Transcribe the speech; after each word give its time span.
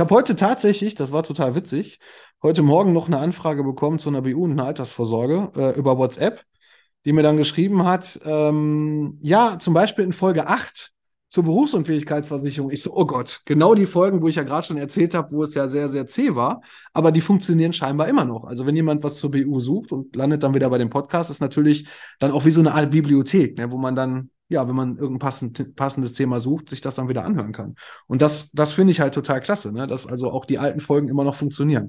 Ich 0.00 0.02
habe 0.02 0.14
heute 0.14 0.34
tatsächlich, 0.34 0.94
das 0.94 1.12
war 1.12 1.22
total 1.22 1.54
witzig, 1.54 1.98
heute 2.42 2.62
Morgen 2.62 2.94
noch 2.94 3.08
eine 3.08 3.18
Anfrage 3.18 3.62
bekommen 3.62 3.98
zu 3.98 4.08
einer 4.08 4.22
BU 4.22 4.44
und 4.44 4.52
einer 4.52 4.64
Altersvorsorge 4.64 5.52
äh, 5.54 5.78
über 5.78 5.98
WhatsApp, 5.98 6.42
die 7.04 7.12
mir 7.12 7.22
dann 7.22 7.36
geschrieben 7.36 7.84
hat, 7.84 8.18
ähm, 8.24 9.18
ja, 9.20 9.58
zum 9.58 9.74
Beispiel 9.74 10.06
in 10.06 10.14
Folge 10.14 10.46
8 10.46 10.92
zur 11.28 11.44
Berufsunfähigkeitsversicherung. 11.44 12.70
Ich 12.70 12.80
so, 12.80 12.96
oh 12.96 13.04
Gott, 13.04 13.42
genau 13.44 13.74
die 13.74 13.84
Folgen, 13.84 14.22
wo 14.22 14.28
ich 14.28 14.36
ja 14.36 14.42
gerade 14.42 14.66
schon 14.66 14.78
erzählt 14.78 15.14
habe, 15.14 15.36
wo 15.36 15.42
es 15.42 15.52
ja 15.54 15.68
sehr, 15.68 15.90
sehr 15.90 16.06
zäh 16.06 16.34
war, 16.34 16.62
aber 16.94 17.12
die 17.12 17.20
funktionieren 17.20 17.74
scheinbar 17.74 18.08
immer 18.08 18.24
noch. 18.24 18.44
Also 18.44 18.64
wenn 18.64 18.76
jemand 18.76 19.04
was 19.04 19.16
zur 19.16 19.30
BU 19.30 19.60
sucht 19.60 19.92
und 19.92 20.16
landet 20.16 20.42
dann 20.42 20.54
wieder 20.54 20.70
bei 20.70 20.78
dem 20.78 20.88
Podcast, 20.88 21.28
ist 21.28 21.42
natürlich 21.42 21.86
dann 22.20 22.32
auch 22.32 22.46
wie 22.46 22.52
so 22.52 22.60
eine 22.60 22.72
Art 22.72 22.90
Bibliothek, 22.90 23.58
ne, 23.58 23.70
wo 23.70 23.76
man 23.76 23.96
dann, 23.96 24.30
ja, 24.50 24.66
wenn 24.66 24.74
man 24.74 24.96
irgendein 24.96 25.20
passend, 25.20 25.76
passendes 25.76 26.12
Thema 26.12 26.40
sucht, 26.40 26.68
sich 26.68 26.80
das 26.80 26.96
dann 26.96 27.08
wieder 27.08 27.24
anhören 27.24 27.52
kann. 27.52 27.76
Und 28.08 28.20
das, 28.20 28.50
das 28.50 28.72
finde 28.72 28.90
ich 28.90 29.00
halt 29.00 29.14
total 29.14 29.40
klasse, 29.40 29.72
ne, 29.72 29.86
dass 29.86 30.08
also 30.08 30.30
auch 30.32 30.44
die 30.44 30.58
alten 30.58 30.80
Folgen 30.80 31.08
immer 31.08 31.22
noch 31.22 31.36
funktionieren. 31.36 31.86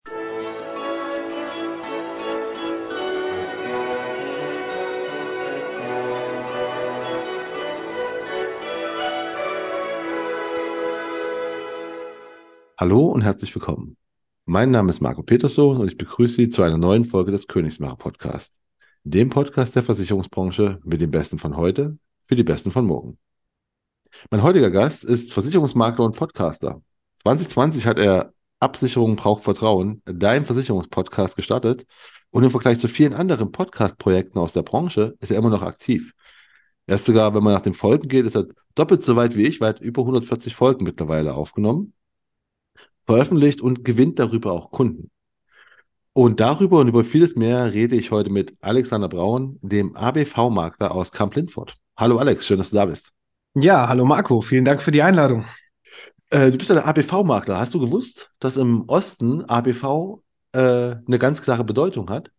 Hallo 12.78 13.08
und 13.08 13.24
herzlich 13.24 13.54
willkommen. 13.56 13.98
Mein 14.46 14.70
Name 14.70 14.92
ist 14.92 15.02
Marco 15.02 15.24
Peterson 15.24 15.78
und 15.78 15.88
ich 15.88 15.98
begrüße 15.98 16.36
Sie 16.36 16.50
zu 16.50 16.62
einer 16.62 16.78
neuen 16.78 17.06
Folge 17.06 17.32
des 17.32 17.48
Königsmacher 17.48 17.96
Podcasts, 17.96 18.56
dem 19.04 19.32
Podcast 19.32 19.76
der 19.76 19.84
Versicherungsbranche 19.84 20.80
mit 20.84 21.02
den 21.02 21.10
Besten 21.10 21.40
von 21.40 21.58
heute 21.58 21.98
für 22.24 22.36
die 22.36 22.44
Besten 22.44 22.72
von 22.72 22.86
morgen. 22.86 23.18
Mein 24.30 24.44
heutiger 24.44 24.72
Gast 24.72 25.04
ist 25.04 25.34
Versicherungsmakler 25.34 26.06
und 26.06 26.16
Podcaster. 26.16 26.82
2020 27.24 27.86
hat 27.86 28.00
er 28.00 28.34
Absicherung 28.60 29.16
braucht 29.16 29.44
Vertrauen, 29.44 30.02
dein 30.06 30.46
Versicherungspodcast 30.46 31.36
gestartet 31.36 31.86
und 32.30 32.44
im 32.44 32.52
Vergleich 32.52 32.80
zu 32.80 32.88
vielen 32.88 33.14
anderen 33.14 33.52
Podcast-Projekten 33.52 34.40
aus 34.40 34.54
der 34.54 34.64
Branche 34.64 35.16
ist 35.20 35.32
er 35.32 35.38
immer 35.38 35.50
noch 35.50 35.64
aktiv. 35.64 36.14
Er 36.86 36.96
ist 36.96 37.06
sogar, 37.06 37.34
wenn 37.34 37.44
man 37.44 37.54
nach 37.54 37.62
den 37.62 37.74
Folgen 37.74 38.08
geht, 38.08 38.26
ist 38.26 38.36
er 38.36 38.48
doppelt 38.76 39.04
so 39.04 39.16
weit 39.16 39.36
wie 39.36 39.48
ich, 39.48 39.62
weit 39.62 39.80
über 39.82 40.02
140 40.02 40.56
Folgen 40.56 40.84
mittlerweile 40.84 41.34
aufgenommen 41.34 41.94
veröffentlicht 43.04 43.62
und 43.62 43.84
gewinnt 43.84 44.20
darüber 44.20 44.54
auch 44.54 44.72
Kunden. 44.72 45.12
Und 46.14 46.40
darüber 46.40 46.80
und 46.80 46.90
über 46.90 47.06
vieles 47.06 47.36
mehr 47.36 47.74
rede 47.74 47.96
ich 47.96 48.12
heute 48.12 48.30
mit 48.30 48.54
Alexander 48.62 49.08
Braun, 49.08 49.60
dem 49.62 49.96
ABV-Makler 49.96 50.92
aus 50.92 51.12
Kamp-Lindfort. 51.12 51.78
Hallo 52.02 52.18
Alex, 52.18 52.48
schön, 52.48 52.58
dass 52.58 52.72
du 52.72 52.78
da 52.78 52.88
bist. 52.88 53.12
Ja, 53.54 53.88
hallo 53.88 54.06
Marco, 54.06 54.42
vielen 54.42 54.66
Dank 54.66 54.82
für 54.82 54.90
die 54.90 55.04
Einladung. 55.04 55.46
Äh, 56.32 56.50
du 56.50 56.58
bist 56.58 56.70
ja 56.72 56.74
der 56.74 56.88
ABV-Makler. 56.88 57.60
Hast 57.60 57.76
du 57.76 57.80
gewusst, 57.80 58.32
dass 58.40 58.58
im 58.58 58.86
Osten 58.90 59.46
ABV 59.46 60.24
äh, 60.54 60.60
eine 60.60 61.20
ganz 61.20 61.44
klare 61.44 61.64
Bedeutung 61.64 62.10
hat? 62.10 62.32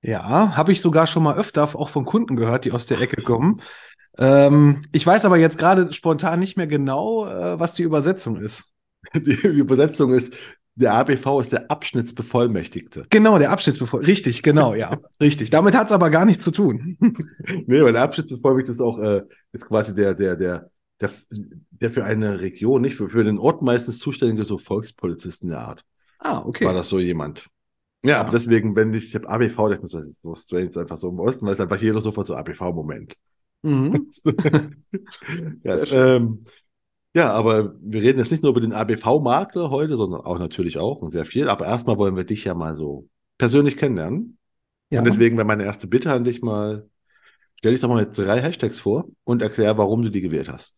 Ja, 0.00 0.56
habe 0.56 0.72
ich 0.72 0.80
sogar 0.80 1.06
schon 1.06 1.24
mal 1.24 1.36
öfter 1.36 1.64
auch 1.64 1.90
von 1.90 2.06
Kunden 2.06 2.36
gehört, 2.36 2.64
die 2.64 2.72
aus 2.72 2.86
der 2.86 3.02
Ecke 3.02 3.20
kommen. 3.20 3.60
Ähm, 4.16 4.82
ich 4.92 5.06
weiß 5.06 5.26
aber 5.26 5.36
jetzt 5.36 5.58
gerade 5.58 5.92
spontan 5.92 6.40
nicht 6.40 6.56
mehr 6.56 6.66
genau, 6.66 7.26
äh, 7.26 7.60
was 7.60 7.74
die 7.74 7.82
Übersetzung 7.82 8.38
ist. 8.38 8.64
Die 9.14 9.32
Übersetzung 9.46 10.10
ist, 10.14 10.32
der 10.74 10.94
ABV 10.94 11.40
ist 11.40 11.52
der 11.52 11.70
Abschnittsbevollmächtigte. 11.70 13.06
Genau, 13.10 13.38
der 13.38 13.50
Abschnittsbevollmächtigte. 13.50 14.28
Richtig, 14.28 14.42
genau, 14.42 14.74
ja. 14.74 14.98
richtig. 15.20 15.50
Damit 15.50 15.74
hat 15.74 15.88
es 15.88 15.92
aber 15.92 16.10
gar 16.10 16.24
nichts 16.24 16.44
zu 16.44 16.50
tun. 16.50 16.96
nee, 17.66 17.82
weil 17.82 17.92
der 17.92 18.02
Abschnittsbevollmächtigte 18.02 18.72
ist 18.72 18.80
auch 18.80 18.98
äh, 18.98 19.22
ist 19.52 19.66
quasi 19.66 19.94
der, 19.94 20.14
der, 20.14 20.36
der, 20.36 20.70
der, 21.00 21.10
der 21.70 21.90
für 21.90 22.04
eine 22.04 22.40
Region, 22.40 22.80
nicht 22.80 22.96
für, 22.96 23.08
für 23.08 23.24
den 23.24 23.38
Ort 23.38 23.62
meistens 23.62 23.98
zuständige 23.98 24.44
so 24.44 24.56
Volkspolizisten 24.56 25.50
der 25.50 25.60
Art. 25.60 25.84
Ah, 26.18 26.42
okay. 26.44 26.64
War 26.64 26.74
das 26.74 26.88
so 26.88 26.98
jemand. 26.98 27.48
Ja, 28.02 28.10
ja. 28.10 28.20
aber 28.20 28.32
deswegen, 28.32 28.74
wenn 28.74 28.94
ich, 28.94 29.08
ich 29.08 29.14
habe 29.14 29.28
ABV, 29.28 29.68
das 29.80 29.94
ist 29.94 30.22
so 30.22 30.34
strange, 30.34 30.76
einfach 30.76 30.98
so 30.98 31.10
im 31.10 31.20
Osten, 31.20 31.46
weil 31.46 31.54
es 31.54 31.60
einfach 31.60 31.80
jeder 31.80 32.00
sofort 32.00 32.26
so 32.26 32.34
ABV-Moment. 32.34 33.16
Mhm. 33.62 34.10
ja, 35.62 35.84
ähm, 35.92 36.44
ja, 37.14 37.30
aber 37.30 37.74
wir 37.80 38.00
reden 38.00 38.18
jetzt 38.18 38.30
nicht 38.30 38.42
nur 38.42 38.52
über 38.52 38.60
den 38.60 38.72
ABV-Makler 38.72 39.70
heute, 39.70 39.96
sondern 39.96 40.22
auch 40.22 40.38
natürlich 40.38 40.78
auch 40.78 41.02
und 41.02 41.10
sehr 41.12 41.26
viel. 41.26 41.48
Aber 41.48 41.66
erstmal 41.66 41.98
wollen 41.98 42.16
wir 42.16 42.24
dich 42.24 42.44
ja 42.44 42.54
mal 42.54 42.74
so 42.76 43.08
persönlich 43.36 43.76
kennenlernen. 43.76 44.38
Ja. 44.88 45.00
Und 45.00 45.04
deswegen 45.06 45.36
wäre 45.36 45.46
meine 45.46 45.64
erste 45.64 45.86
Bitte 45.86 46.12
an 46.12 46.24
dich 46.24 46.42
mal, 46.42 46.88
stell 47.58 47.72
dich 47.72 47.80
doch 47.80 47.88
mal 47.88 48.02
mit 48.04 48.16
drei 48.16 48.40
Hashtags 48.40 48.78
vor 48.78 49.08
und 49.24 49.42
erklär, 49.42 49.76
warum 49.76 50.02
du 50.02 50.10
die 50.10 50.22
gewählt 50.22 50.48
hast. 50.48 50.74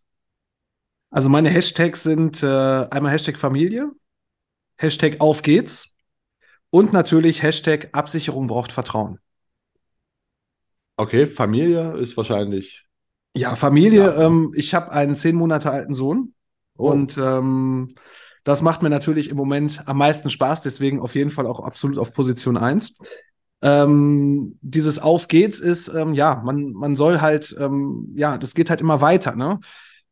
Also 1.10 1.28
meine 1.28 1.50
Hashtags 1.50 2.02
sind 2.02 2.42
äh, 2.42 2.46
einmal 2.46 3.12
Hashtag 3.12 3.36
Familie, 3.36 3.92
Hashtag 4.76 5.20
Auf 5.20 5.42
geht's 5.42 5.94
und 6.70 6.92
natürlich 6.92 7.44
Hashtag 7.44 7.90
Absicherung 7.92 8.48
braucht 8.48 8.72
Vertrauen. 8.72 9.20
Okay, 10.96 11.28
Familie 11.28 11.92
ist 11.92 12.16
wahrscheinlich 12.16 12.84
ja, 13.36 13.56
Familie. 13.56 14.04
Ja. 14.04 14.26
Ähm, 14.26 14.52
ich 14.54 14.74
habe 14.74 14.92
einen 14.92 15.16
zehn 15.16 15.36
Monate 15.36 15.70
alten 15.70 15.94
Sohn 15.94 16.34
oh. 16.76 16.90
und 16.90 17.18
ähm, 17.18 17.90
das 18.44 18.60
macht 18.62 18.82
mir 18.82 18.90
natürlich 18.90 19.30
im 19.30 19.36
Moment 19.36 19.82
am 19.86 19.98
meisten 19.98 20.30
Spaß, 20.30 20.62
deswegen 20.62 21.00
auf 21.00 21.14
jeden 21.14 21.30
Fall 21.30 21.46
auch 21.46 21.60
absolut 21.60 21.98
auf 21.98 22.12
Position 22.12 22.56
1. 22.56 22.98
Ähm, 23.62 24.58
dieses 24.60 24.98
Auf 24.98 25.28
geht's 25.28 25.58
ist, 25.58 25.88
ähm, 25.88 26.12
ja, 26.12 26.42
man, 26.44 26.72
man 26.72 26.94
soll 26.96 27.22
halt, 27.22 27.56
ähm, 27.58 28.12
ja, 28.14 28.36
das 28.36 28.54
geht 28.54 28.68
halt 28.68 28.82
immer 28.82 29.00
weiter. 29.00 29.34
Ne? 29.36 29.58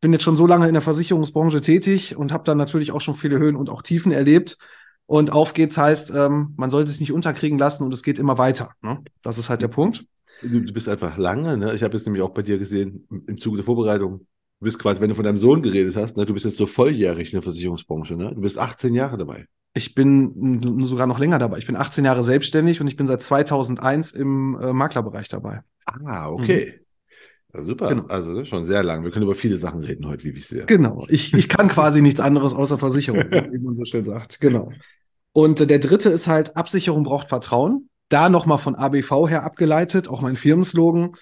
Bin 0.01 0.13
jetzt 0.15 0.23
schon 0.23 0.37
so 0.37 0.47
lange 0.47 0.67
in 0.67 0.73
der 0.73 0.81
Versicherungsbranche 0.81 1.61
tätig 1.61 2.17
und 2.17 2.33
habe 2.33 2.45
dann 2.45 2.57
natürlich 2.57 2.93
auch 2.93 3.03
schon 3.03 3.15
viele 3.15 3.39
Höhen 3.39 3.57
und 3.57 3.69
auch 3.69 3.83
Tiefen 3.83 4.11
erlebt. 4.11 4.57
Und 5.05 5.31
auf 5.31 5.53
geht's 5.53 5.77
heißt, 5.77 6.13
ähm, 6.17 6.55
man 6.57 6.71
sollte 6.71 6.91
sich 6.91 7.01
nicht 7.01 7.13
unterkriegen 7.13 7.59
lassen 7.59 7.85
und 7.85 7.93
es 7.93 8.03
geht 8.03 8.19
immer 8.19 8.39
weiter. 8.39 8.71
Ne? 8.81 9.05
Das 9.23 9.37
ist 9.37 9.51
halt 9.51 9.61
der 9.61 9.69
Punkt. 9.69 10.07
Du, 10.43 10.73
bist 10.73 10.89
einfach 10.89 11.17
lange, 11.17 11.57
ne? 11.57 11.75
Ich 11.75 11.83
habe 11.83 11.97
jetzt 11.97 12.05
nämlich 12.05 12.23
auch 12.23 12.31
bei 12.31 12.43
dir 12.43 12.59
gesehen, 12.59 13.07
im 13.27 13.39
Zuge 13.39 13.59
der 13.59 13.65
Vorbereitung, 13.65 14.19
du 14.19 14.65
bist 14.65 14.79
quasi, 14.79 15.01
wenn 15.01 15.09
du 15.09 15.15
von 15.15 15.25
deinem 15.25 15.37
Sohn 15.37 15.63
geredet 15.63 15.97
hast, 15.97 16.17
ne, 16.17 16.27
du 16.27 16.35
bist 16.35 16.45
jetzt 16.45 16.57
so 16.57 16.67
volljährig 16.67 17.33
in 17.33 17.37
der 17.37 17.43
Versicherungsbranche, 17.43 18.17
ne? 18.17 18.33
Du 18.35 18.41
bist 18.41 18.59
18 18.59 18.95
Jahre 18.95 19.19
dabei. 19.19 19.47
Ich 19.75 19.95
bin 19.95 20.85
sogar 20.85 21.07
noch 21.07 21.19
länger 21.19 21.39
dabei. 21.39 21.59
Ich 21.59 21.67
bin 21.67 21.77
18 21.77 22.05
Jahre 22.05 22.23
selbstständig 22.23 22.81
und 22.81 22.89
ich 22.89 22.97
bin 22.97 23.07
seit 23.07 23.23
2001 23.23 24.13
im 24.13 24.59
äh, 24.61 24.73
Maklerbereich 24.73 25.29
dabei. 25.29 25.63
Ah, 25.87 26.31
okay. 26.31 26.75
Mhm. 26.77 26.83
Ja, 27.55 27.63
super. 27.63 27.89
Genau. 27.89 28.07
Also 28.07 28.45
schon 28.45 28.67
sehr 28.67 28.83
lang. 28.83 29.05
Wir 29.05 29.11
können 29.11 29.25
über 29.25 29.35
viele 29.35 29.57
Sachen 29.57 29.83
reden 29.83 30.07
heute, 30.07 30.25
wie 30.25 30.31
ich 30.31 30.47
sehe. 30.47 30.67
Genau. 30.67 31.07
Ich, 31.09 31.33
ich 31.35 31.49
kann 31.49 31.69
quasi 31.69 32.03
nichts 32.03 32.21
anderes 32.21 32.55
außer 32.55 32.79
Versicherung, 32.79 33.21
wie 33.31 33.59
man 33.59 33.75
so 33.75 33.85
schön 33.85 34.05
sagt. 34.05 34.41
Genau. 34.41 34.71
Und 35.33 35.61
äh, 35.61 35.67
der 35.67 35.79
dritte 35.79 36.11
ist 36.11 36.27
halt, 36.27 36.57
Absicherung 36.57 37.05
braucht 37.05 37.31
Vertrauen 37.31 37.89
da 38.13 38.29
nochmal 38.29 38.59
von 38.59 38.75
ABV 38.75 39.29
her 39.29 39.45
abgeleitet, 39.45 40.09
auch 40.09 40.21
mein 40.21 40.37
Firmenslogan, 40.37 41.17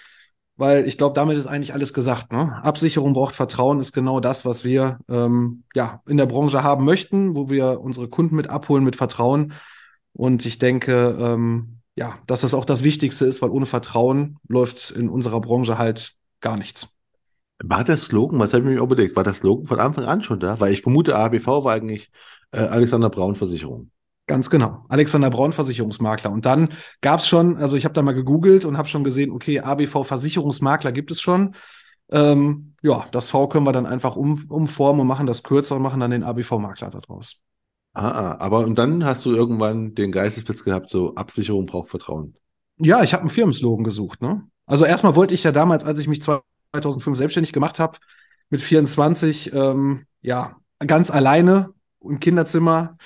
weil 0.56 0.86
ich 0.86 0.98
glaube, 0.98 1.14
damit 1.14 1.38
ist 1.38 1.46
eigentlich 1.46 1.72
alles 1.72 1.94
gesagt. 1.94 2.32
Ne? 2.32 2.62
Absicherung 2.62 3.12
braucht 3.12 3.34
Vertrauen, 3.34 3.80
ist 3.80 3.92
genau 3.92 4.20
das, 4.20 4.44
was 4.44 4.64
wir 4.64 4.98
ähm, 5.08 5.64
ja, 5.74 6.02
in 6.06 6.16
der 6.16 6.26
Branche 6.26 6.62
haben 6.62 6.84
möchten, 6.84 7.34
wo 7.34 7.48
wir 7.48 7.80
unsere 7.80 8.08
Kunden 8.08 8.36
mit 8.36 8.48
abholen 8.50 8.84
mit 8.84 8.96
Vertrauen. 8.96 9.54
Und 10.12 10.44
ich 10.44 10.58
denke, 10.58 11.16
ähm, 11.18 11.80
ja, 11.96 12.14
dass 12.26 12.42
das 12.42 12.54
auch 12.54 12.64
das 12.64 12.82
Wichtigste 12.82 13.24
ist, 13.24 13.40
weil 13.42 13.50
ohne 13.50 13.66
Vertrauen 13.66 14.38
läuft 14.48 14.90
in 14.90 15.08
unserer 15.08 15.40
Branche 15.40 15.78
halt 15.78 16.14
gar 16.40 16.56
nichts. 16.56 16.96
War 17.62 17.84
der 17.84 17.98
Slogan, 17.98 18.38
was 18.38 18.52
habe 18.52 18.64
ich 18.64 18.74
mir 18.74 18.82
überlegt, 18.82 19.16
war 19.16 19.24
der 19.24 19.34
Slogan 19.34 19.66
von 19.66 19.78
Anfang 19.78 20.04
an 20.04 20.22
schon 20.22 20.40
da? 20.40 20.58
Weil 20.60 20.72
ich 20.72 20.82
vermute, 20.82 21.16
ABV 21.16 21.46
war 21.46 21.72
eigentlich 21.72 22.10
äh, 22.52 22.60
Alexander 22.60 23.10
Braun 23.10 23.36
Versicherung. 23.36 23.90
Ganz 24.26 24.48
genau. 24.48 24.84
Alexander 24.88 25.30
Braun, 25.30 25.52
Versicherungsmakler. 25.52 26.30
Und 26.30 26.46
dann 26.46 26.68
gab 27.00 27.20
es 27.20 27.26
schon, 27.26 27.56
also 27.56 27.76
ich 27.76 27.84
habe 27.84 27.94
da 27.94 28.02
mal 28.02 28.14
gegoogelt 28.14 28.64
und 28.64 28.78
habe 28.78 28.88
schon 28.88 29.02
gesehen, 29.02 29.32
okay, 29.32 29.60
ABV 29.60 30.04
Versicherungsmakler 30.04 30.92
gibt 30.92 31.10
es 31.10 31.20
schon. 31.20 31.54
Ähm, 32.10 32.74
ja, 32.82 33.06
das 33.12 33.30
V 33.30 33.48
können 33.48 33.66
wir 33.66 33.72
dann 33.72 33.86
einfach 33.86 34.16
um, 34.16 34.44
umformen 34.48 35.00
und 35.00 35.06
machen 35.06 35.26
das 35.26 35.42
kürzer 35.42 35.76
und 35.76 35.82
machen 35.82 36.00
dann 36.00 36.10
den 36.10 36.24
ABV-Makler 36.24 36.90
daraus. 36.90 37.36
Ah, 37.92 38.08
ah, 38.08 38.36
aber 38.40 38.60
und 38.60 38.78
dann 38.78 39.04
hast 39.04 39.24
du 39.24 39.34
irgendwann 39.34 39.94
den 39.94 40.12
Geistesblitz 40.12 40.64
gehabt, 40.64 40.90
so 40.90 41.14
Absicherung 41.16 41.66
braucht 41.66 41.90
Vertrauen. 41.90 42.36
Ja, 42.78 43.02
ich 43.02 43.12
habe 43.12 43.22
einen 43.22 43.30
Firmenslogan 43.30 43.84
gesucht. 43.84 44.22
Ne? 44.22 44.42
Also 44.66 44.84
erstmal 44.84 45.16
wollte 45.16 45.34
ich 45.34 45.44
ja 45.44 45.52
damals, 45.52 45.84
als 45.84 45.98
ich 45.98 46.08
mich 46.08 46.22
2005 46.22 47.18
selbstständig 47.18 47.52
gemacht 47.52 47.78
habe, 47.78 47.98
mit 48.48 48.62
24, 48.62 49.52
ähm, 49.52 50.06
ja, 50.22 50.56
ganz 50.78 51.10
alleine 51.10 51.72
im 52.00 52.20
Kinderzimmer 52.20 52.96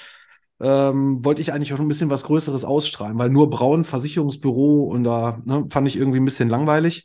ähm, 0.65 1.23
wollte 1.25 1.43
ich 1.43 1.53
eigentlich 1.53 1.75
auch 1.75 1.79
ein 1.79 1.89
bisschen 1.89 2.11
was 2.11 2.25
Größeres 2.25 2.65
ausstrahlen, 2.65 3.19
weil 3.19 3.29
nur 3.29 3.51
braun 3.51 3.85
Versicherungsbüro 3.85 4.85
und 4.85 5.05
da 5.05 5.41
ne, 5.45 5.67
fand 5.69 5.87
ich 5.87 5.97
irgendwie 5.97 6.19
ein 6.19 6.25
bisschen 6.25 6.49
langweilig. 6.49 7.05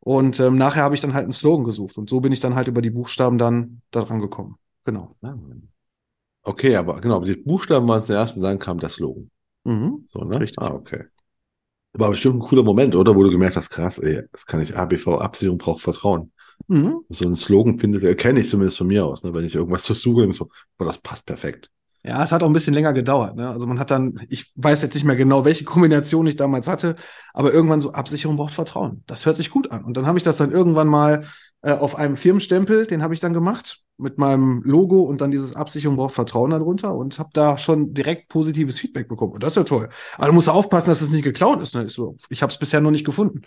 Und 0.00 0.40
ähm, 0.40 0.56
nachher 0.56 0.82
habe 0.82 0.94
ich 0.94 1.02
dann 1.02 1.14
halt 1.14 1.24
einen 1.24 1.32
Slogan 1.32 1.64
gesucht 1.64 1.98
und 1.98 2.10
so 2.10 2.20
bin 2.20 2.32
ich 2.32 2.40
dann 2.40 2.54
halt 2.54 2.68
über 2.68 2.82
die 2.82 2.90
Buchstaben 2.90 3.38
dann 3.38 3.82
da 3.90 4.02
dran 4.02 4.20
gekommen. 4.20 4.56
Genau. 4.84 5.16
Okay, 6.42 6.76
aber 6.76 7.00
genau, 7.00 7.20
die 7.20 7.34
Buchstaben 7.36 7.88
waren 7.88 8.04
zuerst 8.04 8.36
und 8.36 8.42
dann 8.42 8.58
kam 8.58 8.78
der 8.78 8.90
Slogan. 8.90 9.30
Mhm, 9.64 10.04
so, 10.06 10.20
ne? 10.20 10.40
Richtig. 10.40 10.62
Ah, 10.62 10.74
okay. 10.74 11.04
War 11.94 12.10
bestimmt 12.10 12.36
ein 12.36 12.40
cooler 12.40 12.62
Moment, 12.62 12.94
oder? 12.94 13.14
Wo 13.14 13.22
du 13.22 13.30
gemerkt 13.30 13.56
hast, 13.56 13.70
krass, 13.70 13.98
ey, 13.98 14.22
das 14.32 14.46
kann 14.46 14.60
ich 14.60 14.76
ABV, 14.76 15.18
Absicherung 15.18 15.58
braucht 15.58 15.80
Vertrauen. 15.80 16.32
Mhm. 16.66 17.00
So 17.08 17.26
ein 17.26 17.36
Slogan 17.36 17.78
findet, 17.78 18.18
kenne 18.18 18.40
ich 18.40 18.50
zumindest 18.50 18.78
von 18.78 18.88
mir 18.88 19.04
aus, 19.06 19.22
ne? 19.22 19.32
wenn 19.32 19.44
ich 19.44 19.54
irgendwas 19.54 19.84
zu 19.84 19.94
suche, 19.94 20.30
so, 20.32 20.48
boah, 20.76 20.86
das 20.86 20.98
passt 20.98 21.26
perfekt. 21.26 21.70
Ja, 22.06 22.22
es 22.22 22.32
hat 22.32 22.42
auch 22.42 22.48
ein 22.48 22.52
bisschen 22.52 22.74
länger 22.74 22.92
gedauert. 22.92 23.34
Ne? 23.34 23.48
Also 23.48 23.66
man 23.66 23.78
hat 23.78 23.90
dann, 23.90 24.20
ich 24.28 24.52
weiß 24.56 24.82
jetzt 24.82 24.92
nicht 24.94 25.04
mehr 25.04 25.16
genau, 25.16 25.46
welche 25.46 25.64
Kombination 25.64 26.26
ich 26.26 26.36
damals 26.36 26.68
hatte, 26.68 26.96
aber 27.32 27.50
irgendwann 27.50 27.80
so 27.80 27.92
Absicherung 27.92 28.36
braucht 28.36 28.52
Vertrauen. 28.52 29.02
Das 29.06 29.24
hört 29.24 29.36
sich 29.36 29.50
gut 29.50 29.70
an. 29.70 29.84
Und 29.84 29.96
dann 29.96 30.06
habe 30.06 30.18
ich 30.18 30.24
das 30.24 30.36
dann 30.36 30.52
irgendwann 30.52 30.86
mal 30.86 31.24
äh, 31.62 31.72
auf 31.72 31.96
einem 31.96 32.18
Firmenstempel, 32.18 32.86
den 32.86 33.02
habe 33.02 33.14
ich 33.14 33.20
dann 33.20 33.32
gemacht 33.32 33.80
mit 33.96 34.18
meinem 34.18 34.60
Logo 34.64 35.00
und 35.00 35.22
dann 35.22 35.30
dieses 35.30 35.56
Absicherung 35.56 35.96
braucht 35.96 36.14
Vertrauen 36.14 36.50
darunter 36.50 36.94
und 36.94 37.18
habe 37.18 37.30
da 37.32 37.56
schon 37.56 37.94
direkt 37.94 38.28
positives 38.28 38.78
Feedback 38.78 39.08
bekommen. 39.08 39.32
Und 39.32 39.42
das 39.42 39.52
ist 39.52 39.56
ja 39.56 39.64
toll. 39.64 39.88
Aber 40.18 40.26
du 40.26 40.32
musst 40.34 40.50
aufpassen, 40.50 40.88
dass 40.88 41.00
es 41.00 41.06
das 41.06 41.14
nicht 41.14 41.24
geklaut 41.24 41.62
ist. 41.62 41.74
Ne? 41.74 41.86
Ich, 41.86 41.94
so, 41.94 42.16
ich 42.28 42.42
habe 42.42 42.52
es 42.52 42.58
bisher 42.58 42.82
noch 42.82 42.90
nicht 42.90 43.06
gefunden. 43.06 43.42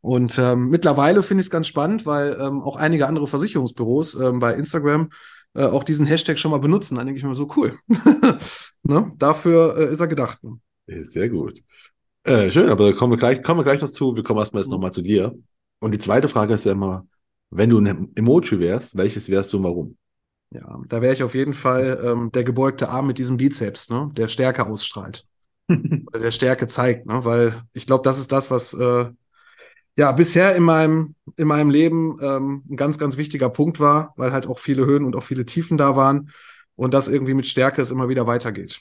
Und 0.00 0.38
ähm, 0.38 0.68
mittlerweile 0.70 1.22
finde 1.22 1.40
ich 1.42 1.48
es 1.48 1.50
ganz 1.50 1.66
spannend, 1.66 2.06
weil 2.06 2.38
ähm, 2.40 2.62
auch 2.62 2.76
einige 2.76 3.06
andere 3.06 3.26
Versicherungsbüros 3.26 4.14
ähm, 4.14 4.38
bei 4.38 4.54
Instagram 4.54 5.10
äh, 5.54 5.64
auch 5.64 5.84
diesen 5.84 6.06
Hashtag 6.06 6.38
schon 6.38 6.50
mal 6.50 6.60
benutzen. 6.60 6.96
Dann 6.96 7.06
denke 7.06 7.18
ich 7.18 7.24
mir 7.24 7.34
so, 7.34 7.48
cool. 7.56 7.78
ne? 8.82 9.12
Dafür 9.16 9.76
äh, 9.76 9.92
ist 9.92 10.00
er 10.00 10.08
gedacht. 10.08 10.38
Ne? 10.42 10.58
Sehr 11.08 11.28
gut. 11.28 11.62
Äh, 12.24 12.50
schön, 12.50 12.68
aber 12.68 12.92
kommen 12.94 13.12
wir 13.12 13.18
gleich, 13.18 13.42
kommen 13.42 13.60
wir 13.60 13.64
gleich 13.64 13.80
noch 13.80 13.92
zu. 13.92 14.14
Wir 14.14 14.22
kommen 14.22 14.40
erstmal 14.40 14.62
jetzt 14.62 14.68
mhm. 14.68 14.74
nochmal 14.74 14.92
zu 14.92 15.02
dir. 15.02 15.34
Und 15.80 15.94
die 15.94 15.98
zweite 15.98 16.28
Frage 16.28 16.54
ist 16.54 16.64
ja 16.64 16.72
immer, 16.72 17.06
wenn 17.50 17.70
du 17.70 17.78
ein 17.78 18.12
Emoji 18.14 18.58
wärst, 18.60 18.96
welches 18.96 19.28
wärst 19.28 19.52
du 19.52 19.58
und 19.58 19.64
warum? 19.64 19.96
Ja, 20.50 20.80
da 20.88 21.02
wäre 21.02 21.12
ich 21.12 21.22
auf 21.22 21.34
jeden 21.34 21.54
Fall 21.54 22.00
ähm, 22.02 22.32
der 22.32 22.44
gebeugte 22.44 22.88
Arm 22.88 23.06
mit 23.06 23.18
diesem 23.18 23.36
Bizeps, 23.36 23.90
ne? 23.90 24.10
der 24.12 24.28
Stärke 24.28 24.66
ausstrahlt. 24.66 25.26
der 25.68 26.30
Stärke 26.30 26.66
zeigt, 26.66 27.06
ne? 27.06 27.24
weil 27.24 27.54
ich 27.74 27.86
glaube, 27.86 28.02
das 28.02 28.18
ist 28.18 28.32
das, 28.32 28.50
was 28.50 28.72
äh, 28.72 29.06
ja 29.98 30.12
bisher 30.12 30.54
in 30.54 30.62
meinem, 30.62 31.16
in 31.36 31.48
meinem 31.48 31.70
Leben 31.70 32.18
ähm, 32.22 32.62
ein 32.70 32.76
ganz, 32.76 32.98
ganz 32.98 33.16
wichtiger 33.16 33.50
Punkt 33.50 33.80
war, 33.80 34.14
weil 34.16 34.32
halt 34.32 34.46
auch 34.46 34.60
viele 34.60 34.86
Höhen 34.86 35.04
und 35.04 35.16
auch 35.16 35.24
viele 35.24 35.44
Tiefen 35.44 35.76
da 35.76 35.96
waren 35.96 36.30
und 36.76 36.94
das 36.94 37.08
irgendwie 37.08 37.34
mit 37.34 37.46
Stärke 37.46 37.82
es 37.82 37.90
immer 37.90 38.08
wieder 38.08 38.26
weitergeht. 38.26 38.80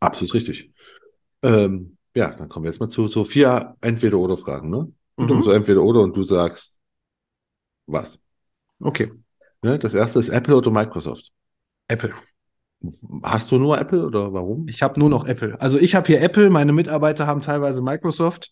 Absolut 0.00 0.32
richtig. 0.32 0.72
Ähm, 1.42 1.98
ja, 2.14 2.32
dann 2.32 2.48
kommen 2.48 2.64
wir 2.64 2.70
jetzt 2.70 2.80
mal 2.80 2.88
zu 2.88 3.06
so 3.06 3.24
vier 3.24 3.76
Entweder-Oder-Fragen. 3.82 4.70
Ne? 4.70 4.90
Und 5.16 5.30
mhm. 5.30 5.42
so 5.42 5.50
entweder 5.50 5.82
oder 5.82 6.00
und 6.00 6.16
du 6.16 6.22
sagst 6.22 6.80
was. 7.86 8.18
Okay. 8.80 9.12
Ne, 9.62 9.78
das 9.78 9.92
erste 9.92 10.18
ist 10.18 10.30
Apple 10.30 10.56
oder 10.56 10.70
Microsoft? 10.70 11.32
Apple. 11.88 12.14
Hast 13.22 13.50
du 13.50 13.58
nur 13.58 13.78
Apple 13.78 14.04
oder 14.04 14.32
warum? 14.32 14.68
Ich 14.68 14.82
habe 14.82 14.98
nur 14.98 15.08
noch 15.08 15.26
Apple. 15.26 15.60
Also 15.60 15.78
ich 15.78 15.94
habe 15.94 16.06
hier 16.06 16.20
Apple, 16.20 16.50
meine 16.50 16.72
Mitarbeiter 16.72 17.26
haben 17.26 17.40
teilweise 17.40 17.82
Microsoft. 17.82 18.50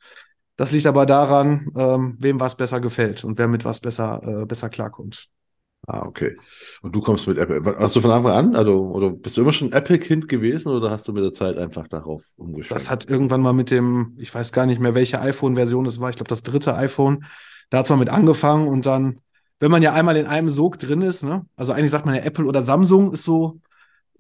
Das 0.56 0.72
liegt 0.72 0.86
aber 0.86 1.06
daran, 1.06 1.68
ähm, 1.76 2.16
wem 2.18 2.38
was 2.38 2.56
besser 2.56 2.80
gefällt 2.80 3.24
und 3.24 3.38
wer 3.38 3.48
mit 3.48 3.64
was 3.64 3.80
besser, 3.80 4.22
äh, 4.24 4.46
besser 4.46 4.68
klarkommt. 4.68 5.28
Ah, 5.88 6.06
okay. 6.06 6.36
Und 6.82 6.94
du 6.94 7.00
kommst 7.00 7.26
mit 7.26 7.38
Apple. 7.38 7.76
Hast 7.78 7.96
du 7.96 8.00
von 8.00 8.12
Anfang 8.12 8.32
an, 8.32 8.56
also, 8.56 8.86
oder 8.86 9.10
bist 9.10 9.36
du 9.36 9.40
immer 9.40 9.52
schon 9.52 9.72
Apple-Kind 9.72 10.28
gewesen 10.28 10.68
oder 10.68 10.90
hast 10.90 11.08
du 11.08 11.12
mit 11.12 11.24
der 11.24 11.34
Zeit 11.34 11.58
einfach 11.58 11.88
darauf 11.88 12.22
umgeschwenkt? 12.36 12.80
Das 12.80 12.88
hat 12.88 13.08
irgendwann 13.08 13.40
mal 13.40 13.52
mit 13.52 13.72
dem, 13.72 14.14
ich 14.18 14.32
weiß 14.32 14.52
gar 14.52 14.66
nicht 14.66 14.80
mehr, 14.80 14.94
welche 14.94 15.20
iPhone-Version 15.20 15.86
es 15.86 15.98
war, 15.98 16.10
ich 16.10 16.16
glaube 16.16 16.28
das 16.28 16.44
dritte 16.44 16.76
iPhone, 16.76 17.24
da 17.70 17.78
hat 17.78 17.86
es 17.86 17.90
mal 17.90 17.96
mit 17.96 18.10
angefangen 18.10 18.68
und 18.68 18.86
dann, 18.86 19.18
wenn 19.58 19.72
man 19.72 19.82
ja 19.82 19.92
einmal 19.92 20.16
in 20.16 20.26
einem 20.26 20.50
Sog 20.50 20.78
drin 20.78 21.02
ist, 21.02 21.24
ne, 21.24 21.46
also 21.56 21.72
eigentlich 21.72 21.90
sagt 21.90 22.06
man 22.06 22.14
ja 22.14 22.20
Apple 22.22 22.44
oder 22.44 22.62
Samsung 22.62 23.12
ist 23.12 23.24
so 23.24 23.58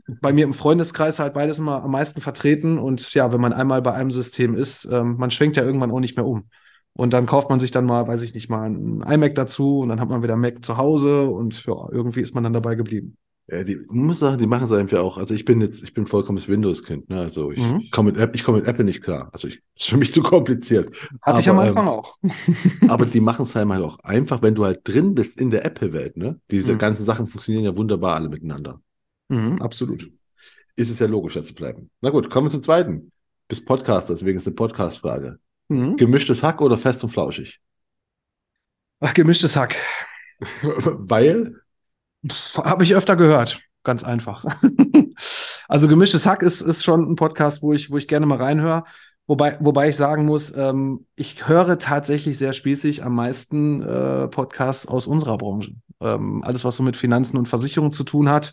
bei 0.06 0.32
mir 0.32 0.44
im 0.44 0.54
Freundeskreis 0.54 1.18
halt 1.18 1.34
beides 1.34 1.58
immer 1.58 1.82
am 1.82 1.90
meisten 1.90 2.20
vertreten 2.20 2.78
und 2.78 3.14
ja, 3.14 3.32
wenn 3.32 3.40
man 3.40 3.52
einmal 3.52 3.82
bei 3.82 3.92
einem 3.92 4.10
System 4.10 4.54
ist, 4.54 4.84
ähm, 4.90 5.16
man 5.18 5.30
schwenkt 5.30 5.56
ja 5.56 5.64
irgendwann 5.64 5.90
auch 5.90 6.00
nicht 6.00 6.16
mehr 6.16 6.26
um. 6.26 6.48
Und 6.94 7.14
dann 7.14 7.26
kauft 7.26 7.48
man 7.48 7.58
sich 7.58 7.70
dann 7.70 7.86
mal, 7.86 8.06
weiß 8.06 8.20
ich 8.22 8.34
nicht, 8.34 8.50
mal 8.50 8.68
ein 8.68 9.02
iMac 9.02 9.34
dazu 9.34 9.80
und 9.80 9.88
dann 9.88 10.00
hat 10.00 10.10
man 10.10 10.22
wieder 10.22 10.36
Mac 10.36 10.64
zu 10.64 10.76
Hause 10.76 11.26
und 11.26 11.64
ja, 11.64 11.88
irgendwie 11.90 12.20
ist 12.20 12.34
man 12.34 12.44
dann 12.44 12.52
dabei 12.52 12.74
geblieben. 12.74 13.16
Ja, 13.48 13.64
die 13.64 13.78
muss 13.90 14.20
sagen, 14.20 14.38
die 14.38 14.46
machen 14.46 14.64
es 14.64 14.72
einfach 14.72 15.00
auch. 15.00 15.18
Also 15.18 15.34
ich 15.34 15.44
bin 15.44 15.60
jetzt, 15.60 15.82
ich 15.82 15.94
bin 15.94 16.06
vollkommenes 16.06 16.48
Windows-Kind. 16.48 17.10
Ne? 17.10 17.20
Also 17.20 17.50
ich 17.50 17.58
mhm. 17.58 17.82
komme 17.90 18.12
mit, 18.12 18.34
ich 18.34 18.44
komm 18.44 18.54
mit 18.54 18.66
Apple 18.66 18.84
nicht 18.84 19.02
klar. 19.02 19.30
Also 19.32 19.48
ich, 19.48 19.60
ist 19.76 19.88
für 19.88 19.96
mich 19.96 20.12
zu 20.12 20.22
kompliziert. 20.22 20.94
Hatte 20.94 21.20
aber, 21.22 21.40
ich 21.40 21.48
am 21.50 21.58
Anfang 21.58 21.84
ähm, 21.84 21.88
auch. 21.88 22.18
aber 22.88 23.04
die 23.04 23.20
machen 23.20 23.44
es 23.44 23.54
halt 23.54 23.68
auch 23.82 23.98
einfach, 24.04 24.42
wenn 24.42 24.54
du 24.54 24.64
halt 24.64 24.80
drin 24.84 25.14
bist 25.14 25.40
in 25.40 25.50
der 25.50 25.64
Apple-Welt. 25.64 26.16
Ne? 26.16 26.38
Diese 26.50 26.74
mhm. 26.74 26.78
ganzen 26.78 27.04
Sachen 27.04 27.26
funktionieren 27.26 27.64
ja 27.64 27.76
wunderbar 27.76 28.14
alle 28.14 28.28
miteinander. 28.28 28.80
Mhm, 29.28 29.60
absolut. 29.60 30.10
Ist 30.76 30.90
es 30.90 30.98
ja 30.98 31.06
logisch, 31.06 31.34
da 31.34 31.42
zu 31.42 31.54
bleiben. 31.54 31.90
Na 32.00 32.10
gut, 32.10 32.30
kommen 32.30 32.46
wir 32.46 32.50
zum 32.50 32.62
zweiten. 32.62 33.12
Bis 33.48 33.64
Podcaster, 33.64 34.14
deswegen 34.14 34.38
ist 34.38 34.46
eine 34.46 34.54
Podcast-Frage. 34.54 35.38
Mhm. 35.68 35.96
Gemischtes 35.96 36.42
Hack 36.42 36.60
oder 36.60 36.78
fest 36.78 37.02
und 37.04 37.10
flauschig? 37.10 37.60
Ach, 39.00 39.14
gemischtes 39.14 39.56
Hack. 39.56 39.76
Weil? 40.62 41.60
Habe 42.54 42.84
ich 42.84 42.94
öfter 42.94 43.16
gehört. 43.16 43.60
Ganz 43.84 44.04
einfach. 44.04 44.44
also 45.68 45.88
gemischtes 45.88 46.24
Hack 46.24 46.42
ist, 46.42 46.60
ist 46.60 46.84
schon 46.84 47.10
ein 47.10 47.16
Podcast, 47.16 47.62
wo 47.62 47.72
ich, 47.72 47.90
wo 47.90 47.96
ich 47.96 48.06
gerne 48.06 48.26
mal 48.26 48.38
reinhöre. 48.38 48.84
Wobei, 49.26 49.56
wobei 49.60 49.88
ich 49.88 49.96
sagen 49.96 50.24
muss, 50.24 50.54
ähm, 50.56 51.06
ich 51.14 51.48
höre 51.48 51.78
tatsächlich 51.78 52.38
sehr 52.38 52.52
spießig 52.52 53.04
am 53.04 53.14
meisten 53.14 53.80
äh, 53.82 54.28
Podcasts 54.28 54.86
aus 54.86 55.06
unserer 55.06 55.38
Branche. 55.38 55.74
Ähm, 56.00 56.42
alles, 56.42 56.64
was 56.64 56.76
so 56.76 56.82
mit 56.82 56.96
Finanzen 56.96 57.36
und 57.38 57.48
Versicherungen 57.48 57.92
zu 57.92 58.04
tun 58.04 58.28
hat. 58.28 58.52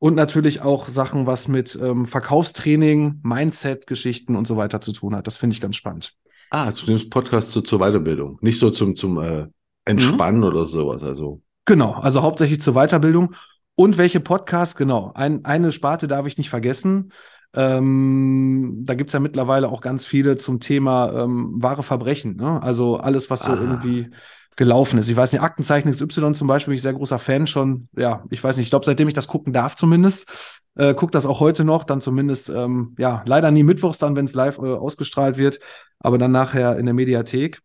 Und 0.00 0.14
natürlich 0.14 0.62
auch 0.62 0.88
Sachen, 0.88 1.26
was 1.26 1.48
mit 1.48 1.78
ähm, 1.82 2.04
Verkaufstraining, 2.04 3.20
Mindset-Geschichten 3.22 4.36
und 4.36 4.46
so 4.46 4.56
weiter 4.56 4.80
zu 4.80 4.92
tun 4.92 5.16
hat. 5.16 5.26
Das 5.26 5.36
finde 5.36 5.54
ich 5.54 5.60
ganz 5.60 5.76
spannend. 5.76 6.14
Ah, 6.50 6.72
zu 6.72 6.86
dem 6.86 7.10
Podcast 7.10 7.50
zu, 7.50 7.62
zur 7.62 7.80
Weiterbildung, 7.80 8.38
nicht 8.40 8.58
so 8.58 8.70
zum, 8.70 8.96
zum 8.96 9.20
äh, 9.20 9.48
Entspannen 9.84 10.40
mhm. 10.40 10.46
oder 10.46 10.64
sowas. 10.64 11.02
Also. 11.02 11.42
Genau, 11.64 11.92
also 11.92 12.22
hauptsächlich 12.22 12.60
zur 12.60 12.74
Weiterbildung. 12.74 13.34
Und 13.74 13.98
welche 13.98 14.20
Podcasts, 14.20 14.76
genau. 14.76 15.12
Ein, 15.14 15.44
eine 15.44 15.72
Sparte 15.72 16.08
darf 16.08 16.26
ich 16.26 16.38
nicht 16.38 16.50
vergessen. 16.50 17.12
Ähm, 17.54 18.82
da 18.84 18.94
gibt 18.94 19.10
es 19.10 19.14
ja 19.14 19.20
mittlerweile 19.20 19.68
auch 19.68 19.80
ganz 19.80 20.04
viele 20.04 20.36
zum 20.36 20.60
Thema 20.60 21.12
ähm, 21.12 21.54
wahre 21.56 21.82
Verbrechen. 21.82 22.36
Ne? 22.36 22.62
Also 22.62 22.96
alles, 22.96 23.30
was 23.30 23.40
so 23.40 23.52
ah. 23.52 23.58
irgendwie 23.60 24.10
gelaufen 24.58 24.98
ist. 24.98 25.08
Ich 25.08 25.16
weiß 25.16 25.32
nicht, 25.32 25.40
Aktenzeichen 25.40 25.92
XY 25.92 26.32
zum 26.32 26.48
Beispiel 26.48 26.72
bin 26.72 26.76
ich 26.76 26.82
sehr 26.82 26.92
großer 26.92 27.20
Fan 27.20 27.46
schon. 27.46 27.88
Ja, 27.96 28.24
ich 28.28 28.42
weiß 28.42 28.56
nicht, 28.56 28.66
ich 28.66 28.70
glaube, 28.70 28.84
seitdem 28.84 29.06
ich 29.06 29.14
das 29.14 29.28
gucken 29.28 29.52
darf 29.52 29.76
zumindest, 29.76 30.30
äh, 30.74 30.94
guckt 30.94 31.14
das 31.14 31.26
auch 31.26 31.38
heute 31.38 31.64
noch, 31.64 31.84
dann 31.84 32.00
zumindest, 32.00 32.50
ähm, 32.50 32.94
ja, 32.98 33.22
leider 33.24 33.52
nie 33.52 33.62
mittwochs 33.62 33.98
dann, 33.98 34.16
wenn 34.16 34.24
es 34.24 34.34
live 34.34 34.58
äh, 34.58 34.62
ausgestrahlt 34.62 35.38
wird, 35.38 35.60
aber 36.00 36.18
dann 36.18 36.32
nachher 36.32 36.76
in 36.76 36.86
der 36.86 36.94
Mediathek. 36.94 37.60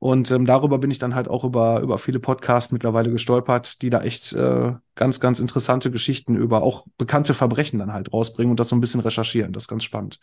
Und 0.00 0.30
ähm, 0.30 0.46
darüber 0.46 0.78
bin 0.78 0.90
ich 0.90 0.98
dann 0.98 1.14
halt 1.14 1.28
auch 1.28 1.44
über, 1.44 1.80
über 1.80 1.98
viele 1.98 2.18
Podcasts 2.18 2.72
mittlerweile 2.72 3.10
gestolpert, 3.10 3.82
die 3.82 3.90
da 3.90 4.00
echt 4.00 4.32
äh, 4.32 4.72
ganz, 4.94 5.20
ganz 5.20 5.40
interessante 5.40 5.90
Geschichten 5.90 6.34
über 6.34 6.62
auch 6.62 6.86
bekannte 6.96 7.34
Verbrechen 7.34 7.78
dann 7.78 7.92
halt 7.92 8.12
rausbringen 8.12 8.52
und 8.52 8.60
das 8.60 8.70
so 8.70 8.76
ein 8.76 8.80
bisschen 8.80 9.00
recherchieren. 9.00 9.52
Das 9.52 9.64
ist 9.64 9.68
ganz 9.68 9.84
spannend. 9.84 10.18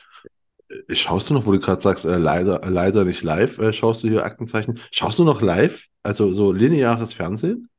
Schaust 0.90 1.30
du 1.30 1.34
noch, 1.34 1.46
wo 1.46 1.52
du 1.52 1.60
gerade 1.60 1.82
sagst, 1.82 2.06
äh, 2.06 2.18
leider, 2.18 2.62
leider 2.70 3.06
nicht 3.06 3.22
live, 3.24 3.60
äh, 3.60 3.72
schaust 3.72 4.04
du 4.04 4.08
hier 4.08 4.26
Aktenzeichen? 4.26 4.80
Schaust 4.92 5.20
du 5.20 5.24
noch 5.24 5.42
live? 5.42 5.88
Also 6.04 6.34
so 6.34 6.52
lineares 6.52 7.14
Fernsehen? 7.14 7.70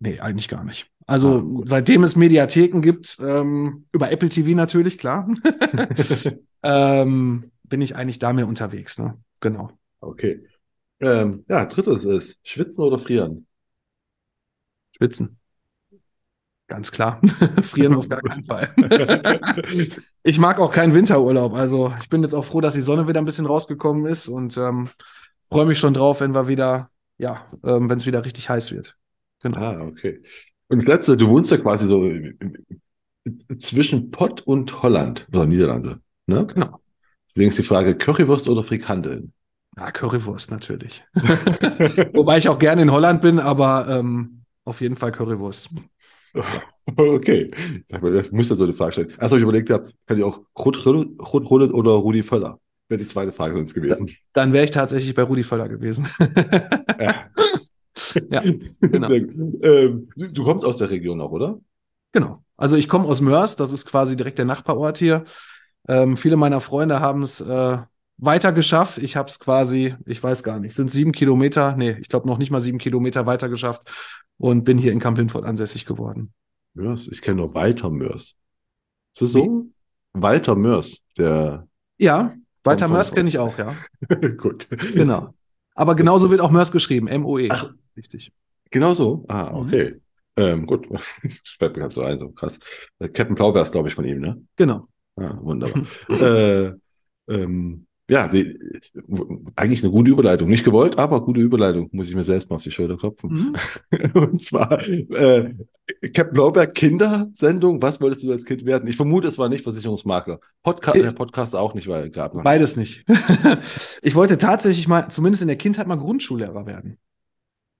Nee, 0.00 0.18
eigentlich 0.20 0.48
gar 0.48 0.64
nicht. 0.64 0.90
Also 1.06 1.60
ah, 1.60 1.62
seitdem 1.66 2.04
es 2.04 2.16
Mediatheken 2.16 2.80
gibt, 2.80 3.18
ähm, 3.20 3.86
über 3.92 4.10
Apple 4.10 4.28
TV 4.28 4.56
natürlich, 4.56 4.98
klar, 4.98 5.28
ähm, 6.62 7.50
bin 7.64 7.80
ich 7.80 7.96
eigentlich 7.96 8.18
da 8.18 8.32
mehr 8.32 8.48
unterwegs. 8.48 8.98
Ne? 8.98 9.18
Genau. 9.40 9.70
Okay. 10.00 10.44
Ähm, 11.00 11.44
ja, 11.48 11.64
drittes 11.66 12.04
ist 12.04 12.38
Schwitzen 12.42 12.82
oder 12.82 12.98
Frieren? 12.98 13.46
Schwitzen. 14.96 15.39
Ganz 16.70 16.92
klar. 16.92 17.20
Frieren 17.62 17.94
auf 17.94 18.08
gar 18.08 18.22
keinen 18.22 18.44
Fall. 18.44 18.72
ich 20.22 20.38
mag 20.38 20.60
auch 20.60 20.70
keinen 20.70 20.94
Winterurlaub. 20.94 21.52
Also 21.52 21.92
ich 22.00 22.08
bin 22.08 22.22
jetzt 22.22 22.32
auch 22.32 22.44
froh, 22.44 22.60
dass 22.60 22.74
die 22.74 22.80
Sonne 22.80 23.08
wieder 23.08 23.20
ein 23.20 23.24
bisschen 23.24 23.46
rausgekommen 23.46 24.06
ist 24.06 24.28
und 24.28 24.56
ähm, 24.56 24.88
freue 25.42 25.66
mich 25.66 25.80
schon 25.80 25.94
drauf, 25.94 26.20
wenn 26.20 26.32
wir 26.32 26.46
wieder, 26.46 26.88
ja, 27.18 27.44
ähm, 27.64 27.90
wenn 27.90 27.98
es 27.98 28.06
wieder 28.06 28.24
richtig 28.24 28.48
heiß 28.48 28.70
wird. 28.70 28.96
Genau. 29.42 29.58
Ah, 29.58 29.80
okay. 29.80 30.22
Und 30.68 30.82
das 30.82 30.88
letzte, 30.88 31.16
du 31.16 31.28
wohnst 31.28 31.50
ja 31.50 31.56
quasi 31.56 31.88
so 31.88 32.08
zwischen 33.58 34.12
Pott 34.12 34.42
und 34.42 34.80
Holland, 34.80 35.26
also 35.32 35.46
Niederlande. 35.46 36.00
Ne? 36.26 36.46
Genau. 36.46 36.78
Deswegen 37.30 37.48
ist 37.48 37.58
die 37.58 37.64
Frage, 37.64 37.96
Currywurst 37.96 38.48
oder 38.48 38.62
Frikandeln? 38.62 39.32
Ja, 39.76 39.90
Currywurst 39.90 40.52
natürlich. 40.52 41.02
Wobei 42.12 42.38
ich 42.38 42.48
auch 42.48 42.60
gerne 42.60 42.82
in 42.82 42.92
Holland 42.92 43.22
bin, 43.22 43.40
aber 43.40 43.88
ähm, 43.88 44.44
auf 44.64 44.80
jeden 44.80 44.94
Fall 44.94 45.10
Currywurst. 45.10 45.70
Okay, 46.96 47.52
ich 47.88 48.32
muss 48.32 48.48
ja 48.48 48.56
so 48.56 48.64
eine 48.64 48.72
Frage 48.72 48.92
stellen. 48.92 49.10
Erst 49.10 49.30
habe 49.30 49.36
ich 49.36 49.42
überlegt, 49.42 49.68
kann 49.68 50.18
ich 50.18 50.24
auch 50.24 50.40
Rot 50.58 50.84
Rullet 50.84 51.72
oder 51.72 51.92
Rudi 51.92 52.24
Völler? 52.24 52.58
Wäre 52.88 52.98
die 52.98 53.06
zweite 53.06 53.30
Frage 53.30 53.54
sonst 53.54 53.74
gewesen. 53.74 54.10
Dann 54.32 54.52
wäre 54.52 54.64
ich 54.64 54.72
tatsächlich 54.72 55.14
bei 55.14 55.22
Rudi 55.22 55.44
Völler 55.44 55.68
gewesen. 55.68 56.08
ja. 57.00 57.14
ja, 58.30 58.42
genau. 58.80 59.10
Ähm, 59.12 60.08
du 60.16 60.44
kommst 60.44 60.64
aus 60.64 60.78
der 60.78 60.90
Region 60.90 61.20
auch, 61.20 61.30
oder? 61.30 61.60
Genau. 62.12 62.42
Also 62.56 62.76
ich 62.76 62.88
komme 62.88 63.06
aus 63.06 63.20
Mörs, 63.20 63.56
das 63.56 63.72
ist 63.72 63.86
quasi 63.86 64.16
direkt 64.16 64.38
der 64.38 64.44
Nachbarort 64.44 64.98
hier. 64.98 65.24
Ähm, 65.88 66.16
viele 66.16 66.36
meiner 66.36 66.60
Freunde 66.60 67.00
haben 67.00 67.22
es 67.22 67.40
äh, 67.40 67.78
weiter 68.20 68.52
geschafft. 68.52 68.98
Ich 68.98 69.16
habe 69.16 69.28
es 69.28 69.38
quasi, 69.38 69.94
ich 70.06 70.22
weiß 70.22 70.42
gar 70.42 70.58
nicht, 70.60 70.74
sind 70.74 70.90
sieben 70.90 71.12
Kilometer, 71.12 71.74
nee, 71.76 71.96
ich 72.00 72.08
glaube 72.08 72.26
noch 72.28 72.38
nicht 72.38 72.50
mal 72.50 72.60
sieben 72.60 72.78
Kilometer 72.78 73.26
weiter 73.26 73.48
geschafft 73.48 73.82
und 74.38 74.64
bin 74.64 74.78
hier 74.78 74.92
in 74.92 75.00
Kamp 75.00 75.18
Lindfort 75.18 75.44
ansässig 75.44 75.86
geworden. 75.86 76.32
Mörs, 76.74 77.08
ich 77.08 77.22
kenne 77.22 77.38
nur 77.38 77.54
Walter 77.54 77.90
Mörs. 77.90 78.36
Ist 79.12 79.22
das 79.22 79.32
so? 79.32 79.66
Walter 80.12 80.54
Mörs, 80.54 80.98
der. 81.16 81.66
Ja, 81.98 82.34
Walter 82.64 82.88
Mörs 82.88 83.12
kenne 83.12 83.28
ich 83.28 83.38
auch, 83.38 83.56
ja. 83.58 83.74
Gut. 84.36 84.68
Genau. 84.94 85.34
Aber 85.74 85.94
genauso 85.94 86.30
wird 86.30 86.40
auch 86.40 86.50
Mörs 86.50 86.72
geschrieben, 86.72 87.08
M-O-E. 87.08 87.48
Ach. 87.50 87.70
Richtig. 87.96 88.32
Genau 88.70 88.94
so. 88.94 89.24
Ah, 89.28 89.50
Mhm. 89.52 89.56
okay. 89.66 90.00
Ähm, 90.36 90.66
gut. 90.66 90.86
Fällt 91.58 91.74
mir 91.74 91.80
gerade 91.82 91.94
so 91.94 92.02
ein, 92.02 92.18
so 92.18 92.30
krass. 92.30 92.58
Äh, 92.98 93.08
Captain 93.08 93.34
Blaubeer 93.34 93.62
ist, 93.62 93.72
glaube 93.72 93.88
ich, 93.88 93.94
von 93.94 94.04
ihm, 94.04 94.20
ne? 94.20 94.40
Genau. 94.56 94.86
Ah, 95.16 95.36
wunderbar. 95.42 95.82
äh, 96.08 96.72
ähm, 97.28 97.86
ja, 98.10 98.26
die, 98.26 98.58
eigentlich 99.54 99.84
eine 99.84 99.92
gute 99.92 100.10
Überleitung. 100.10 100.48
Nicht 100.48 100.64
gewollt, 100.64 100.98
aber 100.98 101.24
gute 101.24 101.40
Überleitung. 101.40 101.88
Muss 101.92 102.08
ich 102.08 102.14
mir 102.16 102.24
selbst 102.24 102.50
mal 102.50 102.56
auf 102.56 102.62
die 102.62 102.72
Schulter 102.72 102.96
klopfen. 102.96 103.54
Mhm. 103.92 104.10
Und 104.14 104.42
zwar 104.42 104.80
äh, 104.82 105.54
Captain 106.12 106.32
Blaubeer 106.32 106.66
Kindersendung. 106.66 107.80
Was 107.80 108.00
wolltest 108.00 108.24
du 108.24 108.32
als 108.32 108.44
Kind 108.44 108.64
werden? 108.64 108.88
Ich 108.88 108.96
vermute, 108.96 109.28
es 109.28 109.38
war 109.38 109.48
nicht 109.48 109.62
Versicherungsmakler. 109.62 110.40
Podca 110.64 110.92
Ich- 110.94 111.02
der 111.02 111.12
Podcast 111.12 111.54
auch 111.54 111.74
nicht, 111.74 111.86
weil 111.86 112.10
gab 112.10 112.34
noch. 112.34 112.42
Beides 112.42 112.76
nicht. 112.76 113.04
ich 114.02 114.14
wollte 114.16 114.38
tatsächlich 114.38 114.88
mal, 114.88 115.08
zumindest 115.08 115.42
in 115.42 115.48
der 115.48 115.56
Kindheit, 115.56 115.86
mal 115.86 115.96
Grundschullehrer 115.96 116.66
werden. 116.66 116.98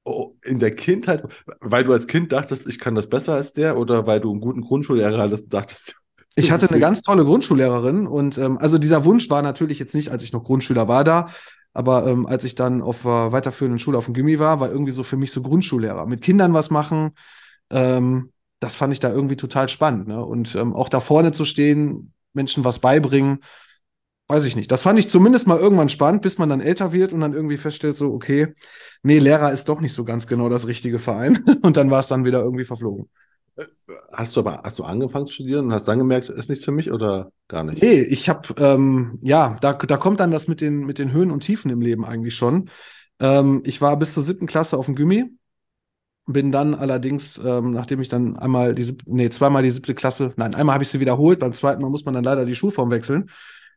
Oh, 0.05 0.37
in 0.45 0.61
der 0.61 0.75
Kindheit, 0.77 1.25
weil 1.61 1.83
du 1.85 1.93
als 1.93 2.07
Kind 2.07 2.33
dachtest, 2.33 2.69
ich 2.69 2.79
kann 2.79 2.95
das 2.95 3.09
besser 3.09 3.35
als 3.35 3.53
der, 3.53 3.77
oder 3.77 4.07
weil 4.07 4.21
du 4.21 4.31
einen 4.31 4.41
guten 4.41 4.61
Grundschullehrer 4.63 5.19
hattest 5.19 5.45
und 5.45 5.55
dachtest, 5.55 5.97
Ich 6.40 6.50
hatte 6.50 6.68
eine 6.70 6.80
ganz 6.80 7.02
tolle 7.02 7.25
Grundschullehrerin 7.25 8.06
und 8.06 8.38
ähm, 8.38 8.59
also 8.59 8.78
dieser 8.78 9.04
Wunsch 9.04 9.30
war 9.30 9.42
natürlich 9.42 9.78
jetzt 9.78 9.94
nicht, 9.94 10.11
als 10.11 10.23
ich 10.23 10.32
noch 10.32 10.44
Grundschüler 10.44 10.88
war 10.88 11.04
da, 11.04 11.26
aber 11.73 12.06
ähm, 12.06 12.26
als 12.26 12.44
ich 12.44 12.54
dann 12.54 12.82
auf 12.82 13.02
der 13.02 13.32
weiterführenden 13.32 13.78
Schule 13.78 13.99
auf 13.99 14.06
dem 14.06 14.14
Gimmi 14.14 14.38
war, 14.38 14.61
war 14.61 14.70
irgendwie 14.70 14.92
so 14.92 15.02
für 15.02 15.16
mich 15.16 15.32
so 15.32 15.42
Grundschullehrer. 15.42 16.06
Mit 16.06 16.23
Kindern 16.23 16.52
was 16.54 16.70
machen, 16.70 17.12
ähm, 17.70 18.32
das 18.59 18.76
fand 18.76 18.92
ich 18.92 19.00
da 19.00 19.11
irgendwie 19.11 19.37
total 19.37 19.68
spannend. 19.68 20.09
Ne? 20.09 20.25
Und 20.25 20.54
ähm, 20.54 20.75
auch 20.75 20.88
da 20.88 21.00
vorne 21.00 21.32
zu 21.32 21.44
stehen, 21.44 22.12
Menschen 22.32 22.64
was 22.64 22.78
beibringen, 22.78 23.40
weiß 24.28 24.44
ich 24.44 24.54
nicht. 24.54 24.70
Das 24.70 24.82
fand 24.82 24.99
ich 24.99 25.09
zumindest 25.09 25.47
mal 25.47 25.59
irgendwann 25.59 25.88
spannend, 25.88 26.23
bis 26.23 26.38
man 26.38 26.49
dann 26.49 26.61
älter 26.61 26.92
wird 26.92 27.12
und 27.12 27.20
dann 27.20 27.35
irgendwie 27.35 27.56
feststellt, 27.56 27.97
so, 27.97 28.12
okay, 28.12 28.54
nee, 29.02 29.18
Lehrer 29.18 29.52
ist 29.52 29.68
doch 29.68 29.80
nicht 29.80 29.92
so 29.92 30.04
ganz 30.04 30.26
genau 30.26 30.49
das 30.49 30.68
richtige 30.68 30.99
Verein. 30.99 31.44
Und 31.62 31.76
dann 31.76 31.90
war 31.90 32.00
es 32.00 32.06
dann 32.06 32.25
wieder 32.25 32.40
irgendwie 32.42 32.64
verflogen. 32.64 33.09
Hast 34.12 34.37
du 34.37 34.40
aber, 34.40 34.62
hast 34.64 34.79
du 34.79 34.85
angefangen 34.85 35.26
zu 35.26 35.35
studieren 35.35 35.67
und 35.67 35.73
hast 35.73 35.88
dann 35.88 35.99
gemerkt, 35.99 36.29
ist 36.29 36.49
nichts 36.49 36.64
für 36.64 36.73
mich 36.73 36.90
oder 36.90 37.33
gar 37.49 37.64
nicht? 37.64 37.83
Nee, 37.83 38.00
ich 38.02 38.29
habe, 38.29 38.55
ähm, 38.59 39.19
ja, 39.23 39.57
da, 39.61 39.73
da 39.75 39.97
kommt 39.97 40.21
dann 40.21 40.31
das 40.31 40.49
mit 40.49 40.61
den, 40.61 40.81
mit 40.87 40.99
den 40.99 41.12
Höhen 41.12 41.31
und 41.31 41.40
Tiefen 41.40 41.71
im 41.71 41.81
Leben 41.81 42.05
eigentlich 42.05 42.35
schon. 42.35 42.69
Ähm, 43.21 43.62
ich 43.64 43.81
war 43.81 43.97
bis 43.99 44.12
zur 44.14 44.23
siebten 44.23 44.47
Klasse 44.47 44.76
auf 44.76 44.87
dem 44.87 44.97
Gimmi, 44.97 45.31
bin 46.26 46.52
dann 46.52 46.75
allerdings, 46.75 47.38
ähm, 47.45 47.73
nachdem 47.73 48.00
ich 48.00 48.09
dann 48.09 48.37
einmal 48.38 48.75
die, 48.75 48.85
sieb- 48.85 49.02
nee, 49.07 49.29
zweimal 49.31 49.62
die 49.62 49.71
siebte 49.71 49.95
Klasse, 49.95 50.33
nein, 50.37 50.55
einmal 50.55 50.75
habe 50.75 50.85
ich 50.85 50.90
sie 50.90 51.00
wiederholt, 51.00 51.40
beim 51.40 51.52
zweiten 51.52 51.83
Mal 51.83 51.90
muss 51.90 52.05
man 52.05 52.14
dann 52.14 52.25
leider 52.25 52.45
die 52.47 52.55
Schulform 52.55 52.90
wechseln 52.90 53.31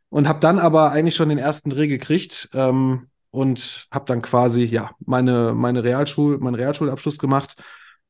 und 0.10 0.28
habe 0.28 0.40
dann 0.40 0.60
aber 0.60 0.92
eigentlich 0.92 1.16
schon 1.16 1.30
den 1.30 1.40
ersten 1.40 1.70
Dreh 1.72 1.88
gekriegt 1.88 2.50
ähm, 2.54 3.08
und 3.32 3.88
habe 3.92 4.06
dann 4.06 4.22
quasi, 4.22 4.64
ja, 4.64 4.92
meine, 5.06 5.54
meine 5.56 5.84
Realschul, 5.84 6.38
meinen 6.40 6.56
Realschulabschluss 6.56 7.18
gemacht 7.18 7.56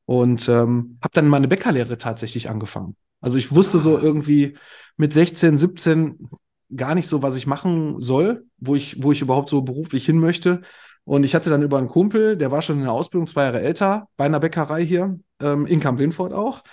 und 0.05 0.47
ähm, 0.49 0.97
habe 1.01 1.13
dann 1.13 1.27
meine 1.27 1.47
Bäckerlehre 1.47 1.97
tatsächlich 1.97 2.49
angefangen. 2.49 2.95
Also 3.21 3.37
ich 3.37 3.53
wusste 3.53 3.77
so 3.79 3.97
Ah. 3.97 4.01
irgendwie 4.01 4.57
mit 4.97 5.13
16, 5.13 5.57
17 5.57 6.29
gar 6.75 6.95
nicht 6.95 7.07
so, 7.07 7.21
was 7.21 7.35
ich 7.35 7.47
machen 7.47 8.01
soll, 8.01 8.45
wo 8.57 8.75
ich, 8.75 9.01
wo 9.01 9.11
ich 9.11 9.21
überhaupt 9.21 9.49
so 9.49 9.61
beruflich 9.61 10.05
hin 10.05 10.17
möchte. 10.19 10.61
Und 11.05 11.23
ich 11.23 11.35
hatte 11.35 11.49
dann 11.49 11.61
über 11.63 11.77
einen 11.77 11.87
Kumpel, 11.89 12.37
der 12.37 12.51
war 12.51 12.61
schon 12.61 12.77
in 12.77 12.83
der 12.83 12.93
Ausbildung, 12.93 13.27
zwei 13.27 13.43
Jahre 13.43 13.61
älter, 13.61 14.07
bei 14.17 14.25
einer 14.25 14.39
Bäckerei 14.39 14.85
hier, 14.85 15.19
ähm, 15.41 15.65
in 15.65 15.79
Kamp-Lindfort 15.79 16.33
auch, 16.33 16.63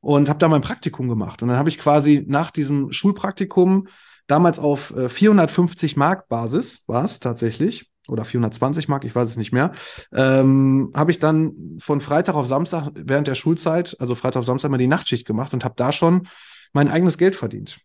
und 0.00 0.28
habe 0.28 0.38
da 0.38 0.48
mein 0.48 0.62
Praktikum 0.62 1.08
gemacht. 1.08 1.42
Und 1.42 1.48
dann 1.48 1.58
habe 1.58 1.68
ich 1.68 1.78
quasi 1.78 2.24
nach 2.26 2.50
diesem 2.50 2.92
Schulpraktikum 2.92 3.88
damals 4.26 4.58
auf 4.58 4.94
äh, 4.96 5.08
450 5.08 5.96
Mark 5.96 6.28
Basis, 6.28 6.84
war 6.86 7.04
es 7.04 7.18
tatsächlich, 7.18 7.89
oder 8.10 8.24
420 8.24 8.88
Mark, 8.88 9.04
ich 9.04 9.14
weiß 9.14 9.28
es 9.30 9.36
nicht 9.36 9.52
mehr, 9.52 9.72
ähm, 10.12 10.92
habe 10.94 11.10
ich 11.10 11.18
dann 11.18 11.76
von 11.80 12.00
Freitag 12.00 12.34
auf 12.34 12.46
Samstag 12.46 12.90
während 12.94 13.26
der 13.28 13.34
Schulzeit, 13.34 13.96
also 14.00 14.14
Freitag 14.14 14.40
auf 14.40 14.46
Samstag 14.46 14.70
mal 14.70 14.78
die 14.78 14.86
Nachtschicht 14.86 15.26
gemacht 15.26 15.54
und 15.54 15.64
habe 15.64 15.74
da 15.76 15.92
schon 15.92 16.28
mein 16.72 16.88
eigenes 16.88 17.18
Geld 17.18 17.36
verdient. 17.36 17.78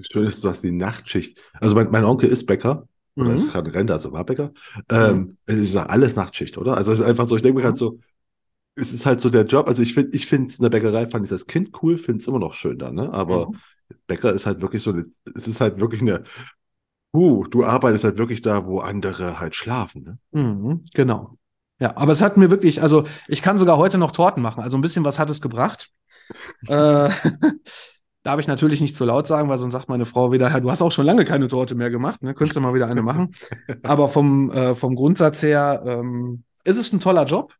Schön 0.00 0.24
ist, 0.24 0.44
du 0.44 0.48
hast 0.50 0.62
die 0.62 0.72
Nachtschicht. 0.72 1.40
Also 1.54 1.74
mein, 1.74 1.90
mein 1.90 2.04
Onkel 2.04 2.28
ist 2.28 2.46
Bäcker, 2.46 2.86
oder 3.18 3.32
Mhm. 3.32 3.34
ist 3.34 3.50
gerade 3.50 3.74
Rente, 3.74 3.94
also 3.94 4.12
war 4.12 4.24
Bäcker. 4.26 4.52
Ähm, 4.90 5.38
Es 5.46 5.56
ist 5.56 5.74
ja 5.74 5.84
alles 5.86 6.16
Nachtschicht, 6.16 6.58
oder? 6.58 6.76
Also 6.76 6.92
es 6.92 6.98
ist 6.98 7.04
einfach 7.06 7.26
so, 7.28 7.36
ich 7.36 7.42
denke 7.42 7.60
mir 7.60 7.64
halt 7.64 7.78
so, 7.78 7.98
es 8.76 8.92
ist 8.92 9.06
halt 9.06 9.20
so 9.22 9.30
der 9.30 9.46
Job. 9.46 9.68
Also 9.68 9.82
ich 9.82 9.94
finde, 9.94 10.16
ich 10.16 10.26
finde 10.26 10.48
es 10.50 10.56
in 10.58 10.62
der 10.64 10.70
Bäckerei, 10.70 11.06
fand 11.08 11.24
ich 11.26 11.30
das 11.30 11.46
Kind 11.46 11.70
cool, 11.82 11.98
finde 11.98 12.22
es 12.22 12.28
immer 12.28 12.40
noch 12.40 12.54
schön 12.54 12.78
da, 12.78 12.90
ne? 12.92 13.12
Aber 13.12 13.50
Mhm. 13.50 13.60
Bäcker 14.08 14.32
ist 14.32 14.46
halt 14.46 14.62
wirklich 14.62 14.82
so, 14.82 14.90
eine, 14.92 15.06
es 15.36 15.48
ist 15.48 15.60
halt 15.60 15.80
wirklich 15.80 16.02
eine, 16.02 16.24
uh, 17.16 17.46
du 17.46 17.64
arbeitest 17.64 18.04
halt 18.04 18.18
wirklich 18.18 18.42
da, 18.42 18.66
wo 18.66 18.80
andere 18.80 19.40
halt 19.40 19.54
schlafen, 19.54 20.02
ne? 20.04 20.18
Mhm, 20.32 20.84
genau. 20.94 21.38
Ja, 21.78 21.96
aber 21.96 22.12
es 22.12 22.22
hat 22.22 22.36
mir 22.36 22.50
wirklich, 22.50 22.82
also 22.82 23.04
ich 23.28 23.42
kann 23.42 23.58
sogar 23.58 23.76
heute 23.76 23.98
noch 23.98 24.10
Torten 24.10 24.42
machen. 24.42 24.62
Also 24.62 24.78
ein 24.78 24.80
bisschen 24.80 25.04
was 25.04 25.18
hat 25.18 25.28
es 25.28 25.40
gebracht. 25.42 25.90
äh, 26.68 27.10
darf 28.22 28.40
ich 28.40 28.48
natürlich 28.48 28.80
nicht 28.80 28.96
zu 28.96 29.04
laut 29.04 29.26
sagen, 29.26 29.48
weil 29.48 29.58
sonst 29.58 29.72
sagt 29.72 29.88
meine 29.88 30.04
Frau 30.04 30.32
wieder, 30.32 30.60
du 30.60 30.70
hast 30.70 30.82
auch 30.82 30.90
schon 30.90 31.06
lange 31.06 31.24
keine 31.24 31.48
Torte 31.48 31.74
mehr 31.74 31.90
gemacht, 31.90 32.22
ne? 32.22 32.34
Könntest 32.34 32.56
du 32.56 32.60
mal 32.60 32.74
wieder 32.74 32.88
eine 32.88 33.02
machen. 33.02 33.34
Aber 33.82 34.08
vom, 34.08 34.50
äh, 34.50 34.74
vom 34.74 34.96
Grundsatz 34.96 35.42
her 35.42 35.82
ähm, 35.86 36.44
ist 36.64 36.78
es 36.78 36.92
ein 36.92 37.00
toller 37.00 37.24
Job. 37.24 37.54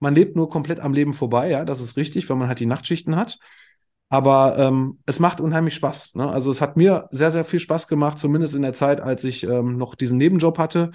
Man 0.00 0.14
lebt 0.14 0.36
nur 0.36 0.50
komplett 0.50 0.80
am 0.80 0.92
Leben 0.92 1.14
vorbei, 1.14 1.50
ja, 1.50 1.64
das 1.64 1.80
ist 1.80 1.96
richtig, 1.96 2.28
wenn 2.28 2.36
man 2.36 2.48
halt 2.48 2.60
die 2.60 2.66
Nachtschichten 2.66 3.16
hat. 3.16 3.38
Aber 4.08 4.56
ähm, 4.58 4.98
es 5.06 5.18
macht 5.18 5.40
unheimlich 5.40 5.74
Spaß. 5.74 6.14
Ne? 6.14 6.28
Also 6.28 6.50
es 6.50 6.60
hat 6.60 6.76
mir 6.76 7.08
sehr, 7.10 7.30
sehr 7.30 7.44
viel 7.44 7.58
Spaß 7.58 7.88
gemacht, 7.88 8.18
zumindest 8.18 8.54
in 8.54 8.62
der 8.62 8.72
Zeit, 8.72 9.00
als 9.00 9.24
ich 9.24 9.44
ähm, 9.44 9.76
noch 9.76 9.94
diesen 9.94 10.18
Nebenjob 10.18 10.58
hatte. 10.58 10.90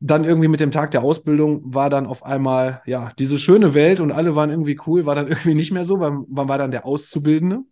Dann 0.00 0.24
irgendwie 0.24 0.48
mit 0.48 0.60
dem 0.60 0.70
Tag 0.70 0.92
der 0.92 1.02
Ausbildung 1.02 1.60
war 1.74 1.90
dann 1.90 2.06
auf 2.06 2.24
einmal, 2.24 2.82
ja, 2.86 3.12
diese 3.18 3.36
schöne 3.36 3.74
Welt 3.74 4.00
und 4.00 4.12
alle 4.12 4.34
waren 4.36 4.50
irgendwie 4.50 4.78
cool, 4.86 5.04
war 5.04 5.14
dann 5.14 5.28
irgendwie 5.28 5.54
nicht 5.54 5.72
mehr 5.72 5.84
so, 5.84 6.00
weil 6.00 6.12
man 6.28 6.48
war 6.48 6.56
dann 6.56 6.70
der 6.70 6.86
Auszubildende. 6.86 7.62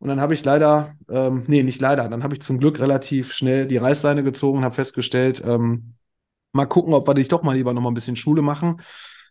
Und 0.00 0.08
dann 0.08 0.20
habe 0.20 0.34
ich 0.34 0.44
leider, 0.44 0.94
ähm, 1.08 1.44
nee, 1.48 1.62
nicht 1.62 1.80
leider, 1.80 2.08
dann 2.08 2.22
habe 2.22 2.34
ich 2.34 2.40
zum 2.40 2.58
Glück 2.58 2.78
relativ 2.78 3.32
schnell 3.32 3.66
die 3.66 3.78
Reißleine 3.78 4.22
gezogen 4.22 4.58
und 4.58 4.64
habe 4.64 4.74
festgestellt, 4.74 5.42
ähm, 5.44 5.94
mal 6.52 6.66
gucken, 6.66 6.94
ob 6.94 7.08
wir 7.08 7.14
dich 7.14 7.28
doch 7.28 7.42
mal 7.42 7.56
lieber 7.56 7.72
noch 7.72 7.82
mal 7.82 7.90
ein 7.90 7.94
bisschen 7.94 8.16
Schule 8.16 8.42
machen. 8.42 8.80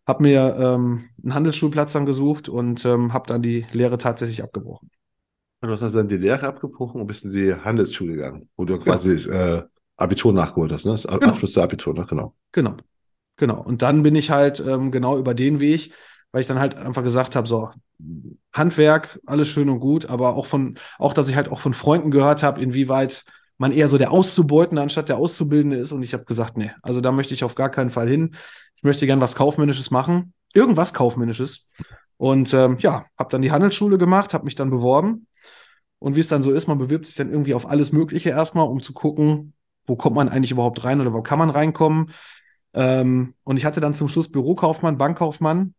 Hab 0.07 0.21
mir 0.21 0.55
ähm, 0.57 1.09
einen 1.21 1.33
Handelsschulplatz 1.33 1.91
dann 1.93 2.05
gesucht 2.05 2.47
und 2.49 2.85
ähm, 2.85 3.13
habe 3.13 3.27
dann 3.27 3.41
die 3.41 3.65
Lehre 3.73 3.97
tatsächlich 3.97 4.41
abgebrochen. 4.41 4.89
Und 5.61 5.69
du 5.69 5.73
hast 5.79 5.93
dann 5.95 6.07
die 6.07 6.17
Lehre 6.17 6.47
abgebrochen 6.47 7.01
und 7.01 7.07
bist 7.07 7.25
in 7.25 7.31
die 7.31 7.53
Handelsschule 7.53 8.13
gegangen, 8.13 8.49
wo 8.55 8.65
du 8.65 8.77
quasi 8.79 9.11
das 9.13 9.25
äh, 9.27 9.63
Abitur 9.97 10.31
nachgeholt 10.31 10.71
hast, 10.71 10.85
ne? 10.85 10.91
Das 10.93 11.03
Genau. 11.03 11.27
Abschluss 11.27 11.53
der 11.53 11.63
Abitur, 11.63 11.93
ne? 11.93 12.05
Genau. 12.07 12.33
Genau. 12.51 12.77
Genau. 13.37 13.61
Und 13.61 13.81
dann 13.81 14.03
bin 14.03 14.15
ich 14.15 14.31
halt 14.31 14.59
ähm, 14.59 14.91
genau 14.91 15.17
über 15.17 15.33
den 15.33 15.59
Weg, 15.59 15.93
weil 16.31 16.41
ich 16.41 16.47
dann 16.47 16.59
halt 16.59 16.75
einfach 16.75 17.03
gesagt 17.03 17.35
habe, 17.35 17.47
so, 17.47 17.69
Handwerk, 18.53 19.19
alles 19.25 19.47
schön 19.47 19.69
und 19.69 19.79
gut, 19.79 20.07
aber 20.07 20.35
auch 20.35 20.45
von, 20.45 20.77
auch, 20.97 21.13
dass 21.13 21.29
ich 21.29 21.35
halt 21.35 21.49
auch 21.49 21.59
von 21.59 21.73
Freunden 21.73 22.11
gehört 22.11 22.43
habe, 22.43 22.61
inwieweit 22.61 23.25
man 23.57 23.71
eher 23.71 23.89
so 23.89 23.97
der 23.97 24.11
Auszubeutende 24.11 24.81
anstatt 24.81 25.09
der 25.09 25.17
Auszubildende 25.17 25.77
ist. 25.77 25.91
Und 25.91 26.03
ich 26.03 26.13
habe 26.13 26.25
gesagt, 26.25 26.57
nee, 26.57 26.71
also 26.81 27.01
da 27.01 27.11
möchte 27.11 27.33
ich 27.33 27.43
auf 27.43 27.55
gar 27.55 27.69
keinen 27.69 27.89
Fall 27.89 28.07
hin. 28.07 28.35
Ich 28.75 28.83
möchte 28.83 29.05
gern 29.05 29.21
was 29.21 29.35
Kaufmännisches 29.35 29.91
machen. 29.91 30.33
Irgendwas 30.53 30.93
Kaufmännisches. 30.93 31.67
Und 32.17 32.53
ähm, 32.53 32.77
ja, 32.79 33.05
habe 33.17 33.29
dann 33.29 33.41
die 33.41 33.51
Handelsschule 33.51 33.97
gemacht, 33.97 34.33
habe 34.33 34.45
mich 34.45 34.55
dann 34.55 34.69
beworben. 34.69 35.27
Und 35.99 36.15
wie 36.15 36.19
es 36.19 36.27
dann 36.27 36.43
so 36.43 36.51
ist, 36.51 36.67
man 36.67 36.77
bewirbt 36.77 37.05
sich 37.05 37.15
dann 37.15 37.31
irgendwie 37.31 37.53
auf 37.53 37.67
alles 37.67 37.91
Mögliche 37.91 38.29
erstmal, 38.29 38.67
um 38.67 38.81
zu 38.81 38.93
gucken, 38.93 39.53
wo 39.85 39.95
kommt 39.95 40.15
man 40.15 40.29
eigentlich 40.29 40.51
überhaupt 40.51 40.83
rein 40.83 41.01
oder 41.01 41.13
wo 41.13 41.21
kann 41.21 41.39
man 41.39 41.49
reinkommen. 41.49 42.11
Ähm, 42.73 43.33
und 43.43 43.57
ich 43.57 43.65
hatte 43.65 43.81
dann 43.81 43.93
zum 43.93 44.09
Schluss 44.09 44.31
Bürokaufmann, 44.31 44.97
Bankkaufmann, 44.97 45.73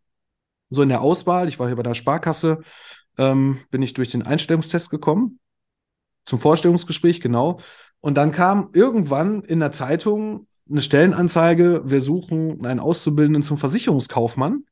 so 0.71 0.83
in 0.83 0.89
der 0.89 1.03
Auswahl. 1.03 1.49
Ich 1.49 1.59
war 1.61 1.69
hier 1.69 1.77
bei 1.77 1.83
der 1.83 1.95
Sparkasse, 1.95 2.63
ähm, 3.17 3.61
bin 3.71 3.83
ich 3.83 3.95
durch 3.95 4.11
den 4.11 4.23
Einstellungstest 4.23 4.91
gekommen, 4.91 5.39
zum 6.29 6.39
Vorstellungsgespräch, 6.39 7.21
genau. 7.21 7.59
Und 8.01 8.15
dann 8.15 8.33
kam 8.33 8.71
irgendwann 8.73 9.43
in 9.43 9.61
der 9.61 9.73
Zeitung 9.73 10.47
eine 10.71 10.81
Stellenanzeige, 10.81 11.83
wir 11.85 12.01
suchen 12.01 12.65
einen 12.65 12.81
Auszubildenden 12.81 13.43
zum 13.43 13.59
Versicherungskaufmann. 13.59 14.65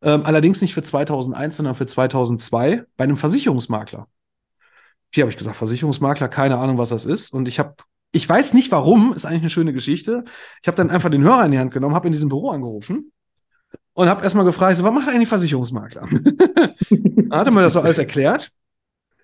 Ähm, 0.00 0.22
allerdings 0.24 0.60
nicht 0.60 0.74
für 0.74 0.82
2001, 0.82 1.56
sondern 1.56 1.74
für 1.74 1.86
2002 1.86 2.84
bei 2.96 3.04
einem 3.04 3.16
Versicherungsmakler. 3.16 4.08
Hier 5.12 5.22
habe 5.22 5.30
ich 5.30 5.36
gesagt, 5.36 5.56
Versicherungsmakler, 5.56 6.28
keine 6.28 6.58
Ahnung, 6.58 6.78
was 6.78 6.88
das 6.88 7.04
ist. 7.04 7.32
Und 7.32 7.46
ich 7.46 7.58
habe, 7.58 7.74
ich 8.12 8.28
weiß 8.28 8.54
nicht 8.54 8.72
warum, 8.72 9.12
ist 9.12 9.26
eigentlich 9.26 9.42
eine 9.42 9.50
schöne 9.50 9.72
Geschichte. 9.72 10.24
Ich 10.60 10.68
habe 10.68 10.76
dann 10.76 10.90
einfach 10.90 11.10
den 11.10 11.22
Hörer 11.22 11.44
in 11.44 11.52
die 11.52 11.58
Hand 11.58 11.72
genommen, 11.72 11.94
habe 11.94 12.08
in 12.08 12.12
diesem 12.12 12.28
Büro 12.28 12.50
angerufen 12.50 13.12
und 13.92 14.08
habe 14.08 14.22
erstmal 14.22 14.44
gefragt, 14.44 14.78
so, 14.78 14.84
was 14.84 14.94
macht 14.94 15.08
eigentlich 15.08 15.28
Versicherungsmakler? 15.28 16.08
dann 16.90 17.30
hatte 17.30 17.50
mir 17.50 17.62
das 17.62 17.74
so 17.74 17.80
alles 17.80 17.98
erklärt. 17.98 18.50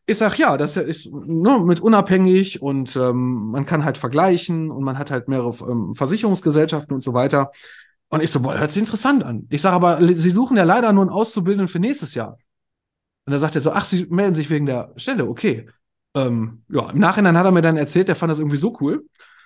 Ich 0.08 0.16
sag 0.16 0.38
ja, 0.38 0.56
das 0.56 0.78
ist 0.78 1.12
ne, 1.12 1.58
mit 1.58 1.80
unabhängig 1.80 2.62
und 2.62 2.96
ähm, 2.96 3.50
man 3.50 3.66
kann 3.66 3.84
halt 3.84 3.98
vergleichen 3.98 4.70
und 4.70 4.82
man 4.82 4.96
hat 4.96 5.10
halt 5.10 5.28
mehrere 5.28 5.54
ähm, 5.70 5.94
Versicherungsgesellschaften 5.94 6.94
und 6.94 7.02
so 7.02 7.12
weiter. 7.12 7.52
Und 8.08 8.22
ich 8.22 8.30
so, 8.30 8.40
boah, 8.40 8.58
hört 8.58 8.72
sich 8.72 8.80
interessant 8.80 9.22
an. 9.22 9.46
Ich 9.50 9.60
sage 9.60 9.76
aber, 9.76 10.02
Sie 10.02 10.30
suchen 10.30 10.56
ja 10.56 10.64
leider 10.64 10.94
nur 10.94 11.02
einen 11.02 11.10
Auszubildenden 11.10 11.68
für 11.68 11.78
nächstes 11.78 12.14
Jahr. 12.14 12.38
Und 13.26 13.32
da 13.34 13.38
sagt 13.38 13.54
er 13.54 13.60
so, 13.60 13.70
ach, 13.70 13.84
Sie 13.84 14.06
melden 14.06 14.32
sich 14.34 14.48
wegen 14.48 14.64
der 14.64 14.94
Stelle, 14.96 15.28
okay. 15.28 15.68
Ähm, 16.14 16.62
ja, 16.70 16.88
im 16.88 16.98
Nachhinein 16.98 17.36
hat 17.36 17.44
er 17.44 17.52
mir 17.52 17.60
dann 17.60 17.76
erzählt, 17.76 18.08
der 18.08 18.16
fand 18.16 18.30
das 18.30 18.38
irgendwie 18.38 18.56
so 18.56 18.78
cool. 18.80 19.04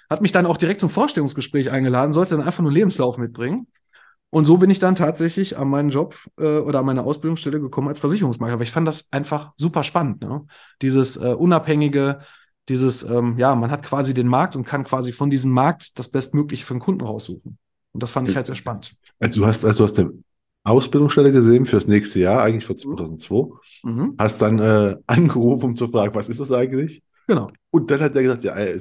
Hat 0.09 0.23
mich 0.23 0.31
dann 0.31 0.47
auch 0.47 0.59
direkt 0.59 0.79
zum 0.79 0.91
Vorstellungsgespräch 0.91 1.73
eingeladen, 1.73 2.13
sollte 2.13 2.37
dann 2.37 2.47
einfach 2.47 2.63
nur 2.63 2.71
Lebenslauf 2.71 3.19
mitbringen. 3.19 3.67
Und 4.33 4.47
so 4.47 4.57
bin 4.57 4.71
ich 4.71 4.79
dann 4.79 4.95
tatsächlich 4.95 5.59
an 5.59 5.69
meinen 5.69 5.91
Job 5.91 6.17
äh, 6.39 6.57
oder 6.57 6.79
an 6.79 6.87
meine 6.87 7.03
Ausbildungsstelle 7.03 7.61
gekommen 7.61 7.89
als 7.89 8.01
Versicherungsmakler. 8.01 8.55
Aber 8.55 8.63
ich 8.63 8.71
fand 8.71 8.89
das 8.89 9.13
einfach 9.13 9.53
super 9.57 9.85
spannend. 9.85 10.23
Ne? 10.23 10.47
Dieses 10.81 11.19
äh, 11.19 11.35
unabhängige, 11.35 12.21
dieses, 12.71 13.03
ähm, 13.03 13.37
ja, 13.37 13.55
man 13.55 13.71
hat 13.71 13.83
quasi 13.83 14.15
den 14.15 14.27
Markt 14.27 14.57
und 14.57 14.65
kann 14.65 14.85
quasi 14.85 15.13
von 15.13 15.29
diesem 15.29 15.51
Markt 15.51 15.99
das 15.99 16.09
Bestmögliche 16.09 16.65
für 16.65 16.73
den 16.73 16.81
Kunden 16.81 17.03
raussuchen. 17.03 17.59
Und 17.93 18.03
das 18.03 18.11
fand 18.11 18.27
ich 18.27 18.35
halt 18.35 18.47
sehr 18.47 18.55
spannend. 18.55 18.95
Also 19.21 19.43
du 19.43 19.47
hast, 19.47 19.67
also 19.67 19.85
du 19.85 19.91
hast 19.91 20.01
eine 20.01 20.13
Ausbildungsstelle 20.65 21.31
gesehen 21.31 21.67
fürs 21.67 21.87
nächste 21.87 22.21
Jahr, 22.21 22.43
eigentlich 22.43 22.65
für 22.65 22.75
2002. 22.75 23.51
Mhm. 23.83 24.15
Hast 24.17 24.41
dann 24.41 24.59
äh, 24.59 24.97
angerufen, 25.07 25.67
um 25.67 25.77
zu 25.77 25.89
fragen, 25.89 26.15
was 26.15 26.31
ist 26.31 26.41
das 26.41 26.51
eigentlich? 26.51 27.03
Genau. 27.27 27.51
Und 27.71 27.91
dann 27.91 28.01
hat 28.01 28.15
der 28.15 28.23
gesagt, 28.23 28.45
ja, 28.45 28.57
äh, 28.57 28.81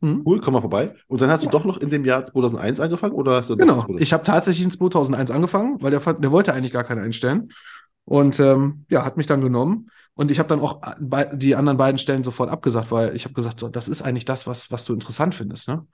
Mhm. 0.00 0.22
Cool, 0.24 0.40
komm 0.40 0.54
mal 0.54 0.60
vorbei. 0.60 0.94
Und 1.08 1.20
dann 1.20 1.30
hast 1.30 1.42
du 1.42 1.46
ja. 1.46 1.52
doch 1.52 1.64
noch 1.64 1.78
in 1.78 1.90
dem 1.90 2.04
Jahr 2.04 2.24
2001 2.24 2.80
angefangen 2.80 3.14
oder 3.14 3.36
hast 3.36 3.50
du 3.50 3.56
Genau, 3.56 3.86
ich 3.98 4.12
habe 4.12 4.24
tatsächlich 4.24 4.64
in 4.64 4.70
2001 4.70 5.30
angefangen, 5.30 5.82
weil 5.82 5.90
der, 5.90 6.00
der 6.00 6.32
wollte 6.32 6.52
eigentlich 6.52 6.72
gar 6.72 6.84
keinen 6.84 7.02
einstellen. 7.02 7.50
Und 8.04 8.38
ähm, 8.40 8.84
ja, 8.88 9.04
hat 9.04 9.16
mich 9.16 9.26
dann 9.26 9.40
genommen. 9.40 9.90
Und 10.14 10.30
ich 10.30 10.38
habe 10.38 10.48
dann 10.48 10.60
auch 10.60 10.80
die 11.32 11.56
anderen 11.56 11.76
beiden 11.76 11.98
Stellen 11.98 12.24
sofort 12.24 12.48
abgesagt, 12.48 12.90
weil 12.90 13.14
ich 13.14 13.24
habe 13.24 13.34
gesagt, 13.34 13.60
so, 13.60 13.68
das 13.68 13.88
ist 13.88 14.00
eigentlich 14.00 14.24
das, 14.24 14.46
was, 14.46 14.70
was 14.70 14.84
du 14.84 14.94
interessant 14.94 15.34
findest. 15.34 15.68
Ne? 15.68 15.86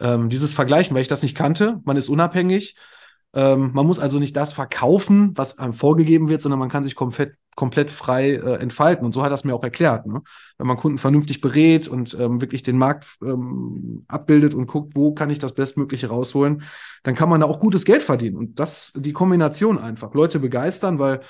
Ähm, 0.00 0.28
dieses 0.28 0.52
Vergleichen, 0.52 0.94
weil 0.94 1.02
ich 1.02 1.08
das 1.08 1.22
nicht 1.22 1.36
kannte, 1.36 1.80
man 1.84 1.96
ist 1.96 2.10
unabhängig, 2.10 2.76
ähm, 3.34 3.70
man 3.72 3.86
muss 3.86 3.98
also 3.98 4.18
nicht 4.18 4.36
das 4.36 4.52
verkaufen, 4.52 5.32
was 5.36 5.58
einem 5.58 5.72
vorgegeben 5.72 6.28
wird, 6.28 6.42
sondern 6.42 6.58
man 6.58 6.68
kann 6.68 6.84
sich 6.84 6.94
komplett, 6.94 7.34
komplett 7.54 7.90
frei 7.90 8.32
äh, 8.32 8.56
entfalten. 8.56 9.06
Und 9.06 9.12
so 9.12 9.22
hat 9.22 9.32
es 9.32 9.44
mir 9.44 9.54
auch 9.54 9.62
erklärt. 9.62 10.06
Ne? 10.06 10.22
Wenn 10.58 10.66
man 10.66 10.76
Kunden 10.76 10.98
vernünftig 10.98 11.40
berät 11.40 11.88
und 11.88 12.16
ähm, 12.20 12.40
wirklich 12.42 12.62
den 12.62 12.76
Markt 12.76 13.06
ähm, 13.22 14.04
abbildet 14.06 14.52
und 14.52 14.66
guckt, 14.66 14.94
wo 14.94 15.14
kann 15.14 15.30
ich 15.30 15.38
das 15.38 15.54
Bestmögliche 15.54 16.08
rausholen, 16.08 16.62
dann 17.04 17.14
kann 17.14 17.30
man 17.30 17.40
da 17.40 17.46
auch 17.46 17.60
gutes 17.60 17.84
Geld 17.84 18.02
verdienen. 18.02 18.36
Und 18.36 18.60
das, 18.60 18.92
die 18.94 19.12
Kombination 19.12 19.78
einfach, 19.78 20.12
Leute 20.12 20.38
begeistern, 20.38 20.98
weil 20.98 21.20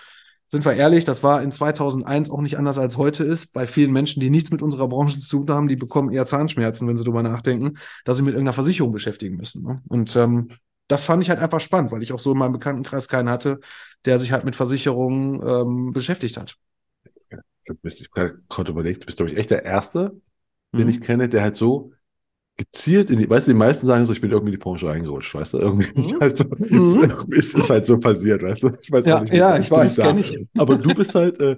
sind 0.49 0.67
wir 0.67 0.75
ehrlich, 0.75 1.07
das 1.07 1.23
war 1.23 1.41
in 1.41 1.51
2001 1.51 2.29
auch 2.29 2.43
nicht 2.43 2.59
anders 2.59 2.77
als 2.77 2.99
heute 2.99 3.25
ist. 3.25 3.55
Bei 3.55 3.67
vielen 3.67 3.91
Menschen, 3.91 4.21
die 4.21 4.29
nichts 4.29 4.51
mit 4.51 4.61
unserer 4.61 4.87
Branche 4.87 5.19
zu 5.19 5.39
tun 5.39 5.51
haben, 5.51 5.67
die 5.67 5.77
bekommen 5.77 6.13
eher 6.13 6.27
Zahnschmerzen, 6.27 6.87
wenn 6.87 6.99
sie 6.99 7.05
darüber 7.05 7.23
nachdenken, 7.23 7.79
dass 8.05 8.19
sie 8.19 8.23
mit 8.23 8.35
irgendeiner 8.35 8.53
Versicherung 8.53 8.93
beschäftigen 8.93 9.37
müssen. 9.37 9.65
Ne? 9.65 9.77
Und 9.89 10.15
ähm, 10.15 10.51
das 10.89 11.05
fand 11.05 11.23
ich 11.23 11.31
halt 11.31 11.41
einfach 11.41 11.61
spannend, 11.61 11.93
weil 11.93 12.03
ich 12.03 12.13
auch 12.13 12.19
so 12.19 12.33
in 12.33 12.39
meinem 12.39 12.53
Bekanntenkreis 12.53 13.09
keinen 13.09 13.29
hatte, 13.29 13.61
der 14.05 14.19
sich 14.19 14.33
halt 14.33 14.45
mit 14.45 14.57
Versicherungen 14.57 15.41
ähm, 15.47 15.93
beschäftigt 15.93 16.37
hat. 16.37 16.57
Ich 17.65 17.79
bist 17.81 18.11
gerade 18.13 18.71
überlegt, 18.71 19.03
du 19.03 19.07
bist, 19.07 19.19
glaube 19.19 19.31
ich, 19.31 19.39
echt 19.39 19.51
der 19.51 19.65
Erste, 19.65 20.21
den 20.73 20.85
mhm. 20.85 20.89
ich 20.89 21.01
kenne, 21.01 21.29
der 21.29 21.43
halt 21.43 21.57
so 21.57 21.93
gezielt 22.57 23.11
in 23.11 23.19
die, 23.19 23.29
weißt 23.29 23.47
du, 23.47 23.53
die 23.53 23.59
meisten 23.59 23.87
sagen 23.87 24.05
so, 24.07 24.13
ich 24.13 24.21
bin 24.21 24.31
irgendwie 24.31 24.53
in 24.53 24.59
die 24.59 24.63
Branche 24.63 24.87
reingerutscht, 24.87 25.35
weißt 25.35 25.55
du, 25.55 25.59
irgendwie 25.59 25.89
mhm. 25.95 26.01
ist 26.01 26.21
halt 26.21 26.37
so, 26.37 26.45
mhm. 26.59 27.33
ist, 27.33 27.55
ist 27.55 27.71
halt 27.71 27.87
so 27.87 27.99
passiert, 27.99 28.43
weißt 28.43 28.65
du, 28.65 28.71
ich 28.81 28.91
weiß 28.91 29.07
ja, 29.07 29.21
nicht, 29.21 29.33
ja, 29.33 29.59
ich 29.59 29.71
weiß, 29.71 29.97
kenne 29.97 30.21
ich. 30.21 30.47
Aber 30.59 30.77
du 30.77 30.95
bist 30.95 31.15
halt 31.15 31.41
äh, 31.41 31.57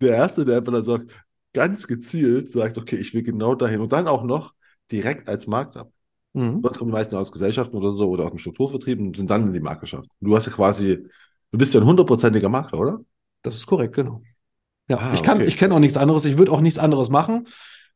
der 0.00 0.16
Erste, 0.16 0.44
der 0.44 0.58
einfach 0.58 0.72
dann 0.72 0.84
sagt, 0.84 1.10
ganz 1.52 1.86
gezielt 1.86 2.50
sagt, 2.50 2.78
okay, 2.78 2.96
ich 2.96 3.12
will 3.14 3.22
genau 3.22 3.54
dahin 3.54 3.80
und 3.80 3.92
dann 3.92 4.08
auch 4.08 4.24
noch 4.24 4.54
direkt 4.90 5.28
als 5.28 5.46
Makler. 5.46 5.90
Mhm. 6.34 6.60
Sonst 6.62 6.78
kommen 6.78 6.90
die 6.90 6.96
meisten 6.96 7.14
aus 7.16 7.30
Gesellschaften 7.30 7.76
oder 7.76 7.92
so 7.92 8.08
oder 8.08 8.24
aus 8.24 8.30
dem 8.30 8.38
Strukturvertrieb 8.38 8.98
und 8.98 9.16
sind 9.16 9.30
dann 9.30 9.48
in 9.48 9.52
die 9.52 9.60
Maklerschaft. 9.60 10.08
Du 10.20 10.34
hast 10.34 10.46
ja 10.46 10.52
quasi, 10.52 11.06
du 11.50 11.58
bist 11.58 11.74
ja 11.74 11.80
ein 11.80 11.86
hundertprozentiger 11.86 12.48
Makler, 12.48 12.78
oder? 12.78 13.00
Das 13.42 13.56
ist 13.56 13.66
korrekt, 13.66 13.94
genau. 13.94 14.22
Ja, 14.88 14.98
ah, 14.98 15.14
ich 15.14 15.22
kann, 15.22 15.38
okay. 15.38 15.46
ich 15.46 15.56
kenne 15.56 15.74
auch 15.74 15.78
nichts 15.78 15.96
anderes. 15.96 16.24
Ich 16.24 16.38
würde 16.38 16.52
auch 16.52 16.60
nichts 16.60 16.78
anderes 16.78 17.10
machen. 17.10 17.46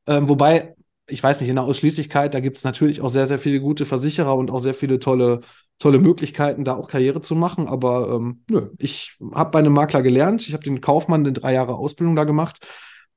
Ähm, 0.07 0.29
wobei, 0.29 0.75
ich 1.07 1.23
weiß 1.23 1.41
nicht, 1.41 1.49
in 1.49 1.57
der 1.57 1.65
Ausschließlichkeit, 1.65 2.35
da 2.35 2.41
gibt 2.41 2.57
es 2.57 2.65
natürlich 2.65 3.01
auch 3.01 3.09
sehr, 3.09 3.27
sehr 3.27 3.39
viele 3.39 3.61
gute 3.61 3.87
Versicherer 3.87 4.37
und 4.37 4.51
auch 4.51 4.61
sehr 4.61 4.75
viele 4.75 4.99
tolle, 4.99 5.41
tolle 5.79 5.99
Möglichkeiten, 5.99 6.65
da 6.65 6.75
auch 6.75 6.89
Karriere 6.89 7.21
zu 7.21 7.35
machen. 7.35 7.69
Aber 7.69 8.11
ähm, 8.11 8.43
nö, 8.51 8.71
ich 8.79 9.17
habe 9.35 9.51
bei 9.51 9.61
einem 9.61 9.73
Makler 9.73 10.03
gelernt. 10.03 10.47
Ich 10.47 10.53
habe 10.53 10.65
den 10.65 10.81
Kaufmann 10.81 11.25
in 11.25 11.35
drei 11.35 11.55
Jahre 11.55 11.75
Ausbildung 11.75 12.17
da 12.17 12.25
gemacht 12.25 12.59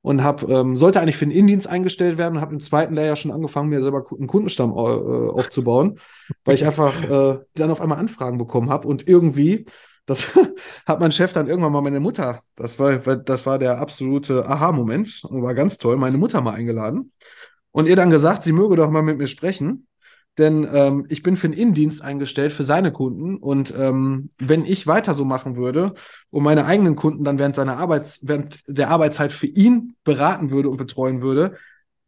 und 0.02 0.24
habe 0.24 0.52
ähm, 0.52 0.78
sollte 0.78 1.02
eigentlich 1.02 1.18
für 1.18 1.26
den 1.26 1.36
Indienst 1.36 1.68
eingestellt 1.68 2.18
werden 2.18 2.36
und 2.36 2.42
habe 2.42 2.54
im 2.54 2.60
zweiten 2.60 2.94
Lehrjahr 2.94 3.16
schon 3.16 3.32
angefangen, 3.32 3.70
mir 3.70 3.82
selber 3.82 4.04
einen 4.18 4.28
Kundenstamm 4.28 4.72
äh, 4.72 4.74
aufzubauen, 4.74 6.00
weil 6.46 6.56
ich 6.56 6.66
einfach 6.66 7.04
äh, 7.04 7.40
dann 7.56 7.72
auf 7.72 7.82
einmal 7.82 7.98
Anfragen 7.98 8.38
bekommen 8.38 8.70
habe 8.70 8.88
und 8.88 9.08
irgendwie 9.08 9.66
das 10.06 10.28
hat 10.86 11.00
mein 11.00 11.12
Chef 11.12 11.34
dann 11.34 11.48
irgendwann 11.48 11.74
mal 11.74 11.82
meine 11.82 12.00
Mutter, 12.00 12.42
das 12.56 12.80
war 12.80 12.98
das 12.98 13.46
war 13.46 13.60
der 13.60 13.80
absolute 13.80 14.48
Aha-Moment 14.48 15.24
und 15.30 15.44
war 15.44 15.54
ganz 15.54 15.78
toll, 15.78 15.98
meine 15.98 16.18
Mutter 16.18 16.42
mal 16.42 16.54
eingeladen 16.54 17.12
und 17.72 17.88
ihr 17.88 17.96
dann 17.96 18.10
gesagt, 18.10 18.44
sie 18.44 18.54
möge 18.54 18.76
doch 18.78 18.90
mal 18.90 19.04
mit 19.04 19.18
mir 19.18 19.28
sprechen 19.28 19.86
denn 20.40 20.68
ähm, 20.72 21.06
ich 21.10 21.22
bin 21.22 21.36
für 21.36 21.50
den 21.50 21.58
Innendienst 21.58 22.02
eingestellt, 22.02 22.52
für 22.52 22.64
seine 22.64 22.92
Kunden. 22.92 23.38
Und 23.38 23.74
ähm, 23.78 24.30
wenn 24.40 24.66
ich 24.66 24.88
weiter 24.88 25.14
so 25.14 25.26
machen 25.26 25.56
würde 25.56 25.94
und 26.32 26.44
meine 26.44 26.66
eigenen 26.66 26.96
Kunden 26.96 27.24
dann 27.24 27.38
während 27.38 27.56
seiner 27.56 27.78
Arbeits 27.78 28.22
während 28.24 28.60
der 28.66 28.90
Arbeitszeit 28.90 29.34
für 29.34 29.48
ihn 29.48 29.96
beraten 30.04 30.50
würde 30.50 30.70
und 30.70 30.78
betreuen 30.78 31.22
würde, 31.22 31.58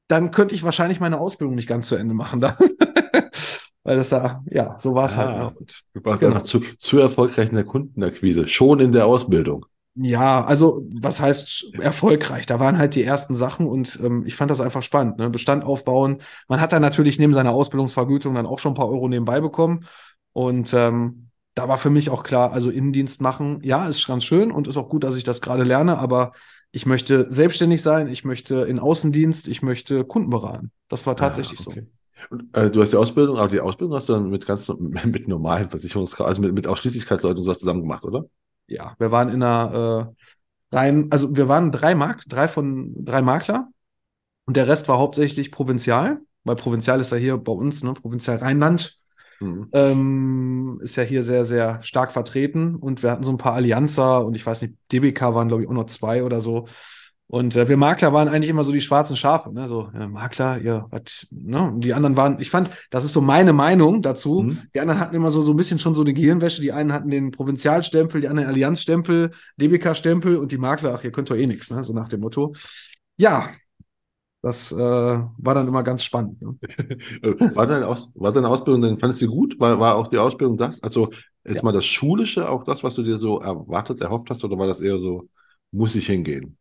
dann 0.08 0.32
könnte 0.32 0.56
ich 0.56 0.63
wahrscheinlich 0.63 1.00
meine 1.00 1.20
Ausbildung 1.20 1.56
nicht 1.56 1.67
ganz 1.67 1.88
zu 1.88 1.96
Ende 1.96 2.13
machen. 2.13 2.41
Weil 3.84 3.98
das 3.98 4.10
da, 4.10 4.44
ja, 4.46 4.78
so 4.78 4.94
war 4.94 5.06
es 5.06 5.17
halt. 5.17 5.38
Ne? 5.38 5.54
Und, 5.60 5.82
du 5.94 6.06
warst 6.06 6.22
genau. 6.22 6.34
einfach 6.34 6.46
zu, 6.46 6.60
zu 6.60 7.00
erfolgreich 7.00 7.50
in 7.50 7.56
der 7.56 7.65
Kundenakquise, 7.65 8.48
schon 8.48 8.80
in 8.80 8.91
der 8.91 9.06
Ausbildung. 9.06 9.65
Ja, 9.96 10.46
also 10.46 10.88
was 11.02 11.20
heißt 11.20 11.74
erfolgreich? 11.80 12.46
Da 12.46 12.60
waren 12.60 12.78
halt 12.78 12.96
die 12.96 13.04
ersten 13.04 13.36
Sachen 13.36 13.68
und 13.68 14.00
ähm, 14.02 14.26
ich 14.26 14.36
fand 14.36 14.50
das 14.50 14.62
einfach 14.62 14.84
spannend. 14.84 15.18
Ne? 15.18 15.30
Bestand 15.30 15.66
aufbauen. 15.66 16.20
Man 16.48 16.62
hat 16.62 16.72
dann 16.72 16.82
natürlich 16.82 17.20
neben 17.20 17.34
seiner 17.34 17.52
Ausbildungsvergütung 17.52 18.34
dann 18.36 18.46
auch 18.46 18.60
schon 18.60 18.72
ein 18.72 18.76
paar 18.76 18.90
Euro 18.90 19.10
nebenbei 19.10 19.42
bekommen. 19.42 19.86
Und 20.32 20.74
ähm, 20.74 21.28
da 21.56 21.68
war 21.68 21.78
für 21.78 21.90
mich 21.90 22.10
auch 22.10 22.24
klar, 22.24 22.54
also 22.54 22.70
Innendienst 22.70 23.22
machen, 23.22 23.60
ja, 23.64 23.88
ist 23.88 24.08
ganz 24.08 24.24
schön 24.24 24.52
und 24.52 24.68
ist 24.68 24.78
auch 24.78 24.88
gut, 24.88 25.04
dass 25.04 25.18
ich 25.18 25.26
das 25.26 25.42
gerade 25.42 25.64
lerne, 25.64 25.98
aber 25.98 26.32
ich 26.72 26.86
möchte 26.86 27.26
selbstständig 27.30 27.82
sein, 27.82 28.08
ich 28.08 28.24
möchte 28.24 28.62
in 28.62 28.80
Außendienst, 28.80 29.50
ich 29.50 29.62
möchte 29.62 30.06
Kunden 30.06 30.30
beraten. 30.30 30.72
Das 30.88 31.06
war 31.06 31.14
ah, 31.14 31.18
tatsächlich 31.18 31.60
ah, 31.60 31.64
okay. 31.68 31.82
so. 31.82 31.88
Und, 32.30 32.56
äh, 32.56 32.72
du 32.72 32.82
hast 32.82 32.94
die 32.94 32.98
Ausbildung, 32.98 33.38
aber 33.38 33.50
die 33.50 33.60
Ausbildung 33.60 33.96
hast 33.98 34.08
du 34.08 34.14
dann 34.14 34.30
mit 34.30 34.46
ganz 34.46 34.70
mit 34.80 35.28
normalen 35.28 35.70
Versicherungskreisen, 35.70 36.30
also 36.30 36.42
mit, 36.42 36.54
mit 36.54 36.68
Ausschließlichkeitsleuten 36.68 37.40
und 37.40 37.44
sowas 37.44 37.60
zusammen 37.60 37.82
gemacht, 37.82 38.06
oder? 38.06 38.24
Ja, 38.72 38.96
wir 38.98 39.12
waren 39.12 39.30
in 39.30 39.44
einer 39.44 40.14
äh, 40.72 40.76
rein, 40.76 41.08
also 41.12 41.36
wir 41.36 41.48
waren 41.48 41.72
drei 41.72 41.96
Mark, 41.96 42.24
drei 42.28 42.48
von 42.48 42.94
drei 43.04 43.22
Makler 43.22 43.70
und 44.46 44.58
der 44.58 44.68
Rest 44.68 44.88
war 44.88 44.98
hauptsächlich 44.98 45.52
Provinzial, 45.52 46.22
weil 46.44 46.56
Provinzial 46.56 47.00
ist 47.00 47.12
ja 47.12 47.18
hier 47.18 47.38
bei 47.38 47.52
uns, 47.52 47.84
ne, 47.84 47.94
Provinzial 47.94 48.38
Rheinland. 48.38 48.98
Mhm. 49.40 49.70
Ähm, 49.74 50.80
ist 50.84 50.96
ja 50.96 51.04
hier 51.04 51.24
sehr, 51.24 51.46
sehr 51.46 51.82
stark 51.82 52.12
vertreten 52.12 52.76
und 52.76 53.02
wir 53.02 53.12
hatten 53.12 53.24
so 53.24 53.32
ein 53.32 53.38
paar 53.40 53.54
Allianzer 53.54 54.26
und 54.26 54.36
ich 54.36 54.46
weiß 54.46 54.62
nicht, 54.62 54.76
DBK 54.92 55.34
waren, 55.34 55.48
glaube 55.48 55.64
ich, 55.64 55.70
auch 55.70 55.74
noch 55.74 55.88
zwei 55.88 56.24
oder 56.24 56.42
so. 56.42 56.68
Und 57.32 57.56
äh, 57.56 57.70
wir 57.70 57.78
Makler 57.78 58.12
waren 58.12 58.28
eigentlich 58.28 58.50
immer 58.50 58.65
so 58.65 58.74
die 58.74 58.82
schwarzen 58.82 59.15
Schafe, 59.15 59.54
ne? 59.54 59.70
So, 59.70 59.89
ja, 59.94 60.10
Makler, 60.10 60.62
ja, 60.62 60.86
was, 60.89 61.28
ne? 61.32 61.62
Und 61.62 61.80
die 61.80 61.94
anderen 61.94 62.17
waren, 62.17 62.41
ich 62.41 62.50
fand, 62.50 62.70
das 62.89 63.06
ist 63.06 63.13
so 63.13 63.22
meine 63.22 63.54
Meinung 63.54 64.02
dazu. 64.02 64.41
Mhm. 64.41 64.60
Die 64.76 64.82
anderen 64.82 65.00
hatten 65.00 65.15
immer 65.15 65.32
so, 65.32 65.41
so 65.41 65.54
ein 65.54 65.56
bisschen 65.56 65.80
schon 65.80 65.94
so 65.94 66.02
eine 66.02 66.12
Gehirnwäsche. 66.12 66.62
Die 66.62 66.74
einen 66.74 66.91
hatten 66.91 67.10
den 67.10 67.32
Provinzialstempel, 67.32 68.20
die 68.20 68.28
anderen 68.28 68.50
Allianzstempel, 68.50 69.32
DBK-Stempel 69.56 70.36
und 70.36 70.52
die 70.52 70.58
Makler, 70.58 70.94
ach, 70.94 71.06
ihr 71.06 71.13
könnt 71.13 71.30
doch 71.30 71.38
eh 71.38 71.48
nichts, 71.48 71.72
ne? 71.72 71.86
So 71.86 71.94
nach 71.94 72.10
dem 72.10 72.20
Motto. 72.20 72.52
Ja, 73.15 73.48
das 74.41 74.74
äh, 74.74 74.78
war 74.78 75.56
dann 75.56 75.70
immer 75.70 75.84
ganz 75.84 76.04
spannend. 76.04 76.41
Ne? 76.41 76.58
war, 77.56 77.65
deine 77.65 77.88
Aus 77.88 78.10
war 78.13 78.34
deine 78.34 78.50
Ausbildung 78.50 78.82
denn, 78.82 78.98
fandest 78.98 79.22
du 79.22 79.28
gut? 79.28 79.58
War, 79.58 79.80
war 79.80 79.96
auch 79.96 80.08
die 80.08 80.17
Ausbildung 80.17 80.58
das? 80.58 80.84
Also 80.84 81.08
jetzt 81.46 81.60
ja. 81.60 81.63
mal 81.63 81.72
das 81.72 81.86
Schulische, 81.86 82.50
auch 82.50 82.65
das, 82.65 82.84
was 82.84 82.96
du 82.96 83.04
dir 83.04 83.17
so 83.17 83.39
erwartet, 83.39 84.02
erhofft 84.02 84.30
hast, 84.30 84.44
oder 84.44 84.58
war 84.58 84.67
das 84.67 84.82
eher 84.82 85.00
so, 85.00 85.30
muss 85.72 85.96
ich 85.96 86.08
hingehen? 86.08 86.58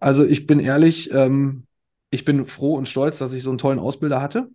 Also 0.00 0.24
ich 0.24 0.46
bin 0.46 0.60
ehrlich, 0.60 1.12
ähm, 1.12 1.64
ich 2.10 2.24
bin 2.24 2.46
froh 2.46 2.76
und 2.76 2.88
stolz, 2.88 3.18
dass 3.18 3.32
ich 3.32 3.42
so 3.42 3.50
einen 3.50 3.58
tollen 3.58 3.78
Ausbilder 3.78 4.20
hatte. 4.20 4.48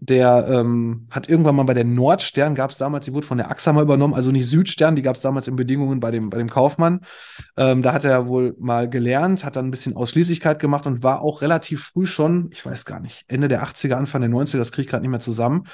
Der 0.00 0.48
ähm, 0.50 1.06
hat 1.10 1.28
irgendwann 1.28 1.54
mal 1.54 1.62
bei 1.62 1.72
der 1.72 1.84
Nordstern, 1.84 2.54
gab 2.54 2.70
es 2.70 2.78
damals, 2.78 3.06
die 3.06 3.14
wurde 3.14 3.26
von 3.26 3.38
der 3.38 3.50
AXA 3.50 3.72
mal 3.72 3.84
übernommen, 3.84 4.12
also 4.12 4.32
nicht 4.32 4.46
Südstern, 4.46 4.96
die 4.96 5.02
gab 5.02 5.16
es 5.16 5.22
damals 5.22 5.46
in 5.46 5.56
Bedingungen 5.56 6.00
bei 6.00 6.10
dem, 6.10 6.30
bei 6.30 6.36
dem 6.36 6.50
Kaufmann. 6.50 7.00
Ähm, 7.56 7.80
da 7.80 7.92
hat 7.92 8.04
er 8.04 8.26
wohl 8.26 8.54
mal 8.58 8.90
gelernt, 8.90 9.44
hat 9.44 9.56
dann 9.56 9.66
ein 9.66 9.70
bisschen 9.70 9.96
Ausschließlichkeit 9.96 10.58
gemacht 10.58 10.86
und 10.86 11.02
war 11.02 11.22
auch 11.22 11.42
relativ 11.42 11.84
früh 11.84 12.06
schon, 12.06 12.50
ich 12.52 12.66
weiß 12.66 12.84
gar 12.84 13.00
nicht, 13.00 13.24
Ende 13.28 13.48
der 13.48 13.64
80er, 13.64 13.94
Anfang 13.94 14.20
der 14.20 14.30
90er, 14.30 14.58
das 14.58 14.72
kriege 14.72 14.82
ich 14.82 14.90
gerade 14.90 15.02
nicht 15.02 15.10
mehr 15.10 15.20
zusammen, 15.20 15.64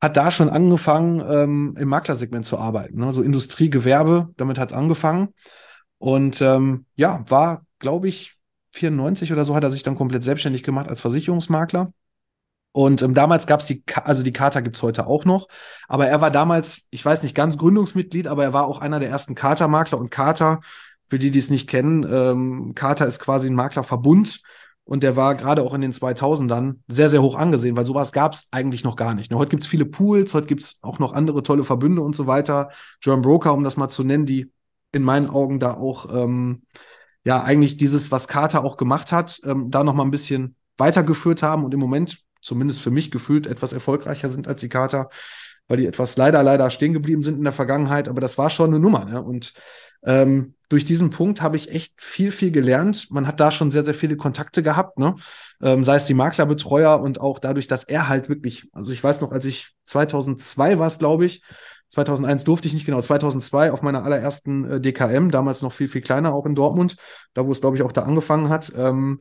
hat 0.00 0.16
da 0.16 0.30
schon 0.30 0.48
angefangen, 0.48 1.22
ähm, 1.28 1.74
im 1.78 1.88
Maklersegment 1.88 2.46
zu 2.46 2.58
arbeiten. 2.58 3.00
Ne? 3.00 3.12
So 3.12 3.22
Industrie, 3.22 3.70
Gewerbe, 3.70 4.30
damit 4.36 4.58
hat 4.58 4.70
es 4.70 4.76
angefangen. 4.76 5.34
Und 5.98 6.40
ähm, 6.42 6.86
ja, 6.96 7.22
war 7.28 7.64
glaube 7.84 8.08
ich, 8.08 8.36
94 8.70 9.30
oder 9.30 9.44
so 9.44 9.54
hat 9.54 9.62
er 9.62 9.70
sich 9.70 9.82
dann 9.82 9.94
komplett 9.94 10.24
selbstständig 10.24 10.62
gemacht 10.62 10.88
als 10.88 11.02
Versicherungsmakler. 11.02 11.92
Und 12.72 13.02
ähm, 13.02 13.12
damals 13.12 13.46
gab 13.46 13.60
es 13.60 13.66
die, 13.66 13.84
also 14.02 14.24
die 14.24 14.32
Charta 14.32 14.60
gibt 14.60 14.76
es 14.76 14.82
heute 14.82 15.06
auch 15.06 15.26
noch. 15.26 15.48
Aber 15.86 16.08
er 16.08 16.22
war 16.22 16.30
damals, 16.30 16.88
ich 16.90 17.04
weiß 17.04 17.22
nicht, 17.22 17.34
ganz 17.36 17.58
Gründungsmitglied, 17.58 18.26
aber 18.26 18.42
er 18.42 18.52
war 18.54 18.66
auch 18.66 18.78
einer 18.78 19.00
der 19.00 19.10
ersten 19.10 19.34
Charta-Makler. 19.34 19.98
Und 19.98 20.10
Charta 20.10 20.60
für 21.06 21.18
die, 21.18 21.30
die 21.30 21.38
es 21.38 21.50
nicht 21.50 21.68
kennen, 21.68 22.04
ähm, 22.10 22.72
Carter 22.74 23.06
ist 23.06 23.20
quasi 23.20 23.48
ein 23.48 23.54
Maklerverbund 23.54 24.40
und 24.84 25.02
der 25.02 25.14
war 25.14 25.34
gerade 25.34 25.62
auch 25.62 25.74
in 25.74 25.82
den 25.82 25.92
2000ern 25.92 26.76
sehr, 26.88 27.10
sehr 27.10 27.20
hoch 27.20 27.34
angesehen, 27.34 27.76
weil 27.76 27.84
sowas 27.84 28.12
gab 28.12 28.32
es 28.32 28.48
eigentlich 28.50 28.82
noch 28.82 28.96
gar 28.96 29.14
nicht. 29.14 29.30
Ne? 29.30 29.36
Heute 29.36 29.50
gibt 29.50 29.62
es 29.62 29.68
viele 29.68 29.84
Pools, 29.84 30.32
heute 30.32 30.46
gibt 30.46 30.62
es 30.62 30.78
auch 30.80 30.98
noch 30.98 31.12
andere 31.12 31.42
tolle 31.42 31.64
Verbünde 31.64 32.00
und 32.00 32.16
so 32.16 32.26
weiter. 32.26 32.70
German 33.00 33.22
Broker, 33.22 33.52
um 33.52 33.62
das 33.62 33.76
mal 33.76 33.88
zu 33.88 34.04
nennen, 34.04 34.24
die 34.24 34.50
in 34.90 35.02
meinen 35.02 35.28
Augen 35.28 35.60
da 35.60 35.74
auch, 35.74 36.12
ähm, 36.14 36.62
ja, 37.24 37.42
eigentlich 37.42 37.76
dieses, 37.76 38.10
was 38.10 38.28
Carter 38.28 38.64
auch 38.64 38.76
gemacht 38.76 39.12
hat, 39.12 39.40
ähm, 39.44 39.70
da 39.70 39.82
noch 39.82 39.94
mal 39.94 40.04
ein 40.04 40.10
bisschen 40.10 40.56
weitergeführt 40.76 41.42
haben 41.42 41.64
und 41.64 41.72
im 41.72 41.80
Moment, 41.80 42.18
zumindest 42.40 42.82
für 42.82 42.90
mich 42.90 43.10
gefühlt, 43.10 43.46
etwas 43.46 43.72
erfolgreicher 43.72 44.28
sind 44.28 44.46
als 44.46 44.60
die 44.60 44.68
Carter, 44.68 45.08
weil 45.66 45.78
die 45.78 45.86
etwas 45.86 46.16
leider, 46.16 46.42
leider 46.42 46.70
stehen 46.70 46.92
geblieben 46.92 47.22
sind 47.22 47.38
in 47.38 47.44
der 47.44 47.52
Vergangenheit. 47.52 48.08
Aber 48.08 48.20
das 48.20 48.36
war 48.36 48.50
schon 48.50 48.70
eine 48.70 48.78
Nummer. 48.78 49.06
Ne? 49.06 49.22
Und 49.22 49.54
ähm, 50.04 50.54
durch 50.68 50.84
diesen 50.84 51.10
Punkt 51.10 51.40
habe 51.40 51.56
ich 51.56 51.70
echt 51.70 51.94
viel, 52.02 52.30
viel 52.30 52.50
gelernt. 52.50 53.06
Man 53.10 53.26
hat 53.26 53.40
da 53.40 53.50
schon 53.50 53.70
sehr, 53.70 53.82
sehr 53.82 53.94
viele 53.94 54.16
Kontakte 54.16 54.62
gehabt, 54.62 54.98
ne? 54.98 55.14
Ähm, 55.62 55.84
sei 55.84 55.96
es 55.96 56.04
die 56.04 56.14
Maklerbetreuer 56.14 57.00
und 57.00 57.20
auch 57.20 57.38
dadurch, 57.38 57.68
dass 57.68 57.84
er 57.84 58.08
halt 58.08 58.28
wirklich, 58.28 58.68
also 58.72 58.92
ich 58.92 59.02
weiß 59.02 59.20
noch, 59.20 59.30
als 59.30 59.46
ich 59.46 59.72
2002 59.84 60.78
war 60.78 60.88
es, 60.88 60.98
glaube 60.98 61.26
ich, 61.26 61.42
2001 61.88 62.44
durfte 62.44 62.68
ich 62.68 62.74
nicht 62.74 62.86
genau, 62.86 63.00
2002 63.00 63.72
auf 63.72 63.82
meiner 63.82 64.04
allerersten 64.04 64.64
äh, 64.64 64.80
DKM, 64.80 65.30
damals 65.30 65.62
noch 65.62 65.72
viel, 65.72 65.88
viel 65.88 66.00
kleiner, 66.00 66.34
auch 66.34 66.46
in 66.46 66.54
Dortmund, 66.54 66.96
da 67.34 67.46
wo 67.46 67.52
es, 67.52 67.60
glaube 67.60 67.76
ich, 67.76 67.82
auch 67.82 67.92
da 67.92 68.02
angefangen 68.02 68.48
hat. 68.48 68.72
Ähm, 68.76 69.20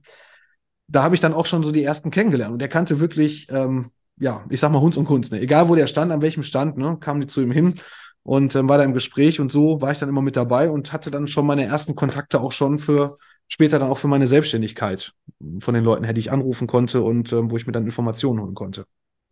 da 0.87 1.03
habe 1.03 1.15
ich 1.15 1.21
dann 1.21 1.33
auch 1.33 1.45
schon 1.45 1.63
so 1.63 1.71
die 1.71 1.83
ersten 1.83 2.11
kennengelernt 2.11 2.53
und 2.53 2.61
er 2.61 2.67
kannte 2.67 2.99
wirklich, 2.99 3.47
ähm, 3.49 3.91
ja, 4.17 4.43
ich 4.49 4.59
sag 4.59 4.71
mal 4.71 4.81
Hunds 4.81 4.97
und 4.97 5.05
Kunst, 5.05 5.31
ne? 5.31 5.39
egal 5.39 5.69
wo 5.69 5.75
der 5.75 5.87
stand, 5.87 6.11
an 6.11 6.21
welchem 6.21 6.43
Stand, 6.43 6.77
ne, 6.77 6.97
kamen 6.99 7.21
die 7.21 7.27
zu 7.27 7.41
ihm 7.41 7.51
hin 7.51 7.75
und 8.23 8.55
ähm, 8.55 8.69
war 8.69 8.77
da 8.77 8.83
im 8.83 8.93
Gespräch 8.93 9.39
und 9.39 9.51
so 9.51 9.81
war 9.81 9.91
ich 9.91 9.99
dann 9.99 10.09
immer 10.09 10.21
mit 10.21 10.35
dabei 10.35 10.69
und 10.69 10.93
hatte 10.93 11.11
dann 11.11 11.27
schon 11.27 11.45
meine 11.45 11.65
ersten 11.65 11.95
Kontakte 11.95 12.39
auch 12.39 12.51
schon 12.51 12.79
für 12.79 13.17
später 13.47 13.79
dann 13.79 13.89
auch 13.89 13.97
für 13.97 14.07
meine 14.07 14.27
Selbstständigkeit 14.27 15.13
von 15.59 15.73
den 15.73 15.83
Leuten 15.83 16.11
die 16.13 16.19
ich 16.19 16.31
anrufen 16.31 16.67
konnte 16.67 17.01
und 17.01 17.31
ähm, 17.33 17.51
wo 17.51 17.57
ich 17.57 17.67
mir 17.67 17.73
dann 17.73 17.85
Informationen 17.85 18.41
holen 18.41 18.55
konnte. 18.55 18.85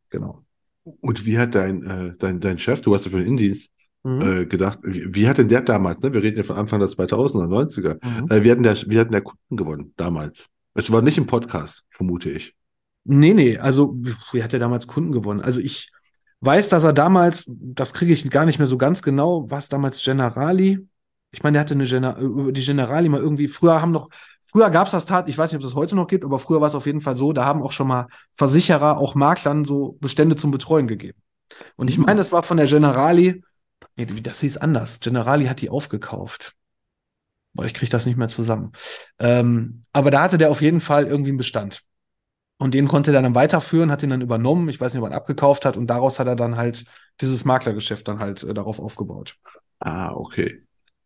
Genau. 0.10 0.44
Und 0.84 1.26
wie 1.26 1.38
hat 1.38 1.56
dein, 1.56 1.84
äh, 1.84 2.14
dein, 2.18 2.40
dein 2.40 2.58
Chef, 2.58 2.82
du 2.82 2.94
hast 2.94 3.06
ja 3.06 3.12
für 3.12 3.20
den 3.20 3.28
Indienst, 3.28 3.70
mhm. 4.04 4.22
äh, 4.22 4.46
gedacht, 4.46 4.80
wie, 4.84 5.14
wie, 5.14 5.28
hat 5.28 5.38
denn 5.38 5.48
der 5.48 5.62
damals, 5.62 6.02
ne? 6.02 6.14
wir 6.14 6.24
reden 6.24 6.38
ja 6.38 6.44
von 6.44 6.56
Anfang 6.56 6.80
der 6.80 6.90
2000er, 6.90 7.48
90er, 7.48 8.00
mhm. 8.04 8.32
äh, 8.32 8.44
wie, 8.44 8.52
hat 8.52 8.58
denn 8.58 8.64
der, 8.64 8.78
wie 8.88 9.00
hat 9.00 9.08
denn 9.08 9.12
der 9.12 9.22
Kunden 9.22 9.58
gewonnen 9.58 9.94
damals? 9.98 10.48
Es 10.74 10.92
war 10.92 11.02
nicht 11.02 11.18
im 11.18 11.26
Podcast, 11.26 11.84
vermute 11.90 12.32
ich. 12.32 12.56
Nee, 13.04 13.34
nee, 13.34 13.58
also 13.58 13.98
wie 14.32 14.44
hat 14.44 14.54
er 14.54 14.60
damals 14.60 14.88
Kunden 14.88 15.12
gewonnen? 15.12 15.42
Also 15.42 15.60
ich 15.60 15.92
weiß, 16.42 16.70
dass 16.70 16.84
er 16.84 16.94
damals, 16.94 17.46
das 17.48 17.94
kriege 17.94 18.14
ich 18.14 18.30
gar 18.30 18.46
nicht 18.46 18.60
mehr 18.60 18.68
so 18.68 18.78
ganz 18.78 19.02
genau, 19.02 19.50
war 19.50 19.60
es 19.60 19.70
damals 19.70 20.04
Generali? 20.04 20.88
Ich 21.32 21.44
meine, 21.44 21.56
der 21.56 21.62
hatte 21.62 21.74
eine 21.74 21.86
Gener 21.86 22.18
die 22.52 22.62
Generali 22.62 23.08
mal 23.08 23.22
irgendwie, 23.22 23.48
früher 23.48 23.82
haben 23.82 23.92
noch, 23.92 24.10
früher 24.42 24.70
gab 24.70 24.88
es 24.88 24.92
das 24.92 25.06
Tat, 25.06 25.30
ich 25.30 25.38
weiß 25.38 25.52
nicht, 25.52 25.58
ob 25.58 25.64
es 25.64 25.72
das 25.72 25.76
heute 25.76 25.96
noch 25.96 26.08
gibt, 26.08 26.26
aber 26.26 26.40
früher 26.40 26.60
war 26.60 26.68
es 26.68 26.76
auf 26.76 26.86
jeden 26.86 27.02
Fall 27.02 27.16
so, 27.16 27.32
da 27.32 27.46
haben 27.46 27.64
auch 27.64 27.72
schon 27.72 27.88
mal 27.88 28.08
Versicherer, 28.34 28.98
auch 28.98 29.16
Maklern 29.16 29.64
so 29.64 29.98
Bestände 30.02 30.36
zum 30.36 30.52
Betreuen 30.52 30.88
gegeben. 30.88 31.18
Und 31.78 31.90
ich 31.90 31.98
meine, 31.98 32.18
das 32.18 32.32
war 32.32 32.44
von 32.44 32.58
der 32.58 32.68
Generali, 32.68 33.44
nee, 33.96 34.06
das 34.06 34.42
hieß 34.42 34.58
anders. 34.58 35.00
Generali 35.00 35.46
hat 35.46 35.62
die 35.62 35.70
aufgekauft. 35.70 36.54
Boah, 37.54 37.66
ich 37.66 37.74
kriege 37.74 37.92
das 37.92 38.06
nicht 38.06 38.18
mehr 38.18 38.30
zusammen. 38.30 38.72
Ähm, 39.20 39.82
aber 39.92 40.12
da 40.12 40.24
hatte 40.24 40.38
der 40.38 40.52
auf 40.52 40.62
jeden 40.62 40.80
Fall 40.80 41.06
irgendwie 41.06 41.32
einen 41.32 41.38
Bestand. 41.38 41.82
Und 42.58 42.74
den 42.74 42.88
konnte 42.88 43.12
er 43.14 43.22
dann 43.22 43.36
weiterführen, 43.36 43.92
hat 43.92 44.04
ihn 44.04 44.10
dann 44.12 44.22
übernommen. 44.22 44.70
Ich 44.70 44.80
weiß 44.80 44.94
nicht, 44.94 45.02
ob 45.02 45.10
er 45.10 45.12
ihn 45.12 45.18
abgekauft 45.18 45.66
hat. 45.66 45.78
Und 45.78 45.88
daraus 45.88 46.20
hat 46.20 46.28
er 46.28 46.36
dann 46.36 46.58
halt 46.58 46.86
dieses 47.20 47.44
Maklergeschäft 47.44 48.08
dann 48.08 48.20
halt 48.20 48.44
äh, 48.44 48.54
darauf 48.54 48.80
aufgebaut. 48.80 49.36
Ah, 49.80 50.14
okay. 50.14 50.64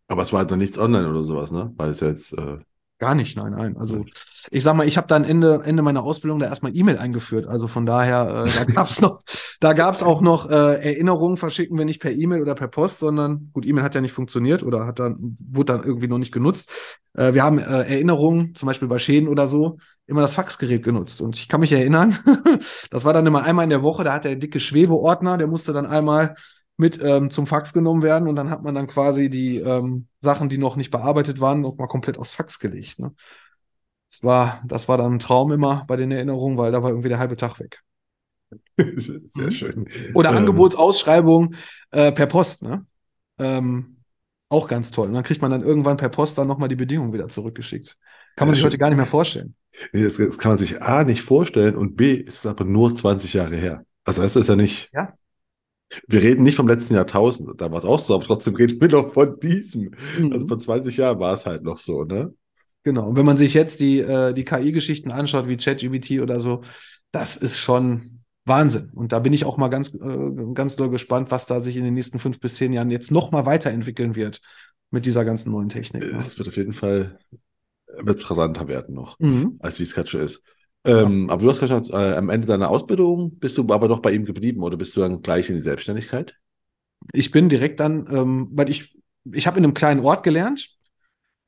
Aber 0.08 0.22
es 0.22 0.32
war 0.32 0.40
halt 0.40 0.52
dann 0.52 0.60
nichts 0.60 0.78
online 0.78 1.10
oder 1.10 1.24
sowas, 1.24 1.52
ne? 1.52 1.74
Weil 1.78 1.92
es 1.92 2.00
jetzt. 2.00 2.34
Äh 2.34 2.58
Gar 2.98 3.16
nicht, 3.16 3.36
nein, 3.36 3.52
nein. 3.52 3.76
Also 3.76 4.06
ich 4.52 4.64
sag 4.64 4.74
mal, 4.76 4.88
ich 4.88 4.96
habe 4.96 5.08
dann 5.08 5.26
Ende, 5.26 5.62
Ende 5.66 5.84
meiner 5.84 6.04
Ausbildung 6.04 6.40
da 6.40 6.46
erstmal 6.46 6.74
E-Mail 6.74 6.98
eingeführt. 6.98 7.46
Also 7.46 7.68
von 7.68 7.86
daher, 7.86 8.46
äh, 8.48 8.50
da 8.50 8.64
gab's 8.74 9.02
noch, 9.02 9.22
da 9.60 9.74
gab's 9.74 10.02
auch 10.02 10.22
noch 10.22 10.50
äh, 10.50 10.54
Erinnerungen 10.54 11.36
verschicken 11.36 11.78
wir 11.78 11.84
nicht 11.84 12.00
per 12.02 12.14
E-Mail 12.14 12.42
oder 12.42 12.56
per 12.56 12.70
Post, 12.70 13.00
sondern 13.00 13.50
gut, 13.52 13.66
E-Mail 13.66 13.84
hat 13.84 13.96
ja 13.96 14.02
nicht 14.02 14.14
funktioniert 14.14 14.64
oder 14.64 14.86
hat 14.86 15.00
dann, 15.00 15.38
wurde 15.40 15.74
dann 15.74 15.84
irgendwie 15.84 16.08
noch 16.08 16.20
nicht 16.20 16.32
genutzt. 16.32 16.72
Äh, 17.16 17.34
wir 17.34 17.44
haben 17.44 17.60
äh, 17.60 17.64
Erinnerungen, 17.64 18.56
zum 18.56 18.68
Beispiel 18.68 18.88
bei 18.88 18.98
Schäden 18.98 19.28
oder 19.28 19.46
so, 19.46 19.78
immer 20.08 20.22
das 20.22 20.34
Faxgerät 20.34 20.82
genutzt. 20.82 21.20
Und 21.20 21.36
ich 21.36 21.50
kann 21.50 21.60
mich 21.60 21.74
erinnern, 21.74 22.18
das 22.92 23.04
war 23.04 23.12
dann 23.12 23.26
immer 23.26 23.44
einmal 23.44 23.66
in 23.66 23.72
der 23.72 23.84
Woche, 23.84 24.06
da 24.06 24.14
hat 24.14 24.24
der 24.24 24.38
dicke 24.38 24.62
Schwebeordner, 24.62 25.38
der 25.38 25.48
musste 25.48 25.74
dann 25.74 25.86
einmal 25.86 26.36
mit 26.78 27.00
ähm, 27.02 27.30
zum 27.30 27.48
Fax 27.48 27.74
genommen 27.74 28.04
werden 28.04 28.28
und 28.28 28.36
dann 28.36 28.50
hat 28.50 28.64
man 28.64 28.76
dann 28.76 28.88
quasi 28.88 29.30
die 29.30 29.58
ähm, 29.58 30.08
Sachen, 30.20 30.50
die 30.50 30.58
noch 30.58 30.76
nicht 30.76 30.92
bearbeitet 30.92 31.40
waren, 31.40 31.62
noch 31.62 31.78
mal 31.78 31.88
komplett 31.88 32.18
aufs 32.18 32.32
Fax 32.32 32.60
gelegt. 32.60 33.00
Ne? 33.00 33.14
Das, 34.10 34.24
war, 34.24 34.62
das 34.66 34.88
war 34.88 34.98
dann 34.98 35.14
ein 35.14 35.20
Traum 35.20 35.52
immer 35.52 35.86
bei 35.88 35.96
den 35.96 36.12
Erinnerungen, 36.12 36.58
weil 36.58 36.72
da 36.72 36.84
war 36.84 36.90
irgendwie 36.90 37.10
der 37.10 37.20
halbe 37.20 37.38
Tag 37.38 37.60
weg. 37.60 37.82
Sehr 38.78 39.48
mhm. 39.48 39.52
schön. 39.52 39.90
Oder 40.14 40.32
ähm, 40.32 40.38
Angebotsausschreibung 40.38 41.56
äh, 41.92 42.12
per 42.12 42.28
Post, 42.28 42.64
ne? 42.64 42.86
Ähm, 43.40 43.98
auch 44.50 44.68
ganz 44.68 44.92
toll. 44.92 45.08
Und 45.08 45.14
dann 45.14 45.24
kriegt 45.24 45.42
man 45.42 45.52
dann 45.52 45.64
irgendwann 45.64 45.98
per 45.98 46.10
Post 46.10 46.38
dann 46.38 46.48
nochmal 46.48 46.70
die 46.70 46.76
Bedingungen 46.76 47.14
wieder 47.14 47.30
zurückgeschickt. 47.30 47.98
Kann 48.36 48.48
man 48.48 48.56
sich 48.56 48.64
heute 48.64 48.78
gar 48.78 48.90
nicht 48.90 48.98
mehr 48.98 49.06
vorstellen. 49.06 49.56
Nee, 49.92 50.04
das, 50.04 50.18
das, 50.18 50.38
kann 50.38 50.52
man 50.52 50.58
sich 50.58 50.82
A 50.82 51.04
nicht 51.04 51.22
vorstellen 51.22 51.76
und 51.76 51.96
B 51.96 52.14
ist 52.14 52.40
es 52.40 52.46
aber 52.46 52.64
nur 52.64 52.94
20 52.94 53.34
Jahre 53.34 53.56
her. 53.56 53.86
Das 54.04 54.20
heißt, 54.20 54.36
es 54.36 54.44
ist 54.44 54.50
ja 54.50 54.56
nicht. 54.56 54.90
Ja. 54.94 55.14
Wir 56.08 56.22
reden 56.22 56.44
nicht 56.44 56.56
vom 56.56 56.68
letzten 56.68 56.96
Jahrtausend, 56.96 57.62
da 57.62 57.72
war 57.72 57.80
es 57.80 57.86
auch 57.86 58.00
so, 58.00 58.16
aber 58.16 58.24
trotzdem 58.24 58.56
reden 58.56 58.82
wir 58.82 58.90
noch 58.90 59.14
von 59.14 59.40
diesem. 59.40 59.92
Mhm. 60.20 60.34
Also 60.34 60.48
vor 60.48 60.60
20 60.60 60.98
Jahren 60.98 61.20
war 61.20 61.36
es 61.36 61.46
halt 61.46 61.64
noch 61.64 61.78
so, 61.78 62.04
ne? 62.04 62.34
Genau. 62.84 63.10
Und 63.10 63.18
wenn 63.18 63.26
man 63.26 63.38
sich 63.38 63.54
jetzt 63.54 63.80
die, 63.80 64.00
äh, 64.00 64.34
die 64.34 64.46
KI-Geschichten 64.46 65.12
anschaut, 65.12 65.48
wie 65.48 65.58
ChatGBT 65.58 66.22
oder 66.22 66.40
so, 66.40 66.62
das 67.12 67.36
ist 67.38 67.58
schon 67.58 68.22
Wahnsinn. 68.46 68.92
Und 68.94 69.12
da 69.12 69.20
bin 69.20 69.34
ich 69.34 69.46
auch 69.46 69.58
mal 69.58 69.70
ganz, 69.70 69.94
äh, 69.94 70.54
ganz 70.54 70.76
doll 70.76 70.90
gespannt, 70.90 71.32
was 71.32 71.48
da 71.48 71.60
sich 71.60 71.78
in 71.78 71.84
den 71.84 71.96
nächsten 71.96 72.20
fünf 72.20 72.40
bis 72.40 72.56
zehn 72.56 72.74
Jahren 72.74 72.92
jetzt 72.92 73.12
noch 73.12 73.32
mal 73.32 73.46
weiterentwickeln 73.46 74.16
wird 74.16 74.42
mit 74.92 75.06
dieser 75.08 75.26
ganzen 75.26 75.52
neuen 75.52 75.70
Technik. 75.70 76.04
Ne? 76.04 76.20
Es 76.20 76.38
wird 76.38 76.48
auf 76.48 76.58
jeden 76.58 76.74
Fall 76.74 77.18
wird's 78.02 78.30
rasanter 78.30 78.68
werden 78.68 78.96
noch, 78.96 79.20
mhm. 79.20 79.58
als 79.60 79.80
wie 79.80 79.84
es 79.84 79.94
gerade 79.94 80.10
schon 80.10 80.22
ist. 80.22 80.42
Ähm, 80.86 81.30
aber 81.30 81.44
du 81.44 81.50
hast 81.50 81.60
gesagt, 81.60 81.90
äh, 81.90 82.16
am 82.16 82.30
Ende 82.30 82.48
deiner 82.48 82.70
Ausbildung 82.70 83.38
bist 83.40 83.58
du 83.58 83.66
aber 83.70 83.88
doch 83.88 84.00
bei 84.00 84.12
ihm 84.12 84.26
geblieben 84.26 84.62
oder 84.62 84.78
bist 84.78 84.96
du 84.96 85.02
dann 85.02 85.22
gleich 85.22 85.50
in 85.50 85.56
die 85.56 85.62
Selbstständigkeit? 85.62 86.36
Ich 87.12 87.32
bin 87.32 87.50
direkt 87.50 87.80
dann, 87.80 88.08
ähm, 88.12 88.50
weil 88.52 88.70
ich, 88.70 88.96
ich 89.32 89.48
habe 89.48 89.58
in 89.58 89.64
einem 89.64 89.74
kleinen 89.74 90.02
Ort 90.02 90.24
gelernt 90.24 90.70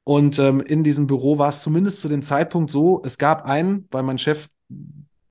und 0.03 0.39
ähm, 0.39 0.61
in 0.61 0.83
diesem 0.83 1.05
Büro 1.05 1.37
war 1.37 1.49
es 1.49 1.61
zumindest 1.61 1.99
zu 1.99 2.09
dem 2.09 2.21
Zeitpunkt 2.21 2.71
so, 2.71 3.01
es 3.05 3.17
gab 3.17 3.45
einen, 3.45 3.87
weil 3.91 4.03
mein 4.03 4.17
Chef 4.17 4.47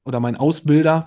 oder 0.04 0.20
mein 0.20 0.36
Ausbilder 0.36 1.06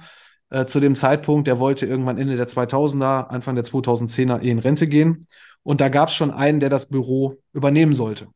äh, 0.50 0.66
zu 0.66 0.80
dem 0.80 0.96
Zeitpunkt, 0.96 1.48
der 1.48 1.60
wollte 1.60 1.86
irgendwann 1.86 2.18
Ende 2.18 2.36
der 2.36 2.48
2000er, 2.48 3.28
Anfang 3.28 3.56
der 3.56 3.64
2010er 3.64 4.40
in 4.40 4.60
Rente 4.60 4.88
gehen 4.88 5.22
und 5.64 5.82
da 5.82 5.90
gab 5.90 6.10
es 6.10 6.16
schon 6.16 6.32
einen, 6.32 6.60
der 6.60 6.70
das 6.70 6.90
Büro 6.90 7.38
übernehmen 7.54 7.94
sollte. 7.94 8.28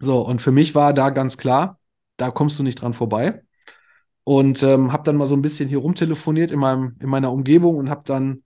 So, 0.00 0.26
und 0.26 0.42
für 0.42 0.52
mich 0.52 0.74
war 0.74 0.92
da 0.92 1.10
ganz 1.10 1.36
klar, 1.36 1.78
da 2.16 2.30
kommst 2.30 2.58
du 2.58 2.62
nicht 2.62 2.80
dran 2.80 2.94
vorbei. 2.94 3.42
Und 4.24 4.62
ähm, 4.62 4.92
habe 4.92 5.04
dann 5.04 5.16
mal 5.16 5.26
so 5.26 5.36
ein 5.36 5.42
bisschen 5.42 5.68
hier 5.68 5.78
rumtelefoniert 5.78 6.50
in, 6.50 6.58
meinem, 6.58 6.96
in 7.00 7.08
meiner 7.08 7.30
Umgebung 7.30 7.76
und 7.76 7.90
habe 7.90 8.02
dann 8.06 8.42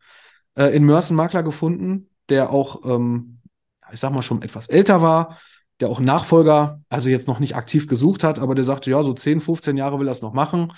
äh, 0.57 0.75
in 0.75 0.85
Mörs 0.85 1.11
einen 1.11 1.17
Makler 1.17 1.45
gefunden, 1.45 2.09
der 2.29 2.51
auch, 2.51 2.85
ähm, 2.85 3.41
ich 3.93 4.01
sag 4.01 4.13
mal, 4.13 4.23
schon 4.23 4.43
etwas 4.43 4.69
älter 4.69 5.03
war, 5.03 5.39
der 5.81 5.89
auch 5.89 6.01
Nachfolger, 6.01 6.81
also 6.89 7.09
jetzt 7.09 7.29
noch 7.29 7.39
nicht 7.39 7.55
aktiv 7.55 7.87
gesucht 7.87 8.25
hat, 8.25 8.41
aber 8.41 8.57
der 8.57 8.65
sagte, 8.65 8.91
ja, 8.91 9.03
so 9.05 9.15
10, 9.15 9.41
15 9.41 9.77
Jahre 9.77 10.01
will 10.01 10.09
er 10.09 10.13
es 10.13 10.23
noch 10.23 10.33
machen. 10.33 10.73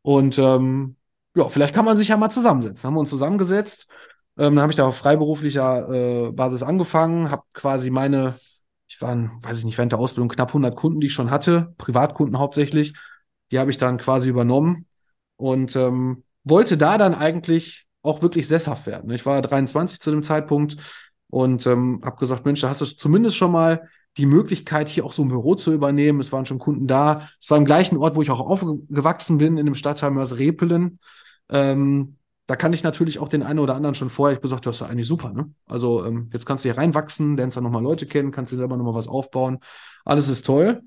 Und 0.00 0.38
ähm, 0.38 0.96
ja, 1.34 1.48
vielleicht 1.48 1.74
kann 1.74 1.84
man 1.84 1.98
sich 1.98 2.08
ja 2.08 2.16
mal 2.16 2.30
zusammensetzen. 2.30 2.86
Haben 2.86 2.94
wir 2.94 3.00
uns 3.00 3.10
zusammengesetzt. 3.10 3.90
Ähm, 4.38 4.54
dann 4.54 4.62
habe 4.62 4.72
ich 4.72 4.76
da 4.76 4.86
auf 4.86 4.96
freiberuflicher 4.96 6.28
äh, 6.28 6.32
Basis 6.32 6.62
angefangen, 6.62 7.30
habe 7.30 7.42
quasi 7.52 7.90
meine 7.90 8.34
ich 8.96 9.02
war, 9.02 9.14
weiß 9.42 9.58
ich 9.58 9.64
nicht, 9.66 9.76
während 9.76 9.92
der 9.92 9.98
Ausbildung 9.98 10.28
knapp 10.28 10.48
100 10.48 10.74
Kunden, 10.74 11.00
die 11.00 11.08
ich 11.08 11.12
schon 11.12 11.30
hatte, 11.30 11.74
Privatkunden 11.76 12.38
hauptsächlich. 12.38 12.94
Die 13.50 13.58
habe 13.58 13.70
ich 13.70 13.76
dann 13.76 13.98
quasi 13.98 14.30
übernommen 14.30 14.86
und 15.36 15.76
ähm, 15.76 16.24
wollte 16.44 16.78
da 16.78 16.96
dann 16.96 17.14
eigentlich 17.14 17.86
auch 18.02 18.22
wirklich 18.22 18.48
sesshaft 18.48 18.86
werden. 18.86 19.10
Ich 19.10 19.26
war 19.26 19.42
23 19.42 20.00
zu 20.00 20.10
dem 20.10 20.22
Zeitpunkt 20.22 20.78
und 21.28 21.66
ähm, 21.66 22.00
habe 22.04 22.16
gesagt, 22.16 22.46
Mensch, 22.46 22.62
da 22.62 22.70
hast 22.70 22.80
du 22.80 22.86
zumindest 22.86 23.36
schon 23.36 23.52
mal 23.52 23.88
die 24.16 24.26
Möglichkeit, 24.26 24.88
hier 24.88 25.04
auch 25.04 25.12
so 25.12 25.22
ein 25.22 25.28
Büro 25.28 25.56
zu 25.56 25.74
übernehmen. 25.74 26.20
Es 26.20 26.32
waren 26.32 26.46
schon 26.46 26.58
Kunden 26.58 26.86
da. 26.86 27.28
Es 27.38 27.50
war 27.50 27.58
im 27.58 27.66
gleichen 27.66 27.98
Ort, 27.98 28.14
wo 28.14 28.22
ich 28.22 28.30
auch 28.30 28.40
aufgewachsen 28.40 29.36
bin, 29.36 29.58
in 29.58 29.66
dem 29.66 29.74
Stadtteil 29.74 30.10
Mörs-Repelen. 30.10 31.00
Ähm, 31.50 32.16
da 32.46 32.54
kann 32.54 32.72
ich 32.72 32.84
natürlich 32.84 33.18
auch 33.18 33.28
den 33.28 33.42
einen 33.42 33.58
oder 33.58 33.74
anderen 33.74 33.94
schon 33.94 34.10
vorher, 34.10 34.36
ich 34.36 34.42
gesagt, 34.42 34.66
das 34.66 34.76
ist 34.76 34.80
ja 34.80 34.86
eigentlich 34.86 35.08
super, 35.08 35.32
ne? 35.32 35.52
Also 35.66 36.04
ähm, 36.04 36.30
jetzt 36.32 36.46
kannst 36.46 36.64
du 36.64 36.68
hier 36.68 36.78
reinwachsen, 36.78 37.36
lernst 37.36 37.56
dann 37.56 37.64
nochmal 37.64 37.82
Leute 37.82 38.06
kennen, 38.06 38.30
kannst 38.30 38.52
dir 38.52 38.56
selber 38.56 38.76
nochmal 38.76 38.94
was 38.94 39.08
aufbauen. 39.08 39.58
Alles 40.04 40.28
ist 40.28 40.46
toll. 40.46 40.82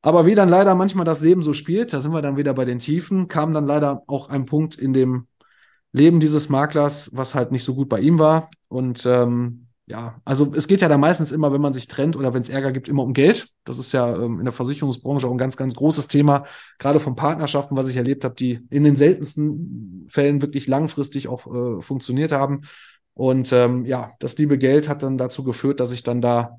Aber 0.00 0.24
wie 0.24 0.34
dann 0.34 0.48
leider 0.48 0.74
manchmal 0.74 1.04
das 1.04 1.20
Leben 1.20 1.42
so 1.42 1.52
spielt, 1.52 1.92
da 1.92 2.00
sind 2.00 2.12
wir 2.12 2.22
dann 2.22 2.36
wieder 2.36 2.54
bei 2.54 2.64
den 2.64 2.78
Tiefen, 2.78 3.28
kam 3.28 3.52
dann 3.52 3.66
leider 3.66 4.04
auch 4.06 4.30
ein 4.30 4.46
Punkt 4.46 4.76
in 4.76 4.92
dem 4.92 5.26
Leben 5.92 6.20
dieses 6.20 6.48
Maklers, 6.48 7.10
was 7.14 7.34
halt 7.34 7.52
nicht 7.52 7.64
so 7.64 7.74
gut 7.74 7.88
bei 7.88 8.00
ihm 8.00 8.18
war. 8.18 8.48
Und 8.68 9.04
ähm, 9.04 9.65
ja, 9.88 10.20
also 10.24 10.52
es 10.54 10.66
geht 10.66 10.80
ja 10.80 10.88
da 10.88 10.98
meistens 10.98 11.30
immer, 11.30 11.52
wenn 11.52 11.60
man 11.60 11.72
sich 11.72 11.86
trennt 11.86 12.16
oder 12.16 12.34
wenn 12.34 12.42
es 12.42 12.48
Ärger 12.48 12.72
gibt, 12.72 12.88
immer 12.88 13.04
um 13.04 13.12
Geld. 13.12 13.48
Das 13.64 13.78
ist 13.78 13.92
ja 13.92 14.16
ähm, 14.16 14.40
in 14.40 14.44
der 14.44 14.52
Versicherungsbranche 14.52 15.28
auch 15.28 15.30
ein 15.30 15.38
ganz, 15.38 15.56
ganz 15.56 15.74
großes 15.74 16.08
Thema, 16.08 16.44
gerade 16.78 16.98
von 16.98 17.14
Partnerschaften, 17.14 17.76
was 17.76 17.86
ich 17.88 17.96
erlebt 17.96 18.24
habe, 18.24 18.34
die 18.34 18.66
in 18.70 18.82
den 18.82 18.96
seltensten 18.96 20.06
Fällen 20.08 20.42
wirklich 20.42 20.66
langfristig 20.66 21.28
auch 21.28 21.46
äh, 21.46 21.80
funktioniert 21.82 22.32
haben. 22.32 22.62
Und 23.14 23.52
ähm, 23.52 23.84
ja, 23.84 24.10
das 24.18 24.36
liebe 24.38 24.58
Geld 24.58 24.88
hat 24.88 25.04
dann 25.04 25.18
dazu 25.18 25.44
geführt, 25.44 25.78
dass 25.78 25.92
ich 25.92 26.02
dann 26.02 26.20
da 26.20 26.58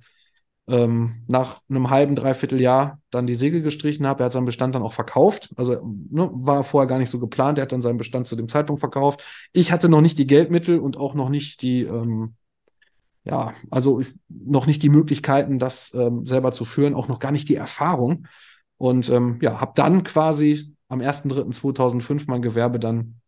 ähm, 0.67 1.23
nach 1.27 1.59
einem 1.69 1.89
halben, 1.89 2.15
dreiviertel 2.15 2.61
Jahr 2.61 3.01
dann 3.09 3.27
die 3.27 3.35
Segel 3.35 3.61
gestrichen 3.61 4.07
habe. 4.07 4.23
Er 4.23 4.25
hat 4.27 4.31
seinen 4.31 4.45
Bestand 4.45 4.73
dann 4.73 4.83
auch 4.83 4.93
verkauft. 4.93 5.53
Also 5.57 5.73
ne, 6.09 6.29
war 6.33 6.63
vorher 6.63 6.87
gar 6.87 6.97
nicht 6.97 7.09
so 7.09 7.19
geplant. 7.19 7.57
Er 7.57 7.63
hat 7.63 7.73
dann 7.73 7.81
seinen 7.81 7.97
Bestand 7.97 8.27
zu 8.27 8.37
dem 8.37 8.47
Zeitpunkt 8.47 8.79
verkauft. 8.79 9.21
Ich 9.51 9.73
hatte 9.73 9.89
noch 9.89 10.01
nicht 10.01 10.17
die 10.17 10.27
Geldmittel 10.27 10.79
und 10.79 10.95
auch 10.95 11.13
noch 11.13 11.29
nicht 11.29 11.61
die, 11.61 11.83
ähm, 11.83 12.35
ja, 13.27 13.53
also 13.69 14.01
noch 14.29 14.67
nicht 14.67 14.81
die 14.83 14.89
Möglichkeiten, 14.89 15.59
das 15.59 15.93
ähm, 15.93 16.25
selber 16.25 16.51
zu 16.51 16.65
führen, 16.65 16.95
auch 16.95 17.07
noch 17.07 17.19
gar 17.19 17.31
nicht 17.31 17.49
die 17.49 17.55
Erfahrung. 17.55 18.27
Und 18.77 19.09
ähm, 19.09 19.39
ja, 19.41 19.59
habe 19.59 19.73
dann 19.75 20.03
quasi 20.03 20.75
am 20.87 21.01
1.3.2005 21.01 22.25
mein 22.27 22.41
Gewerbe 22.41 22.79
dann 22.79 23.19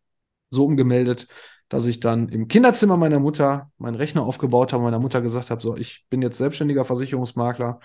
so 0.50 0.64
umgemeldet, 0.64 1.28
dass 1.68 1.86
ich 1.86 2.00
dann 2.00 2.28
im 2.28 2.48
Kinderzimmer 2.48 2.96
meiner 2.96 3.20
Mutter 3.20 3.70
meinen 3.78 3.94
Rechner 3.94 4.22
aufgebaut 4.22 4.72
habe, 4.72 4.82
meiner 4.82 4.98
Mutter 4.98 5.20
gesagt 5.20 5.50
habe, 5.50 5.60
so, 5.60 5.76
ich 5.76 6.06
bin 6.08 6.22
jetzt 6.22 6.38
selbstständiger 6.38 6.84
Versicherungsmakler. 6.84 7.80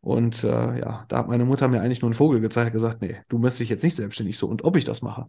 Und 0.00 0.44
äh, 0.44 0.78
ja, 0.78 1.04
da 1.08 1.18
hat 1.18 1.28
meine 1.28 1.44
Mutter 1.44 1.66
mir 1.66 1.80
eigentlich 1.80 2.02
nur 2.02 2.08
einen 2.08 2.14
Vogel 2.14 2.40
gezeigt, 2.40 2.72
gesagt, 2.72 3.02
nee, 3.02 3.16
du 3.28 3.38
machst 3.38 3.58
dich 3.58 3.68
jetzt 3.68 3.82
nicht 3.82 3.96
selbstständig 3.96 4.38
so 4.38 4.46
und 4.46 4.62
ob 4.62 4.76
ich 4.76 4.84
das 4.84 5.02
mache. 5.02 5.26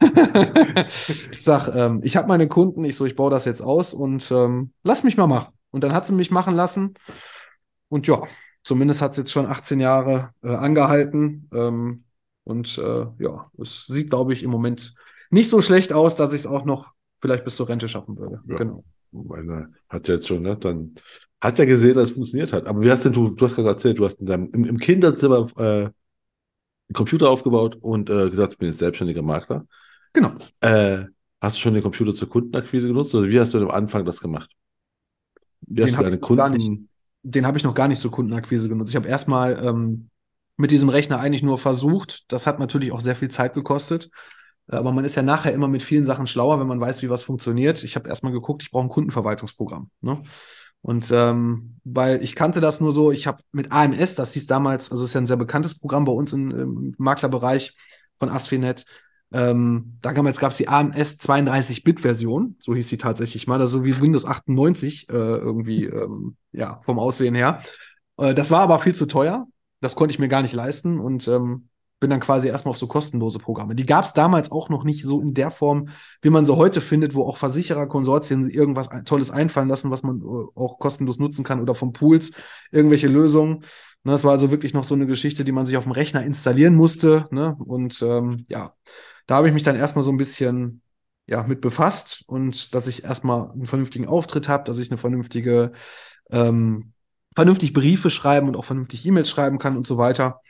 ich 1.32 1.42
sag, 1.42 1.74
ähm, 1.74 2.00
ich 2.04 2.16
habe 2.16 2.28
meine 2.28 2.46
Kunden, 2.46 2.84
ich 2.84 2.96
so, 2.96 3.06
ich 3.06 3.16
baue 3.16 3.30
das 3.30 3.46
jetzt 3.46 3.62
aus 3.62 3.94
und 3.94 4.30
ähm, 4.30 4.72
lass 4.82 5.04
mich 5.04 5.16
mal 5.16 5.26
machen. 5.26 5.53
Und 5.74 5.82
dann 5.82 5.92
hat 5.92 6.06
sie 6.06 6.12
mich 6.12 6.30
machen 6.30 6.54
lassen. 6.54 6.94
Und 7.88 8.06
ja, 8.06 8.22
zumindest 8.62 9.02
hat 9.02 9.10
es 9.10 9.16
jetzt 9.16 9.32
schon 9.32 9.46
18 9.46 9.80
Jahre 9.80 10.30
äh, 10.44 10.54
angehalten. 10.54 11.50
Ähm, 11.52 12.04
und 12.44 12.78
äh, 12.78 13.06
ja, 13.18 13.50
es 13.60 13.86
sieht, 13.86 14.10
glaube 14.10 14.32
ich, 14.32 14.44
im 14.44 14.52
Moment 14.52 14.94
nicht 15.30 15.50
so 15.50 15.62
schlecht 15.62 15.92
aus, 15.92 16.14
dass 16.14 16.32
ich 16.32 16.42
es 16.42 16.46
auch 16.46 16.64
noch 16.64 16.92
vielleicht 17.18 17.42
bis 17.42 17.56
zur 17.56 17.68
Rente 17.68 17.88
schaffen 17.88 18.16
würde. 18.16 18.40
Ja. 18.46 18.56
Genau. 18.56 18.84
Meine, 19.10 19.72
hat 19.88 20.06
ja 20.06 20.14
jetzt 20.14 20.28
schon, 20.28 20.42
ne, 20.42 20.56
dann 20.56 20.94
hat 21.40 21.58
ja 21.58 21.64
gesehen, 21.64 21.96
dass 21.96 22.10
es 22.10 22.14
funktioniert 22.14 22.52
hat. 22.52 22.68
Aber 22.68 22.80
wie 22.80 22.90
hast 22.92 23.04
denn 23.04 23.12
du, 23.12 23.34
du 23.34 23.44
hast 23.44 23.56
gerade 23.56 23.70
erzählt, 23.70 23.98
du 23.98 24.04
hast 24.04 24.20
in 24.20 24.26
deinem, 24.26 24.50
im, 24.52 24.64
im 24.66 24.78
Kinderzimmer 24.78 25.48
äh, 25.56 25.62
einen 25.62 25.92
Computer 26.92 27.30
aufgebaut 27.30 27.78
und 27.80 28.10
äh, 28.10 28.30
gesagt, 28.30 28.52
ich 28.52 28.58
bin 28.60 28.68
jetzt 28.68 28.78
selbstständiger 28.78 29.22
Makler. 29.22 29.66
Genau. 30.12 30.34
Äh, 30.60 31.06
hast 31.40 31.56
du 31.56 31.60
schon 31.60 31.74
den 31.74 31.82
Computer 31.82 32.14
zur 32.14 32.28
Kundenakquise 32.28 32.86
genutzt 32.86 33.12
oder 33.16 33.28
wie 33.28 33.40
hast 33.40 33.54
du 33.54 33.58
am 33.58 33.70
Anfang 33.70 34.04
das 34.04 34.20
gemacht? 34.20 34.54
Wie 35.66 35.82
den 35.82 35.96
habe 35.96 36.10
ich, 36.10 36.20
Kunden... 36.20 36.88
hab 37.44 37.56
ich 37.56 37.64
noch 37.64 37.74
gar 37.74 37.88
nicht 37.88 38.00
zur 38.00 38.10
Kundenakquise 38.10 38.68
genutzt. 38.68 38.90
Ich 38.90 38.96
habe 38.96 39.08
erstmal 39.08 39.64
ähm, 39.64 40.08
mit 40.56 40.70
diesem 40.70 40.88
Rechner 40.88 41.20
eigentlich 41.20 41.42
nur 41.42 41.58
versucht. 41.58 42.30
Das 42.32 42.46
hat 42.46 42.58
natürlich 42.58 42.92
auch 42.92 43.00
sehr 43.00 43.16
viel 43.16 43.30
Zeit 43.30 43.54
gekostet. 43.54 44.10
Aber 44.66 44.92
man 44.92 45.04
ist 45.04 45.14
ja 45.14 45.22
nachher 45.22 45.52
immer 45.52 45.68
mit 45.68 45.82
vielen 45.82 46.04
Sachen 46.04 46.26
schlauer, 46.26 46.58
wenn 46.58 46.66
man 46.66 46.80
weiß, 46.80 47.02
wie 47.02 47.10
was 47.10 47.22
funktioniert. 47.22 47.84
Ich 47.84 47.96
habe 47.96 48.08
erstmal 48.08 48.32
geguckt, 48.32 48.62
ich 48.62 48.70
brauche 48.70 48.86
ein 48.86 48.90
Kundenverwaltungsprogramm. 48.90 49.90
Ne? 50.00 50.22
Und 50.80 51.10
ähm, 51.12 51.76
weil 51.84 52.22
ich 52.22 52.34
kannte 52.34 52.60
das 52.60 52.80
nur 52.80 52.92
so, 52.92 53.10
ich 53.10 53.26
habe 53.26 53.42
mit 53.52 53.72
AMS, 53.72 54.16
das 54.16 54.32
hieß 54.32 54.46
damals, 54.46 54.90
also 54.90 55.04
ist 55.04 55.14
ja 55.14 55.20
ein 55.20 55.26
sehr 55.26 55.36
bekanntes 55.36 55.78
Programm 55.78 56.04
bei 56.04 56.12
uns 56.12 56.32
in, 56.32 56.50
im 56.50 56.94
Maklerbereich 56.98 57.76
von 58.16 58.28
Asfinet. 58.28 58.84
Ähm, 59.32 59.98
damals 60.00 60.38
gab 60.38 60.52
es 60.52 60.58
die 60.58 60.68
AMS 60.68 61.18
32-Bit-Version, 61.20 62.56
so 62.60 62.74
hieß 62.74 62.88
sie 62.88 62.98
tatsächlich 62.98 63.46
mal, 63.46 63.60
also 63.60 63.84
wie 63.84 64.00
Windows 64.00 64.26
98 64.26 65.08
äh, 65.08 65.12
irgendwie, 65.12 65.86
ähm, 65.86 66.36
ja, 66.52 66.80
vom 66.84 66.98
Aussehen 66.98 67.34
her. 67.34 67.60
Äh, 68.16 68.34
das 68.34 68.50
war 68.50 68.60
aber 68.60 68.78
viel 68.78 68.94
zu 68.94 69.06
teuer. 69.06 69.46
Das 69.80 69.96
konnte 69.96 70.12
ich 70.12 70.18
mir 70.18 70.28
gar 70.28 70.42
nicht 70.42 70.54
leisten 70.54 71.00
und 71.00 71.26
ähm, 71.28 71.68
bin 72.00 72.10
dann 72.10 72.20
quasi 72.20 72.48
erstmal 72.48 72.70
auf 72.70 72.78
so 72.78 72.86
kostenlose 72.86 73.38
Programme. 73.38 73.74
Die 73.74 73.86
gab 73.86 74.04
es 74.04 74.12
damals 74.12 74.52
auch 74.52 74.68
noch 74.68 74.84
nicht 74.84 75.04
so 75.04 75.20
in 75.20 75.32
der 75.32 75.50
Form, 75.50 75.88
wie 76.22 76.30
man 76.30 76.44
sie 76.44 76.54
heute 76.54 76.80
findet, 76.80 77.14
wo 77.14 77.24
auch 77.24 77.36
Versichererkonsortien 77.36 78.48
irgendwas 78.50 78.90
Tolles 79.04 79.30
einfallen 79.30 79.68
lassen, 79.68 79.90
was 79.90 80.02
man 80.02 80.20
äh, 80.20 80.24
auch 80.54 80.78
kostenlos 80.78 81.18
nutzen 81.18 81.44
kann 81.44 81.60
oder 81.60 81.74
von 81.74 81.92
Pools 81.92 82.32
irgendwelche 82.70 83.08
Lösungen. 83.08 83.64
Ne, 84.04 84.12
das 84.12 84.22
war 84.22 84.32
also 84.32 84.50
wirklich 84.50 84.74
noch 84.74 84.84
so 84.84 84.94
eine 84.94 85.06
Geschichte, 85.06 85.44
die 85.44 85.52
man 85.52 85.64
sich 85.64 85.76
auf 85.78 85.84
dem 85.84 85.92
Rechner 85.92 86.22
installieren 86.22 86.74
musste. 86.74 87.26
Ne? 87.30 87.56
Und 87.58 88.02
ähm, 88.02 88.44
ja, 88.48 88.74
da 89.26 89.36
habe 89.36 89.48
ich 89.48 89.54
mich 89.54 89.62
dann 89.62 89.76
erstmal 89.76 90.04
so 90.04 90.10
ein 90.10 90.16
bisschen 90.16 90.82
ja, 91.26 91.42
mit 91.42 91.60
befasst 91.60 92.24
und 92.26 92.74
dass 92.74 92.86
ich 92.86 93.04
erstmal 93.04 93.50
einen 93.50 93.66
vernünftigen 93.66 94.06
Auftritt 94.06 94.48
habe, 94.48 94.64
dass 94.64 94.78
ich 94.78 94.90
eine 94.90 94.98
vernünftige, 94.98 95.72
ähm, 96.30 96.92
vernünftig 97.34 97.72
Briefe 97.72 98.10
schreiben 98.10 98.48
und 98.48 98.56
auch 98.56 98.64
vernünftig 98.64 99.06
E-Mails 99.06 99.30
schreiben 99.30 99.58
kann 99.58 99.76
und 99.76 99.86
so 99.86 99.96
weiter. 99.96 100.40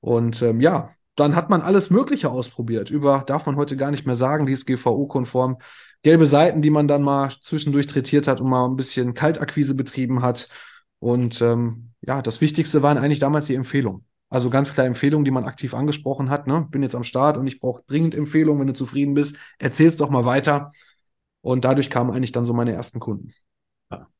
Und 0.00 0.42
ähm, 0.42 0.60
ja, 0.60 0.90
dann 1.16 1.36
hat 1.36 1.50
man 1.50 1.60
alles 1.60 1.90
Mögliche 1.90 2.30
ausprobiert. 2.30 2.90
Über, 2.90 3.24
darf 3.26 3.46
man 3.46 3.56
heute 3.56 3.76
gar 3.76 3.90
nicht 3.90 4.06
mehr 4.06 4.16
sagen, 4.16 4.46
die 4.46 4.52
ist 4.52 4.66
GVO-konform. 4.66 5.58
Gelbe 6.02 6.26
Seiten, 6.26 6.62
die 6.62 6.70
man 6.70 6.88
dann 6.88 7.02
mal 7.02 7.32
zwischendurch 7.40 7.86
trätiert 7.86 8.26
hat 8.26 8.40
und 8.40 8.48
mal 8.48 8.64
ein 8.64 8.76
bisschen 8.76 9.14
Kaltakquise 9.14 9.74
betrieben 9.74 10.22
hat. 10.22 10.48
Und 11.00 11.42
ähm, 11.42 11.92
ja, 12.00 12.22
das 12.22 12.40
Wichtigste 12.40 12.82
waren 12.82 12.98
eigentlich 12.98 13.18
damals 13.18 13.46
die 13.46 13.54
Empfehlungen. 13.54 14.04
Also 14.32 14.48
ganz 14.48 14.72
klar 14.72 14.86
Empfehlungen, 14.86 15.26
die 15.26 15.30
man 15.30 15.44
aktiv 15.44 15.74
angesprochen 15.74 16.30
hat. 16.30 16.46
Ne? 16.46 16.66
Bin 16.70 16.82
jetzt 16.82 16.94
am 16.94 17.04
Start 17.04 17.36
und 17.36 17.46
ich 17.46 17.60
brauche 17.60 17.82
dringend 17.86 18.14
Empfehlungen. 18.14 18.60
Wenn 18.60 18.66
du 18.66 18.72
zufrieden 18.72 19.12
bist, 19.12 19.36
erzähl's 19.58 19.98
doch 19.98 20.08
mal 20.08 20.24
weiter. 20.24 20.72
Und 21.42 21.66
dadurch 21.66 21.90
kamen 21.90 22.10
eigentlich 22.10 22.32
dann 22.32 22.46
so 22.46 22.54
meine 22.54 22.72
ersten 22.72 22.98
Kunden. 22.98 23.34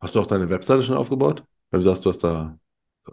Hast 0.01 0.14
du 0.14 0.20
auch 0.20 0.27
deine 0.27 0.51
Webseite 0.51 0.83
schon 0.83 0.98
aufgebaut? 0.98 1.44
Weil 1.70 1.81
du 1.81 1.87
sagst, 1.87 2.05
du 2.05 2.11
hast 2.11 2.22
da 2.22 2.59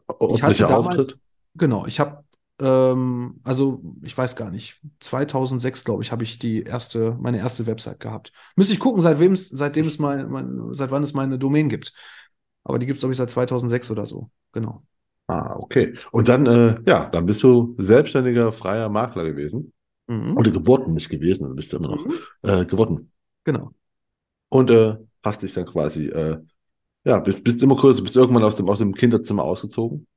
ordentlicher 0.08 0.78
Auftritt. 0.78 1.18
Genau, 1.56 1.86
ich 1.86 2.02
habe 2.02 2.26
ähm, 2.60 3.40
also 3.46 3.82
ich 4.04 4.18
weiß 4.18 4.36
gar 4.36 4.52
nicht, 4.52 4.82
2006, 5.00 5.86
glaube 5.86 6.04
ich, 6.04 6.12
habe 6.12 6.26
ich 6.26 6.38
die 6.38 6.64
erste, 6.64 7.16
meine 7.18 7.38
erste 7.38 7.66
Website 7.66 8.02
gehabt. 8.02 8.34
Müsste 8.58 8.74
ich 8.74 8.80
gucken, 8.82 9.02
seit 9.02 9.20
seitdem 9.38 9.88
es 9.88 10.00
mein, 10.00 10.30
mein, 10.30 10.74
seit 10.74 10.92
wann 10.92 11.04
es 11.04 11.14
meine 11.14 11.40
Domain 11.40 11.70
gibt. 11.70 11.94
Aber 12.66 12.78
die 12.78 12.86
gibt 12.86 12.98
es, 12.98 13.02
glaube 13.02 13.14
ich, 13.14 13.18
seit 13.18 13.30
2006 13.30 13.90
oder 13.90 14.06
so. 14.06 14.30
Genau. 14.52 14.84
Ah, 15.30 15.56
okay. 15.60 15.94
Und 16.12 16.28
dann, 16.28 16.48
äh, 16.48 16.76
ja, 16.88 17.06
dann 17.06 17.28
bist 17.28 17.44
du 17.44 17.76
selbstständiger, 17.78 18.52
freier 18.52 18.90
Makler 18.90 19.26
gewesen. 19.26 19.72
Mhm. 20.08 20.36
Oder 20.36 20.50
geworden, 20.50 20.96
nicht 20.96 21.08
gewesen, 21.08 21.44
dann 21.44 21.56
bist 21.56 21.72
du 21.72 21.78
immer 21.78 21.90
noch 21.90 22.04
mhm. 22.04 22.14
äh, 22.42 22.66
geworden. 22.66 23.12
Genau. 23.44 23.70
Und 24.50 24.72
äh, 24.72 24.96
hast 25.24 25.44
dich 25.44 25.54
dann 25.54 25.68
quasi, 25.68 26.08
äh, 26.08 26.40
ja, 27.04 27.20
bist, 27.20 27.44
bist 27.44 27.62
immer 27.62 27.76
größer, 27.76 28.02
bist 28.02 28.16
irgendwann 28.16 28.44
aus 28.44 28.56
dem, 28.56 28.68
aus 28.70 28.80
dem 28.80 28.96
Kinderzimmer 28.96 29.44
ausgezogen. 29.44 30.08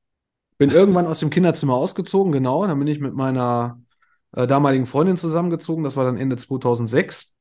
Bin 0.57 0.70
irgendwann 0.70 1.07
aus 1.07 1.20
dem 1.20 1.29
Kinderzimmer 1.29 1.75
ausgezogen, 1.75 2.33
genau. 2.33 2.66
Dann 2.66 2.79
bin 2.79 2.88
ich 2.88 2.98
mit 2.98 3.12
meiner 3.12 3.83
äh, 4.33 4.46
damaligen 4.46 4.87
Freundin 4.87 5.18
zusammengezogen. 5.18 5.85
Das 5.85 5.94
war 5.94 6.07
dann 6.07 6.16
Ende 6.16 6.38
2006. 6.38 7.35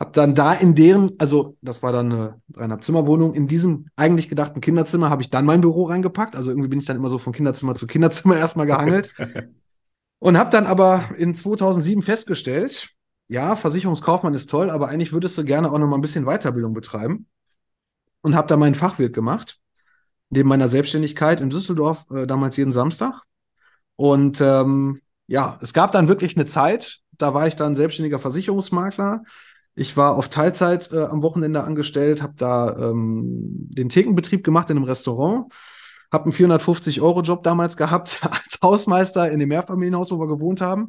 Hab 0.00 0.12
dann 0.12 0.34
da 0.34 0.52
in 0.52 0.74
deren, 0.74 1.12
also 1.18 1.56
das 1.60 1.82
war 1.82 1.92
dann 1.92 2.12
eine 2.12 2.42
dreieinhalb 2.48 2.84
Zimmerwohnung, 2.84 3.34
in 3.34 3.48
diesem 3.48 3.88
eigentlich 3.96 4.28
gedachten 4.28 4.60
Kinderzimmer 4.60 5.10
habe 5.10 5.22
ich 5.22 5.30
dann 5.30 5.44
mein 5.44 5.60
Büro 5.60 5.84
reingepackt. 5.84 6.36
Also 6.36 6.50
irgendwie 6.50 6.68
bin 6.68 6.78
ich 6.78 6.86
dann 6.86 6.96
immer 6.96 7.08
so 7.08 7.18
von 7.18 7.32
Kinderzimmer 7.32 7.74
zu 7.74 7.86
Kinderzimmer 7.86 8.36
erstmal 8.38 8.66
gehangelt. 8.66 9.12
und 10.20 10.38
habe 10.38 10.50
dann 10.50 10.66
aber 10.66 11.04
in 11.16 11.34
2007 11.34 12.02
festgestellt, 12.02 12.90
ja, 13.26 13.56
Versicherungskaufmann 13.56 14.34
ist 14.34 14.48
toll, 14.48 14.70
aber 14.70 14.88
eigentlich 14.88 15.12
würdest 15.12 15.36
du 15.36 15.44
gerne 15.44 15.70
auch 15.70 15.78
noch 15.78 15.88
mal 15.88 15.96
ein 15.96 16.02
bisschen 16.02 16.24
Weiterbildung 16.24 16.72
betreiben. 16.74 17.26
Und 18.20 18.34
habe 18.34 18.48
da 18.48 18.56
meinen 18.56 18.74
Fachwirt 18.74 19.14
gemacht 19.14 19.60
neben 20.30 20.48
meiner 20.48 20.68
Selbstständigkeit 20.68 21.40
in 21.40 21.50
Düsseldorf 21.50 22.06
äh, 22.10 22.26
damals 22.26 22.56
jeden 22.56 22.72
Samstag. 22.72 23.22
Und 23.96 24.40
ähm, 24.40 25.00
ja, 25.26 25.58
es 25.62 25.72
gab 25.72 25.92
dann 25.92 26.08
wirklich 26.08 26.36
eine 26.36 26.46
Zeit, 26.46 26.98
da 27.12 27.34
war 27.34 27.46
ich 27.46 27.56
dann 27.56 27.74
selbstständiger 27.74 28.18
Versicherungsmakler. 28.18 29.24
Ich 29.78 29.96
war 29.96 30.16
auf 30.16 30.28
Teilzeit 30.28 30.90
äh, 30.92 31.04
am 31.04 31.22
Wochenende 31.22 31.62
angestellt, 31.62 32.20
habe 32.20 32.34
da 32.36 32.76
ähm, 32.90 33.68
den 33.70 33.88
Thekenbetrieb 33.88 34.42
gemacht 34.42 34.70
in 34.70 34.76
einem 34.76 34.84
Restaurant, 34.84 35.52
habe 36.10 36.24
einen 36.24 36.32
450-Euro-Job 36.32 37.44
damals 37.44 37.76
gehabt 37.76 38.20
als 38.28 38.58
Hausmeister 38.60 39.30
in 39.30 39.38
dem 39.38 39.50
Mehrfamilienhaus, 39.50 40.10
wo 40.10 40.18
wir 40.18 40.26
gewohnt 40.26 40.60
haben 40.60 40.88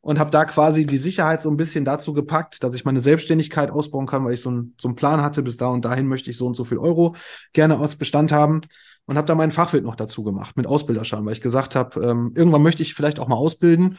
und 0.00 0.20
habe 0.20 0.30
da 0.30 0.44
quasi 0.44 0.86
die 0.86 0.98
Sicherheit 0.98 1.42
so 1.42 1.50
ein 1.50 1.56
bisschen 1.56 1.84
dazu 1.84 2.12
gepackt, 2.12 2.62
dass 2.62 2.76
ich 2.76 2.84
meine 2.84 3.00
Selbstständigkeit 3.00 3.72
ausbauen 3.72 4.06
kann, 4.06 4.24
weil 4.24 4.34
ich 4.34 4.40
so, 4.40 4.52
ein, 4.52 4.74
so 4.80 4.86
einen 4.86 4.94
Plan 4.94 5.20
hatte, 5.20 5.42
bis 5.42 5.56
da 5.56 5.66
und 5.66 5.84
dahin 5.84 6.06
möchte 6.06 6.30
ich 6.30 6.36
so 6.36 6.46
und 6.46 6.54
so 6.54 6.62
viel 6.62 6.78
Euro 6.78 7.16
gerne 7.52 7.78
als 7.80 7.96
Bestand 7.96 8.30
haben 8.30 8.60
und 9.06 9.16
habe 9.16 9.26
da 9.26 9.34
meinen 9.34 9.50
Fachwirt 9.50 9.84
noch 9.84 9.96
dazu 9.96 10.22
gemacht 10.22 10.56
mit 10.56 10.68
Ausbilderschein, 10.68 11.26
weil 11.26 11.32
ich 11.32 11.40
gesagt 11.40 11.74
habe, 11.74 12.00
ähm, 12.06 12.32
irgendwann 12.36 12.62
möchte 12.62 12.84
ich 12.84 12.94
vielleicht 12.94 13.18
auch 13.18 13.26
mal 13.26 13.34
ausbilden 13.34 13.98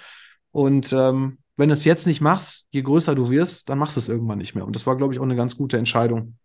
und 0.51 0.93
ähm, 0.93 1.39
wenn 1.59 1.69
du 1.69 1.73
es 1.73 1.83
jetzt 1.83 2.07
nicht 2.07 2.21
machst, 2.21 2.67
je 2.71 2.81
größer 2.81 3.15
du 3.15 3.29
wirst, 3.29 3.67
dann 3.67 3.77
machst 3.77 3.97
du 3.97 3.99
es 3.99 4.07
irgendwann 4.07 4.37
nicht 4.37 4.55
mehr. 4.55 4.65
Und 4.65 4.75
das 4.75 4.87
war, 4.87 4.95
glaube 4.95 5.13
ich, 5.13 5.19
auch 5.19 5.23
eine 5.23 5.35
ganz 5.35 5.57
gute 5.57 5.77
Entscheidung, 5.77 6.37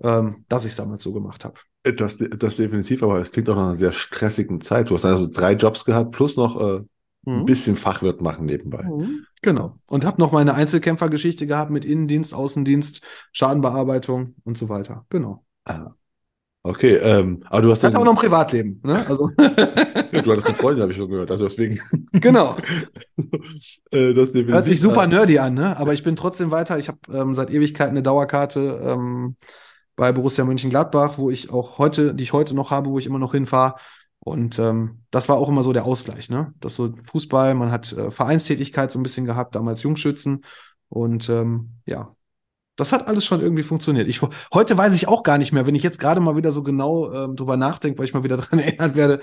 ähm, 0.00 0.44
dass 0.48 0.64
ich 0.64 0.70
es 0.70 0.76
damals 0.76 1.02
so 1.02 1.12
gemacht 1.12 1.44
habe. 1.44 1.58
Das, 1.82 2.16
das 2.16 2.56
definitiv, 2.56 3.02
aber 3.02 3.20
es 3.20 3.32
klingt 3.32 3.50
auch 3.50 3.56
nach 3.56 3.70
einer 3.70 3.76
sehr 3.76 3.92
stressigen 3.92 4.60
Zeit. 4.60 4.88
Du 4.88 4.94
hast 4.94 5.04
also 5.04 5.26
drei 5.26 5.54
Jobs 5.54 5.84
gehabt, 5.84 6.12
plus 6.12 6.36
noch 6.36 6.60
äh, 6.60 6.76
ein 7.26 7.40
mhm. 7.40 7.44
bisschen 7.44 7.74
Fachwirt 7.74 8.20
machen 8.20 8.46
nebenbei. 8.46 8.84
Mhm. 8.84 9.26
Genau. 9.42 9.80
Und 9.88 10.04
habe 10.04 10.20
noch 10.20 10.30
meine 10.30 10.54
Einzelkämpfergeschichte 10.54 11.48
gehabt 11.48 11.72
mit 11.72 11.84
Innendienst, 11.84 12.32
Außendienst, 12.32 13.02
Schadenbearbeitung 13.32 14.36
und 14.44 14.56
so 14.56 14.68
weiter. 14.68 15.06
Genau. 15.10 15.44
Ah. 15.64 15.90
Okay, 16.64 16.94
ähm, 16.94 17.42
aber 17.46 17.62
du 17.62 17.70
hast 17.72 17.82
hatte 17.82 17.94
dann, 17.94 18.02
auch 18.02 18.04
noch 18.04 18.12
ein 18.12 18.18
Privatleben. 18.18 18.80
Ne? 18.84 19.04
Also, 19.08 19.28
du 19.36 20.30
hattest 20.30 20.46
eine 20.46 20.54
Freundin, 20.54 20.82
habe 20.82 20.92
ich 20.92 20.98
schon 20.98 21.10
gehört, 21.10 21.30
also 21.32 21.44
deswegen. 21.44 21.80
genau. 22.12 22.56
äh, 23.90 24.14
das 24.14 24.32
Hört 24.32 24.66
sich 24.66 24.80
super 24.80 25.08
nerdy 25.08 25.40
an, 25.40 25.54
ne? 25.54 25.76
aber 25.76 25.92
ich 25.92 26.04
bin 26.04 26.14
trotzdem 26.14 26.52
weiter. 26.52 26.78
Ich 26.78 26.86
habe 26.86 26.98
ähm, 27.12 27.34
seit 27.34 27.50
Ewigkeiten 27.50 27.90
eine 27.90 28.02
Dauerkarte 28.04 28.80
ähm, 28.84 29.36
bei 29.96 30.12
Borussia 30.12 30.44
Mönchengladbach, 30.44 31.18
wo 31.18 31.30
ich 31.30 31.50
auch 31.50 31.78
heute, 31.78 32.14
die 32.14 32.22
ich 32.22 32.32
heute 32.32 32.54
noch 32.54 32.70
habe, 32.70 32.90
wo 32.90 32.98
ich 32.98 33.06
immer 33.06 33.18
noch 33.18 33.32
hinfahre. 33.32 33.74
Und 34.20 34.60
ähm, 34.60 35.02
das 35.10 35.28
war 35.28 35.38
auch 35.38 35.48
immer 35.48 35.64
so 35.64 35.72
der 35.72 35.84
Ausgleich, 35.84 36.30
ne? 36.30 36.54
Das 36.60 36.76
so 36.76 36.94
Fußball, 37.10 37.54
man 37.56 37.72
hat 37.72 37.92
äh, 37.92 38.12
Vereinstätigkeit 38.12 38.92
so 38.92 39.00
ein 39.00 39.02
bisschen 39.02 39.26
gehabt, 39.26 39.56
damals 39.56 39.82
Jungschützen. 39.82 40.44
Und 40.88 41.28
ähm, 41.28 41.70
ja, 41.86 42.14
das 42.76 42.92
hat 42.92 43.06
alles 43.06 43.24
schon 43.24 43.40
irgendwie 43.40 43.62
funktioniert. 43.62 44.08
Ich, 44.08 44.20
heute 44.54 44.76
weiß 44.78 44.94
ich 44.94 45.08
auch 45.08 45.22
gar 45.22 45.38
nicht 45.38 45.52
mehr, 45.52 45.66
wenn 45.66 45.74
ich 45.74 45.82
jetzt 45.82 45.98
gerade 46.00 46.20
mal 46.20 46.36
wieder 46.36 46.52
so 46.52 46.62
genau 46.62 47.12
ähm, 47.12 47.36
drüber 47.36 47.56
nachdenke, 47.56 47.98
weil 47.98 48.06
ich 48.06 48.14
mal 48.14 48.24
wieder 48.24 48.36
daran 48.38 48.58
erinnert 48.58 48.96
werde. 48.96 49.22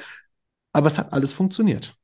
Aber 0.73 0.87
es 0.87 0.97
hat 0.99 1.13
alles 1.13 1.33
funktioniert. 1.33 1.97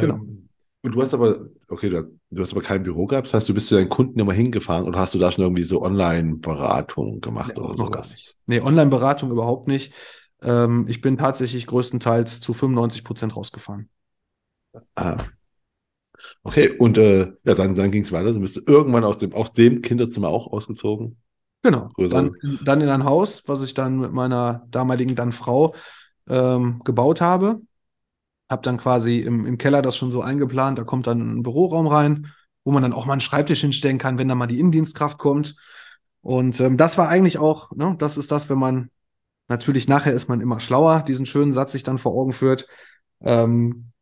Genau. 0.00 0.18
Ähm, 0.18 0.48
und 0.82 0.92
du 0.92 1.02
hast 1.02 1.14
aber, 1.14 1.48
okay, 1.68 1.88
du, 1.88 2.18
du 2.30 2.42
hast 2.42 2.52
aber 2.52 2.62
kein 2.62 2.82
Büro 2.82 3.06
gehabt, 3.06 3.28
das 3.28 3.34
heißt, 3.34 3.48
du 3.48 3.54
bist 3.54 3.68
zu 3.68 3.74
deinen 3.74 3.88
Kunden 3.88 4.18
immer 4.20 4.32
hingefahren 4.34 4.86
oder 4.86 4.98
hast 4.98 5.14
du 5.14 5.18
da 5.18 5.32
schon 5.32 5.44
irgendwie 5.44 5.62
so 5.62 5.82
Online-Beratung 5.82 7.20
gemacht 7.20 7.58
Nee, 7.58 7.58
oder 7.58 7.76
sowas? 7.76 7.90
gar 7.90 8.06
nicht. 8.08 8.36
Nee, 8.46 8.60
Online-Beratung 8.60 9.30
überhaupt 9.30 9.68
nicht. 9.68 9.92
Ähm, 10.42 10.86
ich 10.88 11.00
bin 11.00 11.16
tatsächlich 11.16 11.66
größtenteils 11.66 12.40
zu 12.40 12.54
95 12.54 13.04
Prozent 13.04 13.36
rausgefahren. 13.36 13.88
Ah. 14.96 15.34
Okay, 16.42 16.70
und 16.70 16.98
äh, 16.98 17.32
ja, 17.44 17.54
dann, 17.54 17.74
dann 17.74 17.90
ging 17.90 18.04
es 18.04 18.12
weiter. 18.12 18.32
Du 18.32 18.40
bist 18.40 18.62
irgendwann 18.68 19.04
aus 19.04 19.18
dem, 19.18 19.32
aus 19.32 19.52
dem 19.52 19.82
Kinderzimmer 19.82 20.28
auch 20.28 20.52
ausgezogen. 20.52 21.16
Genau. 21.62 21.88
Dann, 21.96 22.36
dann 22.62 22.82
in 22.82 22.90
ein 22.90 23.04
Haus, 23.04 23.44
was 23.46 23.62
ich 23.62 23.72
dann 23.72 23.98
mit 23.98 24.12
meiner 24.12 24.66
damaligen 24.70 25.14
dann 25.14 25.32
Frau 25.32 25.74
ähm, 26.28 26.82
gebaut 26.84 27.22
habe. 27.22 27.62
Hab 28.50 28.62
dann 28.62 28.76
quasi 28.76 29.20
im, 29.20 29.46
im 29.46 29.56
Keller 29.56 29.80
das 29.80 29.96
schon 29.96 30.10
so 30.10 30.20
eingeplant. 30.20 30.78
Da 30.78 30.84
kommt 30.84 31.06
dann 31.06 31.38
ein 31.38 31.42
Büroraum 31.42 31.86
rein, 31.86 32.30
wo 32.64 32.72
man 32.72 32.82
dann 32.82 32.92
auch 32.92 33.06
mal 33.06 33.14
einen 33.14 33.22
Schreibtisch 33.22 33.62
hinstellen 33.62 33.96
kann, 33.96 34.18
wenn 34.18 34.28
da 34.28 34.34
mal 34.34 34.46
die 34.46 34.60
Innendienstkraft 34.60 35.16
kommt. 35.16 35.56
Und 36.20 36.60
ähm, 36.60 36.76
das 36.76 36.98
war 36.98 37.08
eigentlich 37.08 37.38
auch, 37.38 37.72
ne, 37.72 37.94
das 37.98 38.18
ist 38.18 38.30
das, 38.30 38.50
wenn 38.50 38.58
man 38.58 38.90
natürlich 39.48 39.88
nachher 39.88 40.12
ist 40.12 40.28
man 40.28 40.42
immer 40.42 40.60
schlauer, 40.60 41.02
diesen 41.02 41.26
schönen 41.26 41.52
Satz 41.54 41.72
sich 41.72 41.82
dann 41.82 41.98
vor 41.98 42.12
Augen 42.12 42.32
führt. 42.32 42.66
Ähm, 43.22 43.92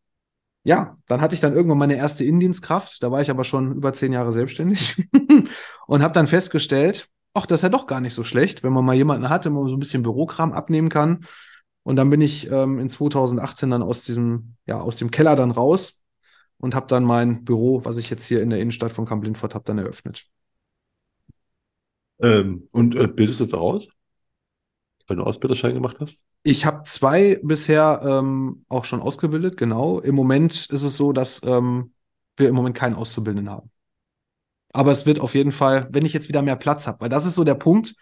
ja, 0.64 0.96
dann 1.09 1.20
hatte 1.20 1.35
ich 1.35 1.40
dann 1.40 1.55
irgendwann 1.55 1.79
meine 1.79 1.96
erste 1.96 2.25
Innendienstkraft. 2.25 3.03
Da 3.03 3.11
war 3.11 3.20
ich 3.20 3.31
aber 3.31 3.44
schon 3.44 3.75
über 3.75 3.92
zehn 3.92 4.12
Jahre 4.12 4.33
selbstständig 4.33 5.09
und 5.87 6.03
habe 6.03 6.14
dann 6.14 6.27
festgestellt, 6.27 7.09
ach, 7.35 7.46
das 7.46 7.61
ist 7.61 7.62
ja 7.64 7.68
doch 7.68 7.87
gar 7.87 8.01
nicht 8.01 8.14
so 8.14 8.25
schlecht, 8.25 8.62
wenn 8.62 8.72
man 8.72 8.85
mal 8.85 8.94
jemanden 8.94 9.29
hat, 9.29 9.44
der 9.44 9.53
man 9.53 9.68
so 9.68 9.77
ein 9.77 9.81
bisschen 9.81 10.03
Bürokram 10.03 10.53
abnehmen 10.53 10.88
kann. 10.88 11.25
Und 11.83 11.96
dann 11.96 12.11
bin 12.11 12.20
ich 12.20 12.51
ähm, 12.51 12.79
in 12.79 12.88
2018 12.88 13.70
dann 13.70 13.83
aus 13.83 14.05
diesem, 14.05 14.55
ja, 14.66 14.81
aus 14.81 14.96
dem 14.96 15.11
Keller 15.11 15.35
dann 15.35 15.51
raus 15.51 16.03
und 16.59 16.77
habe 16.77 16.87
dann 16.87 17.03
mein 17.03 17.44
Büro, 17.44 17.85
was 17.85 17.96
ich 17.96 18.09
jetzt 18.09 18.25
hier 18.25 18.40
in 18.40 18.51
der 18.51 18.61
Innenstadt 18.61 18.92
von 18.92 19.05
Kamp-Lindfort 19.05 19.55
habe, 19.55 19.64
dann 19.64 19.79
eröffnet. 19.79 20.27
Ähm, 22.20 22.68
und 22.70 22.94
äh, 22.94 23.09
bildest 23.09 23.40
du 23.40 23.57
auch 23.57 23.75
aus? 23.75 23.88
Weil 25.12 25.16
du 25.16 25.25
Ausbilderschein 25.25 25.75
gemacht 25.75 25.98
hast? 26.01 26.25
Ich 26.42 26.64
habe 26.64 26.85
zwei 26.85 27.38
bisher 27.42 28.01
ähm, 28.03 28.64
auch 28.70 28.87
schon 28.87 29.03
ausgebildet, 29.03 29.59
genau. 29.59 29.98
Im 30.01 30.14
Moment 30.14 30.55
ist 30.55 30.85
es 30.85 30.96
so, 30.96 31.12
dass 31.12 31.42
ähm, 31.44 31.92
wir 32.38 32.48
im 32.48 32.55
Moment 32.55 32.75
keinen 32.75 32.94
Auszubildenden 32.94 33.53
haben. 33.53 33.70
Aber 34.72 34.90
es 34.90 35.05
wird 35.05 35.20
auf 35.20 35.35
jeden 35.35 35.53
Fall, 35.53 35.87
wenn 35.90 36.07
ich 36.07 36.14
jetzt 36.14 36.31
wieder 36.31 36.40
mehr 36.40 36.57
Platz 36.57 36.87
habe, 36.87 37.03
weil 37.03 37.11
das 37.11 37.27
ist 37.27 37.35
so 37.35 37.44
der 37.44 37.57
Punkt. 37.57 37.94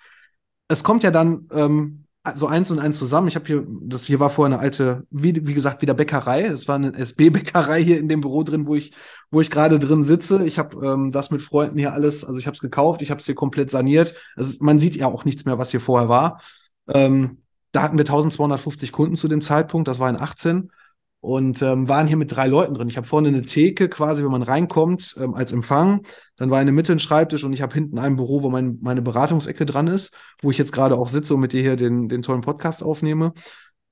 Es 0.68 0.84
kommt 0.84 1.02
ja 1.02 1.10
dann 1.10 1.48
ähm, 1.50 2.04
so 2.36 2.46
eins 2.46 2.70
und 2.70 2.78
eins 2.78 2.96
zusammen. 2.96 3.26
Ich 3.26 3.34
habe 3.34 3.46
hier, 3.46 3.66
das 3.66 4.04
hier 4.04 4.20
war 4.20 4.30
vorher 4.30 4.54
eine 4.54 4.62
alte, 4.62 5.04
wie, 5.10 5.48
wie 5.48 5.54
gesagt, 5.54 5.82
wieder 5.82 5.94
Bäckerei. 5.94 6.44
Es 6.44 6.68
war 6.68 6.76
eine 6.76 6.94
SB-Bäckerei 6.94 7.82
hier 7.82 7.98
in 7.98 8.06
dem 8.06 8.20
Büro 8.20 8.44
drin, 8.44 8.68
wo 8.68 8.76
ich, 8.76 8.92
wo 9.32 9.40
ich 9.40 9.50
gerade 9.50 9.80
drin 9.80 10.04
sitze. 10.04 10.44
Ich 10.44 10.60
habe 10.60 10.86
ähm, 10.86 11.10
das 11.10 11.32
mit 11.32 11.42
Freunden 11.42 11.76
hier 11.76 11.92
alles, 11.92 12.24
also 12.24 12.38
ich 12.38 12.46
habe 12.46 12.54
es 12.54 12.60
gekauft, 12.60 13.02
ich 13.02 13.10
habe 13.10 13.18
es 13.18 13.26
hier 13.26 13.34
komplett 13.34 13.72
saniert. 13.72 14.14
Also 14.36 14.62
man 14.62 14.78
sieht 14.78 14.94
ja 14.94 15.08
auch 15.08 15.24
nichts 15.24 15.44
mehr, 15.44 15.58
was 15.58 15.72
hier 15.72 15.80
vorher 15.80 16.08
war. 16.08 16.40
Ähm, 16.88 17.38
da 17.72 17.82
hatten 17.82 17.98
wir 17.98 18.02
1250 18.02 18.92
Kunden 18.92 19.16
zu 19.16 19.28
dem 19.28 19.42
Zeitpunkt, 19.42 19.88
das 19.88 19.98
war 19.98 20.10
in 20.10 20.20
18 20.20 20.70
und 21.20 21.60
ähm, 21.60 21.86
waren 21.88 22.06
hier 22.06 22.16
mit 22.16 22.34
drei 22.34 22.46
Leuten 22.46 22.74
drin. 22.74 22.88
Ich 22.88 22.96
habe 22.96 23.06
vorne 23.06 23.28
eine 23.28 23.42
Theke 23.42 23.88
quasi, 23.88 24.24
wenn 24.24 24.30
man 24.30 24.42
reinkommt, 24.42 25.16
ähm, 25.20 25.34
als 25.34 25.52
Empfang. 25.52 26.06
Dann 26.36 26.50
war 26.50 26.60
in 26.60 26.66
der 26.66 26.74
Mitte 26.74 26.92
ein 26.92 26.98
Schreibtisch 26.98 27.44
und 27.44 27.52
ich 27.52 27.62
habe 27.62 27.74
hinten 27.74 27.98
ein 27.98 28.16
Büro, 28.16 28.42
wo 28.42 28.48
mein, 28.48 28.78
meine 28.80 29.02
Beratungsecke 29.02 29.66
dran 29.66 29.86
ist, 29.86 30.16
wo 30.40 30.50
ich 30.50 30.58
jetzt 30.58 30.72
gerade 30.72 30.96
auch 30.96 31.08
sitze 31.08 31.34
und 31.34 31.40
mit 31.40 31.52
dir 31.52 31.60
hier 31.60 31.76
den, 31.76 32.08
den 32.08 32.22
tollen 32.22 32.40
Podcast 32.40 32.82
aufnehme. 32.82 33.34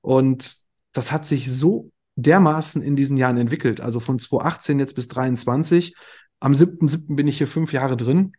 Und 0.01 0.55
das 0.91 1.11
hat 1.11 1.27
sich 1.27 1.51
so 1.51 1.91
dermaßen 2.15 2.81
in 2.81 2.95
diesen 2.95 3.17
Jahren 3.17 3.37
entwickelt. 3.37 3.79
Also 3.79 3.99
von 3.99 4.17
2018 4.17 4.79
jetzt 4.79 4.95
bis 4.95 5.07
2023. 5.07 5.95
Am 6.39 6.53
7.7. 6.53 7.15
bin 7.15 7.27
ich 7.27 7.37
hier 7.37 7.47
fünf 7.47 7.73
Jahre 7.73 7.95
drin. 7.95 8.33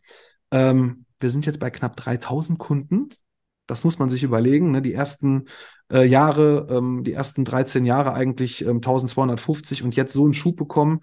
Ähm, 0.51 1.05
wir 1.21 1.31
sind 1.31 1.47
jetzt 1.47 1.61
bei 1.61 1.71
knapp 1.71 1.97
3000 1.97 2.59
Kunden. 2.59 3.11
Das 3.71 3.85
muss 3.85 3.99
man 3.99 4.11
sich 4.11 4.23
überlegen. 4.23 4.73
Ne? 4.73 4.83
Die 4.83 4.93
ersten 4.93 5.47
äh, 5.93 6.05
Jahre, 6.05 6.67
ähm, 6.71 7.05
die 7.05 7.13
ersten 7.13 7.45
13 7.45 7.85
Jahre 7.87 8.13
eigentlich 8.15 8.63
ähm, 8.63 8.77
1250 8.77 9.83
und 9.83 9.97
jetzt 9.97 10.13
so 10.13 10.25
einen 10.25 10.35
Schub 10.35 10.57
bekommen. 10.57 11.01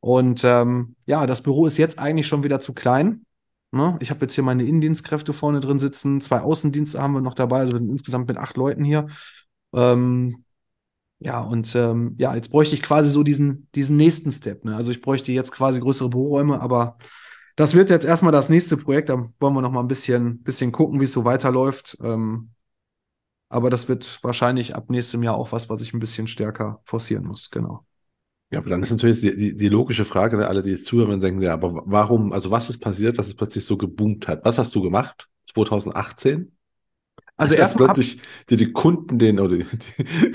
Und 0.00 0.42
ähm, 0.44 0.96
ja, 1.06 1.26
das 1.26 1.42
Büro 1.42 1.66
ist 1.66 1.78
jetzt 1.78 1.98
eigentlich 1.98 2.26
schon 2.26 2.42
wieder 2.42 2.60
zu 2.60 2.74
klein. 2.74 3.24
Ne? 3.70 3.96
Ich 4.00 4.10
habe 4.10 4.22
jetzt 4.22 4.34
hier 4.34 4.44
meine 4.44 4.64
Innendienstkräfte 4.64 5.32
vorne 5.32 5.60
drin 5.60 5.78
sitzen, 5.78 6.20
zwei 6.20 6.40
Außendienste 6.40 7.00
haben 7.00 7.12
wir 7.12 7.20
noch 7.20 7.34
dabei, 7.34 7.58
also 7.60 7.74
wir 7.74 7.78
sind 7.78 7.90
insgesamt 7.90 8.26
mit 8.26 8.38
acht 8.38 8.56
Leuten 8.56 8.82
hier. 8.82 9.06
Ähm, 9.74 10.44
ja, 11.20 11.40
und 11.40 11.74
ähm, 11.74 12.14
ja, 12.18 12.34
jetzt 12.34 12.50
bräuchte 12.50 12.76
ich 12.76 12.82
quasi 12.82 13.10
so 13.10 13.22
diesen, 13.22 13.68
diesen 13.74 13.96
nächsten 13.96 14.32
Step. 14.32 14.64
Ne? 14.64 14.76
Also 14.76 14.90
ich 14.90 15.02
bräuchte 15.02 15.32
jetzt 15.32 15.52
quasi 15.52 15.80
größere 15.80 16.08
Büroräume, 16.08 16.60
aber 16.60 16.96
das 17.58 17.74
wird 17.74 17.90
jetzt 17.90 18.06
erstmal 18.06 18.30
das 18.30 18.48
nächste 18.48 18.76
Projekt. 18.76 19.08
Da 19.08 19.28
wollen 19.40 19.54
wir 19.54 19.62
noch 19.62 19.72
mal 19.72 19.80
ein 19.80 19.88
bisschen, 19.88 20.44
bisschen 20.44 20.70
gucken, 20.70 21.00
wie 21.00 21.04
es 21.04 21.12
so 21.12 21.24
weiterläuft. 21.24 21.98
Ähm, 22.00 22.50
aber 23.48 23.68
das 23.68 23.88
wird 23.88 24.20
wahrscheinlich 24.22 24.76
ab 24.76 24.90
nächstem 24.90 25.24
Jahr 25.24 25.36
auch 25.36 25.50
was, 25.50 25.68
was 25.68 25.80
ich 25.80 25.92
ein 25.92 25.98
bisschen 25.98 26.28
stärker 26.28 26.80
forcieren 26.84 27.24
muss. 27.24 27.50
Genau. 27.50 27.84
Ja, 28.52 28.60
aber 28.60 28.70
dann 28.70 28.80
ist 28.80 28.92
natürlich 28.92 29.22
die, 29.22 29.36
die, 29.36 29.56
die 29.56 29.68
logische 29.68 30.04
Frage, 30.04 30.36
ne, 30.36 30.46
alle, 30.46 30.62
die 30.62 30.70
jetzt 30.70 30.86
zuhören 30.86 31.20
denken, 31.20 31.42
ja, 31.42 31.52
aber 31.52 31.82
warum, 31.84 32.32
also 32.32 32.52
was 32.52 32.70
ist 32.70 32.78
passiert, 32.78 33.18
dass 33.18 33.26
es 33.26 33.34
plötzlich 33.34 33.64
so 33.64 33.76
geboomt 33.76 34.28
hat? 34.28 34.44
Was 34.44 34.56
hast 34.58 34.72
du 34.76 34.80
gemacht 34.80 35.28
2018? 35.46 36.52
Also 37.36 37.54
erstmal 37.54 37.88
plötzlich 37.88 38.20
dir 38.48 38.56
die 38.56 38.70
Kunden 38.70 39.18
den, 39.18 39.40
oder 39.40 39.56
die, 39.56 39.66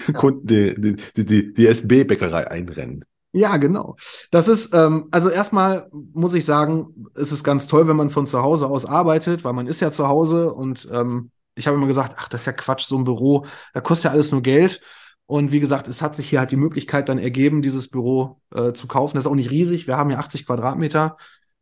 die 0.07 0.13
Kunden 0.13 0.45
die, 0.45 0.75
die, 0.75 0.95
die, 1.15 1.25
die, 1.25 1.53
die 1.53 1.67
SB-Bäckerei 1.67 2.51
einrennen. 2.51 3.05
Ja, 3.33 3.57
genau. 3.57 3.95
Das 4.31 4.47
ist, 4.47 4.73
ähm, 4.73 5.07
also 5.11 5.29
erstmal 5.29 5.89
muss 5.91 6.35
ich 6.35 6.45
sagen, 6.45 7.07
es 7.15 7.31
ist 7.31 7.43
ganz 7.43 7.67
toll, 7.67 7.87
wenn 7.87 7.95
man 7.95 8.11
von 8.11 8.27
zu 8.27 8.43
Hause 8.43 8.67
aus 8.67 8.85
arbeitet, 8.85 9.43
weil 9.43 9.53
man 9.53 9.67
ist 9.67 9.79
ja 9.81 9.91
zu 9.91 10.07
Hause 10.07 10.53
und 10.53 10.87
ähm, 10.91 11.31
ich 11.55 11.67
habe 11.67 11.77
immer 11.77 11.87
gesagt, 11.87 12.15
ach, 12.17 12.29
das 12.29 12.41
ist 12.41 12.45
ja 12.45 12.53
Quatsch, 12.53 12.85
so 12.85 12.97
ein 12.97 13.03
Büro, 13.03 13.45
da 13.73 13.81
kostet 13.81 14.05
ja 14.05 14.11
alles 14.11 14.31
nur 14.31 14.41
Geld. 14.41 14.81
Und 15.25 15.51
wie 15.51 15.59
gesagt, 15.59 15.87
es 15.87 16.01
hat 16.01 16.15
sich 16.15 16.29
hier 16.29 16.39
halt 16.39 16.51
die 16.51 16.57
Möglichkeit 16.57 17.09
dann 17.09 17.17
ergeben, 17.17 17.61
dieses 17.61 17.87
Büro 17.87 18.41
äh, 18.53 18.73
zu 18.73 18.87
kaufen. 18.87 19.15
Das 19.15 19.25
ist 19.25 19.31
auch 19.31 19.35
nicht 19.35 19.51
riesig. 19.51 19.87
Wir 19.87 19.97
haben 19.97 20.09
hier 20.09 20.19
80 20.19 20.45
Quadratmeter. 20.45 21.17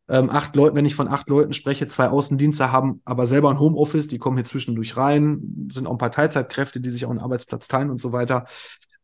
Ähm, 0.10 0.30
acht 0.30 0.56
Leute, 0.58 0.76
wenn 0.76 0.86
ich 0.86 0.96
von 0.96 1.08
acht 1.08 1.30
Leuten 1.30 1.54
spreche, 1.54 1.88
zwei 1.88 2.10
Außendienste 2.10 2.72
haben 2.72 3.02
aber 3.06 3.28
selber 3.28 3.50
ein 3.50 3.60
Homeoffice, 3.60 4.10
die 4.10 4.18
kommen 4.18 4.36
hier 4.36 4.44
zwischendurch 4.44 4.98
rein, 4.98 5.68
sind 5.72 5.88
auch 5.88 5.94
ein 5.94 5.98
paar 6.00 6.12
Teilzeitkräfte, 6.12 6.82
die 6.82 6.90
sich 6.90 7.06
auch 7.06 7.12
einen 7.12 7.20
Arbeitsplatz 7.20 7.70
teilen 7.70 7.90
und 7.90 8.02
so 8.02 8.12
weiter. 8.12 8.46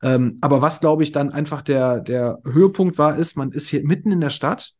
Ähm, 0.02 0.38
aber 0.42 0.62
was, 0.62 0.80
glaube 0.80 1.04
ich, 1.04 1.12
dann 1.12 1.32
einfach 1.32 1.62
der, 1.62 2.00
der 2.00 2.40
Höhepunkt 2.44 2.98
war, 2.98 3.18
ist, 3.18 3.38
man 3.38 3.52
ist 3.52 3.68
hier 3.68 3.84
mitten 3.84 4.12
in 4.12 4.22
der 4.22 4.30
Stadt. 4.30 4.74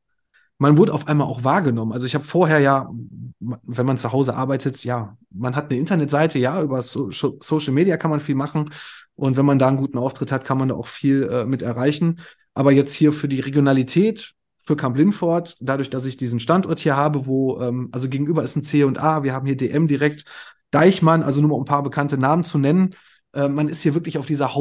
Man 0.60 0.78
wurde 0.78 0.94
auf 0.94 1.08
einmal 1.08 1.28
auch 1.28 1.44
wahrgenommen. 1.44 1.92
Also 1.92 2.06
ich 2.06 2.16
habe 2.16 2.24
vorher 2.24 2.60
ja, 2.60 2.90
wenn 3.40 3.86
man 3.86 3.98
zu 3.98 4.12
Hause 4.12 4.36
arbeitet, 4.36 4.84
ja, 4.84 5.18
man 5.30 5.56
hat 5.56 5.70
eine 5.70 5.80
Internetseite, 5.80 6.40
ja, 6.40 6.62
über 6.62 6.82
so 6.82 7.12
Social 7.12 7.74
Media 7.74 7.98
kann 7.98 8.12
man 8.12 8.20
viel 8.20 8.36
machen. 8.36 8.72
Und 9.16 9.38
wenn 9.38 9.46
man 9.46 9.60
da 9.60 9.68
einen 9.68 9.78
guten 9.78 9.98
Auftritt 9.98 10.32
hat, 10.32 10.46
kann 10.46 10.58
man 10.58 10.70
da 10.70 10.76
auch 10.76 10.88
viel 10.88 11.24
äh, 11.24 11.46
mit 11.46 11.62
erreichen. 11.62 12.20
Aber 12.54 12.72
jetzt 12.72 12.94
hier 12.94 13.12
für 13.12 13.28
die 13.28 13.40
Regionalität, 13.40 14.34
für 14.60 14.76
Camp 14.76 14.98
Lindfort, 14.98 15.58
dadurch, 15.60 15.90
dass 15.90 16.06
ich 16.06 16.18
diesen 16.18 16.40
Standort 16.40 16.80
hier 16.80 16.96
habe, 16.96 17.26
wo, 17.26 17.60
ähm, 17.62 17.90
also 17.92 18.10
gegenüber 18.10 18.44
ist 18.44 18.56
ein 18.56 18.64
C 18.64 18.84
und 18.84 19.00
A, 19.00 19.24
wir 19.24 19.34
haben 19.34 19.46
hier 19.46 19.58
DM 19.58 19.88
direkt, 19.88 20.26
Deichmann, 20.72 21.24
also 21.24 21.42
nur 21.42 21.52
mal 21.52 21.58
ein 21.58 21.66
paar 21.66 21.84
bekannte 21.84 22.18
Namen 22.18 22.44
zu 22.44 22.58
nennen. 22.58 22.96
Äh, 23.34 23.48
man 23.48 23.70
ist 23.70 23.82
hier 23.82 23.94
wirklich 23.94 24.18
auf 24.18 24.26
dieser 24.26 24.54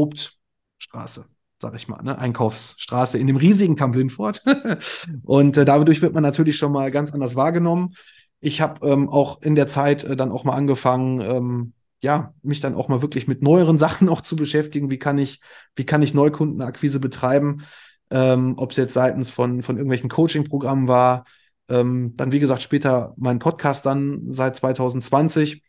Hauptstraße, 0.76 1.24
sag 1.60 1.74
ich 1.74 1.88
mal, 1.88 2.02
ne? 2.02 2.18
Einkaufsstraße 2.18 3.18
in 3.18 3.26
dem 3.26 3.36
riesigen 3.36 3.76
Camp 3.76 3.94
Lindfort. 3.94 4.42
und 5.24 5.56
äh, 5.56 5.64
dadurch 5.64 6.02
wird 6.02 6.12
man 6.12 6.22
natürlich 6.22 6.58
schon 6.58 6.72
mal 6.72 6.90
ganz 6.90 7.14
anders 7.14 7.34
wahrgenommen. 7.34 7.94
Ich 8.40 8.60
habe 8.60 8.86
ähm, 8.86 9.08
auch 9.08 9.40
in 9.40 9.54
der 9.54 9.66
Zeit 9.66 10.04
äh, 10.04 10.16
dann 10.16 10.30
auch 10.30 10.44
mal 10.44 10.54
angefangen, 10.54 11.20
ähm, 11.20 11.72
ja, 12.02 12.34
mich 12.42 12.60
dann 12.60 12.74
auch 12.74 12.88
mal 12.88 13.00
wirklich 13.00 13.26
mit 13.26 13.42
neueren 13.42 13.78
Sachen 13.78 14.08
auch 14.10 14.20
zu 14.20 14.36
beschäftigen. 14.36 14.90
Wie 14.90 14.98
kann 14.98 15.16
ich, 15.16 15.40
wie 15.74 15.86
kann 15.86 16.02
ich 16.02 16.12
Neukundenakquise 16.12 17.00
betreiben? 17.00 17.62
Ähm, 18.10 18.54
ob 18.58 18.70
es 18.70 18.76
jetzt 18.76 18.94
seitens 18.94 19.30
von, 19.30 19.62
von 19.62 19.76
irgendwelchen 19.76 20.10
Coaching-Programmen 20.10 20.88
war. 20.88 21.24
Ähm, 21.68 22.12
dann, 22.16 22.32
wie 22.32 22.38
gesagt, 22.38 22.62
später 22.62 23.14
mein 23.16 23.38
Podcast 23.38 23.86
dann 23.86 24.30
seit 24.30 24.56
2020. 24.56 25.62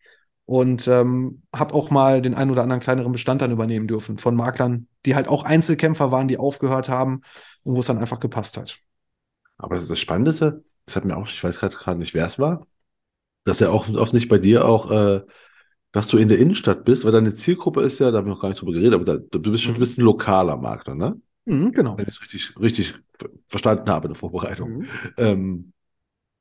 und 0.47 0.87
ähm, 0.87 1.41
habe 1.53 1.73
auch 1.75 1.91
mal 1.91 2.21
den 2.21 2.33
einen 2.33 2.49
oder 2.51 2.63
anderen 2.63 2.79
kleineren 2.79 3.11
Bestand 3.11 3.41
dann 3.41 3.51
übernehmen 3.51 3.85
dürfen 3.85 4.17
von 4.17 4.33
Maklern, 4.33 4.87
die 5.05 5.13
halt 5.13 5.27
auch 5.27 5.43
Einzelkämpfer 5.43 6.09
waren, 6.09 6.29
die 6.29 6.37
aufgehört 6.37 6.87
haben 6.87 7.21
und 7.63 7.75
wo 7.75 7.81
es 7.81 7.85
dann 7.85 7.97
einfach 7.97 8.21
gepasst 8.21 8.55
hat. 8.55 8.79
Aber 9.57 9.77
das 9.77 9.99
Spannende 9.99 10.31
ist, 10.31 10.41
das 10.41 10.95
hat 10.95 11.03
mir 11.03 11.17
auch, 11.17 11.27
ich 11.27 11.43
weiß 11.43 11.59
gerade 11.59 11.99
nicht, 11.99 12.13
wer 12.13 12.25
es 12.25 12.39
war, 12.39 12.65
dass 13.43 13.59
er 13.59 13.73
auch 13.73 13.89
oft 13.93 14.13
nicht 14.13 14.29
bei 14.29 14.37
dir 14.37 14.63
auch, 14.65 14.89
äh, 14.89 15.21
dass 15.91 16.07
du 16.07 16.17
in 16.17 16.29
der 16.29 16.39
Innenstadt 16.39 16.85
bist, 16.85 17.03
weil 17.03 17.11
deine 17.11 17.35
Zielgruppe 17.35 17.81
ist 17.81 17.99
ja, 17.99 18.09
da 18.11 18.19
haben 18.19 18.27
wir 18.27 18.33
noch 18.33 18.41
gar 18.41 18.47
nicht 18.47 18.61
drüber 18.61 18.71
geredet, 18.71 18.93
aber 18.93 19.03
da, 19.03 19.17
du 19.17 19.51
bist 19.51 19.63
schon, 19.63 19.77
bist 19.77 19.97
ein 19.97 20.03
lokaler 20.03 20.55
Makler, 20.55 20.95
ne? 20.95 21.19
Mhm, 21.43 21.73
genau. 21.73 21.97
Wenn 21.97 22.07
ich 22.07 22.15
es 22.15 22.21
richtig, 22.21 22.57
richtig 22.57 22.93
verstanden 23.47 23.89
habe 23.89 24.07
in 24.07 24.13
der 24.13 24.19
Vorbereitung. 24.19 24.77
Mhm. 24.77 24.87
Ähm, 25.17 25.73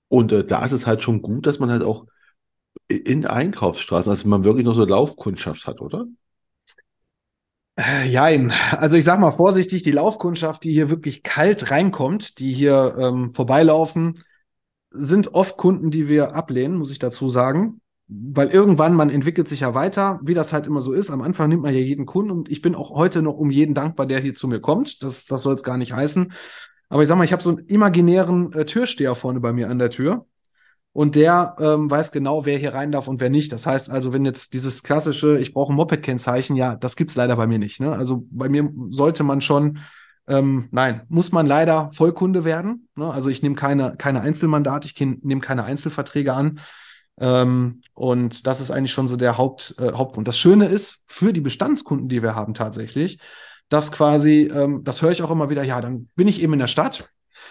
und 0.06 0.30
äh, 0.30 0.44
da 0.44 0.64
ist 0.64 0.72
es 0.72 0.86
halt 0.86 1.02
schon 1.02 1.22
gut, 1.22 1.46
dass 1.46 1.58
man 1.58 1.70
halt 1.72 1.82
auch 1.82 2.06
in 2.88 3.26
Einkaufsstraßen, 3.26 4.10
also 4.10 4.28
man 4.28 4.44
wirklich 4.44 4.64
noch 4.64 4.74
so 4.74 4.84
Laufkundschaft 4.84 5.66
hat, 5.66 5.80
oder? 5.80 6.06
Äh, 7.76 8.08
Jein. 8.08 8.52
Also 8.72 8.96
ich 8.96 9.04
sag 9.04 9.20
mal 9.20 9.30
vorsichtig, 9.30 9.82
die 9.82 9.90
Laufkundschaft, 9.90 10.64
die 10.64 10.72
hier 10.72 10.90
wirklich 10.90 11.22
kalt 11.22 11.70
reinkommt, 11.70 12.38
die 12.38 12.52
hier 12.52 12.96
ähm, 12.98 13.34
vorbeilaufen, 13.34 14.22
sind 14.90 15.34
oft 15.34 15.56
Kunden, 15.56 15.90
die 15.90 16.08
wir 16.08 16.34
ablehnen, 16.34 16.78
muss 16.78 16.90
ich 16.90 16.98
dazu 16.98 17.28
sagen. 17.28 17.80
Weil 18.08 18.48
irgendwann, 18.48 18.94
man 18.94 19.10
entwickelt 19.10 19.48
sich 19.48 19.60
ja 19.60 19.74
weiter, 19.74 20.20
wie 20.22 20.34
das 20.34 20.52
halt 20.52 20.68
immer 20.68 20.80
so 20.80 20.92
ist. 20.92 21.10
Am 21.10 21.22
Anfang 21.22 21.48
nimmt 21.48 21.62
man 21.62 21.74
ja 21.74 21.80
jeden 21.80 22.06
Kunden 22.06 22.30
und 22.30 22.48
ich 22.48 22.62
bin 22.62 22.76
auch 22.76 22.90
heute 22.92 23.20
noch 23.20 23.34
um 23.36 23.50
jeden 23.50 23.74
dankbar, 23.74 24.06
der 24.06 24.20
hier 24.20 24.34
zu 24.34 24.46
mir 24.46 24.60
kommt. 24.60 25.02
Das, 25.02 25.24
das 25.24 25.42
soll 25.42 25.56
es 25.56 25.64
gar 25.64 25.76
nicht 25.76 25.92
heißen. 25.92 26.32
Aber 26.88 27.02
ich 27.02 27.08
sag 27.08 27.18
mal, 27.18 27.24
ich 27.24 27.32
habe 27.32 27.42
so 27.42 27.50
einen 27.50 27.66
imaginären 27.66 28.52
äh, 28.52 28.64
Türsteher 28.64 29.16
vorne 29.16 29.40
bei 29.40 29.52
mir 29.52 29.68
an 29.68 29.80
der 29.80 29.90
Tür. 29.90 30.26
Und 30.96 31.14
der 31.14 31.56
ähm, 31.60 31.90
weiß 31.90 32.10
genau, 32.10 32.46
wer 32.46 32.56
hier 32.56 32.72
rein 32.72 32.90
darf 32.90 33.06
und 33.06 33.20
wer 33.20 33.28
nicht. 33.28 33.52
Das 33.52 33.66
heißt 33.66 33.90
also, 33.90 34.14
wenn 34.14 34.24
jetzt 34.24 34.54
dieses 34.54 34.82
klassische, 34.82 35.38
ich 35.38 35.52
brauche 35.52 35.70
ein 35.70 35.76
Moped-Kennzeichen, 35.76 36.56
ja, 36.56 36.74
das 36.74 36.96
gibt's 36.96 37.16
leider 37.16 37.36
bei 37.36 37.46
mir 37.46 37.58
nicht. 37.58 37.80
Ne? 37.80 37.92
Also 37.92 38.26
bei 38.30 38.48
mir 38.48 38.72
sollte 38.88 39.22
man 39.22 39.42
schon, 39.42 39.80
ähm, 40.26 40.68
nein, 40.70 41.02
muss 41.10 41.32
man 41.32 41.44
leider 41.44 41.90
Vollkunde 41.92 42.46
werden. 42.46 42.88
Ne? 42.96 43.10
Also 43.10 43.28
ich 43.28 43.42
nehme 43.42 43.56
keine, 43.56 43.96
keine 43.98 44.22
Einzelmandate, 44.22 44.88
ich 44.88 44.98
nehme 44.98 45.42
keine 45.42 45.64
Einzelverträge 45.64 46.32
an. 46.32 46.60
Ähm, 47.20 47.82
und 47.92 48.46
das 48.46 48.62
ist 48.62 48.70
eigentlich 48.70 48.94
schon 48.94 49.06
so 49.06 49.18
der 49.18 49.36
Haupt, 49.36 49.74
äh, 49.78 49.92
Hauptgrund. 49.92 50.26
Das 50.26 50.38
Schöne 50.38 50.64
ist, 50.64 51.04
für 51.08 51.34
die 51.34 51.42
Bestandskunden, 51.42 52.08
die 52.08 52.22
wir 52.22 52.34
haben 52.34 52.54
tatsächlich, 52.54 53.18
dass 53.68 53.92
quasi, 53.92 54.50
ähm, 54.50 54.82
das 54.82 55.02
höre 55.02 55.10
ich 55.10 55.20
auch 55.20 55.30
immer 55.30 55.50
wieder, 55.50 55.62
ja, 55.62 55.82
dann 55.82 56.08
bin 56.16 56.26
ich 56.26 56.40
eben 56.40 56.54
in 56.54 56.60
der 56.60 56.68
Stadt, 56.68 57.10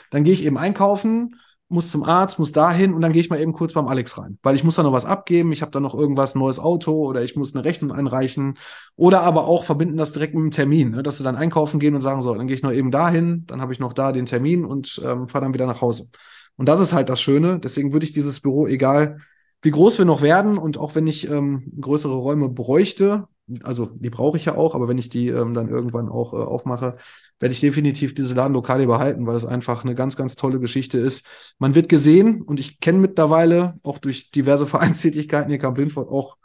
dann 0.09 0.23
gehe 0.23 0.33
ich 0.33 0.43
eben 0.43 0.57
einkaufen, 0.57 1.35
muss 1.67 1.89
zum 1.89 2.03
Arzt, 2.03 2.37
muss 2.37 2.51
dahin 2.51 2.93
und 2.93 3.01
dann 3.01 3.11
gehe 3.11 3.21
ich 3.21 3.29
mal 3.29 3.41
eben 3.41 3.53
kurz 3.53 3.73
beim 3.73 3.87
Alex 3.87 4.17
rein, 4.17 4.37
weil 4.43 4.55
ich 4.55 4.63
muss 4.63 4.75
da 4.75 4.83
noch 4.83 4.91
was 4.91 5.05
abgeben, 5.05 5.51
ich 5.51 5.61
habe 5.61 5.71
da 5.71 5.79
noch 5.79 5.95
irgendwas, 5.95 6.35
neues 6.35 6.59
Auto 6.59 7.05
oder 7.05 7.23
ich 7.23 7.35
muss 7.35 7.55
eine 7.55 7.65
Rechnung 7.65 7.91
einreichen 7.91 8.57
oder 8.95 9.21
aber 9.21 9.45
auch 9.45 9.63
verbinden 9.63 9.97
das 9.97 10.13
direkt 10.13 10.35
mit 10.35 10.41
einem 10.41 10.51
Termin, 10.51 10.91
ne, 10.91 11.03
dass 11.03 11.17
sie 11.17 11.23
dann 11.23 11.35
einkaufen 11.35 11.79
gehen 11.79 11.95
und 11.95 12.01
sagen, 12.01 12.21
so, 12.21 12.33
dann 12.35 12.47
gehe 12.47 12.55
ich 12.55 12.63
noch 12.63 12.71
eben 12.71 12.91
dahin, 12.91 13.45
dann 13.47 13.61
habe 13.61 13.73
ich 13.73 13.79
noch 13.79 13.93
da 13.93 14.11
den 14.11 14.25
Termin 14.25 14.63
und 14.63 15.01
ähm, 15.03 15.27
fahre 15.27 15.45
dann 15.45 15.53
wieder 15.53 15.65
nach 15.65 15.81
Hause. 15.81 16.09
Und 16.55 16.69
das 16.69 16.79
ist 16.79 16.93
halt 16.93 17.09
das 17.09 17.19
Schöne, 17.19 17.59
deswegen 17.59 17.93
würde 17.93 18.05
ich 18.05 18.13
dieses 18.13 18.39
Büro, 18.39 18.67
egal 18.67 19.19
wie 19.61 19.71
groß 19.71 19.97
wir 19.97 20.05
noch 20.05 20.21
werden 20.21 20.59
und 20.59 20.77
auch 20.77 20.93
wenn 20.93 21.07
ich 21.07 21.27
ähm, 21.29 21.73
größere 21.81 22.13
Räume 22.13 22.49
bräuchte, 22.49 23.27
also 23.63 23.85
die 23.85 24.09
brauche 24.09 24.37
ich 24.37 24.45
ja 24.45 24.55
auch, 24.55 24.75
aber 24.75 24.87
wenn 24.87 24.97
ich 24.97 25.09
die 25.09 25.27
ähm, 25.27 25.53
dann 25.53 25.69
irgendwann 25.69 26.09
auch 26.09 26.33
äh, 26.33 26.37
aufmache, 26.37 26.97
werde 27.39 27.53
ich 27.53 27.59
definitiv 27.59 28.15
diese 28.15 28.33
Ladenlokale 28.33 28.87
behalten, 28.87 29.27
weil 29.27 29.35
es 29.35 29.45
einfach 29.45 29.83
eine 29.83 29.95
ganz, 29.95 30.15
ganz 30.15 30.35
tolle 30.35 30.59
Geschichte 30.59 30.97
ist. 30.97 31.27
Man 31.59 31.75
wird 31.75 31.89
gesehen 31.89 32.41
und 32.41 32.59
ich 32.59 32.79
kenne 32.79 32.99
mittlerweile 32.99 33.79
auch 33.83 33.99
durch 33.99 34.31
diverse 34.31 34.65
Vereinstätigkeiten 34.67 35.49
hier 35.49 35.59
Camp 35.59 35.77
Lindford 35.77 36.09
auch 36.09 36.37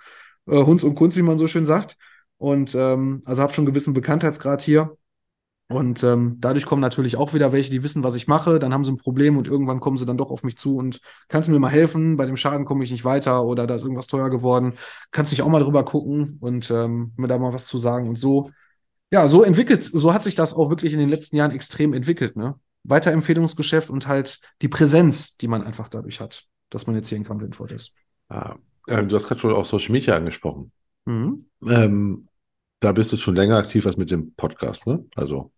äh, 0.47 0.63
Hunds 0.63 0.85
und 0.85 0.95
Kunst, 0.95 1.17
wie 1.17 1.23
man 1.23 1.39
so 1.39 1.47
schön 1.47 1.67
sagt. 1.67 1.97
Und 2.37 2.75
ähm, 2.75 3.23
also 3.25 3.43
habe 3.43 3.53
schon 3.53 3.63
einen 3.63 3.73
gewissen 3.73 3.95
Bekanntheitsgrad 3.95 4.63
hier. 4.63 4.97
Und 5.71 6.03
ähm, 6.03 6.39
dadurch 6.41 6.67
kommen 6.67 6.83
natürlich 6.83 7.17
auch 7.17 7.33
wieder 7.33 7.53
welche, 7.53 7.71
die 7.71 7.85
wissen, 7.85 8.03
was 8.03 8.17
ich 8.17 8.27
mache. 8.27 8.59
Dann 8.59 8.75
haben 8.75 8.85
sie 8.85 8.91
ein 8.91 8.97
Problem 8.97 9.37
und 9.37 9.47
irgendwann 9.47 9.79
kommen 9.79 9.99
sie 9.99 10.05
dann 10.05 10.17
doch 10.17 10.33
auf 10.33 10.43
mich 10.43 10.57
zu 10.57 10.77
und 10.77 11.01
kannst 11.29 11.47
du 11.47 11.53
mir 11.53 11.61
mal 11.61 11.69
helfen? 11.69 12.17
Bei 12.17 12.27
dem 12.27 12.37
Schaden 12.37 12.65
komme 12.65 12.83
ich 12.83 12.91
nicht 12.91 13.05
weiter 13.05 13.45
oder 13.45 13.69
da 13.69 13.77
ist 13.77 13.83
irgendwas 13.83 14.09
teuer 14.09 14.31
geworden. 14.31 14.75
Kannst 15.13 15.31
dich 15.31 15.43
auch 15.43 15.49
mal 15.49 15.63
drüber 15.63 15.85
gucken 15.85 16.39
und 16.41 16.73
ähm, 16.73 17.13
mir 17.17 17.29
da 17.29 17.39
mal 17.39 17.53
was 17.53 17.67
zu 17.67 17.79
sagen. 17.79 18.09
Und 18.09 18.19
so, 18.19 18.51
ja, 19.13 19.29
so 19.29 19.45
entwickelt, 19.45 19.85
so 19.85 20.13
hat 20.13 20.25
sich 20.25 20.35
das 20.35 20.55
auch 20.55 20.71
wirklich 20.71 20.93
in 20.93 20.99
den 20.99 21.09
letzten 21.09 21.37
Jahren 21.37 21.53
extrem 21.53 21.93
entwickelt. 21.93 22.35
Ne? 22.35 22.57
Weiterempfehlungsgeschäft 22.83 23.91
und 23.91 24.09
halt 24.09 24.41
die 24.63 24.69
Präsenz, 24.69 25.37
die 25.37 25.47
man 25.47 25.63
einfach 25.63 25.89
dadurch 25.89 26.21
hat, 26.21 26.47
dass 26.71 26.89
man 26.89 26.97
jetzt 26.97 27.11
hier 27.11 27.19
in 27.19 27.23
Camp 27.23 27.43
Lindford 27.43 27.71
ist. 27.71 27.93
Ah, 28.29 28.57
äh, 28.89 29.05
du 29.05 29.15
hast 29.15 29.29
gerade 29.29 29.41
schon 29.41 29.53
auch 29.53 29.65
Social 29.65 29.93
Media 29.93 30.17
angesprochen. 30.17 30.73
Mhm. 31.05 31.45
Ähm, 31.65 32.27
da 32.81 32.91
bist 32.91 33.13
du 33.13 33.19
schon 33.19 33.37
länger 33.37 33.57
aktiv 33.57 33.87
als 33.87 33.97
mit 33.97 34.11
dem 34.11 34.35
Podcast, 34.35 34.89
ne? 34.89 35.05
Also 35.15 35.53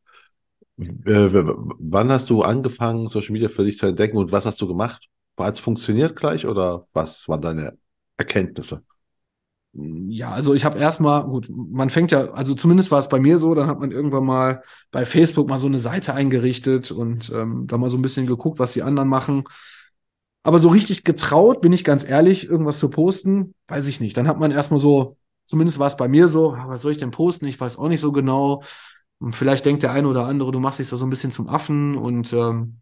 äh, 1.07 1.31
wann 1.33 2.11
hast 2.11 2.31
du 2.31 2.43
angefangen, 2.43 3.09
Social 3.09 3.33
Media 3.33 3.49
für 3.49 3.65
dich 3.65 3.79
zu 3.79 3.87
entdecken 3.87 4.17
und 4.17 4.33
was 4.33 4.47
hast 4.47 4.61
du 4.61 4.67
gemacht? 4.67 5.09
Hat 5.39 5.55
es 5.55 5.61
funktioniert 5.61 6.15
gleich 6.15 6.47
oder 6.47 6.87
was 6.93 7.29
waren 7.29 7.41
deine 7.41 7.77
Erkenntnisse? 8.17 8.83
Ja, 9.75 10.31
also 10.31 10.53
ich 10.53 10.67
habe 10.67 10.79
erstmal, 10.79 11.25
gut, 11.25 11.49
man 11.51 11.89
fängt 11.89 12.13
ja, 12.13 12.31
also 12.33 12.53
zumindest 12.55 12.91
war 12.91 12.99
es 12.99 13.09
bei 13.09 13.19
mir 13.19 13.39
so, 13.39 13.55
dann 13.55 13.69
hat 13.69 13.81
man 13.81 13.91
irgendwann 13.91 14.25
mal 14.25 14.63
bei 14.91 15.07
Facebook 15.07 15.49
mal 15.49 15.59
so 15.59 15.67
eine 15.67 15.79
Seite 15.81 16.13
eingerichtet 16.13 16.91
und 16.91 17.33
ähm, 17.35 17.67
da 17.67 17.79
mal 17.79 17.89
so 17.89 17.97
ein 17.97 18.03
bisschen 18.03 18.27
geguckt, 18.27 18.59
was 18.59 18.75
die 18.75 18.83
anderen 18.83 19.09
machen. 19.09 19.45
Aber 20.43 20.59
so 20.59 20.69
richtig 20.69 21.05
getraut, 21.05 21.63
bin 21.63 21.73
ich 21.73 21.85
ganz 21.85 22.07
ehrlich, 22.09 22.49
irgendwas 22.49 22.79
zu 22.79 22.91
posten, 22.91 23.55
weiß 23.69 23.87
ich 23.89 24.01
nicht. 24.01 24.17
Dann 24.17 24.29
hat 24.29 24.39
man 24.39 24.51
erstmal 24.51 24.81
so, 24.81 25.17
zumindest 25.47 25.79
war 25.79 25.87
es 25.87 25.97
bei 25.97 26.09
mir 26.09 26.29
so, 26.29 26.55
was 26.67 26.83
soll 26.83 26.93
ich 26.93 26.99
denn 26.99 27.11
posten? 27.11 27.47
Ich 27.47 27.59
weiß 27.59 27.79
auch 27.79 27.89
nicht 27.89 28.01
so 28.01 28.13
genau. 28.13 28.63
Und 29.23 29.37
vielleicht 29.37 29.65
denkt 29.65 29.85
der 29.85 29.93
eine 29.93 30.09
oder 30.09 30.27
andere, 30.27 30.51
du 30.51 30.59
machst 30.59 30.81
dich 30.81 30.91
da 30.91 30.97
so 30.97 31.07
ein 31.07 31.11
bisschen 31.11 31.31
zum 31.31 31.49
Affen 31.49 31.97
und 31.97 32.33
ähm, 32.33 32.79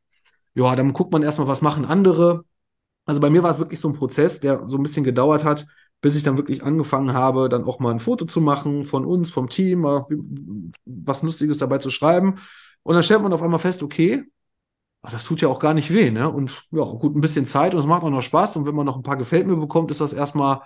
ja, 0.55 0.75
dann 0.75 0.95
guckt 0.95 1.13
man 1.13 1.23
erstmal, 1.23 1.49
was 1.49 1.61
machen 1.61 1.85
andere. 1.85 2.47
Also 3.05 3.21
bei 3.21 3.29
mir 3.29 3.43
war 3.43 3.51
es 3.51 3.59
wirklich 3.59 3.79
so 3.79 3.89
ein 3.89 3.95
Prozess, 3.95 4.41
der 4.41 4.67
so 4.67 4.79
ein 4.79 4.83
bisschen 4.83 5.05
gedauert 5.05 5.45
hat, 5.45 5.67
bis 6.01 6.17
ich 6.17 6.23
dann 6.23 6.39
wirklich 6.39 6.63
angefangen 6.63 7.13
habe, 7.13 7.51
dann 7.51 7.65
auch 7.65 7.79
mal 7.79 7.91
ein 7.91 8.01
Foto 8.01 8.25
zu 8.25 8.41
machen 8.41 8.85
von 8.85 9.05
uns, 9.05 9.31
vom 9.31 9.51
Team, 9.51 9.85
was 10.87 11.23
Lustiges 11.23 11.59
dabei 11.59 11.77
zu 11.77 11.91
schreiben. 11.91 12.37
Und 12.85 12.95
dann 12.95 13.03
stellt 13.03 13.21
man 13.21 13.35
auf 13.35 13.43
einmal 13.43 13.59
fest, 13.59 13.83
okay, 13.83 14.25
das 15.03 15.27
tut 15.27 15.43
ja 15.43 15.49
auch 15.49 15.59
gar 15.59 15.75
nicht 15.75 15.93
weh, 15.93 16.11
ne? 16.11 16.31
Und 16.31 16.67
ja, 16.71 16.85
gut, 16.85 17.15
ein 17.15 17.21
bisschen 17.21 17.47
Zeit 17.47 17.75
und 17.75 17.81
es 17.81 17.87
macht 17.87 18.03
auch 18.03 18.11
noch 18.11 18.23
Spaß. 18.23 18.57
Und 18.57 18.67
wenn 18.67 18.75
man 18.75 18.87
noch 18.87 18.97
ein 18.97 19.03
paar 19.03 19.19
Gefällt 19.19 19.47
mir 19.47 19.57
bekommt, 19.57 19.91
ist 19.91 20.01
das 20.01 20.15
erstmal 20.15 20.63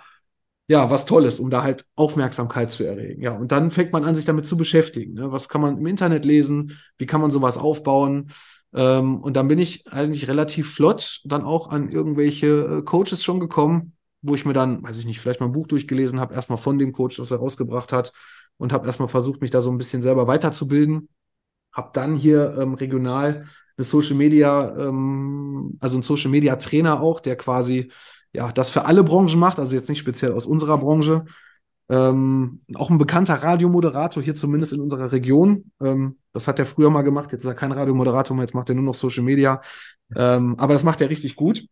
ja, 0.67 0.89
was 0.89 1.05
Tolles, 1.05 1.39
um 1.39 1.49
da 1.49 1.63
halt 1.63 1.85
Aufmerksamkeit 1.95 2.71
zu 2.71 2.83
erregen. 2.83 3.21
Ja, 3.21 3.37
und 3.37 3.51
dann 3.51 3.69
fängt 3.71 3.93
man 3.93 4.03
an, 4.03 4.15
sich 4.15 4.25
damit 4.25 4.47
zu 4.47 4.57
beschäftigen. 4.57 5.13
Ne? 5.13 5.31
Was 5.31 5.47
kann 5.47 5.61
man 5.61 5.77
im 5.77 5.85
Internet 5.85 6.25
lesen? 6.25 6.77
Wie 6.97 7.05
kann 7.05 7.21
man 7.21 7.31
sowas 7.31 7.57
aufbauen? 7.57 8.31
Ähm, 8.73 9.21
und 9.21 9.35
dann 9.35 9.47
bin 9.47 9.59
ich 9.59 9.91
eigentlich 9.91 10.27
relativ 10.27 10.73
flott 10.73 11.21
dann 11.23 11.43
auch 11.43 11.69
an 11.69 11.89
irgendwelche 11.89 12.79
äh, 12.79 12.81
Coaches 12.81 13.23
schon 13.23 13.39
gekommen, 13.39 13.93
wo 14.21 14.33
ich 14.33 14.45
mir 14.45 14.53
dann, 14.53 14.81
weiß 14.81 14.97
ich 14.97 15.05
nicht, 15.05 15.19
vielleicht 15.19 15.39
mal 15.39 15.45
ein 15.47 15.51
Buch 15.51 15.67
durchgelesen 15.67 16.19
habe, 16.19 16.33
erstmal 16.33 16.57
von 16.57 16.79
dem 16.79 16.91
Coach, 16.91 17.17
das 17.17 17.31
er 17.31 17.37
rausgebracht 17.37 17.93
hat 17.93 18.11
und 18.57 18.73
habe 18.73 18.87
erstmal 18.87 19.09
versucht, 19.09 19.41
mich 19.41 19.51
da 19.51 19.61
so 19.61 19.69
ein 19.69 19.77
bisschen 19.77 20.01
selber 20.01 20.27
weiterzubilden. 20.27 21.09
Habe 21.71 21.91
dann 21.93 22.15
hier 22.15 22.57
ähm, 22.57 22.73
regional 22.73 23.45
eine 23.77 23.85
Social 23.85 24.15
Media, 24.15 24.75
ähm, 24.77 25.77
also 25.79 25.97
ein 25.97 26.03
Social 26.03 26.31
Media 26.31 26.55
Trainer 26.55 27.01
auch, 27.01 27.19
der 27.19 27.35
quasi 27.35 27.91
ja, 28.35 28.51
das 28.51 28.69
für 28.69 28.85
alle 28.85 29.03
Branchen 29.03 29.39
macht, 29.39 29.59
also 29.59 29.75
jetzt 29.75 29.89
nicht 29.89 29.99
speziell 29.99 30.33
aus 30.33 30.45
unserer 30.45 30.77
Branche. 30.77 31.25
Ähm, 31.87 32.61
auch 32.73 32.89
ein 32.89 32.97
bekannter 32.97 33.35
Radiomoderator 33.35 34.23
hier 34.23 34.35
zumindest 34.35 34.73
in 34.73 34.79
unserer 34.81 35.11
Region. 35.11 35.71
Ähm, 35.81 36.17
das 36.33 36.47
hat 36.47 36.59
er 36.59 36.65
früher 36.65 36.89
mal 36.89 37.03
gemacht. 37.03 37.31
Jetzt 37.31 37.43
ist 37.43 37.47
er 37.47 37.55
kein 37.55 37.71
Radiomoderator 37.71 38.35
mehr, 38.35 38.43
jetzt 38.43 38.55
macht 38.55 38.69
er 38.69 38.75
nur 38.75 38.83
noch 38.83 38.95
Social 38.95 39.23
Media. 39.23 39.61
Ähm, 40.15 40.55
aber 40.57 40.73
das 40.73 40.83
macht 40.83 41.01
er 41.01 41.09
richtig 41.09 41.35
gut. 41.35 41.67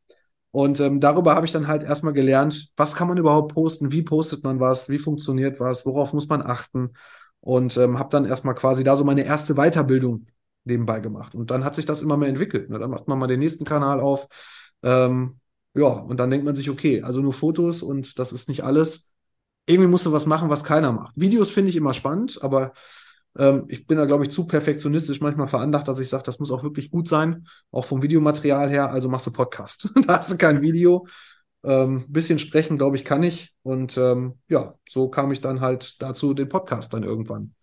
Und 0.51 0.79
ähm, 0.79 0.99
darüber 0.99 1.33
habe 1.33 1.47
ich 1.47 1.51
dann 1.51 1.67
halt 1.67 1.81
erstmal 1.81 2.13
gelernt, 2.13 2.69
was 2.77 2.95
kann 2.95 3.07
man 3.07 3.17
überhaupt 3.17 3.53
posten, 3.53 3.91
wie 3.91 4.03
postet 4.03 4.43
man 4.43 4.59
was, 4.59 4.87
wie 4.87 4.99
funktioniert 4.99 5.59
was, 5.59 5.83
worauf 5.85 6.13
muss 6.13 6.29
man 6.29 6.43
achten. 6.43 6.91
Und 7.39 7.75
ähm, 7.77 7.97
habe 7.97 8.09
dann 8.09 8.25
erstmal 8.25 8.53
quasi 8.53 8.83
da 8.83 8.95
so 8.95 9.03
meine 9.03 9.25
erste 9.25 9.55
Weiterbildung 9.55 10.27
nebenbei 10.63 10.99
gemacht. 10.99 11.33
Und 11.33 11.49
dann 11.51 11.65
hat 11.65 11.75
sich 11.75 11.85
das 11.85 12.01
immer 12.01 12.17
mehr 12.17 12.29
entwickelt. 12.29 12.69
Ne? 12.69 12.77
Dann 12.77 12.91
macht 12.91 13.07
man 13.07 13.17
mal 13.17 13.27
den 13.27 13.39
nächsten 13.39 13.65
Kanal 13.65 13.99
auf. 13.99 14.27
Ähm, 14.83 15.39
ja, 15.75 15.87
und 15.87 16.19
dann 16.19 16.29
denkt 16.29 16.45
man 16.45 16.55
sich, 16.55 16.69
okay, 16.69 17.01
also 17.01 17.21
nur 17.21 17.33
Fotos 17.33 17.81
und 17.81 18.19
das 18.19 18.31
ist 18.31 18.47
nicht 18.47 18.63
alles. 18.63 19.11
Irgendwie 19.65 19.89
musst 19.89 20.05
du 20.05 20.11
was 20.11 20.25
machen, 20.25 20.49
was 20.49 20.63
keiner 20.63 20.91
macht. 20.91 21.13
Videos 21.15 21.49
finde 21.49 21.69
ich 21.69 21.75
immer 21.75 21.93
spannend, 21.93 22.39
aber 22.41 22.73
ähm, 23.37 23.65
ich 23.69 23.87
bin 23.87 23.97
da, 23.97 24.05
glaube 24.05 24.23
ich, 24.23 24.31
zu 24.31 24.45
perfektionistisch 24.45 25.21
manchmal 25.21 25.47
veranlagt, 25.47 25.87
dass 25.87 25.99
ich 25.99 26.09
sage, 26.09 26.23
das 26.23 26.39
muss 26.39 26.51
auch 26.51 26.63
wirklich 26.63 26.91
gut 26.91 27.07
sein, 27.07 27.47
auch 27.71 27.85
vom 27.85 28.01
Videomaterial 28.01 28.69
her. 28.69 28.91
Also 28.91 29.09
machst 29.09 29.27
du 29.27 29.31
Podcast. 29.31 29.89
da 30.07 30.17
hast 30.19 30.31
du 30.31 30.37
kein 30.37 30.61
Video. 30.61 31.07
Ähm, 31.63 32.05
bisschen 32.09 32.39
sprechen, 32.39 32.77
glaube 32.77 32.97
ich, 32.97 33.05
kann 33.05 33.23
ich. 33.23 33.55
Und 33.63 33.97
ähm, 33.97 34.37
ja, 34.49 34.75
so 34.87 35.09
kam 35.09 35.31
ich 35.31 35.41
dann 35.41 35.61
halt 35.61 36.01
dazu, 36.01 36.33
den 36.33 36.49
Podcast 36.49 36.93
dann 36.93 37.03
irgendwann. 37.03 37.55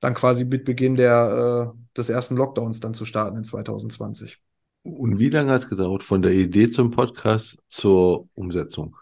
Dann 0.00 0.14
quasi 0.14 0.44
mit 0.44 0.64
Beginn 0.64 0.96
der, 0.96 1.72
äh, 1.74 1.78
des 1.96 2.08
ersten 2.08 2.36
Lockdowns 2.36 2.80
dann 2.80 2.94
zu 2.94 3.04
starten 3.04 3.36
in 3.36 3.44
2020. 3.44 4.42
Und 4.82 5.18
wie 5.18 5.28
lange 5.28 5.52
hat 5.52 5.64
es 5.64 5.68
gedauert 5.68 6.02
von 6.02 6.22
der 6.22 6.32
Idee 6.32 6.70
zum 6.70 6.90
Podcast 6.90 7.58
zur 7.68 8.28
Umsetzung? 8.34 8.96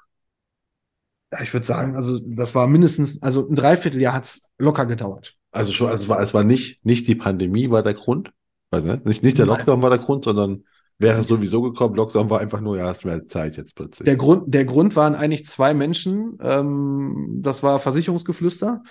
Ja, 1.32 1.42
ich 1.42 1.52
würde 1.52 1.66
sagen, 1.66 1.94
also 1.94 2.18
das 2.24 2.54
war 2.54 2.66
mindestens, 2.66 3.22
also 3.22 3.48
ein 3.48 3.54
Dreivierteljahr 3.54 4.14
hat 4.14 4.24
es 4.24 4.48
locker 4.58 4.86
gedauert. 4.86 5.36
Also 5.50 5.72
schon, 5.72 5.88
also 5.88 6.02
es 6.02 6.08
war, 6.08 6.20
es 6.20 6.34
war 6.34 6.44
nicht, 6.44 6.84
nicht 6.84 7.06
die 7.06 7.14
Pandemie 7.14 7.70
war 7.70 7.82
der 7.82 7.94
Grund. 7.94 8.32
Also, 8.70 8.86
ne? 8.86 9.00
nicht, 9.04 9.22
nicht 9.22 9.38
der. 9.38 9.46
Lockdown 9.46 9.80
war 9.82 9.90
der 9.90 9.98
Grund, 9.98 10.24
sondern 10.24 10.64
wäre 10.98 11.22
sowieso 11.22 11.62
gekommen. 11.62 11.94
Lockdown 11.94 12.28
war 12.28 12.40
einfach 12.40 12.60
nur, 12.60 12.76
ja, 12.76 12.86
hast 12.86 13.04
mehr 13.04 13.26
Zeit 13.26 13.56
jetzt 13.56 13.74
plötzlich. 13.74 14.04
Der 14.04 14.16
Grund, 14.16 14.52
der 14.52 14.64
Grund 14.64 14.96
waren 14.96 15.14
eigentlich 15.14 15.46
zwei 15.46 15.74
Menschen, 15.74 16.38
ähm, 16.42 17.38
das 17.40 17.62
war 17.62 17.78
Versicherungsgeflüster, 17.78 18.82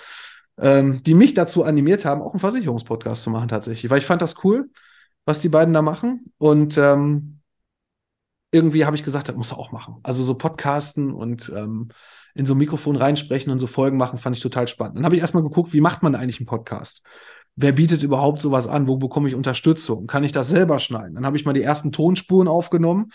ähm, 0.57 1.03
die 1.03 1.13
mich 1.13 1.33
dazu 1.33 1.63
animiert 1.63 2.05
haben, 2.05 2.21
auch 2.21 2.33
einen 2.33 2.39
Versicherungspodcast 2.39 3.23
zu 3.23 3.29
machen 3.29 3.49
tatsächlich, 3.49 3.89
weil 3.91 3.99
ich 3.99 4.05
fand 4.05 4.21
das 4.21 4.43
cool, 4.43 4.69
was 5.27 5.41
die 5.41 5.49
beiden 5.49 5.73
da 5.73 5.81
machen 5.81 6.31
und 6.37 6.77
ähm, 6.77 7.41
irgendwie 8.51 8.85
habe 8.85 8.95
ich 8.95 9.03
gesagt, 9.03 9.27
das 9.27 9.35
muss 9.35 9.51
er 9.51 9.57
auch 9.57 9.73
machen. 9.73 9.97
Also 10.03 10.23
so 10.23 10.35
Podcasten 10.35 11.13
und 11.13 11.51
ähm, 11.53 11.89
in 12.33 12.45
so 12.45 12.53
ein 12.53 12.57
Mikrofon 12.57 12.95
reinsprechen 12.95 13.51
und 13.51 13.59
so 13.59 13.67
Folgen 13.67 13.97
machen, 13.97 14.19
fand 14.19 14.37
ich 14.37 14.41
total 14.41 14.69
spannend. 14.69 14.97
Dann 14.97 15.03
habe 15.03 15.15
ich 15.15 15.21
erstmal 15.21 15.43
geguckt, 15.43 15.73
wie 15.73 15.81
macht 15.81 16.01
man 16.01 16.15
eigentlich 16.15 16.39
einen 16.39 16.47
Podcast? 16.47 17.03
Wer 17.57 17.73
bietet 17.73 18.03
überhaupt 18.03 18.39
sowas 18.39 18.67
an? 18.67 18.87
Wo 18.87 18.95
bekomme 18.95 19.27
ich 19.27 19.35
Unterstützung? 19.35 20.07
Kann 20.07 20.23
ich 20.23 20.31
das 20.31 20.47
selber 20.47 20.79
schneiden? 20.79 21.15
Dann 21.15 21.25
habe 21.25 21.35
ich 21.35 21.43
mal 21.43 21.51
die 21.51 21.61
ersten 21.61 21.91
Tonspuren 21.91 22.47
aufgenommen 22.47 23.11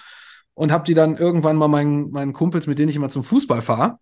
und 0.53 0.71
habe 0.71 0.85
die 0.85 0.95
dann 0.95 1.17
irgendwann 1.17 1.57
mal 1.57 1.69
meinen, 1.69 2.11
meinen 2.11 2.35
Kumpels, 2.35 2.67
mit 2.67 2.79
denen 2.79 2.91
ich 2.91 2.97
immer 2.97 3.09
zum 3.09 3.25
Fußball 3.25 3.63
fahre, 3.63 4.01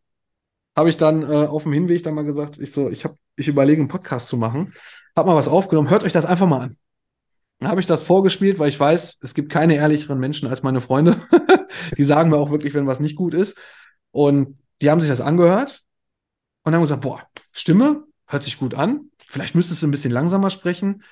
habe 0.77 0.89
ich 0.89 0.97
dann 0.97 1.23
äh, 1.23 1.47
auf 1.47 1.63
dem 1.63 1.73
Hinweg 1.73 2.03
dann 2.03 2.15
mal 2.15 2.25
gesagt, 2.25 2.59
ich 2.59 2.73
so, 2.73 2.91
ich 2.91 3.05
habe, 3.05 3.17
ich 3.37 3.47
überlege 3.47 3.81
einen 3.81 3.89
Podcast 3.89 4.27
zu 4.27 4.37
machen, 4.37 4.73
habe 5.17 5.29
mal 5.29 5.37
was 5.37 5.47
aufgenommen, 5.47 5.91
hört 5.91 6.03
euch 6.03 6.13
das 6.13 6.25
einfach 6.25 6.49
mal 6.49 6.61
an. 6.61 6.77
Habe 7.63 7.81
ich 7.81 7.87
das 7.87 8.03
vorgespielt, 8.03 8.59
weil 8.59 8.71
ich 8.71 8.81
weiß, 8.81 9.19
es 9.21 9.35
gibt 9.35 9.53
keine 9.53 9.75
ehrlicheren 9.75 10.19
Menschen 10.19 10.49
als 10.49 10.63
meine 10.63 10.81
Freunde. 10.81 11.21
die 11.99 12.05
sagen 12.05 12.31
mir 12.31 12.39
auch 12.39 12.51
wirklich, 12.51 12.73
wenn 12.75 12.87
was 12.87 13.01
nicht 13.01 13.17
gut 13.17 13.35
ist. 13.35 13.59
Und 14.13 14.59
die 14.81 14.91
haben 14.91 15.01
sich 15.01 15.11
das 15.11 15.21
angehört 15.21 15.83
und 16.63 16.75
haben 16.75 16.81
gesagt, 16.81 17.03
boah, 17.03 17.23
Stimme 17.53 18.05
hört 18.27 18.43
sich 18.43 18.59
gut 18.59 18.75
an. 18.75 19.11
Vielleicht 19.27 19.55
müsstest 19.55 19.83
du 19.83 19.87
ein 19.87 19.91
bisschen 19.91 20.13
langsamer 20.13 20.51
sprechen. 20.51 21.03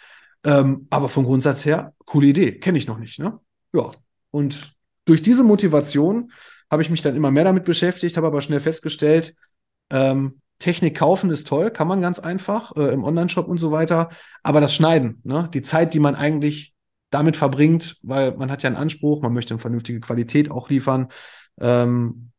Ähm, 0.44 0.86
aber 0.90 1.08
vom 1.08 1.24
Grundsatz 1.24 1.64
her, 1.64 1.94
coole 2.06 2.28
Idee, 2.28 2.52
kenne 2.52 2.78
ich 2.78 2.86
noch 2.86 2.98
nicht. 2.98 3.18
Ne? 3.18 3.38
Ja. 3.72 3.92
Und 4.30 4.72
durch 5.04 5.20
diese 5.20 5.44
Motivation 5.44 6.32
habe 6.70 6.82
ich 6.82 6.90
mich 6.90 7.02
dann 7.02 7.16
immer 7.16 7.30
mehr 7.30 7.44
damit 7.44 7.64
beschäftigt, 7.64 8.16
habe 8.16 8.26
aber 8.26 8.42
schnell 8.42 8.60
festgestellt, 8.60 9.34
ähm, 9.90 10.40
Technik 10.58 10.96
kaufen 10.96 11.30
ist 11.30 11.46
toll, 11.46 11.70
kann 11.70 11.88
man 11.88 12.00
ganz 12.00 12.18
einfach 12.18 12.74
äh, 12.76 12.92
im 12.92 13.04
Online-Shop 13.04 13.46
und 13.46 13.58
so 13.58 13.70
weiter. 13.70 14.10
Aber 14.42 14.60
das 14.60 14.74
Schneiden, 14.74 15.20
ne? 15.24 15.48
die 15.54 15.62
Zeit, 15.62 15.94
die 15.94 16.00
man 16.00 16.14
eigentlich 16.14 16.74
damit 17.10 17.36
verbringt, 17.36 17.96
weil 18.02 18.36
man 18.36 18.50
hat 18.50 18.62
ja 18.62 18.68
einen 18.68 18.76
Anspruch, 18.76 19.22
man 19.22 19.32
möchte 19.32 19.54
eine 19.54 19.60
vernünftige 19.60 20.00
Qualität 20.00 20.50
auch 20.50 20.68
liefern. 20.68 21.08
Ähm, 21.60 22.32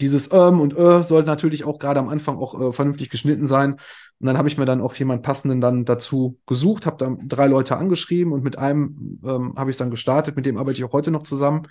dieses 0.00 0.32
ähm 0.32 0.60
und 0.60 0.76
äh 0.76 1.02
sollte 1.02 1.28
natürlich 1.28 1.64
auch 1.64 1.78
gerade 1.78 2.00
am 2.00 2.08
Anfang 2.08 2.36
auch 2.38 2.60
äh, 2.60 2.72
vernünftig 2.72 3.10
geschnitten 3.10 3.46
sein. 3.46 3.74
Und 4.18 4.26
dann 4.26 4.38
habe 4.38 4.48
ich 4.48 4.58
mir 4.58 4.64
dann 4.64 4.80
auch 4.80 4.94
jemand 4.94 5.22
passenden 5.22 5.60
dann 5.60 5.84
dazu 5.84 6.38
gesucht, 6.46 6.86
habe 6.86 6.96
dann 6.96 7.28
drei 7.28 7.46
Leute 7.46 7.76
angeschrieben 7.76 8.32
und 8.32 8.42
mit 8.42 8.58
einem 8.58 9.20
ähm, 9.24 9.54
habe 9.56 9.70
ich 9.70 9.76
dann 9.76 9.90
gestartet, 9.90 10.34
mit 10.36 10.46
dem 10.46 10.56
arbeite 10.56 10.78
ich 10.78 10.84
auch 10.84 10.92
heute 10.92 11.10
noch 11.10 11.22
zusammen. 11.22 11.68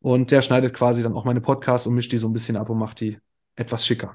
Und 0.00 0.30
der 0.30 0.42
schneidet 0.42 0.74
quasi 0.74 1.02
dann 1.02 1.14
auch 1.14 1.24
meine 1.24 1.40
Podcasts 1.40 1.86
und 1.86 1.94
mischt 1.94 2.12
die 2.12 2.18
so 2.18 2.28
ein 2.28 2.32
bisschen 2.32 2.56
ab 2.56 2.70
und 2.70 2.78
macht 2.78 3.00
die 3.00 3.18
etwas 3.56 3.84
schicker. 3.84 4.14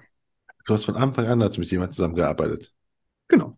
Du 0.66 0.74
hast 0.74 0.86
von 0.86 0.96
Anfang 0.96 1.28
an 1.28 1.44
hast 1.44 1.58
mit 1.58 1.70
jemandem 1.72 1.94
zusammengearbeitet. 1.94 2.72
Genau. 3.28 3.58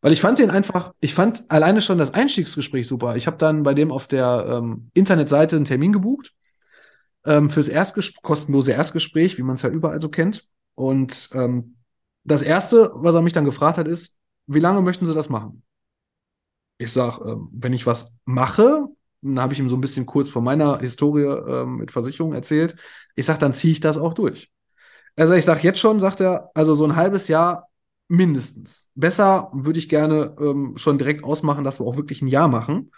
Weil 0.00 0.12
ich 0.12 0.20
fand 0.20 0.38
den 0.38 0.50
einfach, 0.50 0.94
ich 1.00 1.14
fand 1.14 1.50
alleine 1.50 1.80
schon 1.80 1.98
das 1.98 2.12
Einstiegsgespräch 2.12 2.88
super. 2.88 3.16
Ich 3.16 3.26
habe 3.26 3.36
dann 3.36 3.62
bei 3.62 3.74
dem 3.74 3.92
auf 3.92 4.08
der 4.08 4.46
ähm, 4.48 4.90
Internetseite 4.94 5.56
einen 5.56 5.64
Termin 5.64 5.92
gebucht 5.92 6.34
ähm, 7.24 7.50
fürs 7.50 7.68
Erstges 7.68 8.14
kostenlose 8.20 8.72
Erstgespräch, 8.72 9.38
wie 9.38 9.42
man 9.42 9.54
es 9.54 9.62
ja 9.62 9.70
überall 9.70 10.00
so 10.00 10.08
kennt. 10.08 10.48
Und 10.74 11.30
ähm, 11.34 11.76
das 12.24 12.42
Erste, 12.42 12.90
was 12.94 13.14
er 13.14 13.22
mich 13.22 13.32
dann 13.32 13.44
gefragt 13.44 13.78
hat, 13.78 13.86
ist, 13.86 14.18
wie 14.46 14.60
lange 14.60 14.82
möchten 14.82 15.06
Sie 15.06 15.14
das 15.14 15.28
machen? 15.28 15.62
Ich 16.78 16.92
sage, 16.92 17.24
ähm, 17.30 17.48
wenn 17.52 17.72
ich 17.72 17.86
was 17.86 18.18
mache, 18.24 18.88
dann 19.20 19.40
habe 19.40 19.52
ich 19.52 19.60
ihm 19.60 19.68
so 19.68 19.76
ein 19.76 19.80
bisschen 19.80 20.06
kurz 20.06 20.28
von 20.28 20.42
meiner 20.42 20.80
Historie 20.80 21.22
ähm, 21.22 21.76
mit 21.76 21.92
Versicherungen 21.92 22.34
erzählt. 22.34 22.76
Ich 23.14 23.26
sage, 23.26 23.38
dann 23.38 23.54
ziehe 23.54 23.72
ich 23.72 23.80
das 23.80 23.98
auch 23.98 24.14
durch. 24.14 24.50
Also 25.16 25.34
ich 25.34 25.44
sage 25.44 25.60
jetzt 25.62 25.78
schon, 25.78 26.00
sagt 26.00 26.20
er, 26.20 26.50
also 26.54 26.74
so 26.74 26.84
ein 26.84 26.96
halbes 26.96 27.28
Jahr 27.28 27.68
mindestens. 28.08 28.88
Besser 28.94 29.50
würde 29.52 29.78
ich 29.78 29.88
gerne 29.88 30.34
ähm, 30.38 30.74
schon 30.76 30.98
direkt 30.98 31.24
ausmachen, 31.24 31.64
dass 31.64 31.80
wir 31.80 31.86
auch 31.86 31.96
wirklich 31.96 32.22
ein 32.22 32.28
Jahr 32.28 32.48
machen. 32.48 32.90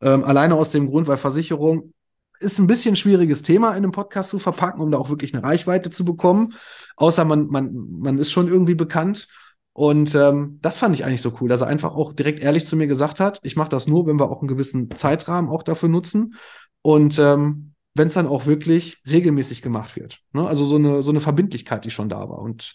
Ähm, 0.00 0.24
alleine 0.24 0.54
aus 0.54 0.70
dem 0.70 0.88
Grund, 0.88 1.08
weil 1.08 1.16
Versicherung 1.16 1.92
ist 2.40 2.58
ein 2.58 2.66
bisschen 2.66 2.96
schwieriges 2.96 3.42
Thema 3.42 3.70
in 3.70 3.76
einem 3.76 3.92
Podcast 3.92 4.30
zu 4.30 4.38
verpacken, 4.38 4.80
um 4.80 4.90
da 4.90 4.98
auch 4.98 5.10
wirklich 5.10 5.34
eine 5.34 5.44
Reichweite 5.44 5.90
zu 5.90 6.04
bekommen. 6.04 6.54
Außer 6.96 7.24
man, 7.24 7.48
man, 7.48 7.70
man 8.00 8.18
ist 8.18 8.32
schon 8.32 8.48
irgendwie 8.48 8.74
bekannt. 8.74 9.28
Und 9.72 10.14
ähm, 10.14 10.58
das 10.62 10.78
fand 10.78 10.94
ich 10.94 11.04
eigentlich 11.04 11.22
so 11.22 11.34
cool, 11.40 11.48
dass 11.48 11.60
er 11.60 11.68
einfach 11.68 11.94
auch 11.94 12.12
direkt 12.12 12.40
ehrlich 12.40 12.66
zu 12.66 12.76
mir 12.76 12.86
gesagt 12.86 13.20
hat, 13.20 13.38
ich 13.42 13.56
mache 13.56 13.68
das 13.68 13.86
nur, 13.86 14.06
wenn 14.06 14.18
wir 14.18 14.30
auch 14.30 14.40
einen 14.40 14.48
gewissen 14.48 14.94
Zeitrahmen 14.94 15.50
auch 15.50 15.62
dafür 15.62 15.88
nutzen. 15.88 16.34
Und 16.82 17.18
ähm, 17.18 17.69
wenn 17.94 18.08
es 18.08 18.14
dann 18.14 18.26
auch 18.26 18.46
wirklich 18.46 18.98
regelmäßig 19.06 19.62
gemacht 19.62 19.96
wird. 19.96 20.20
Ne? 20.32 20.46
Also 20.46 20.64
so 20.64 20.76
eine, 20.76 21.02
so 21.02 21.10
eine 21.10 21.20
Verbindlichkeit, 21.20 21.84
die 21.84 21.90
schon 21.90 22.08
da 22.08 22.28
war. 22.28 22.38
Und 22.38 22.74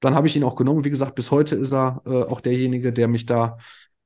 dann 0.00 0.14
habe 0.14 0.26
ich 0.26 0.36
ihn 0.36 0.44
auch 0.44 0.56
genommen. 0.56 0.84
Wie 0.84 0.90
gesagt, 0.90 1.14
bis 1.14 1.30
heute 1.30 1.56
ist 1.56 1.72
er 1.72 2.02
äh, 2.06 2.22
auch 2.22 2.40
derjenige, 2.40 2.92
der 2.92 3.08
mich 3.08 3.26
da 3.26 3.58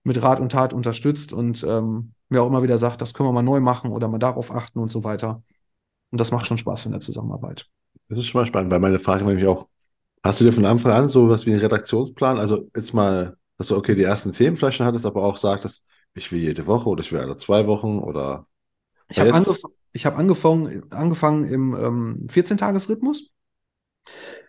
mit 0.02 0.22
Rat 0.22 0.40
und 0.40 0.52
Tat 0.52 0.72
unterstützt 0.72 1.32
und 1.32 1.62
ähm, 1.64 2.12
mir 2.28 2.42
auch 2.42 2.46
immer 2.46 2.62
wieder 2.62 2.78
sagt, 2.78 3.00
das 3.00 3.12
können 3.12 3.28
wir 3.28 3.32
mal 3.32 3.42
neu 3.42 3.60
machen 3.60 3.92
oder 3.92 4.08
mal 4.08 4.18
darauf 4.18 4.50
achten 4.50 4.78
und 4.78 4.90
so 4.90 5.04
weiter. 5.04 5.42
Und 6.10 6.20
das 6.20 6.32
macht 6.32 6.46
schon 6.46 6.58
Spaß 6.58 6.86
in 6.86 6.92
der 6.92 7.00
Zusammenarbeit. 7.00 7.66
Das 8.08 8.18
ist 8.18 8.26
schon 8.26 8.40
mal 8.40 8.46
spannend, 8.46 8.72
weil 8.72 8.80
meine 8.80 8.98
Frage 8.98 9.24
war 9.24 9.28
nämlich 9.28 9.46
auch, 9.46 9.68
hast 10.22 10.40
du 10.40 10.44
dir 10.44 10.52
von 10.52 10.64
Anfang 10.64 10.92
an 10.92 11.08
so 11.08 11.28
was 11.28 11.46
wie 11.46 11.52
einen 11.52 11.60
Redaktionsplan, 11.60 12.38
also 12.38 12.68
jetzt 12.74 12.94
mal, 12.94 13.36
dass 13.58 13.68
du 13.68 13.76
okay 13.76 13.94
die 13.94 14.02
ersten 14.02 14.32
Themen 14.32 14.56
vielleicht 14.56 14.78
schon 14.78 14.86
hattest, 14.86 15.06
aber 15.06 15.22
auch 15.22 15.36
sagtest, 15.36 15.84
ich 16.14 16.32
will 16.32 16.40
jede 16.40 16.66
Woche 16.66 16.88
oder 16.88 17.02
ich 17.02 17.12
will 17.12 17.20
alle 17.20 17.36
zwei 17.36 17.66
Wochen 17.66 17.98
oder 17.98 18.46
Ich 19.08 19.20
habe 19.20 19.34
angef 19.34 19.62
ich 19.92 20.06
hab 20.06 20.18
angefangen, 20.18 20.82
angefangen 20.90 21.44
im 21.44 21.74
ähm, 21.74 22.26
14-Tages-Rhythmus, 22.28 23.30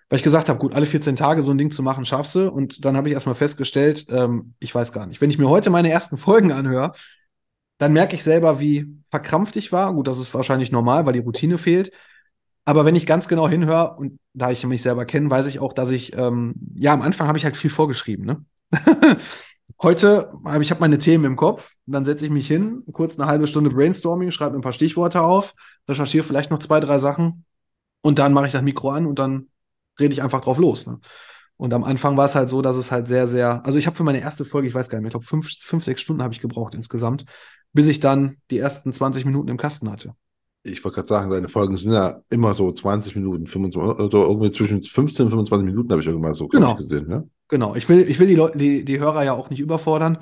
weil 0.09 0.17
ich 0.17 0.23
gesagt 0.23 0.49
habe, 0.49 0.59
gut, 0.59 0.75
alle 0.75 0.85
14 0.85 1.15
Tage 1.15 1.41
so 1.41 1.51
ein 1.51 1.57
Ding 1.57 1.71
zu 1.71 1.83
machen, 1.83 2.05
schaffst 2.05 2.35
du. 2.35 2.49
Und 2.49 2.85
dann 2.85 2.97
habe 2.97 3.07
ich 3.07 3.13
erstmal 3.13 3.35
festgestellt, 3.35 4.05
ähm, 4.09 4.55
ich 4.59 4.73
weiß 4.75 4.91
gar 4.91 5.05
nicht. 5.05 5.21
Wenn 5.21 5.29
ich 5.29 5.37
mir 5.37 5.49
heute 5.49 5.69
meine 5.69 5.89
ersten 5.89 6.17
Folgen 6.17 6.51
anhöre, 6.51 6.91
dann 7.77 7.93
merke 7.93 8.15
ich 8.15 8.23
selber, 8.23 8.59
wie 8.59 8.87
verkrampft 9.07 9.55
ich 9.55 9.71
war. 9.71 9.93
Gut, 9.93 10.07
das 10.07 10.19
ist 10.19 10.33
wahrscheinlich 10.33 10.71
normal, 10.71 11.05
weil 11.05 11.13
die 11.13 11.19
Routine 11.19 11.57
fehlt. 11.57 11.91
Aber 12.65 12.85
wenn 12.85 12.95
ich 12.95 13.05
ganz 13.05 13.27
genau 13.27 13.49
hinhöre, 13.49 13.95
und 13.95 14.19
da 14.33 14.51
ich 14.51 14.65
mich 14.65 14.81
selber 14.81 15.05
kenne, 15.05 15.29
weiß 15.29 15.47
ich 15.47 15.59
auch, 15.59 15.73
dass 15.73 15.89
ich, 15.89 16.15
ähm, 16.15 16.53
ja, 16.75 16.93
am 16.93 17.01
Anfang 17.01 17.27
habe 17.27 17.37
ich 17.37 17.43
halt 17.43 17.57
viel 17.57 17.71
vorgeschrieben, 17.71 18.25
ne? 18.25 18.45
Heute 19.81 20.31
habe 20.45 20.63
ich 20.63 20.71
hab 20.71 20.79
meine 20.79 20.97
Themen 20.97 21.25
im 21.25 21.35
Kopf, 21.35 21.75
dann 21.85 22.03
setze 22.05 22.25
ich 22.25 22.31
mich 22.31 22.47
hin, 22.47 22.83
kurz 22.91 23.19
eine 23.19 23.27
halbe 23.27 23.47
Stunde 23.47 23.69
Brainstorming, 23.69 24.31
schreibe 24.31 24.51
mir 24.53 24.59
ein 24.59 24.63
paar 24.63 24.73
Stichworte 24.73 25.21
auf, 25.21 25.53
recherchiere 25.87 26.23
vielleicht 26.23 26.51
noch 26.51 26.59
zwei, 26.59 26.79
drei 26.79 26.99
Sachen 26.99 27.45
und 28.01 28.19
dann 28.19 28.33
mache 28.33 28.47
ich 28.47 28.51
das 28.51 28.61
Mikro 28.63 28.89
an 28.89 29.05
und 29.05 29.19
dann 29.19 29.47
rede 29.99 30.13
ich 30.13 30.23
einfach 30.23 30.41
drauf 30.41 30.57
los. 30.57 30.87
Ne? 30.87 30.99
Und 31.57 31.73
am 31.73 31.83
Anfang 31.83 32.17
war 32.17 32.25
es 32.25 32.33
halt 32.35 32.49
so, 32.49 32.61
dass 32.61 32.75
es 32.75 32.91
halt 32.91 33.07
sehr, 33.07 33.27
sehr, 33.27 33.63
also 33.65 33.77
ich 33.77 33.85
habe 33.85 33.95
für 33.95 34.03
meine 34.03 34.19
erste 34.21 34.45
Folge, 34.45 34.67
ich 34.67 34.73
weiß 34.73 34.89
gar 34.89 34.97
nicht 34.97 35.03
mehr, 35.03 35.09
ich 35.09 35.13
glaube 35.13 35.25
fünf, 35.27 35.47
fünf, 35.59 35.83
sechs 35.83 36.01
Stunden 36.01 36.23
habe 36.23 36.33
ich 36.33 36.41
gebraucht 36.41 36.73
insgesamt, 36.73 37.25
bis 37.73 37.87
ich 37.87 37.99
dann 37.99 38.37
die 38.49 38.57
ersten 38.57 38.91
20 38.93 39.25
Minuten 39.25 39.49
im 39.49 39.57
Kasten 39.57 39.91
hatte. 39.91 40.15
ich 40.63 40.83
wollte 40.83 40.95
gerade 40.95 41.07
sagen, 41.07 41.29
deine 41.31 41.49
Folgen 41.49 41.77
sind 41.77 41.91
ja 41.91 42.21
immer 42.29 42.53
so 42.53 42.71
20 42.71 43.15
Minuten, 43.15 43.47
25, 43.47 43.99
oder 43.99 44.27
irgendwie 44.27 44.51
zwischen 44.51 44.81
15 44.83 45.25
und 45.25 45.29
25 45.31 45.65
Minuten 45.65 45.91
habe 45.91 46.01
ich 46.01 46.07
irgendwann 46.07 46.33
so 46.33 46.47
Genau. 46.47 46.75
gesehen. 46.75 47.07
Ne? 47.07 47.29
Genau, 47.51 47.75
ich 47.75 47.87
will, 47.89 48.09
ich 48.09 48.17
will 48.17 48.27
die, 48.27 48.35
Leu 48.35 48.49
die, 48.55 48.85
die 48.85 48.99
Hörer 48.99 49.25
ja 49.25 49.33
auch 49.33 49.49
nicht 49.49 49.59
überfordern. 49.59 50.17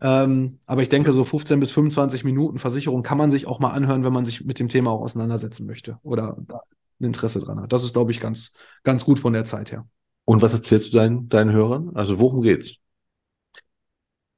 Ähm, 0.00 0.60
aber 0.64 0.80
ich 0.80 0.88
denke, 0.88 1.10
so 1.10 1.24
15 1.24 1.58
bis 1.58 1.72
25 1.72 2.22
Minuten 2.22 2.58
Versicherung 2.58 3.02
kann 3.02 3.18
man 3.18 3.32
sich 3.32 3.48
auch 3.48 3.58
mal 3.58 3.72
anhören, 3.72 4.04
wenn 4.04 4.12
man 4.12 4.24
sich 4.24 4.44
mit 4.44 4.60
dem 4.60 4.68
Thema 4.68 4.92
auch 4.92 5.00
auseinandersetzen 5.00 5.66
möchte 5.66 5.98
oder 6.04 6.36
ein 6.38 7.04
Interesse 7.04 7.40
dran 7.40 7.60
hat. 7.60 7.72
Das 7.72 7.82
ist, 7.82 7.94
glaube 7.94 8.12
ich, 8.12 8.20
ganz, 8.20 8.52
ganz 8.84 9.04
gut 9.04 9.18
von 9.18 9.32
der 9.32 9.44
Zeit 9.44 9.72
her. 9.72 9.86
Und 10.24 10.40
was 10.40 10.52
erzählst 10.52 10.92
du 10.92 10.96
deinen, 10.96 11.28
deinen 11.28 11.50
Hörern? 11.50 11.90
Also 11.94 12.20
worum 12.20 12.42
geht's? 12.42 12.76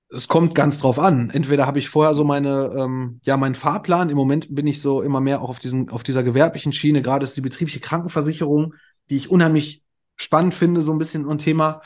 Es 0.08 0.26
kommt 0.26 0.54
ganz 0.54 0.78
drauf 0.78 0.98
an. 0.98 1.28
Entweder 1.28 1.66
habe 1.66 1.78
ich 1.78 1.90
vorher 1.90 2.14
so 2.14 2.24
meine, 2.24 2.72
ähm, 2.74 3.20
ja, 3.24 3.36
meinen 3.36 3.54
Fahrplan. 3.54 4.08
Im 4.08 4.16
Moment 4.16 4.54
bin 4.54 4.66
ich 4.66 4.80
so 4.80 5.02
immer 5.02 5.20
mehr 5.20 5.42
auch 5.42 5.50
auf 5.50 5.58
diesem, 5.58 5.90
auf 5.90 6.02
dieser 6.02 6.22
gewerblichen 6.22 6.72
Schiene. 6.72 7.02
Gerade 7.02 7.24
ist 7.24 7.36
die 7.36 7.42
betriebliche 7.42 7.80
Krankenversicherung, 7.80 8.74
die 9.10 9.16
ich 9.16 9.30
unheimlich 9.30 9.82
spannend 10.16 10.54
finde, 10.54 10.80
so 10.80 10.92
ein 10.92 10.98
bisschen 10.98 11.28
ein 11.28 11.38
Thema. 11.38 11.82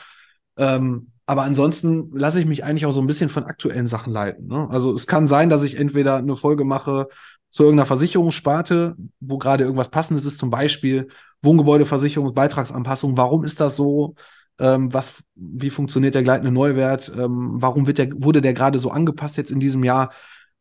Ähm, 0.59 1.07
aber 1.25 1.43
ansonsten 1.43 2.11
lasse 2.13 2.39
ich 2.39 2.45
mich 2.45 2.63
eigentlich 2.63 2.85
auch 2.85 2.91
so 2.91 3.01
ein 3.01 3.07
bisschen 3.07 3.29
von 3.29 3.45
aktuellen 3.45 3.87
Sachen 3.87 4.11
leiten. 4.11 4.47
Ne? 4.47 4.67
Also 4.69 4.93
es 4.93 5.07
kann 5.07 5.27
sein, 5.27 5.49
dass 5.49 5.63
ich 5.63 5.79
entweder 5.79 6.17
eine 6.17 6.35
Folge 6.35 6.65
mache 6.65 7.07
zu 7.49 7.63
irgendeiner 7.63 7.87
Versicherungssparte, 7.87 8.95
wo 9.19 9.37
gerade 9.37 9.63
irgendwas 9.63 9.89
Passendes 9.89 10.25
ist, 10.25 10.37
zum 10.37 10.49
Beispiel 10.49 11.07
Wohngebäudeversicherungsbeitragsanpassung. 11.41 13.17
Warum 13.17 13.43
ist 13.43 13.59
das 13.59 13.75
so? 13.75 14.15
Ähm, 14.59 14.93
was, 14.93 15.23
wie 15.35 15.69
funktioniert 15.69 16.15
der 16.15 16.23
gleitende 16.23 16.51
Neuwert? 16.51 17.11
Ähm, 17.17 17.53
warum 17.53 17.87
wird 17.87 17.97
der, 17.97 18.09
wurde 18.13 18.41
der 18.41 18.53
gerade 18.53 18.77
so 18.77 18.91
angepasst 18.91 19.37
jetzt 19.37 19.51
in 19.51 19.59
diesem 19.59 19.83
Jahr? 19.83 20.11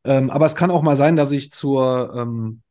Ähm, 0.05 0.31
aber 0.31 0.47
es 0.47 0.55
kann 0.55 0.71
auch 0.71 0.83
mal 0.83 0.97
sein, 0.97 1.17
dass 1.17 1.33
ich 1.33 1.51
zur, 1.51 2.13
ähm, 2.15 2.63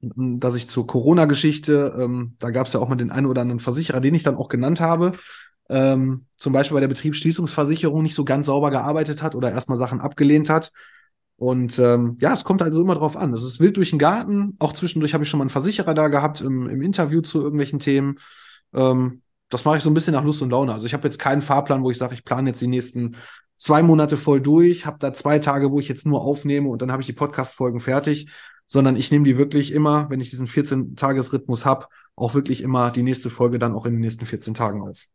dass 0.00 0.54
ich 0.54 0.68
zur 0.68 0.86
Corona-Geschichte, 0.86 1.96
ähm, 1.98 2.36
da 2.38 2.50
gab 2.50 2.66
es 2.68 2.72
ja 2.72 2.80
auch 2.80 2.88
mal 2.88 2.96
den 2.96 3.10
einen 3.10 3.26
oder 3.26 3.42
anderen 3.42 3.58
Versicherer, 3.58 4.00
den 4.00 4.14
ich 4.14 4.22
dann 4.22 4.36
auch 4.36 4.48
genannt 4.48 4.80
habe, 4.80 5.12
ähm, 5.68 6.26
zum 6.36 6.52
Beispiel 6.52 6.74
bei 6.74 6.80
der 6.80 6.88
Betriebsschließungsversicherung 6.88 8.02
nicht 8.02 8.14
so 8.14 8.24
ganz 8.24 8.46
sauber 8.46 8.70
gearbeitet 8.70 9.22
hat 9.22 9.34
oder 9.34 9.50
erstmal 9.50 9.78
Sachen 9.78 10.00
abgelehnt 10.00 10.48
hat. 10.48 10.72
Und 11.36 11.78
ähm, 11.78 12.16
ja, 12.20 12.32
es 12.32 12.42
kommt 12.42 12.62
also 12.62 12.80
immer 12.80 12.96
drauf 12.96 13.16
an. 13.16 13.32
Es 13.32 13.44
ist 13.44 13.60
wild 13.60 13.76
durch 13.76 13.90
den 13.90 13.98
Garten. 13.98 14.56
Auch 14.58 14.72
zwischendurch 14.72 15.14
habe 15.14 15.22
ich 15.22 15.30
schon 15.30 15.38
mal 15.38 15.44
einen 15.44 15.50
Versicherer 15.50 15.94
da 15.94 16.08
gehabt 16.08 16.40
im, 16.40 16.68
im 16.68 16.82
Interview 16.82 17.20
zu 17.20 17.40
irgendwelchen 17.42 17.78
Themen. 17.78 18.18
Ähm, 18.74 19.22
das 19.48 19.64
mache 19.64 19.78
ich 19.78 19.82
so 19.82 19.90
ein 19.90 19.94
bisschen 19.94 20.14
nach 20.14 20.24
Lust 20.24 20.42
und 20.42 20.50
Laune. 20.50 20.72
Also 20.72 20.86
ich 20.86 20.94
habe 20.94 21.04
jetzt 21.04 21.18
keinen 21.18 21.40
Fahrplan, 21.40 21.82
wo 21.82 21.90
ich 21.90 21.98
sage, 21.98 22.14
ich 22.14 22.24
plane 22.24 22.50
jetzt 22.50 22.60
die 22.60 22.66
nächsten 22.66 23.16
zwei 23.54 23.82
Monate 23.82 24.16
voll 24.16 24.40
durch, 24.40 24.86
habe 24.86 24.98
da 24.98 25.12
zwei 25.12 25.38
Tage, 25.38 25.70
wo 25.70 25.80
ich 25.80 25.88
jetzt 25.88 26.06
nur 26.06 26.22
aufnehme 26.22 26.68
und 26.68 26.82
dann 26.82 26.92
habe 26.92 27.02
ich 27.02 27.06
die 27.06 27.12
Podcast-Folgen 27.12 27.80
fertig, 27.80 28.30
sondern 28.66 28.96
ich 28.96 29.10
nehme 29.10 29.24
die 29.24 29.38
wirklich 29.38 29.72
immer, 29.72 30.10
wenn 30.10 30.20
ich 30.20 30.30
diesen 30.30 30.46
14-Tages-Rhythmus 30.46 31.64
habe, 31.64 31.86
auch 32.14 32.34
wirklich 32.34 32.62
immer 32.62 32.90
die 32.90 33.02
nächste 33.02 33.30
Folge 33.30 33.58
dann 33.58 33.74
auch 33.74 33.86
in 33.86 33.94
den 33.94 34.00
nächsten 34.00 34.26
14 34.26 34.54
Tagen 34.54 34.82
auf. 34.82 35.06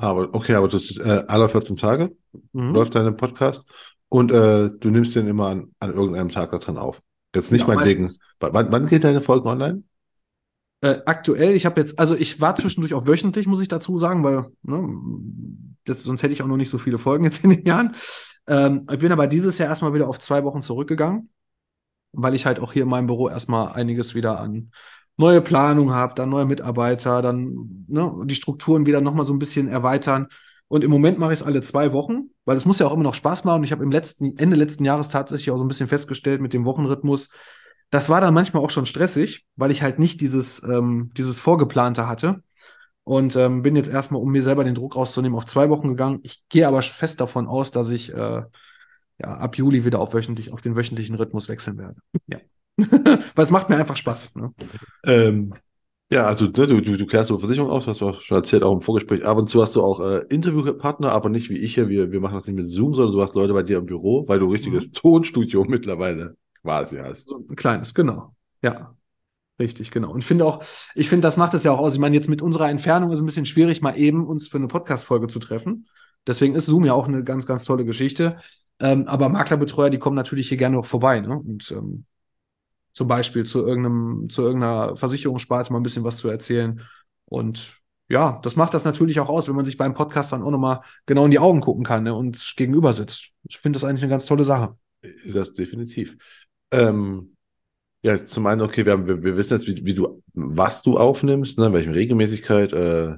Aber 0.00 0.30
okay, 0.32 0.54
aber 0.54 0.68
das 0.68 0.84
ist 0.84 0.98
äh, 0.98 1.24
alle 1.28 1.48
14 1.48 1.76
Tage 1.76 2.16
mhm. 2.52 2.72
läuft 2.72 2.94
dein 2.94 3.16
Podcast 3.18 3.62
und 4.08 4.32
äh, 4.32 4.70
du 4.70 4.88
nimmst 4.88 5.14
den 5.14 5.26
immer 5.26 5.48
an, 5.48 5.72
an 5.78 5.92
irgendeinem 5.92 6.30
Tag 6.30 6.52
da 6.52 6.58
drin 6.58 6.78
auf. 6.78 7.02
Jetzt 7.34 7.52
nicht 7.52 7.68
ja, 7.68 7.74
meinetwegen. 7.74 8.10
Wann, 8.40 8.72
wann 8.72 8.86
geht 8.86 9.04
deine 9.04 9.20
Folge 9.20 9.46
online? 9.46 9.82
Äh, 10.80 11.00
aktuell, 11.04 11.54
ich 11.54 11.66
habe 11.66 11.78
jetzt, 11.78 11.98
also 11.98 12.16
ich 12.16 12.40
war 12.40 12.54
zwischendurch 12.54 12.94
auch 12.94 13.06
wöchentlich, 13.06 13.46
muss 13.46 13.60
ich 13.60 13.68
dazu 13.68 13.98
sagen, 13.98 14.24
weil 14.24 14.46
ne, 14.62 14.88
das, 15.84 16.02
sonst 16.02 16.22
hätte 16.22 16.32
ich 16.32 16.42
auch 16.42 16.46
noch 16.46 16.56
nicht 16.56 16.70
so 16.70 16.78
viele 16.78 16.96
Folgen 16.96 17.24
jetzt 17.24 17.44
in 17.44 17.50
den 17.50 17.66
Jahren. 17.66 17.94
Ähm, 18.46 18.86
ich 18.90 18.98
bin 18.98 19.12
aber 19.12 19.26
dieses 19.26 19.58
Jahr 19.58 19.68
erstmal 19.68 19.92
wieder 19.92 20.08
auf 20.08 20.18
zwei 20.18 20.44
Wochen 20.44 20.62
zurückgegangen, 20.62 21.28
weil 22.12 22.34
ich 22.34 22.46
halt 22.46 22.58
auch 22.58 22.72
hier 22.72 22.84
in 22.84 22.88
meinem 22.88 23.06
Büro 23.06 23.28
erstmal 23.28 23.74
einiges 23.74 24.14
wieder 24.14 24.40
an 24.40 24.70
neue 25.20 25.40
Planung 25.40 25.92
habe, 25.92 26.14
dann 26.14 26.30
neue 26.30 26.46
Mitarbeiter, 26.46 27.22
dann 27.22 27.84
ne, 27.86 28.12
die 28.24 28.34
Strukturen 28.34 28.86
wieder 28.86 29.00
nochmal 29.00 29.24
so 29.24 29.32
ein 29.32 29.38
bisschen 29.38 29.68
erweitern. 29.68 30.26
Und 30.66 30.84
im 30.84 30.90
Moment 30.90 31.18
mache 31.18 31.32
ich 31.32 31.40
es 31.40 31.46
alle 31.46 31.60
zwei 31.62 31.92
Wochen, 31.92 32.30
weil 32.44 32.56
es 32.56 32.64
muss 32.64 32.78
ja 32.78 32.86
auch 32.86 32.92
immer 32.92 33.02
noch 33.02 33.14
Spaß 33.14 33.44
machen. 33.44 33.58
Und 33.58 33.64
ich 33.64 33.72
habe 33.72 33.82
im 33.82 33.90
letzten, 33.90 34.36
Ende 34.38 34.56
letzten 34.56 34.84
Jahres 34.84 35.08
tatsächlich 35.08 35.50
auch 35.50 35.58
so 35.58 35.64
ein 35.64 35.68
bisschen 35.68 35.88
festgestellt 35.88 36.40
mit 36.40 36.52
dem 36.52 36.64
Wochenrhythmus. 36.64 37.30
Das 37.90 38.08
war 38.08 38.20
dann 38.20 38.34
manchmal 38.34 38.62
auch 38.62 38.70
schon 38.70 38.86
stressig, 38.86 39.46
weil 39.56 39.70
ich 39.70 39.82
halt 39.82 39.98
nicht 39.98 40.20
dieses, 40.20 40.62
ähm, 40.62 41.10
dieses 41.16 41.40
Vorgeplante 41.40 42.06
hatte. 42.06 42.42
Und 43.02 43.34
ähm, 43.34 43.62
bin 43.62 43.74
jetzt 43.74 43.90
erstmal, 43.90 44.22
um 44.22 44.30
mir 44.30 44.42
selber 44.42 44.62
den 44.62 44.76
Druck 44.76 44.94
rauszunehmen, 44.94 45.36
auf 45.36 45.46
zwei 45.46 45.70
Wochen 45.70 45.88
gegangen. 45.88 46.20
Ich 46.22 46.44
gehe 46.48 46.68
aber 46.68 46.82
fest 46.82 47.20
davon 47.20 47.48
aus, 47.48 47.72
dass 47.72 47.90
ich 47.90 48.14
äh, 48.14 48.42
ja, 49.18 49.28
ab 49.28 49.56
Juli 49.56 49.84
wieder 49.84 49.98
auf, 49.98 50.14
wöchentlich, 50.14 50.52
auf 50.52 50.60
den 50.60 50.76
wöchentlichen 50.76 51.16
Rhythmus 51.16 51.48
wechseln 51.48 51.78
werde. 51.78 51.96
Ja. 52.28 52.38
Weil 53.34 53.44
es 53.44 53.50
macht 53.50 53.68
mir 53.68 53.76
einfach 53.76 53.96
Spaß. 53.96 54.36
Ne? 54.36 54.52
Ähm, 55.04 55.54
ja, 56.12 56.26
also 56.26 56.46
ne, 56.46 56.66
du, 56.66 56.80
du, 56.80 56.96
du 56.96 57.06
klärst 57.06 57.28
so 57.28 57.38
Versicherung 57.38 57.70
aus, 57.70 57.86
hast 57.86 58.00
du 58.00 58.08
auch 58.08 58.20
schon 58.20 58.36
erzählt, 58.36 58.64
auch 58.64 58.74
im 58.74 58.82
Vorgespräch. 58.82 59.24
Ab 59.24 59.38
und 59.38 59.48
zu 59.48 59.62
hast 59.62 59.76
du 59.76 59.82
auch 59.82 60.00
äh, 60.00 60.24
Interviewpartner, 60.28 61.12
aber 61.12 61.28
nicht 61.28 61.50
wie 61.50 61.58
ich 61.58 61.74
hier. 61.74 61.88
Wir, 61.88 62.10
wir 62.10 62.20
machen 62.20 62.34
das 62.34 62.46
nicht 62.46 62.56
mit 62.56 62.68
Zoom, 62.68 62.94
sondern 62.94 63.14
du 63.14 63.22
hast 63.22 63.34
Leute 63.34 63.52
bei 63.52 63.62
dir 63.62 63.78
im 63.78 63.86
Büro, 63.86 64.26
weil 64.26 64.40
du 64.40 64.46
ein 64.46 64.52
richtiges 64.52 64.88
mhm. 64.88 64.92
Tonstudio 64.92 65.64
mittlerweile 65.68 66.36
quasi 66.62 66.96
hast. 66.96 67.28
So 67.28 67.44
ein 67.48 67.56
kleines, 67.56 67.94
genau. 67.94 68.34
Ja. 68.62 68.94
Richtig, 69.60 69.90
genau. 69.90 70.10
Und 70.10 70.24
finde 70.24 70.46
auch, 70.46 70.64
ich 70.94 71.10
finde, 71.10 71.26
das 71.26 71.36
macht 71.36 71.52
es 71.52 71.64
ja 71.64 71.72
auch 71.72 71.78
aus. 71.78 71.92
Ich 71.92 72.00
meine, 72.00 72.16
jetzt 72.16 72.30
mit 72.30 72.40
unserer 72.40 72.70
Entfernung 72.70 73.10
ist 73.10 73.18
es 73.18 73.22
ein 73.22 73.26
bisschen 73.26 73.44
schwierig, 73.44 73.82
mal 73.82 73.96
eben 73.96 74.26
uns 74.26 74.48
für 74.48 74.56
eine 74.56 74.68
Podcast-Folge 74.68 75.26
zu 75.26 75.38
treffen. 75.38 75.86
Deswegen 76.26 76.54
ist 76.54 76.64
Zoom 76.64 76.86
ja 76.86 76.94
auch 76.94 77.06
eine 77.06 77.22
ganz, 77.24 77.46
ganz 77.46 77.64
tolle 77.64 77.84
Geschichte. 77.84 78.36
Ähm, 78.80 79.06
aber 79.06 79.28
Maklerbetreuer, 79.28 79.90
die 79.90 79.98
kommen 79.98 80.16
natürlich 80.16 80.48
hier 80.48 80.56
gerne 80.56 80.78
auch 80.78 80.86
vorbei. 80.86 81.20
Ne? 81.20 81.38
Und 81.38 81.70
ähm, 81.72 82.06
zum 82.92 83.08
Beispiel 83.08 83.44
zu 83.44 83.66
irgendeinem, 83.66 84.28
zu 84.28 84.42
irgendeiner 84.42 84.96
Versicherungssparte 84.96 85.72
mal 85.72 85.80
ein 85.80 85.84
bisschen 85.84 86.04
was 86.04 86.16
zu 86.18 86.28
erzählen. 86.28 86.80
Und 87.26 87.80
ja, 88.08 88.40
das 88.42 88.56
macht 88.56 88.74
das 88.74 88.84
natürlich 88.84 89.20
auch 89.20 89.28
aus, 89.28 89.48
wenn 89.48 89.54
man 89.54 89.64
sich 89.64 89.76
beim 89.76 89.94
Podcast 89.94 90.32
dann 90.32 90.42
auch 90.42 90.50
nochmal 90.50 90.80
genau 91.06 91.24
in 91.24 91.30
die 91.30 91.38
Augen 91.38 91.60
gucken 91.60 91.84
kann 91.84 92.02
ne, 92.02 92.14
und 92.14 92.54
gegenüber 92.56 92.92
sitzt. 92.92 93.30
Ich 93.48 93.58
finde 93.58 93.78
das 93.78 93.84
eigentlich 93.84 94.02
eine 94.02 94.10
ganz 94.10 94.26
tolle 94.26 94.44
Sache. 94.44 94.76
Das 95.32 95.54
definitiv. 95.54 96.16
Ähm, 96.72 97.36
ja, 98.02 98.24
zum 98.24 98.46
einen, 98.46 98.62
okay, 98.62 98.84
wir, 98.84 98.92
haben, 98.92 99.06
wir, 99.06 99.22
wir 99.22 99.36
wissen 99.36 99.52
jetzt, 99.52 99.66
wie, 99.66 99.84
wie, 99.84 99.94
du, 99.94 100.22
was 100.32 100.82
du 100.82 100.98
aufnimmst, 100.98 101.58
ne, 101.58 101.66
in 101.66 101.72
welcher 101.72 101.94
Regelmäßigkeit, 101.94 102.72
äh, 102.72 103.16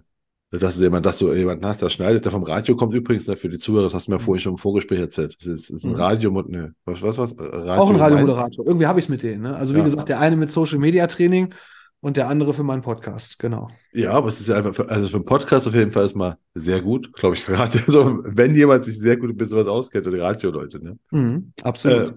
dass 0.59 0.77
du, 0.77 0.83
jemand, 0.83 1.07
dass 1.07 1.19
du 1.19 1.33
jemanden 1.33 1.65
hast, 1.65 1.81
der 1.81 1.89
schneidet, 1.89 2.25
der 2.25 2.33
vom 2.33 2.43
Radio 2.43 2.77
kommt 2.77 2.93
übrigens, 2.93 3.27
ne, 3.27 3.37
für 3.37 3.49
die 3.49 3.59
Zuhörer, 3.59 3.85
das 3.85 3.95
hast 3.95 4.07
du 4.07 4.11
mir 4.11 4.19
mhm. 4.19 4.23
vorhin 4.23 4.43
schon 4.43 4.53
im 4.53 4.59
Vorgespräch 4.59 5.01
erzählt. 5.01 5.37
Das 5.39 5.47
ist, 5.47 5.71
ist 5.71 5.85
ein 5.85 5.93
mhm. 5.93 5.97
Radio, 5.97 6.43
ne, 6.43 6.75
was, 6.85 7.01
was, 7.01 7.17
was? 7.17 7.35
Radio 7.39 7.83
Auch 7.83 7.91
ein 7.91 7.97
Radiomoderator. 7.97 8.67
Irgendwie 8.67 8.87
habe 8.87 8.99
ich 8.99 9.07
es 9.07 9.09
mit 9.09 9.23
denen. 9.23 9.43
Ne? 9.43 9.57
Also 9.57 9.73
wie 9.75 9.79
ja. 9.79 9.85
gesagt, 9.85 10.09
der 10.11 10.21
eine 10.21 10.37
mit 10.37 10.51
Social 10.51 10.79
Media 10.79 11.07
Training 11.07 11.55
und 12.01 12.17
der 12.17 12.29
andere 12.29 12.53
für 12.53 12.65
meinen 12.65 12.83
Podcast, 12.83 13.39
genau. 13.39 13.71
Ja, 13.93 14.13
aber 14.13 14.29
es 14.29 14.41
ist 14.41 14.49
ja 14.49 14.57
einfach, 14.57 14.75
für, 14.75 14.91
also 14.91 15.09
für 15.09 15.17
einen 15.17 15.25
Podcast 15.25 15.67
auf 15.67 15.75
jeden 15.75 15.93
Fall 15.93 16.05
ist 16.05 16.17
mal 16.17 16.37
sehr 16.55 16.83
gut, 16.83 17.13
glaube 17.15 17.37
ich, 17.37 17.49
Radio. 17.49 17.81
Also, 17.87 18.19
wenn 18.25 18.55
jemand 18.55 18.85
sich 18.85 18.99
sehr 18.99 19.17
gut 19.17 19.35
mit 19.35 19.49
sowas 19.49 19.69
auskennt, 19.69 20.05
dann 20.05 20.13
die 20.13 20.21
Radio-Leute, 20.21 20.85
ne? 20.85 20.99
Mhm, 21.13 21.53
absolut. 21.63 22.17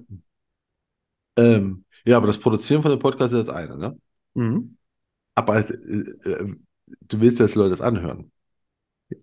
Äh, 1.38 1.56
ähm, 1.56 1.86
ja, 2.04 2.18
aber 2.18 2.28
das 2.28 2.38
Produzieren 2.38 2.82
von 2.82 2.92
dem 2.92 3.00
Podcast 3.00 3.34
ist 3.34 3.48
das 3.48 3.56
eine, 3.56 3.78
ne? 3.78 3.98
Mhm. 4.34 4.76
Aber 5.36 5.58
äh, 5.58 5.74
äh, 5.74 6.56
du 6.88 7.20
willst 7.20 7.40
dass 7.40 7.56
Leute 7.56 7.72
das 7.72 7.82
anhören. 7.82 8.32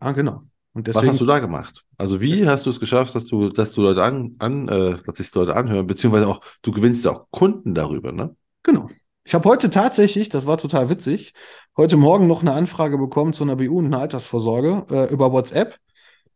Ja, 0.01 0.13
genau. 0.13 0.43
Und 0.75 0.87
deswegen, 0.87 1.07
Was 1.07 1.13
hast 1.13 1.21
du 1.21 1.27
da 1.27 1.39
gemacht? 1.39 1.85
Also 1.99 2.21
wie 2.21 2.49
hast 2.49 2.65
du 2.65 2.71
es 2.71 2.81
geschafft, 2.81 3.15
dass 3.15 3.27
du, 3.27 3.51
dass 3.51 3.73
du 3.73 3.83
Leute 3.83 4.03
an, 4.03 4.37
an 4.39 4.69
äh, 4.69 4.97
dass 5.05 5.19
sich 5.19 5.35
Leute 5.35 5.55
anhören, 5.55 5.87
beziehungsweise 5.87 6.29
auch, 6.29 6.41
du 6.63 6.73
gewinnst 6.73 7.05
ja 7.05 7.11
auch 7.13 7.27
Kunden 7.31 7.75
darüber, 7.75 8.13
ne? 8.13 8.35
Genau. 8.63 8.89
Ich 9.25 9.35
habe 9.35 9.49
heute 9.49 9.71
tatsächlich, 9.71 10.31
das 10.31 10.47
war 10.47 10.57
total 10.57 10.89
witzig, 10.89 11.35
heute 11.77 11.97
Morgen 11.97 12.27
noch 12.27 12.41
eine 12.41 12.53
Anfrage 12.55 12.99
bekommen 12.99 13.33
zu 13.33 13.45
einer 13.45 13.57
BU 13.57 13.79
und 13.79 13.87
einer 13.87 14.01
Altersvorsorge 14.01 14.87
äh, 14.91 15.13
über 15.13 15.31
WhatsApp, 15.31 15.77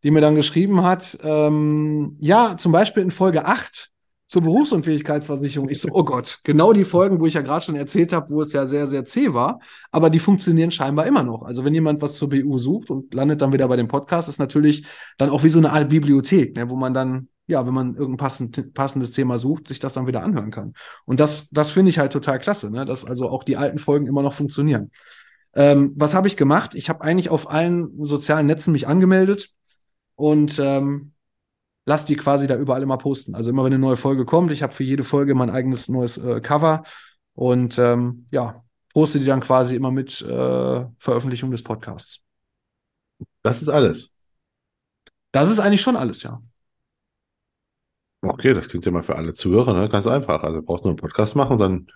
die 0.02 0.10
mir 0.10 0.20
dann 0.20 0.34
geschrieben 0.34 0.82
hat, 0.82 1.18
ähm, 1.22 2.16
ja, 2.20 2.56
zum 2.56 2.72
Beispiel 2.72 3.02
in 3.02 3.10
Folge 3.10 3.46
8 3.46 3.90
zur 4.26 4.42
Berufsunfähigkeitsversicherung. 4.42 5.68
Ich 5.68 5.80
so, 5.80 5.88
oh 5.92 6.04
Gott, 6.04 6.40
genau 6.42 6.72
die 6.72 6.84
Folgen, 6.84 7.20
wo 7.20 7.26
ich 7.26 7.34
ja 7.34 7.42
gerade 7.42 7.64
schon 7.64 7.76
erzählt 7.76 8.12
habe, 8.12 8.30
wo 8.30 8.42
es 8.42 8.52
ja 8.52 8.66
sehr, 8.66 8.86
sehr 8.88 9.04
zäh 9.04 9.32
war, 9.32 9.60
aber 9.92 10.10
die 10.10 10.18
funktionieren 10.18 10.72
scheinbar 10.72 11.06
immer 11.06 11.22
noch. 11.22 11.42
Also 11.42 11.64
wenn 11.64 11.74
jemand 11.74 12.02
was 12.02 12.14
zur 12.14 12.28
BU 12.28 12.58
sucht 12.58 12.90
und 12.90 13.14
landet 13.14 13.40
dann 13.40 13.52
wieder 13.52 13.68
bei 13.68 13.76
dem 13.76 13.86
Podcast, 13.86 14.28
ist 14.28 14.40
natürlich 14.40 14.84
dann 15.16 15.30
auch 15.30 15.44
wie 15.44 15.48
so 15.48 15.58
eine 15.60 15.72
Art 15.72 15.88
Bibliothek, 15.88 16.56
ne, 16.56 16.68
wo 16.68 16.74
man 16.74 16.92
dann, 16.92 17.28
ja, 17.46 17.64
wenn 17.66 17.74
man 17.74 17.94
irgendein 17.94 18.16
passend, 18.16 18.74
passendes 18.74 19.12
Thema 19.12 19.38
sucht, 19.38 19.68
sich 19.68 19.78
das 19.78 19.94
dann 19.94 20.08
wieder 20.08 20.24
anhören 20.24 20.50
kann. 20.50 20.74
Und 21.04 21.20
das, 21.20 21.48
das 21.50 21.70
finde 21.70 21.90
ich 21.90 22.00
halt 22.00 22.12
total 22.12 22.40
klasse, 22.40 22.72
ne, 22.72 22.84
dass 22.84 23.04
also 23.04 23.28
auch 23.28 23.44
die 23.44 23.56
alten 23.56 23.78
Folgen 23.78 24.08
immer 24.08 24.22
noch 24.22 24.32
funktionieren. 24.32 24.90
Ähm, 25.54 25.92
was 25.94 26.14
habe 26.14 26.26
ich 26.26 26.36
gemacht? 26.36 26.74
Ich 26.74 26.88
habe 26.88 27.02
eigentlich 27.02 27.30
auf 27.30 27.48
allen 27.48 28.04
sozialen 28.04 28.46
Netzen 28.46 28.72
mich 28.72 28.88
angemeldet 28.88 29.50
und 30.16 30.58
ähm, 30.58 31.12
lass 31.86 32.04
die 32.04 32.16
quasi 32.16 32.46
da 32.46 32.56
überall 32.56 32.82
immer 32.82 32.98
posten. 32.98 33.34
Also 33.34 33.50
immer 33.50 33.64
wenn 33.64 33.72
eine 33.72 33.80
neue 33.80 33.96
Folge 33.96 34.26
kommt, 34.26 34.50
ich 34.50 34.62
habe 34.62 34.74
für 34.74 34.84
jede 34.84 35.04
Folge 35.04 35.34
mein 35.34 35.50
eigenes 35.50 35.88
neues 35.88 36.18
äh, 36.18 36.40
Cover 36.40 36.82
und 37.34 37.78
ähm, 37.78 38.26
ja, 38.30 38.62
poste 38.92 39.18
die 39.18 39.24
dann 39.24 39.40
quasi 39.40 39.76
immer 39.76 39.90
mit 39.90 40.20
äh, 40.20 40.84
Veröffentlichung 40.98 41.50
des 41.50 41.62
Podcasts. 41.62 42.20
Das 43.42 43.62
ist 43.62 43.68
alles. 43.68 44.10
Das 45.32 45.48
ist 45.48 45.60
eigentlich 45.60 45.80
schon 45.80 45.96
alles, 45.96 46.22
ja. 46.22 46.42
Okay, 48.22 48.54
das 48.54 48.68
klingt 48.68 48.84
ja 48.86 48.90
mal 48.90 49.02
für 49.02 49.16
alle 49.16 49.34
Zuhörer, 49.34 49.74
ne? 49.74 49.88
Ganz 49.88 50.06
einfach. 50.06 50.42
Also 50.42 50.62
brauchst 50.62 50.84
nur 50.84 50.92
einen 50.92 50.98
Podcast 50.98 51.36
machen 51.36 51.58
dann 51.58 51.86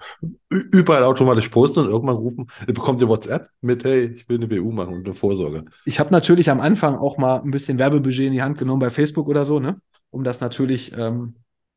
überall 0.49 1.03
automatisch 1.03 1.49
posten 1.49 1.81
und 1.81 1.89
irgendwann 1.89 2.16
rufen, 2.16 2.47
ihr 2.66 2.75
bekommt 2.75 3.01
ihr 3.01 3.09
WhatsApp 3.09 3.49
mit, 3.62 3.85
hey, 3.85 4.07
ich 4.07 4.29
will 4.29 4.37
eine 4.37 4.47
BU 4.47 4.71
machen 4.71 4.95
und 4.95 5.07
eine 5.07 5.14
Vorsorge. 5.14 5.64
Ich 5.87 5.99
habe 5.99 6.11
natürlich 6.12 6.51
am 6.51 6.61
Anfang 6.61 6.97
auch 6.97 7.16
mal 7.16 7.41
ein 7.41 7.51
bisschen 7.51 7.79
Werbebudget 7.79 8.27
in 8.27 8.33
die 8.33 8.43
Hand 8.43 8.59
genommen 8.59 8.81
bei 8.81 8.91
Facebook 8.91 9.29
oder 9.29 9.45
so, 9.45 9.61
ne? 9.61 9.81
Um 10.11 10.23
das 10.23 10.41
natürlich 10.41 10.93
ähm, 10.97 11.37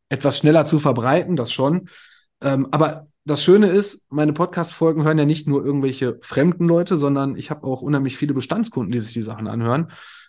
etwas 0.10 0.39
schneller 0.39 0.66
zu 0.66 0.80
verbreiten, 0.80 1.36
das 1.36 1.52
schon. 1.52 1.89
Ähm, 2.41 2.68
aber 2.72 3.08
das 3.26 3.41
Schöne 3.41 3.70
ist, 3.70 4.06
meine 4.12 4.34
Podcast-Folgen 4.34 5.04
hören 5.04 5.18
ja 5.18 5.26
nicht 5.26 5.48
nur 5.48 5.64
irgendwelche 5.66 6.20
fremden 6.22 6.68
Leute, 6.68 6.98
sondern 6.98 7.38
ich 7.38 7.50
habe 7.50 7.66
auch 7.66 7.82
unheimlich 7.82 8.18
viele 8.18 8.34
Bestandskunden, 8.34 8.91
die 8.91 9.00
sich 9.00 9.14
die 9.14 9.22
Sachen 9.22 9.48
anhören 9.48 9.88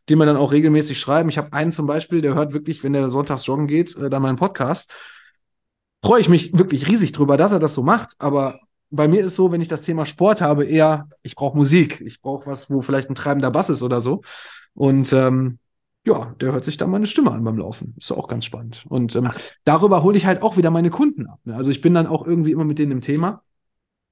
die 0.08 0.16
mir 0.16 0.26
dann 0.26 0.36
auch 0.36 0.52
regelmäßig 0.52 0.98
schreiben. 0.98 1.28
Ich 1.28 1.38
habe 1.38 1.52
einen 1.52 1.72
zum 1.72 1.86
Beispiel, 1.86 2.20
der 2.20 2.34
hört 2.34 2.52
wirklich, 2.52 2.82
wenn 2.84 2.92
der 2.92 3.10
sonntags 3.10 3.46
joggen 3.46 3.66
geht, 3.66 3.96
äh, 3.96 4.10
dann 4.10 4.22
meinen 4.22 4.36
Podcast. 4.36 4.90
Freue 6.02 6.20
ich 6.20 6.28
mich 6.28 6.56
wirklich 6.56 6.88
riesig 6.88 7.12
drüber, 7.12 7.36
dass 7.36 7.52
er 7.52 7.60
das 7.60 7.74
so 7.74 7.82
macht. 7.82 8.14
Aber 8.18 8.60
bei 8.90 9.08
mir 9.08 9.24
ist 9.24 9.36
so, 9.36 9.50
wenn 9.50 9.60
ich 9.60 9.68
das 9.68 9.82
Thema 9.82 10.04
Sport 10.04 10.42
habe, 10.42 10.64
eher, 10.64 11.08
ich 11.22 11.34
brauche 11.34 11.56
Musik. 11.56 12.02
Ich 12.02 12.20
brauche 12.20 12.46
was, 12.46 12.70
wo 12.70 12.82
vielleicht 12.82 13.08
ein 13.10 13.14
treibender 13.14 13.50
Bass 13.50 13.70
ist 13.70 13.82
oder 13.82 14.00
so. 14.00 14.20
Und 14.74 15.12
ähm, 15.12 15.58
ja, 16.06 16.34
der 16.40 16.52
hört 16.52 16.64
sich 16.64 16.76
dann 16.76 16.90
meine 16.90 17.06
Stimme 17.06 17.30
an 17.30 17.42
beim 17.42 17.56
Laufen. 17.56 17.94
Ist 17.98 18.12
auch 18.12 18.28
ganz 18.28 18.44
spannend. 18.44 18.84
Und 18.88 19.16
ähm, 19.16 19.30
darüber 19.64 20.02
hole 20.02 20.18
ich 20.18 20.26
halt 20.26 20.42
auch 20.42 20.58
wieder 20.58 20.70
meine 20.70 20.90
Kunden 20.90 21.26
ab. 21.26 21.40
Ne? 21.44 21.56
Also 21.56 21.70
ich 21.70 21.80
bin 21.80 21.94
dann 21.94 22.06
auch 22.06 22.26
irgendwie 22.26 22.52
immer 22.52 22.64
mit 22.64 22.78
denen 22.78 22.92
im 22.92 23.00
Thema 23.00 23.42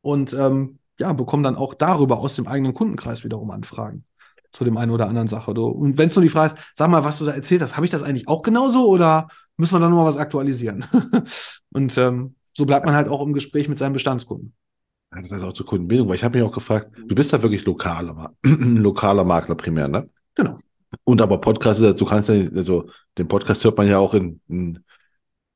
und 0.00 0.32
ähm, 0.32 0.78
ja, 0.98 1.12
bekomme 1.12 1.42
dann 1.42 1.56
auch 1.56 1.74
darüber 1.74 2.18
aus 2.18 2.36
dem 2.36 2.46
eigenen 2.46 2.72
Kundenkreis 2.72 3.24
wiederum 3.24 3.50
Anfragen 3.50 4.04
zu 4.52 4.64
dem 4.64 4.76
einen 4.76 4.90
oder 4.90 5.08
anderen 5.08 5.28
Sache. 5.28 5.54
Du. 5.54 5.66
Und 5.66 5.98
wenn 5.98 6.08
es 6.08 6.16
nur 6.16 6.22
die 6.22 6.28
Frage 6.28 6.54
ist, 6.54 6.62
sag 6.74 6.90
mal, 6.90 7.04
was 7.04 7.18
du 7.18 7.24
da 7.24 7.32
erzählt 7.32 7.62
hast, 7.62 7.76
habe 7.76 7.86
ich 7.86 7.90
das 7.90 8.02
eigentlich 8.02 8.28
auch 8.28 8.42
genauso 8.42 8.86
oder 8.86 9.28
müssen 9.56 9.74
wir 9.74 9.80
da 9.80 9.88
nochmal 9.88 10.06
was 10.06 10.16
aktualisieren? 10.16 10.84
und 11.72 11.96
ähm, 11.98 12.34
so 12.52 12.66
bleibt 12.66 12.86
man 12.86 12.94
halt 12.94 13.08
auch 13.08 13.22
im 13.22 13.32
Gespräch 13.32 13.68
mit 13.68 13.78
seinen 13.78 13.94
Bestandskunden. 13.94 14.54
Das 15.10 15.30
ist 15.30 15.42
auch 15.42 15.52
zur 15.52 15.66
Kundenbildung, 15.66 16.08
weil 16.08 16.16
ich 16.16 16.24
habe 16.24 16.38
mich 16.38 16.46
auch 16.46 16.52
gefragt, 16.52 16.90
du 17.06 17.14
bist 17.14 17.32
ja 17.32 17.42
wirklich 17.42 17.64
lokaler, 17.64 18.32
lokaler 18.42 19.24
Makler 19.24 19.54
primär, 19.54 19.88
ne? 19.88 20.08
Genau. 20.34 20.58
Und 21.04 21.20
aber 21.20 21.38
Podcast, 21.38 21.80
du 21.82 22.04
kannst 22.04 22.28
ja, 22.28 22.34
also 22.54 22.88
den 23.18 23.28
Podcast 23.28 23.64
hört 23.64 23.76
man 23.76 23.88
ja 23.88 23.98
auch 23.98 24.14
in, 24.14 24.40
in, 24.48 24.78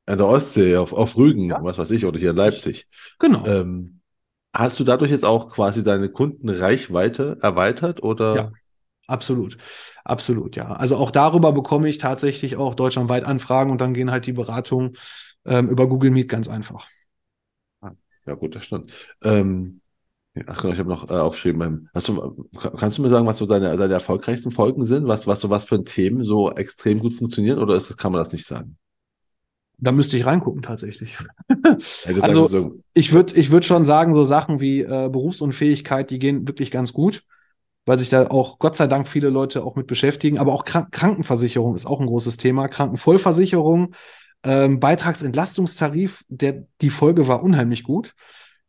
in 0.07 0.19
der 0.19 0.27
Ostsee, 0.27 0.77
auf, 0.77 0.93
auf 0.93 1.17
Rügen, 1.17 1.51
ja. 1.51 1.63
was 1.63 1.79
weiß 1.79 1.91
ich, 1.91 2.05
oder 2.05 2.19
hier 2.19 2.31
in 2.31 2.37
Leipzig. 2.37 2.87
Genau. 3.19 3.47
Ähm, 3.47 4.01
hast 4.55 4.79
du 4.79 4.85
dadurch 4.85 5.11
jetzt 5.11 5.25
auch 5.25 5.51
quasi 5.51 5.85
deine 5.85 6.09
Kundenreichweite 6.09 7.39
erweitert 7.41 8.03
oder? 8.03 8.37
Ja, 8.37 8.53
absolut. 9.07 9.59
Absolut, 10.05 10.57
ja. 10.57 10.73
Also 10.73 10.97
auch 10.97 11.11
darüber 11.11 11.53
bekomme 11.53 11.89
ich 11.89 11.99
tatsächlich 11.99 12.57
auch 12.57 12.75
deutschlandweit 12.75 13.25
Anfragen 13.25 13.71
und 13.71 13.81
dann 13.81 13.95
gehen 13.95 14.11
halt 14.11 14.27
die 14.27 14.33
Beratungen 14.33 14.97
ähm, 15.45 15.69
über 15.69 15.89
Google 15.89 16.11
Meet 16.11 16.29
ganz 16.29 16.49
einfach. 16.49 16.87
Ja, 18.27 18.35
gut, 18.35 18.57
das 18.57 18.65
stimmt. 18.65 18.93
Ähm, 19.23 19.81
ach 20.47 20.61
genau, 20.61 20.73
ich 20.73 20.79
habe 20.79 20.89
noch 20.89 21.09
äh, 21.09 21.15
aufgeschrieben. 21.15 21.89
Hast 21.95 22.09
du, 22.09 22.49
kannst 22.77 22.99
du 22.99 23.03
mir 23.03 23.09
sagen, 23.09 23.27
was 23.27 23.39
so 23.39 23.47
deine, 23.47 23.77
deine 23.77 23.95
erfolgreichsten 23.95 24.51
Folgen 24.51 24.85
sind? 24.85 25.07
Was, 25.07 25.27
was 25.27 25.41
so 25.41 25.49
was 25.49 25.65
für 25.65 25.77
ein 25.77 25.85
Themen 25.85 26.23
so 26.25 26.51
extrem 26.51 26.99
gut 26.99 27.15
funktionieren 27.15 27.61
oder 27.61 27.77
ist, 27.77 27.97
kann 27.97 28.13
man 28.13 28.21
das 28.21 28.33
nicht 28.33 28.47
sagen? 28.47 28.77
Da 29.79 29.93
müsste 29.93 30.17
ich 30.17 30.27
reingucken 30.27 30.63
tatsächlich. 30.63 31.17
also 32.21 32.47
so. 32.49 32.81
ich 32.95 33.13
würde 33.13 33.37
ich 33.37 33.51
würd 33.51 33.65
schon 33.65 33.85
sagen, 33.85 34.15
so 34.15 34.27
Sachen 34.27 34.61
wie 34.61 34.81
äh, 34.81 35.09
Berufsunfähigkeit, 35.11 36.11
die 36.11 36.19
gehen 36.19 36.49
wirklich 36.49 36.71
ganz 36.71 36.93
gut, 36.93 37.25
weil 37.87 37.99
sich 37.99 38.11
da 38.11 38.27
auch 38.27 38.59
Gott 38.59 38.77
sei 38.77 38.87
Dank 38.89 39.09
viele 39.09 39.31
Leute 39.31 39.65
auch 39.65 39.77
mit 39.77 39.87
beschäftigen. 39.87 40.39
Aber 40.39 40.53
auch 40.53 40.65
Krank 40.65 40.93
Krankenversicherung 40.93 41.75
ist 41.75 41.87
auch 41.87 42.01
ein 42.01 42.07
großes 42.07 42.37
Thema. 42.37 42.69
Krankenvollversicherung 42.69 43.95
ähm, 44.43 44.79
Beitragsentlastungstarif, 44.81 46.25
der, 46.29 46.67
die 46.81 46.91
Folge 46.91 47.27
war 47.27 47.43
unheimlich 47.43 47.83
gut. 47.83 48.15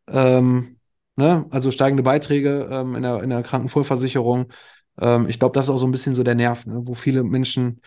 Ähm, 0.08 0.78
ne? 1.16 1.46
Also 1.50 1.72
steigende 1.72 2.04
Beiträge 2.04 2.70
ähm, 2.72 2.96
in, 2.96 3.04
der, 3.04 3.22
in 3.22 3.30
der 3.30 3.44
Krankenvollversicherung. 3.44 4.48
Ähm, 5.00 5.28
ich 5.28 5.40
glaube, 5.40 5.54
das 5.54 5.66
ist 5.66 5.70
auch 5.70 5.78
so 5.78 5.86
ein 5.86 5.92
bisschen 5.92 6.16
so 6.16 6.24
der 6.24 6.36
Nerv, 6.36 6.66
ne? 6.66 6.82
wo 6.86 6.94
viele 6.94 7.24
Menschen 7.24 7.82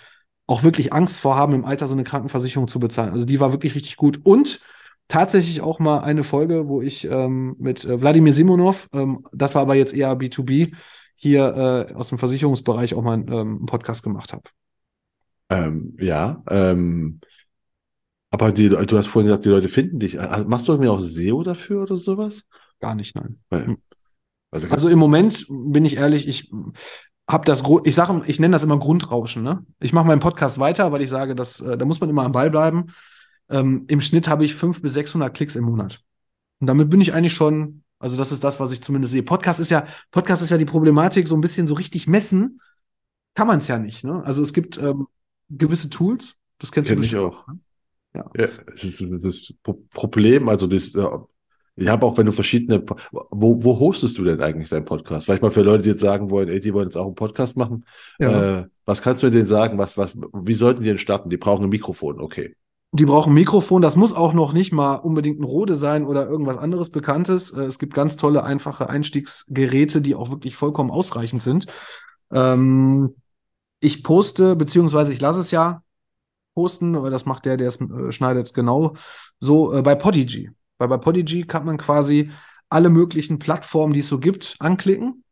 auch 0.47 0.63
wirklich 0.63 0.93
Angst 0.93 1.21
vorhaben, 1.21 1.55
im 1.55 1.65
Alter 1.65 1.87
so 1.87 1.95
eine 1.95 2.05
Krankenversicherung 2.05 2.69
zu 2.69 2.81
bezahlen. 2.81 3.13
Also 3.13 3.25
die 3.25 3.41
war 3.41 3.53
wirklich 3.53 3.75
richtig 3.75 3.97
gut. 3.97 4.21
Und 4.25 4.61
tatsächlich 5.09 5.61
auch 5.61 5.79
mal 5.79 6.01
eine 6.01 6.25
Folge, 6.25 6.69
wo 6.69 6.83
ich 6.83 7.05
ähm, 7.07 7.57
mit 7.59 7.85
äh, 7.85 8.01
Wladimir 8.01 8.33
Simonov, 8.33 8.89
ähm, 8.93 9.27
das 9.33 9.55
war 9.55 9.63
aber 9.63 9.75
jetzt 9.75 9.95
eher 9.95 10.17
B2B, 10.17 10.75
hier 11.21 11.87
äh, 11.91 11.95
aus 11.95 12.09
dem 12.09 12.19
Versicherungsbereich 12.19 12.95
auch 12.95 13.03
mal 13.03 13.19
ähm, 13.19 13.31
einen 13.31 13.67
Podcast 13.67 14.03
gemacht 14.03 14.33
habe. 14.33 14.45
Ähm, 15.51 15.95
ja, 16.01 16.43
ähm, 16.49 17.21
aber 18.31 18.53
die, 18.53 18.71
du 18.71 18.97
hast 18.97 19.09
vorhin 19.09 19.27
gesagt, 19.27 19.45
die 19.45 19.51
Leute 19.51 19.69
finden 19.69 19.99
dich. 19.99 20.15
Machst 20.47 20.67
du 20.67 20.79
mir 20.79 20.91
auch 20.91 21.01
SEO 21.01 21.43
dafür 21.43 21.83
oder 21.83 21.97
sowas? 21.97 22.45
Gar 22.79 22.95
nicht, 22.95 23.17
nein. 23.17 23.41
Hm. 23.53 23.77
Also, 24.51 24.69
also, 24.69 24.89
im 24.89 24.99
Moment 24.99 25.47
bin 25.49 25.85
ich 25.85 25.97
ehrlich, 25.97 26.27
ich 26.27 26.51
habe 27.29 27.45
das, 27.45 27.63
ich 27.85 27.95
sage, 27.95 28.23
ich 28.27 28.41
nenne 28.41 28.53
das 28.53 28.65
immer 28.65 28.79
Grundrauschen. 28.79 29.43
Ne? 29.43 29.65
Ich 29.79 29.93
mache 29.93 30.07
meinen 30.07 30.21
Podcast 30.21 30.59
weiter, 30.59 30.91
weil 30.91 31.03
ich 31.03 31.11
sage, 31.11 31.35
dass, 31.35 31.61
äh, 31.61 31.77
da 31.77 31.85
muss 31.85 32.01
man 32.01 32.09
immer 32.09 32.25
am 32.25 32.33
Ball 32.33 32.51
bleiben. 32.51 32.87
Ähm, 33.51 33.85
Im 33.89 34.01
Schnitt 34.01 34.27
habe 34.27 34.45
ich 34.45 34.55
500 34.55 34.83
bis 34.83 34.95
600 34.95 35.35
Klicks 35.35 35.57
im 35.57 35.65
Monat. 35.65 36.01
Und 36.61 36.67
damit 36.67 36.89
bin 36.89 37.01
ich 37.01 37.13
eigentlich 37.13 37.35
schon, 37.35 37.83
also 38.01 38.17
das 38.17 38.33
ist 38.33 38.43
das, 38.43 38.59
was 38.59 38.73
ich 38.73 38.83
zumindest 38.83 39.13
sehe. 39.13 39.23
Podcast 39.23 39.61
ist 39.61 39.71
ja, 39.71 39.87
Podcast 40.11 40.43
ist 40.43 40.51
ja 40.51 40.59
die 40.59 40.65
Problematik, 40.65 41.29
so 41.29 41.37
ein 41.37 41.41
bisschen 41.41 41.69
so 41.69 41.75
richtig 41.75 42.09
messen 42.09 42.61
kann 43.35 43.47
man 43.47 43.59
es 43.59 43.69
ja 43.69 43.79
nicht. 43.79 44.03
Ne? 44.05 44.23
Also 44.25 44.43
es 44.43 44.53
gibt 44.53 44.79
ähm, 44.79 45.07
gewisse 45.49 45.89
Tools, 45.91 46.37
das 46.59 46.73
kennst 46.73 46.89
Kenn 46.89 47.01
du 47.01 47.07
ich 47.07 47.17
auch. 47.17 47.47
Ne? 47.47 47.59
Ja. 48.15 48.31
ja 48.37 48.49
das 48.67 48.85
ist 48.85 49.05
das 49.25 49.55
Problem, 49.93 50.49
also 50.49 50.67
das, 50.67 50.93
ich 51.77 51.89
habe 51.89 52.07
auch, 52.07 52.19
wenn 52.19 52.27
du 52.27 52.33
verschiedene, 52.33 52.85
wo, 53.13 53.63
wo 53.63 53.79
hostest 53.79 54.19
du 54.19 54.25
denn 54.25 54.41
eigentlich 54.41 54.71
deinen 54.71 54.85
Podcast? 54.85 55.27
Vielleicht 55.27 55.43
mal 55.43 55.51
für 55.51 55.63
Leute, 55.63 55.85
die 55.85 55.91
jetzt 55.91 56.01
sagen 56.01 56.31
wollen, 56.31 56.49
ey, 56.49 56.61
die 56.61 56.75
wollen 56.75 56.89
jetzt 56.89 56.97
auch 56.97 57.07
einen 57.07 57.15
Podcast 57.15 57.57
machen. 57.57 57.85
Ja. 58.19 58.61
Äh, 58.61 58.67
was 58.85 59.03
kannst 59.03 59.23
du 59.23 59.31
denen 59.31 59.47
sagen? 59.47 59.79
Was, 59.79 59.97
was, 59.97 60.17
wie 60.33 60.55
sollten 60.55 60.83
die 60.83 60.89
denn 60.89 60.99
starten? 60.99 61.31
Die 61.31 61.37
brauchen 61.37 61.65
ein 61.65 61.71
Mikrofon, 61.71 62.21
okay. 62.21 62.57
Die 62.93 63.05
brauchen 63.05 63.35
Mikrofon. 63.35 63.83
Das 63.83 63.95
muss 63.95 64.13
auch 64.13 64.33
noch 64.33 64.53
nicht 64.53 64.73
mal 64.73 64.97
unbedingt 64.97 65.39
ein 65.41 65.45
Rode 65.45 65.77
sein 65.77 66.05
oder 66.05 66.29
irgendwas 66.29 66.59
anderes 66.59 66.91
Bekanntes. 66.91 67.53
Äh, 67.53 67.65
es 67.65 67.79
gibt 67.79 67.95
ganz 67.95 68.17
tolle, 68.17 68.45
einfache 68.45 68.89
Einstiegsgeräte, 68.89 70.01
die 70.01 70.15
auch 70.15 70.31
wirklich 70.31 70.57
vollkommen 70.57 70.91
ausreichend 70.91 71.43
sind. 71.43 71.67
Ähm, 72.33 73.15
ich 73.81 74.03
poste, 74.03 74.57
beziehungsweise 74.57 75.13
ich 75.13 75.21
lasse 75.21 75.41
es 75.41 75.51
ja 75.51 75.83
posten, 76.55 76.97
aber 76.97 77.11
das 77.11 77.27
macht 77.27 77.45
der, 77.45 77.57
der 77.57 77.69
es 77.69 77.81
äh, 77.81 78.13
schneidet, 78.13 78.55
genau 78.55 78.95
so 79.39 79.73
äh, 79.73 79.83
bei 79.83 79.95
Podigy. 79.95 80.51
Weil 80.79 80.89
bei 80.89 80.99
Podigy 80.99 81.45
kann 81.45 81.65
man 81.65 81.79
quasi 81.79 82.31
alle 82.69 82.91
möglichen 82.91 83.39
Plattformen, 83.39 83.93
die 83.93 84.01
es 84.01 84.09
so 84.09 84.19
gibt, 84.19 84.57
anklicken 84.59 85.25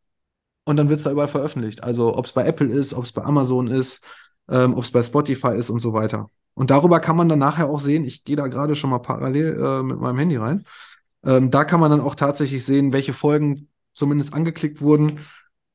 und 0.65 0.77
dann 0.77 0.89
wird 0.89 0.99
es 0.99 1.05
da 1.05 1.11
überall 1.11 1.29
veröffentlicht. 1.29 1.83
Also 1.83 2.17
ob 2.17 2.27
es 2.27 2.33
bei 2.33 2.47
Apple 2.47 2.69
ist, 2.69 2.95
ob 2.95 3.05
es 3.05 3.13
bei 3.13 3.23
Amazon 3.23 3.69
ist, 3.69 4.05
ähm, 4.49 4.75
ob 4.75 4.85
es 4.85 4.91
bei 4.91 5.03
Spotify 5.03 5.57
ist 5.57 5.71
und 5.71 5.81
so 5.81 5.93
weiter. 5.93 6.31
Und 6.59 6.71
darüber 6.71 7.01
kann 7.01 7.17
man 7.17 7.29
dann 7.29 7.39
nachher 7.39 7.69
auch 7.69 7.81
sehen, 7.81 8.05
ich 8.05 8.25
gehe 8.25 8.37
da 8.37 8.49
gerade 8.49 8.75
schon 8.75 8.91
mal 8.91 8.99
parallel 8.99 9.59
äh, 9.61 9.83
mit 9.83 9.99
meinem 10.01 10.19
Handy 10.19 10.37
rein, 10.37 10.65
ähm, 11.25 11.51
da 11.51 11.65
kann 11.65 11.81
man 11.81 11.91
dann 11.91 12.01
auch 12.01 12.15
tatsächlich 12.15 12.65
sehen, 12.65 12.93
welche 12.93 13.13
Folgen 13.13 13.69
zumindest 13.93 14.35
angeklickt 14.35 14.81
wurden 14.81 15.21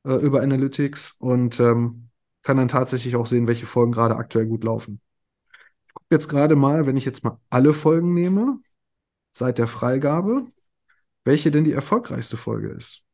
äh, 0.06 0.14
über 0.14 0.42
Analytics 0.42 1.12
und 1.18 1.60
ähm, 1.60 2.08
kann 2.42 2.56
dann 2.56 2.68
tatsächlich 2.68 3.16
auch 3.16 3.26
sehen, 3.26 3.48
welche 3.48 3.66
Folgen 3.66 3.92
gerade 3.92 4.16
aktuell 4.16 4.46
gut 4.46 4.64
laufen 4.64 5.00
gucke 5.94 6.14
jetzt 6.14 6.28
gerade 6.28 6.56
mal, 6.56 6.86
wenn 6.86 6.96
ich 6.96 7.04
jetzt 7.04 7.24
mal 7.24 7.40
alle 7.50 7.72
Folgen 7.72 8.14
nehme, 8.14 8.60
seit 9.32 9.58
der 9.58 9.66
Freigabe, 9.66 10.46
welche 11.24 11.50
denn 11.50 11.64
die 11.64 11.72
erfolgreichste 11.72 12.36
Folge 12.36 12.68
ist. 12.68 13.04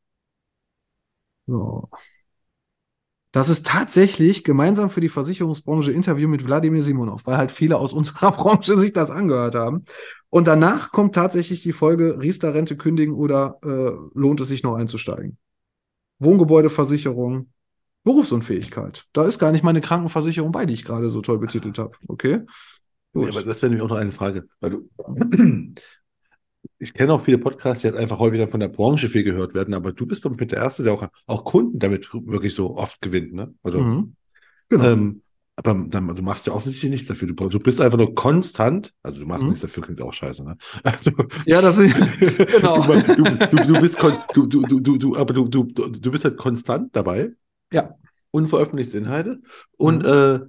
So. 1.46 1.88
Das 3.32 3.48
ist 3.48 3.64
tatsächlich 3.64 4.42
gemeinsam 4.42 4.90
für 4.90 5.00
die 5.00 5.08
Versicherungsbranche 5.08 5.92
Interview 5.92 6.28
mit 6.28 6.44
Wladimir 6.44 6.82
Simonov, 6.82 7.26
weil 7.26 7.36
halt 7.36 7.52
viele 7.52 7.78
aus 7.78 7.92
unserer 7.94 8.32
Branche 8.32 8.76
sich 8.76 8.92
das 8.92 9.10
angehört 9.10 9.54
haben. 9.54 9.84
Und 10.30 10.46
danach 10.46 10.92
kommt 10.92 11.14
tatsächlich 11.14 11.62
die 11.62 11.72
Folge 11.72 12.18
Riester-Rente 12.20 12.76
kündigen 12.76 13.14
oder 13.14 13.58
äh, 13.64 13.90
lohnt 14.18 14.40
es 14.40 14.48
sich 14.48 14.62
noch 14.62 14.74
einzusteigen? 14.74 15.38
Wohngebäudeversicherung, 16.18 17.50
Berufsunfähigkeit. 18.04 19.06
Da 19.12 19.24
ist 19.24 19.38
gar 19.38 19.52
nicht 19.52 19.64
meine 19.64 19.80
Krankenversicherung 19.80 20.52
bei, 20.52 20.66
die 20.66 20.74
ich 20.74 20.84
gerade 20.84 21.10
so 21.10 21.20
toll 21.22 21.38
betitelt 21.38 21.78
habe. 21.78 21.92
Okay. 22.08 22.40
Gut. 23.12 23.24
Ja, 23.24 23.30
aber 23.30 23.42
das 23.42 23.62
wäre 23.62 23.70
nämlich 23.70 23.84
auch 23.84 23.88
noch 23.90 23.96
eine 23.96 24.12
Frage. 24.12 24.46
Weil 24.60 24.70
du, 24.70 24.88
ich 26.78 26.94
kenne 26.94 27.12
auch 27.12 27.20
viele 27.20 27.38
Podcasts, 27.38 27.82
die 27.82 27.88
halt 27.88 27.96
einfach 27.96 28.18
häufiger 28.18 28.48
von 28.48 28.60
der 28.60 28.68
Branche 28.68 29.08
viel 29.08 29.22
gehört 29.22 29.54
werden, 29.54 29.74
aber 29.74 29.92
du 29.92 30.06
bist 30.06 30.24
doch 30.24 30.30
mit 30.30 30.52
der 30.52 30.58
Erste, 30.58 30.82
der 30.82 30.92
auch, 30.92 31.06
auch 31.26 31.44
Kunden 31.44 31.78
damit 31.78 32.08
wirklich 32.12 32.54
so 32.54 32.76
oft 32.76 33.00
gewinnt, 33.00 33.32
ne? 33.32 33.54
Also, 33.62 33.80
mhm. 33.80 34.14
genau. 34.68 34.84
Ähm, 34.84 35.22
aber 35.56 35.74
dann, 35.88 36.08
du 36.08 36.22
machst 36.22 36.46
ja 36.46 36.54
offensichtlich 36.54 36.90
nichts 36.90 37.08
dafür. 37.08 37.28
Du, 37.28 37.48
du 37.48 37.60
bist 37.60 37.82
einfach 37.82 37.98
nur 37.98 38.14
konstant, 38.14 38.94
also 39.02 39.20
du 39.20 39.26
machst 39.26 39.42
mhm. 39.42 39.50
nichts 39.50 39.60
dafür, 39.60 39.82
klingt 39.82 40.00
auch 40.00 40.12
scheiße, 40.12 40.42
ne? 40.42 40.56
Also, 40.82 41.10
ja, 41.44 41.60
das 41.60 41.78
ist 41.78 41.94
genau. 42.46 42.82
Du, 42.82 43.24
du, 43.24 43.56
du, 43.66 43.80
bist 43.80 44.00
du, 44.34 44.46
du, 44.46 44.80
du, 44.80 44.96
du, 44.96 45.16
aber 45.16 45.34
du, 45.34 45.48
du, 45.48 45.64
du 45.64 46.10
bist 46.10 46.24
halt 46.24 46.38
konstant 46.38 46.96
dabei. 46.96 47.32
Ja. 47.72 47.94
Unveröffentlichte 48.30 48.96
Inhalte. 48.96 49.42
Und 49.76 50.02
mhm. 50.02 50.08
äh, 50.08 50.40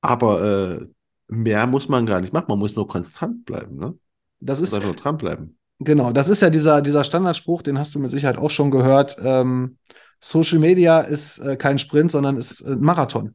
aber 0.00 0.78
äh, 0.80 0.86
mehr 1.28 1.66
muss 1.66 1.88
man 1.88 2.06
gar 2.06 2.20
nicht 2.20 2.32
machen. 2.32 2.46
Man 2.48 2.58
muss 2.58 2.76
nur 2.76 2.88
konstant 2.88 3.44
bleiben, 3.44 3.76
ne? 3.76 3.98
Das 4.44 4.60
ist 4.60 4.74
einfach 4.74 4.94
dranbleiben. 4.94 5.56
Genau, 5.80 6.12
das 6.12 6.28
ist 6.28 6.40
ja 6.40 6.50
dieser, 6.50 6.82
dieser 6.82 7.04
Standardspruch, 7.04 7.62
den 7.62 7.78
hast 7.78 7.94
du 7.94 7.98
mit 7.98 8.10
Sicherheit 8.10 8.38
auch 8.38 8.50
schon 8.50 8.70
gehört. 8.70 9.16
Ähm, 9.20 9.78
Social 10.20 10.58
Media 10.58 11.00
ist 11.00 11.38
äh, 11.38 11.56
kein 11.56 11.78
Sprint, 11.78 12.10
sondern 12.10 12.36
ist 12.36 12.60
äh, 12.60 12.72
ein 12.72 12.80
Marathon. 12.80 13.34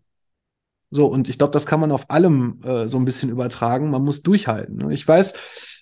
So, 0.92 1.06
und 1.06 1.30
ich 1.30 1.38
glaube, 1.38 1.52
das 1.52 1.68
kann 1.68 1.80
man 1.80 1.92
auf 1.92 2.10
allem 2.10 2.62
äh, 2.64 2.88
so 2.88 2.98
ein 2.98 3.06
bisschen 3.06 3.30
übertragen. 3.30 3.92
Man 3.92 4.04
muss 4.04 4.24
durchhalten. 4.24 4.78
Ne? 4.78 4.94
Ich 4.94 5.08
weiß, 5.08 5.34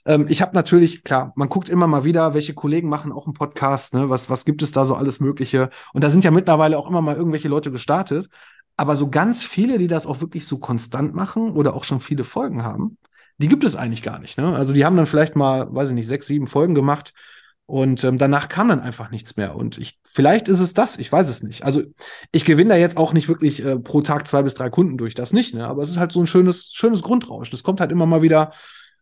ähm, 0.05 0.25
ich 0.28 0.41
habe 0.41 0.53
natürlich, 0.53 1.03
klar, 1.03 1.32
man 1.36 1.47
guckt 1.47 1.69
immer 1.69 1.88
mal 1.88 2.03
wieder, 2.03 2.34
welche 2.34 2.53
Kollegen 2.53 2.89
machen 2.89 3.13
auch 3.13 3.25
einen 3.25 3.34
Podcast, 3.34 3.93
ne? 3.93 4.09
was, 4.09 4.30
was 4.30 4.43
gibt 4.43 4.61
es 4.61 4.73
da 4.73 4.84
so 4.84 4.95
alles 4.95 5.21
Mögliche. 5.21 5.69
Und 5.93 6.03
da 6.03 6.09
sind 6.09 6.25
ja 6.25 6.32
mittlerweile 6.32 6.78
auch 6.78 6.89
immer 6.89 7.01
mal 7.01 7.15
irgendwelche 7.15 7.47
Leute 7.47 7.71
gestartet. 7.71 8.28
Aber 8.75 8.95
so 8.95 9.09
ganz 9.09 9.43
viele, 9.43 9.78
die 9.78 9.88
das 9.88 10.05
auch 10.05 10.19
wirklich 10.19 10.45
so 10.45 10.59
konstant 10.59 11.15
machen 11.15 11.51
oder 11.51 11.73
auch 11.73 11.86
schon 11.86 12.01
viele 12.01 12.23
Folgen 12.25 12.63
haben, 12.63 12.97
die 13.38 13.47
gibt 13.47 13.63
es 13.63 13.75
eigentlich 13.75 14.03
gar 14.03 14.19
nicht. 14.19 14.38
Ne? 14.38 14.55
Also 14.55 14.73
die 14.73 14.85
haben 14.85 14.97
dann 14.97 15.05
vielleicht 15.05 15.35
mal, 15.35 15.73
weiß 15.73 15.89
ich 15.89 15.95
nicht, 15.95 16.07
sechs, 16.07 16.27
sieben 16.27 16.47
Folgen 16.47 16.75
gemacht 16.75 17.13
und 17.67 18.03
ähm, 18.05 18.17
danach 18.17 18.47
kam 18.47 18.69
dann 18.69 18.79
einfach 18.79 19.11
nichts 19.11 19.35
mehr. 19.35 19.55
Und 19.55 19.77
ich, 19.77 19.99
vielleicht 20.03 20.47
ist 20.47 20.61
es 20.61 20.73
das, 20.73 20.97
ich 20.97 21.11
weiß 21.11 21.29
es 21.29 21.43
nicht. 21.43 21.65
Also 21.65 21.83
ich 22.31 22.45
gewinne 22.45 22.69
da 22.69 22.75
jetzt 22.77 22.95
auch 22.95 23.11
nicht 23.11 23.27
wirklich 23.27 23.63
äh, 23.63 23.77
pro 23.77 24.01
Tag 24.01 24.25
zwei 24.25 24.41
bis 24.41 24.53
drei 24.53 24.69
Kunden 24.69 24.97
durch, 24.97 25.15
das 25.15 25.33
nicht, 25.33 25.53
ne? 25.53 25.67
Aber 25.67 25.83
es 25.83 25.89
ist 25.89 25.97
halt 25.97 26.13
so 26.13 26.21
ein 26.21 26.27
schönes, 26.27 26.71
schönes 26.73 27.01
Grundrauschen. 27.01 27.53
Es 27.53 27.63
kommt 27.63 27.81
halt 27.81 27.91
immer 27.91 28.05
mal 28.05 28.21
wieder 28.21 28.51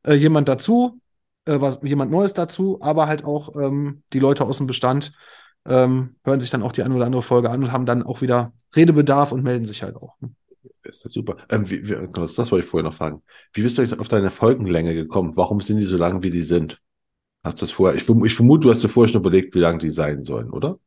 äh, 0.03 0.15
jemand 0.15 0.49
dazu, 0.49 0.99
äh, 1.45 1.61
was, 1.61 1.79
jemand 1.83 2.09
Neues 2.09 2.33
dazu, 2.33 2.79
aber 2.81 3.07
halt 3.07 3.23
auch 3.23 3.55
ähm, 3.55 4.01
die 4.13 4.19
Leute 4.19 4.45
aus 4.45 4.57
dem 4.57 4.65
Bestand 4.65 5.11
ähm, 5.67 6.15
hören 6.25 6.39
sich 6.39 6.49
dann 6.49 6.63
auch 6.63 6.71
die 6.71 6.81
eine 6.81 6.95
oder 6.95 7.05
andere 7.05 7.21
Folge 7.21 7.51
an 7.51 7.63
und 7.63 7.71
haben 7.71 7.86
dann 7.86 8.01
auch 8.01 8.21
wieder 8.21 8.51
Redebedarf 8.75 9.31
und 9.31 9.43
melden 9.43 9.65
sich 9.65 9.83
halt 9.83 9.95
auch. 9.95 10.15
Ne? 10.21 10.31
Ist 10.86 11.03
das 11.03 11.13
super. 11.13 11.38
Ähm, 11.49 11.69
wie, 11.69 11.88
wie, 11.88 11.95
das, 12.13 12.38
wollte 12.38 12.59
ich 12.59 12.65
vorher 12.65 12.89
noch 12.89 12.95
fragen. 12.95 13.21
Wie 13.53 13.63
bist 13.63 13.77
du 13.77 13.99
auf 13.99 14.07
deine 14.07 14.31
Folgenlänge 14.31 14.93
gekommen? 14.93 15.33
Warum 15.36 15.59
sind 15.59 15.77
die 15.77 15.83
so 15.83 15.97
lang, 15.97 16.23
wie 16.23 16.31
die 16.31 16.43
sind? 16.43 16.79
Hast 17.43 17.61
du 17.61 17.65
das 17.65 17.71
vorher? 17.71 17.97
Ich, 17.97 18.07
ich 18.07 18.36
vermute, 18.36 18.61
du 18.61 18.71
hast 18.71 18.83
dir 18.83 18.89
vorher 18.89 19.11
schon 19.11 19.21
überlegt, 19.21 19.55
wie 19.55 19.59
lang 19.59 19.79
die 19.79 19.89
sein 19.89 20.23
sollen, 20.23 20.51
oder? 20.51 20.79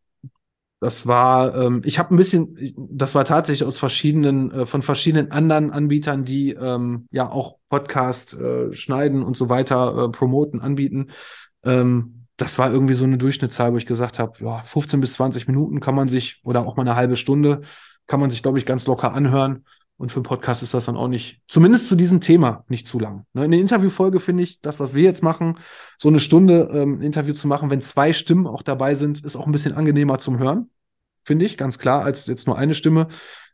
Das 0.80 1.08
war, 1.08 1.56
ähm, 1.56 1.82
ich 1.84 1.98
habe 1.98 2.14
ein 2.14 2.16
bisschen, 2.16 2.56
das 2.76 3.16
war 3.16 3.24
tatsächlich 3.24 3.66
aus 3.66 3.78
verschiedenen, 3.78 4.52
äh, 4.52 4.66
von 4.66 4.82
verschiedenen 4.82 5.32
anderen 5.32 5.72
Anbietern, 5.72 6.24
die 6.24 6.52
ähm, 6.52 7.08
ja 7.10 7.28
auch 7.28 7.56
Podcast 7.68 8.34
äh, 8.34 8.72
schneiden 8.72 9.24
und 9.24 9.36
so 9.36 9.48
weiter, 9.48 10.04
äh, 10.04 10.08
promoten, 10.10 10.60
anbieten. 10.60 11.08
Ähm, 11.64 12.26
das 12.36 12.60
war 12.60 12.70
irgendwie 12.70 12.94
so 12.94 13.02
eine 13.02 13.18
Durchschnittszahl, 13.18 13.72
wo 13.72 13.76
ich 13.76 13.86
gesagt 13.86 14.20
habe, 14.20 14.32
ja, 14.38 14.58
15 14.58 15.00
bis 15.00 15.14
20 15.14 15.48
Minuten 15.48 15.80
kann 15.80 15.96
man 15.96 16.06
sich, 16.06 16.40
oder 16.44 16.64
auch 16.64 16.76
mal 16.76 16.82
eine 16.82 16.94
halbe 16.94 17.16
Stunde, 17.16 17.62
kann 18.06 18.20
man 18.20 18.30
sich, 18.30 18.42
glaube 18.42 18.58
ich, 18.58 18.66
ganz 18.66 18.86
locker 18.86 19.12
anhören. 19.12 19.64
Und 19.98 20.12
für 20.12 20.16
einen 20.18 20.24
Podcast 20.24 20.62
ist 20.62 20.74
das 20.74 20.86
dann 20.86 20.96
auch 20.96 21.08
nicht, 21.08 21.42
zumindest 21.48 21.88
zu 21.88 21.96
diesem 21.96 22.20
Thema, 22.20 22.64
nicht 22.68 22.86
zu 22.86 22.98
lang. 22.98 23.26
Ne? 23.34 23.44
In 23.44 23.50
der 23.50 23.60
Interviewfolge 23.60 24.20
finde 24.20 24.44
ich, 24.44 24.60
das, 24.60 24.80
was 24.80 24.94
wir 24.94 25.02
jetzt 25.02 25.22
machen, 25.22 25.58
so 25.98 26.08
eine 26.08 26.20
Stunde 26.20 26.70
ähm, 26.72 27.00
ein 27.00 27.02
Interview 27.02 27.34
zu 27.34 27.48
machen, 27.48 27.68
wenn 27.68 27.80
zwei 27.80 28.12
Stimmen 28.12 28.46
auch 28.46 28.62
dabei 28.62 28.94
sind, 28.94 29.24
ist 29.24 29.36
auch 29.36 29.46
ein 29.46 29.52
bisschen 29.52 29.74
angenehmer 29.74 30.18
zum 30.18 30.38
Hören 30.38 30.70
finde 31.28 31.44
ich, 31.44 31.56
ganz 31.56 31.78
klar, 31.78 32.02
als 32.02 32.26
jetzt 32.26 32.48
nur 32.48 32.58
eine 32.58 32.74
Stimme. 32.74 33.06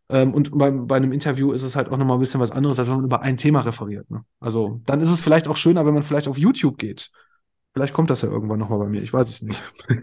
Ähm, 0.08 0.32
und 0.32 0.56
bei, 0.56 0.70
bei 0.70 0.96
einem 0.96 1.12
Interview 1.12 1.52
ist 1.52 1.62
es 1.62 1.76
halt 1.76 1.88
auch 1.88 1.96
nochmal 1.98 2.16
ein 2.16 2.20
bisschen 2.20 2.40
was 2.40 2.50
anderes, 2.50 2.78
als 2.78 2.88
wenn 2.88 2.96
man 2.96 3.04
über 3.04 3.20
ein 3.20 3.36
Thema 3.36 3.60
referiert. 3.60 4.10
Ne? 4.10 4.24
Also 4.40 4.80
dann 4.86 5.00
ist 5.00 5.10
es 5.10 5.20
vielleicht 5.20 5.48
auch 5.48 5.56
schöner, 5.56 5.84
wenn 5.84 5.92
man 5.94 6.02
vielleicht 6.02 6.28
auf 6.28 6.38
YouTube 6.38 6.78
geht. 6.78 7.10
Vielleicht 7.72 7.92
kommt 7.92 8.08
das 8.08 8.22
ja 8.22 8.28
irgendwann 8.28 8.60
nochmal 8.60 8.78
bei 8.78 8.86
mir, 8.86 9.02
ich 9.02 9.12
weiß 9.12 9.28
es 9.28 9.42
nicht. 9.42 9.62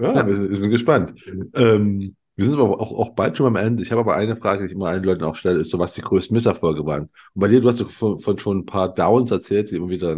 Ja, 0.00 0.24
wir 0.24 0.36
sind, 0.36 0.70
gespannt. 0.70 1.14
Ähm, 1.56 2.14
wir 2.38 2.48
sind 2.50 2.60
aber 2.60 2.80
auch, 2.80 2.92
auch 2.92 3.10
bald 3.10 3.36
schon 3.36 3.46
am 3.46 3.56
Ende. 3.56 3.82
Ich 3.82 3.90
habe 3.92 4.00
aber 4.02 4.16
eine 4.16 4.36
Frage, 4.36 4.60
die 4.62 4.66
ich 4.68 4.72
immer 4.72 4.88
allen 4.88 5.04
Leuten 5.04 5.24
auch 5.24 5.36
stelle, 5.36 5.60
ist 5.60 5.70
so, 5.70 5.78
was 5.78 5.94
die 5.94 6.02
größten 6.02 6.34
Misserfolge 6.34 6.86
waren. 6.86 7.04
Und 7.04 7.10
bei 7.34 7.48
dir, 7.48 7.60
du 7.60 7.68
hast 7.68 7.82
von, 7.82 8.18
von 8.18 8.38
schon 8.38 8.58
ein 8.60 8.66
paar 8.66 8.94
Downs 8.94 9.30
erzählt, 9.30 9.70
die 9.70 9.76
immer 9.76 9.90
wieder, 9.90 10.16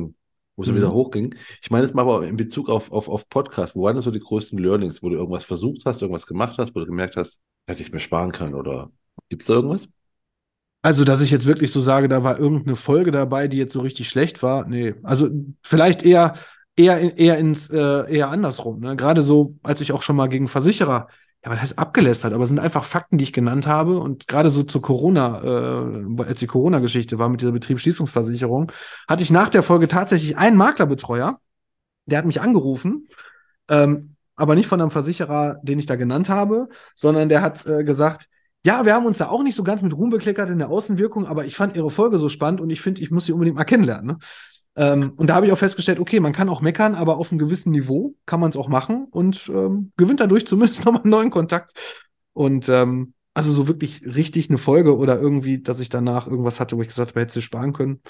wo 0.57 0.63
es 0.63 0.69
Mhm. 0.69 0.75
wieder 0.75 0.93
hochging. 0.93 1.35
Ich 1.63 1.71
meine 1.71 1.85
jetzt 1.87 1.95
mal 1.95 2.03
aber 2.03 2.27
in 2.27 2.37
Bezug 2.37 2.69
auf, 2.71 2.93
auf, 2.93 3.09
auf 3.09 3.29
Podcast, 3.29 3.75
wo 3.77 3.85
waren 3.85 3.97
denn 3.97 4.05
so 4.05 4.11
die 4.11 4.21
größten 4.21 4.59
Learnings, 4.59 5.03
wo 5.03 5.09
du 5.09 5.17
irgendwas 5.17 5.45
versucht 5.45 5.83
hast, 5.87 6.03
irgendwas 6.03 6.27
gemacht 6.27 6.57
hast, 6.59 6.75
wo 6.75 6.81
du 6.81 6.87
gemerkt 6.87 7.17
hast, 7.17 7.41
hätte 7.67 7.83
ich 7.83 7.93
mir 7.93 8.01
sparen 8.01 8.33
können 8.33 8.55
oder 8.55 8.91
gibt 9.31 9.43
es 9.43 9.49
da 9.49 9.55
irgendwas? 9.55 9.89
Also, 10.83 11.05
dass 11.05 11.21
ich 11.21 11.31
jetzt 11.31 11.47
wirklich 11.47 11.73
so 11.73 11.81
sage, 11.81 12.09
da 12.09 12.25
war 12.25 12.39
irgendeine 12.39 12.75
Folge 12.77 13.11
dabei, 13.11 13.49
die 13.49 13.59
jetzt 13.59 13.73
so 13.75 13.81
richtig 13.81 14.09
schlecht 14.09 14.43
war. 14.43 14.67
Nee, 14.67 14.95
also 15.03 15.29
vielleicht 15.63 16.03
eher, 16.03 16.35
eher, 16.77 17.19
eher 17.19 17.39
ins, 17.39 17.69
äh, 17.71 17.77
eher 18.11 18.31
andersrum. 18.31 18.81
Ne? 18.81 18.97
Gerade 18.97 19.21
so, 19.21 19.53
als 19.63 19.83
ich 19.83 19.93
auch 19.93 20.01
schon 20.03 20.17
mal 20.17 20.29
gegen 20.29 20.49
Versicherer, 20.49 21.09
ja, 21.45 21.51
was 21.51 21.61
heißt 21.63 21.79
abgelästert, 21.79 22.35
aber 22.35 22.43
es 22.43 22.51
sind 22.51 22.59
einfach 22.59 22.85
Fakten, 22.85 23.17
die 23.17 23.25
ich 23.25 23.33
genannt 23.33 23.67
habe. 23.67 23.99
Und 23.99 24.29
gerade 24.29 24.51
so 24.51 24.63
zur 24.63 24.83
Corona, 24.83 25.43
äh, 25.43 26.23
als 26.23 26.41
die 26.41 26.47
Corona-Geschichte 26.47 27.19
war 27.19 27.29
mit 27.29 27.41
dieser 27.41 27.53
Betriebsschließungsversicherung, 27.53 28.71
hatte 29.09 29.23
ich 29.23 29.31
nach 29.31 29.49
der 29.49 29.63
Folge 29.63 29.89
tatsächlich 29.89 30.37
einen 30.37 30.57
Maklerbetreuer, 30.57 31.41
der 32.07 32.19
hat 32.19 32.27
mich 32.27 32.41
angerufen, 32.41 33.09
ähm, 33.69 34.17
aber 34.37 34.55
nicht 34.55 34.67
von 34.67 34.81
einem 34.81 34.91
Versicherer, 34.91 35.59
den 35.63 35.79
ich 35.79 35.87
da 35.87 35.97
genannt 35.97 36.29
habe, 36.29 36.69
sondern 36.95 37.29
der 37.29 37.41
hat 37.43 37.67
äh, 37.67 37.85
gesagt, 37.85 38.29
ja, 38.65 38.85
wir 38.85 38.93
haben 38.93 39.07
uns 39.07 39.19
da 39.19 39.29
auch 39.29 39.43
nicht 39.43 39.55
so 39.55 39.65
ganz 39.65 39.81
mit 39.81 39.95
Ruhm 39.95 40.11
bekleckert 40.11 40.51
in 40.51 40.59
der 40.59 40.69
Außenwirkung, 40.69 41.27
aber 41.27 41.47
ich 41.47 41.57
fand 41.57 41.75
ihre 41.75 41.89
Folge 41.89 42.19
so 42.19 42.29
spannend 42.29 42.61
und 42.61 42.69
ich 42.69 42.83
finde, 42.83 43.01
ich 43.01 43.11
muss 43.11 43.25
sie 43.25 43.33
unbedingt 43.33 43.57
mal 43.57 43.65
kennenlernen. 43.65 44.07
Ne? 44.07 44.19
Ähm, 44.81 45.13
und 45.17 45.27
da 45.27 45.35
habe 45.35 45.45
ich 45.45 45.53
auch 45.53 45.59
festgestellt, 45.59 46.01
okay, 46.01 46.21
man 46.21 46.33
kann 46.33 46.49
auch 46.49 46.63
meckern, 46.63 46.95
aber 46.95 47.19
auf 47.19 47.31
einem 47.31 47.39
gewissen 47.39 47.71
Niveau 47.71 48.15
kann 48.25 48.41
man 48.41 48.49
es 48.49 48.57
auch 48.57 48.69
machen 48.69 49.09
und 49.11 49.51
ähm, 49.55 49.93
gewinnt 49.99 50.21
dadurch 50.21 50.47
zumindest 50.47 50.87
nochmal 50.87 51.03
einen 51.03 51.11
neuen 51.11 51.31
Kontakt. 51.31 51.75
Und 52.33 52.71
ähm, 52.71 53.13
also 53.35 53.53
so 53.53 53.69
wirklich 53.69 54.03
richtig 54.07 54.49
eine 54.49 54.57
Folge 54.57 54.97
oder 54.97 55.21
irgendwie, 55.21 55.61
dass 55.61 55.81
ich 55.81 55.91
danach 55.91 56.27
irgendwas 56.27 56.61
hatte, 56.61 56.79
wo 56.79 56.83
ich 56.83 56.89
gesagt 56.89 57.11
habe, 57.11 57.21
hätte 57.21 57.35
sie 57.35 57.43
sparen 57.43 57.75
können. 57.75 58.01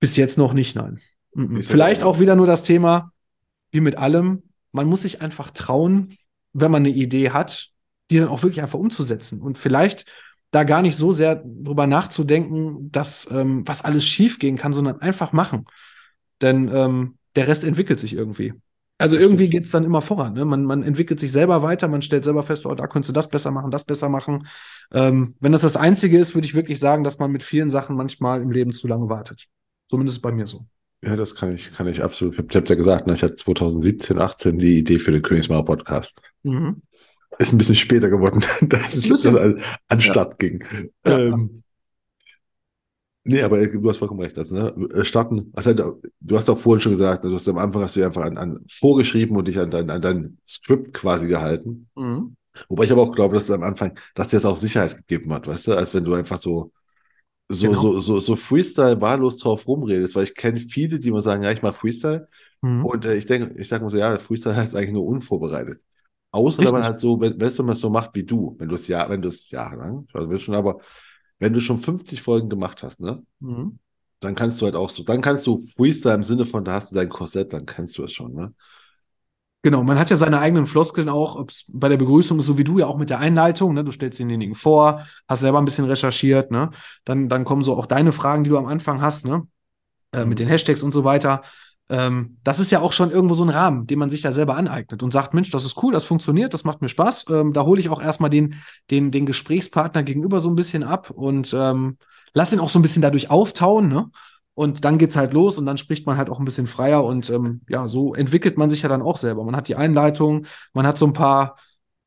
Bis 0.00 0.16
jetzt 0.16 0.38
noch 0.38 0.54
nicht, 0.54 0.74
nein. 0.74 1.00
Mhm. 1.34 1.62
Vielleicht 1.62 2.02
auch 2.02 2.18
wieder 2.18 2.34
nur 2.34 2.46
das 2.46 2.62
Thema, 2.62 3.12
wie 3.70 3.80
mit 3.80 3.98
allem, 3.98 4.42
man 4.72 4.86
muss 4.86 5.02
sich 5.02 5.20
einfach 5.20 5.50
trauen, 5.50 6.16
wenn 6.54 6.70
man 6.70 6.80
eine 6.80 6.94
Idee 6.94 7.28
hat, 7.28 7.68
die 8.10 8.20
dann 8.20 8.28
auch 8.28 8.42
wirklich 8.42 8.62
einfach 8.62 8.78
umzusetzen. 8.78 9.42
Und 9.42 9.58
vielleicht 9.58 10.06
da 10.54 10.62
gar 10.62 10.82
nicht 10.82 10.96
so 10.96 11.12
sehr 11.12 11.42
drüber 11.44 11.88
nachzudenken, 11.88 12.92
dass 12.92 13.28
ähm, 13.32 13.66
was 13.66 13.84
alles 13.84 14.04
schief 14.04 14.38
gehen 14.38 14.56
kann, 14.56 14.72
sondern 14.72 15.00
einfach 15.00 15.32
machen. 15.32 15.64
Denn 16.42 16.70
ähm, 16.72 17.18
der 17.34 17.48
Rest 17.48 17.64
entwickelt 17.64 17.98
sich 17.98 18.14
irgendwie. 18.14 18.54
Also 18.96 19.16
irgendwie 19.16 19.48
geht 19.48 19.64
es 19.64 19.72
dann 19.72 19.82
immer 19.82 20.00
voran. 20.00 20.34
Ne? 20.34 20.44
Man, 20.44 20.64
man 20.64 20.84
entwickelt 20.84 21.18
sich 21.18 21.32
selber 21.32 21.64
weiter, 21.64 21.88
man 21.88 22.02
stellt 22.02 22.22
selber 22.22 22.44
fest, 22.44 22.66
oh, 22.66 22.74
da 22.76 22.86
könntest 22.86 23.08
du 23.08 23.12
das 23.12 23.28
besser 23.28 23.50
machen, 23.50 23.72
das 23.72 23.84
besser 23.84 24.08
machen. 24.08 24.46
Ähm, 24.92 25.34
wenn 25.40 25.50
das 25.50 25.62
das 25.62 25.76
Einzige 25.76 26.18
ist, 26.20 26.36
würde 26.36 26.46
ich 26.46 26.54
wirklich 26.54 26.78
sagen, 26.78 27.02
dass 27.02 27.18
man 27.18 27.32
mit 27.32 27.42
vielen 27.42 27.68
Sachen 27.68 27.96
manchmal 27.96 28.40
im 28.40 28.52
Leben 28.52 28.72
zu 28.72 28.86
lange 28.86 29.08
wartet. 29.08 29.46
Zumindest 29.90 30.22
bei 30.22 30.30
mir 30.30 30.46
so. 30.46 30.66
Ja, 31.02 31.16
das 31.16 31.34
kann 31.34 31.52
ich, 31.52 31.74
kann 31.74 31.88
ich 31.88 32.04
absolut. 32.04 32.34
Ich 32.34 32.38
habe 32.38 32.54
hab 32.54 32.68
ja 32.68 32.76
gesagt, 32.76 33.08
ne, 33.08 33.14
ich 33.14 33.24
hatte 33.24 33.34
2017, 33.34 34.20
18 34.20 34.58
die 34.58 34.78
Idee 34.78 35.00
für 35.00 35.10
den 35.10 35.22
Königsmacher 35.22 35.64
Podcast. 35.64 36.22
Mhm. 36.44 36.80
Ist 37.38 37.52
ein 37.52 37.58
bisschen 37.58 37.76
später 37.76 38.10
geworden, 38.10 38.44
dass 38.68 38.94
es 38.94 39.08
das 39.08 39.26
an, 39.26 39.60
an 39.88 40.00
Start 40.00 40.38
ging. 40.38 40.64
Ja. 41.06 41.18
Ähm, 41.18 41.62
nee, 43.24 43.42
aber 43.42 43.66
du 43.66 43.88
hast 43.88 43.98
vollkommen 43.98 44.20
recht. 44.20 44.38
Also, 44.38 44.54
ne, 44.54 44.68
äh, 44.94 45.04
starten, 45.04 45.52
also, 45.54 46.00
du 46.20 46.36
hast 46.36 46.48
auch 46.50 46.58
vorhin 46.58 46.80
schon 46.80 46.92
gesagt, 46.92 47.24
du 47.24 47.34
hast 47.34 47.48
am 47.48 47.58
Anfang 47.58 47.82
hast 47.82 47.96
du 47.96 48.00
dir 48.00 48.06
einfach 48.06 48.22
an, 48.22 48.36
an 48.38 48.64
vorgeschrieben 48.68 49.36
und 49.36 49.48
dich 49.48 49.58
an 49.58 49.70
dein, 49.70 49.90
an 49.90 50.02
dein 50.02 50.38
Skript 50.44 50.92
quasi 50.94 51.26
gehalten. 51.26 51.88
Mhm. 51.96 52.36
Wobei 52.68 52.84
ich 52.84 52.92
aber 52.92 53.02
auch 53.02 53.14
glaube, 53.14 53.34
dass 53.34 53.44
es 53.44 53.50
am 53.50 53.64
Anfang, 53.64 53.98
dass 54.14 54.28
dir 54.28 54.36
das 54.36 54.44
auch 54.44 54.56
Sicherheit 54.56 54.96
gegeben 54.96 55.32
hat, 55.32 55.46
weißt 55.48 55.66
du, 55.68 55.72
als 55.74 55.92
wenn 55.92 56.04
du 56.04 56.14
einfach 56.14 56.40
so, 56.40 56.72
so, 57.48 57.68
Genau. 57.68 57.80
so, 57.80 58.00
so, 58.00 58.20
so 58.20 58.36
Freestyle 58.36 59.00
wahllos 59.00 59.38
drauf 59.38 59.66
rumredest, 59.68 60.14
weil 60.14 60.24
ich 60.24 60.34
kenne 60.34 60.60
viele, 60.60 60.98
die 60.98 61.08
immer 61.08 61.20
sagen, 61.20 61.42
ja, 61.44 61.52
ich 61.52 61.62
mache 61.62 61.74
Freestyle. 61.74 62.28
Mhm. 62.62 62.84
Und 62.84 63.06
äh, 63.06 63.16
ich 63.16 63.26
denke, 63.26 63.60
ich 63.60 63.68
sage 63.68 63.84
mal 63.84 63.90
so, 63.90 63.98
ja, 63.98 64.16
Freestyle 64.18 64.56
heißt 64.56 64.74
eigentlich 64.76 64.92
nur 64.92 65.06
unvorbereitet. 65.06 65.80
Außer 66.34 66.64
wenn 66.64 66.72
man 66.72 66.82
Richtig. 66.82 66.92
halt 66.92 67.00
so, 67.00 67.20
wenn, 67.20 67.40
wenn 67.40 67.66
man 67.66 67.74
es 67.76 67.80
so 67.80 67.90
macht 67.90 68.10
wie 68.14 68.24
du, 68.24 68.56
wenn 68.58 68.68
du 68.68 68.74
es 68.74 68.88
ja, 68.88 69.08
wenn 69.08 69.22
du 69.22 69.28
es 69.28 69.50
jahrelang, 69.50 70.08
also 70.12 70.28
willst 70.28 70.44
schon, 70.44 70.54
aber 70.56 70.80
wenn 71.38 71.52
du 71.52 71.60
schon 71.60 71.78
50 71.78 72.22
Folgen 72.22 72.48
gemacht 72.48 72.82
hast, 72.82 73.00
ne, 73.00 73.22
Mhm. 73.40 73.78
dann 74.20 74.34
kannst 74.34 74.60
du 74.60 74.66
halt 74.66 74.76
auch 74.76 74.90
so, 74.90 75.04
dann 75.04 75.20
kannst 75.22 75.46
du 75.46 75.58
Freestyle 75.60 76.14
im 76.16 76.24
Sinne 76.24 76.46
von, 76.46 76.64
da 76.64 76.74
hast 76.74 76.90
du 76.90 76.96
dein 76.96 77.08
Korsett, 77.08 77.52
dann 77.52 77.66
kennst 77.66 77.98
du 77.98 78.04
es 78.04 78.12
schon, 78.12 78.34
ne? 78.34 78.54
Genau, 79.62 79.82
man 79.82 79.98
hat 79.98 80.10
ja 80.10 80.18
seine 80.18 80.40
eigenen 80.40 80.66
Floskeln 80.66 81.08
auch, 81.08 81.36
ob 81.36 81.50
es 81.50 81.64
bei 81.72 81.88
der 81.88 81.96
Begrüßung 81.96 82.38
ist, 82.38 82.44
so 82.46 82.58
wie 82.58 82.64
du 82.64 82.78
ja 82.78 82.86
auch 82.86 82.98
mit 82.98 83.08
der 83.08 83.18
Einleitung, 83.20 83.72
ne? 83.72 83.82
Du 83.82 83.92
stellst 83.92 84.18
denjenigen 84.18 84.54
vor, 84.54 85.06
hast 85.26 85.40
selber 85.40 85.58
ein 85.58 85.64
bisschen 85.64 85.86
recherchiert, 85.86 86.50
ne? 86.50 86.70
Dann, 87.06 87.30
dann 87.30 87.44
kommen 87.46 87.64
so 87.64 87.74
auch 87.74 87.86
deine 87.86 88.12
Fragen, 88.12 88.44
die 88.44 88.50
du 88.50 88.58
am 88.58 88.66
Anfang 88.66 89.00
hast, 89.00 89.24
ne? 89.26 89.46
Äh, 90.12 90.26
mit 90.26 90.40
den 90.40 90.48
Hashtags 90.48 90.82
und 90.82 90.92
so 90.92 91.04
weiter. 91.04 91.42
Ähm, 91.90 92.38
das 92.44 92.60
ist 92.60 92.70
ja 92.70 92.80
auch 92.80 92.92
schon 92.92 93.10
irgendwo 93.10 93.34
so 93.34 93.42
ein 93.44 93.50
Rahmen, 93.50 93.86
den 93.86 93.98
man 93.98 94.08
sich 94.08 94.22
da 94.22 94.32
selber 94.32 94.56
aneignet 94.56 95.02
und 95.02 95.12
sagt, 95.12 95.34
Mensch, 95.34 95.50
das 95.50 95.64
ist 95.64 95.82
cool, 95.82 95.92
das 95.92 96.04
funktioniert, 96.04 96.54
das 96.54 96.64
macht 96.64 96.80
mir 96.80 96.88
Spaß. 96.88 97.26
Ähm, 97.30 97.52
da 97.52 97.64
hole 97.64 97.80
ich 97.80 97.90
auch 97.90 98.00
erstmal 98.02 98.30
den, 98.30 98.54
den, 98.90 99.10
den 99.10 99.26
Gesprächspartner 99.26 100.02
gegenüber 100.02 100.40
so 100.40 100.48
ein 100.48 100.56
bisschen 100.56 100.82
ab 100.82 101.10
und 101.10 101.54
ähm, 101.54 101.98
lass 102.32 102.52
ihn 102.52 102.60
auch 102.60 102.70
so 102.70 102.78
ein 102.78 102.82
bisschen 102.82 103.02
dadurch 103.02 103.30
auftauen, 103.30 103.88
ne? 103.88 104.10
Und 104.56 104.84
dann 104.84 104.98
geht's 104.98 105.16
halt 105.16 105.32
los 105.32 105.58
und 105.58 105.66
dann 105.66 105.78
spricht 105.78 106.06
man 106.06 106.16
halt 106.16 106.30
auch 106.30 106.38
ein 106.38 106.44
bisschen 106.44 106.68
freier 106.68 107.02
und 107.04 107.28
ähm, 107.28 107.62
ja, 107.68 107.88
so 107.88 108.14
entwickelt 108.14 108.56
man 108.56 108.70
sich 108.70 108.82
ja 108.82 108.88
dann 108.88 109.02
auch 109.02 109.16
selber. 109.16 109.42
Man 109.42 109.56
hat 109.56 109.66
die 109.66 109.74
Einleitung, 109.74 110.46
man 110.72 110.86
hat 110.86 110.96
so 110.96 111.06
ein 111.06 111.12
paar, 111.12 111.56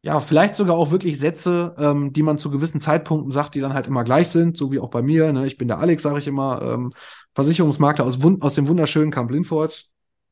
ja, 0.07 0.21
vielleicht 0.21 0.55
sogar 0.55 0.77
auch 0.77 0.89
wirklich 0.89 1.19
Sätze, 1.19 1.75
ähm, 1.77 2.13
die 2.13 2.23
man 2.23 2.37
zu 2.37 2.49
gewissen 2.49 2.79
Zeitpunkten 2.79 3.29
sagt, 3.29 3.55
die 3.55 3.59
dann 3.59 3.73
halt 3.73 3.87
immer 3.87 4.05
gleich 4.05 4.29
sind, 4.29 4.55
so 4.55 4.71
wie 4.71 4.79
auch 4.79 4.89
bei 4.89 5.01
mir. 5.01 5.33
Ne? 5.33 5.45
Ich 5.45 5.57
bin 5.57 5.67
der 5.67 5.79
Alex, 5.79 6.01
sage 6.01 6.19
ich 6.19 6.27
immer, 6.27 6.61
ähm, 6.61 6.91
Versicherungsmakler 7.33 8.05
aus, 8.05 8.17
aus 8.39 8.55
dem 8.55 8.69
wunderschönen 8.69 9.11
Kamp 9.11 9.29
Lindfort. 9.31 9.83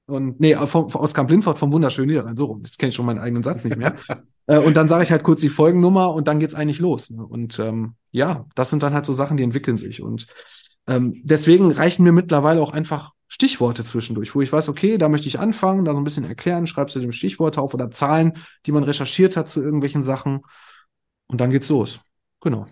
Und 0.05 0.39
nee, 0.39 0.55
vom, 0.55 0.85
aus 0.95 1.13
Kamp 1.13 1.29
Lindfort 1.29 1.57
vom 1.57 1.73
wunderschönen 1.73 2.07
Niederrhein, 2.07 2.37
so 2.37 2.45
rum. 2.45 2.61
Jetzt 2.63 2.79
kenne 2.79 2.91
ich 2.91 2.95
schon 2.95 3.05
meinen 3.05 3.19
eigenen 3.19 3.43
Satz 3.43 3.65
nicht 3.65 3.75
mehr. 3.75 3.95
äh, 4.47 4.59
und 4.59 4.77
dann 4.77 4.87
sage 4.87 5.03
ich 5.03 5.11
halt 5.11 5.23
kurz 5.23 5.41
die 5.41 5.49
Folgennummer 5.49 6.13
und 6.13 6.29
dann 6.29 6.39
geht's 6.39 6.55
eigentlich 6.55 6.79
los. 6.79 7.09
Ne? 7.09 7.25
Und 7.25 7.59
ähm, 7.59 7.95
ja, 8.11 8.45
das 8.55 8.69
sind 8.69 8.81
dann 8.81 8.93
halt 8.93 9.05
so 9.05 9.11
Sachen, 9.11 9.35
die 9.35 9.43
entwickeln 9.43 9.75
sich. 9.75 10.01
Und 10.01 10.27
ähm, 10.87 11.21
deswegen 11.25 11.69
reichen 11.73 12.03
mir 12.03 12.13
mittlerweile 12.13 12.61
auch 12.61 12.71
einfach 12.71 13.11
Stichworte 13.27 13.83
zwischendurch, 13.83 14.35
wo 14.35 14.41
ich 14.41 14.51
weiß, 14.51 14.69
okay, 14.69 14.97
da 14.97 15.09
möchte 15.09 15.27
ich 15.27 15.39
anfangen, 15.39 15.85
da 15.85 15.91
so 15.93 15.97
ein 15.97 16.03
bisschen 16.03 16.25
erklären, 16.25 16.67
schreibst 16.67 16.95
du 16.95 16.99
dem 16.99 17.11
Stichworte 17.11 17.61
auf 17.61 17.73
oder 17.73 17.91
Zahlen, 17.91 18.33
die 18.65 18.71
man 18.71 18.83
recherchiert 18.83 19.35
hat 19.35 19.49
zu 19.49 19.61
irgendwelchen 19.61 20.03
Sachen. 20.03 20.41
Und 21.27 21.41
dann 21.41 21.49
geht's 21.49 21.69
los. 21.69 22.01
Genau. 22.41 22.67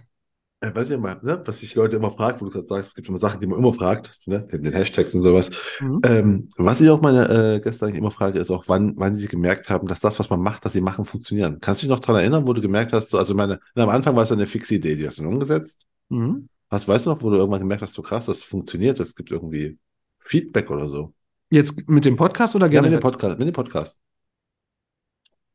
Ja, 0.63 0.73
weiß 0.73 0.87
ich 0.87 0.95
immer, 0.95 1.19
ne, 1.21 1.41
was 1.43 1.59
sich 1.59 1.75
Leute 1.75 1.97
immer 1.97 2.09
fragt, 2.09 2.39
wo 2.39 2.45
du 2.45 2.51
gerade 2.51 2.67
sagst, 2.67 2.89
es 2.89 2.95
gibt 2.95 3.09
immer 3.09 3.19
Sachen, 3.19 3.41
die 3.41 3.47
man 3.47 3.59
immer 3.59 3.73
fragt, 3.73 4.17
ne, 4.27 4.47
neben 4.49 4.63
den 4.63 4.71
Hashtags 4.71 5.13
und 5.13 5.21
sowas. 5.21 5.49
Mhm. 5.81 5.99
Ähm, 6.05 6.49
was 6.55 6.79
ich 6.79 6.89
auch 6.89 7.01
meine 7.01 7.55
äh, 7.55 7.59
Gäste 7.59 7.85
eigentlich 7.85 7.97
immer 7.97 8.11
frage, 8.11 8.39
ist 8.39 8.49
auch, 8.49 8.63
wann, 8.67 8.93
wann 8.95 9.17
sie 9.17 9.27
gemerkt 9.27 9.69
haben, 9.69 9.87
dass 9.87 9.99
das, 9.99 10.19
was 10.19 10.29
man 10.29 10.39
macht, 10.39 10.63
dass 10.63 10.71
sie 10.71 10.79
machen, 10.79 11.03
funktionieren. 11.03 11.57
Kannst 11.59 11.81
du 11.81 11.87
dich 11.87 11.89
noch 11.89 11.99
daran 11.99 12.21
erinnern, 12.21 12.47
wo 12.47 12.53
du 12.53 12.61
gemerkt 12.61 12.93
hast, 12.93 13.09
so, 13.09 13.17
also 13.17 13.35
meine, 13.35 13.59
am 13.75 13.89
Anfang 13.89 14.15
war 14.15 14.23
es 14.23 14.31
eine 14.31 14.47
fixe 14.47 14.75
Idee, 14.75 14.95
die 14.95 15.05
hast 15.05 15.17
du 15.17 15.23
dann 15.23 15.33
umgesetzt. 15.33 15.85
Mhm. 16.07 16.47
Was 16.69 16.87
weißt 16.87 17.07
du 17.07 17.09
noch, 17.09 17.21
wo 17.21 17.29
du 17.29 17.35
irgendwann 17.35 17.59
gemerkt 17.59 17.81
hast, 17.81 17.93
so 17.93 18.01
krass, 18.01 18.27
das 18.27 18.41
funktioniert, 18.41 19.01
es 19.01 19.15
gibt 19.15 19.31
irgendwie 19.31 19.77
Feedback 20.23 20.71
oder 20.71 20.89
so? 20.89 21.13
Jetzt 21.49 21.89
mit 21.89 22.05
dem 22.05 22.15
Podcast 22.15 22.55
oder 22.55 22.69
Ja, 22.71 22.81
mit 22.81 22.91
dem 22.91 22.99
Podcast, 22.99 23.37
mit 23.37 23.47
dem 23.47 23.53
Podcast. 23.53 23.97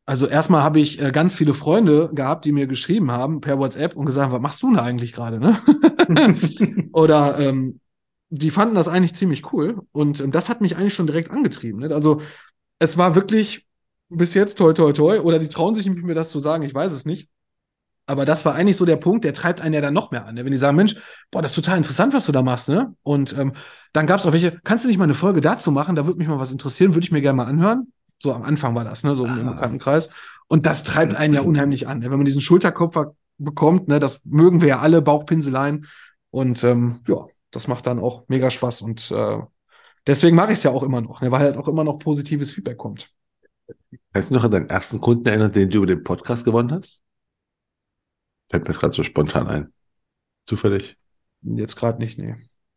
Also 0.06 0.26
erstmal 0.26 0.62
habe 0.62 0.80
ich 0.80 1.02
äh, 1.02 1.10
ganz 1.10 1.34
viele 1.34 1.52
Freunde 1.52 2.10
gehabt, 2.14 2.46
die 2.46 2.52
mir 2.52 2.66
geschrieben 2.66 3.10
haben 3.10 3.42
per 3.42 3.58
WhatsApp 3.58 3.94
und 3.94 4.06
gesagt, 4.06 4.32
was 4.32 4.40
machst 4.40 4.62
du 4.62 4.68
denn 4.68 4.76
da 4.76 4.84
eigentlich 4.84 5.12
gerade, 5.12 5.38
ne? 5.38 5.58
Oder 6.92 7.38
ähm, 7.38 7.80
die 8.30 8.50
fanden 8.50 8.74
das 8.74 8.88
eigentlich 8.88 9.14
ziemlich 9.14 9.52
cool 9.52 9.82
und 9.92 10.20
ähm, 10.20 10.30
das 10.30 10.48
hat 10.48 10.60
mich 10.60 10.76
eigentlich 10.76 10.94
schon 10.94 11.06
direkt 11.06 11.30
angetrieben. 11.30 11.80
Ne? 11.80 11.94
Also 11.94 12.20
es 12.78 12.96
war 12.96 13.14
wirklich 13.14 13.66
bis 14.08 14.34
jetzt 14.34 14.56
toi 14.58 14.72
toi 14.72 14.92
toi 14.92 15.20
oder 15.20 15.38
die 15.38 15.48
trauen 15.48 15.74
sich 15.74 15.86
nicht 15.86 16.02
mir 16.02 16.14
das 16.14 16.30
zu 16.30 16.38
sagen, 16.38 16.62
ich 16.62 16.74
weiß 16.74 16.92
es 16.92 17.04
nicht. 17.04 17.28
Aber 18.08 18.24
das 18.24 18.46
war 18.46 18.54
eigentlich 18.54 18.78
so 18.78 18.86
der 18.86 18.96
Punkt, 18.96 19.24
der 19.24 19.34
treibt 19.34 19.60
einen 19.60 19.74
ja 19.74 19.82
dann 19.82 19.92
noch 19.92 20.10
mehr 20.10 20.24
an. 20.24 20.34
Ne? 20.34 20.44
Wenn 20.46 20.50
die 20.50 20.56
sagen, 20.56 20.78
Mensch, 20.78 20.96
boah, 21.30 21.42
das 21.42 21.50
ist 21.50 21.56
total 21.56 21.76
interessant, 21.76 22.14
was 22.14 22.24
du 22.24 22.32
da 22.32 22.42
machst, 22.42 22.70
ne? 22.70 22.94
Und 23.02 23.36
ähm, 23.36 23.52
dann 23.92 24.06
gab 24.06 24.18
es 24.18 24.24
auch 24.24 24.32
welche, 24.32 24.58
kannst 24.64 24.86
du 24.86 24.88
nicht 24.88 24.96
mal 24.96 25.04
eine 25.04 25.12
Folge 25.12 25.42
dazu 25.42 25.70
machen? 25.70 25.94
Da 25.94 26.06
würde 26.06 26.18
mich 26.18 26.26
mal 26.26 26.38
was 26.38 26.50
interessieren, 26.50 26.94
würde 26.94 27.04
ich 27.04 27.12
mir 27.12 27.20
gerne 27.20 27.36
mal 27.36 27.44
anhören. 27.44 27.92
So 28.18 28.32
am 28.32 28.44
Anfang 28.44 28.74
war 28.74 28.84
das, 28.84 29.04
ne? 29.04 29.14
So 29.14 29.26
ah. 29.26 29.36
im 29.38 29.46
Bekanntenkreis. 29.46 30.08
Und 30.46 30.64
das 30.64 30.84
treibt 30.84 31.14
einen 31.16 31.34
ja 31.34 31.42
unheimlich 31.42 31.86
an. 31.86 31.98
Ne? 31.98 32.10
Wenn 32.10 32.16
man 32.16 32.24
diesen 32.24 32.40
Schulterkopf 32.40 32.96
bekommt, 33.36 33.88
ne, 33.88 33.98
das 33.98 34.24
mögen 34.24 34.62
wir 34.62 34.68
ja 34.68 34.78
alle, 34.78 35.02
Bauchpinseleien. 35.02 35.86
Und 36.30 36.64
ähm, 36.64 37.00
ja, 37.06 37.26
das 37.50 37.68
macht 37.68 37.86
dann 37.86 37.98
auch 37.98 38.24
mega 38.28 38.50
Spaß. 38.50 38.80
Und 38.80 39.10
äh, 39.10 39.38
deswegen 40.06 40.34
mache 40.34 40.52
ich 40.52 40.58
es 40.58 40.62
ja 40.62 40.70
auch 40.70 40.82
immer 40.82 41.02
noch, 41.02 41.20
ne, 41.20 41.30
weil 41.30 41.40
halt 41.40 41.58
auch 41.58 41.68
immer 41.68 41.84
noch 41.84 41.98
positives 41.98 42.50
Feedback 42.52 42.78
kommt. 42.78 43.10
Kannst 44.14 44.30
du 44.30 44.34
noch 44.34 44.44
an 44.44 44.50
deinen 44.50 44.70
ersten 44.70 44.98
Kunden 44.98 45.28
erinnern, 45.28 45.52
den 45.52 45.68
du 45.68 45.78
über 45.78 45.86
den 45.86 46.02
Podcast 46.02 46.46
gewonnen 46.46 46.72
hast? 46.72 47.02
Fällt 48.48 48.64
mir 48.64 48.70
jetzt 48.70 48.80
gerade 48.80 48.94
so 48.94 49.02
spontan 49.02 49.46
ein. 49.46 49.72
Zufällig? 50.44 50.96
Jetzt 51.42 51.76
gerade 51.76 51.98
nicht, 51.98 52.18
nee. 52.18 52.34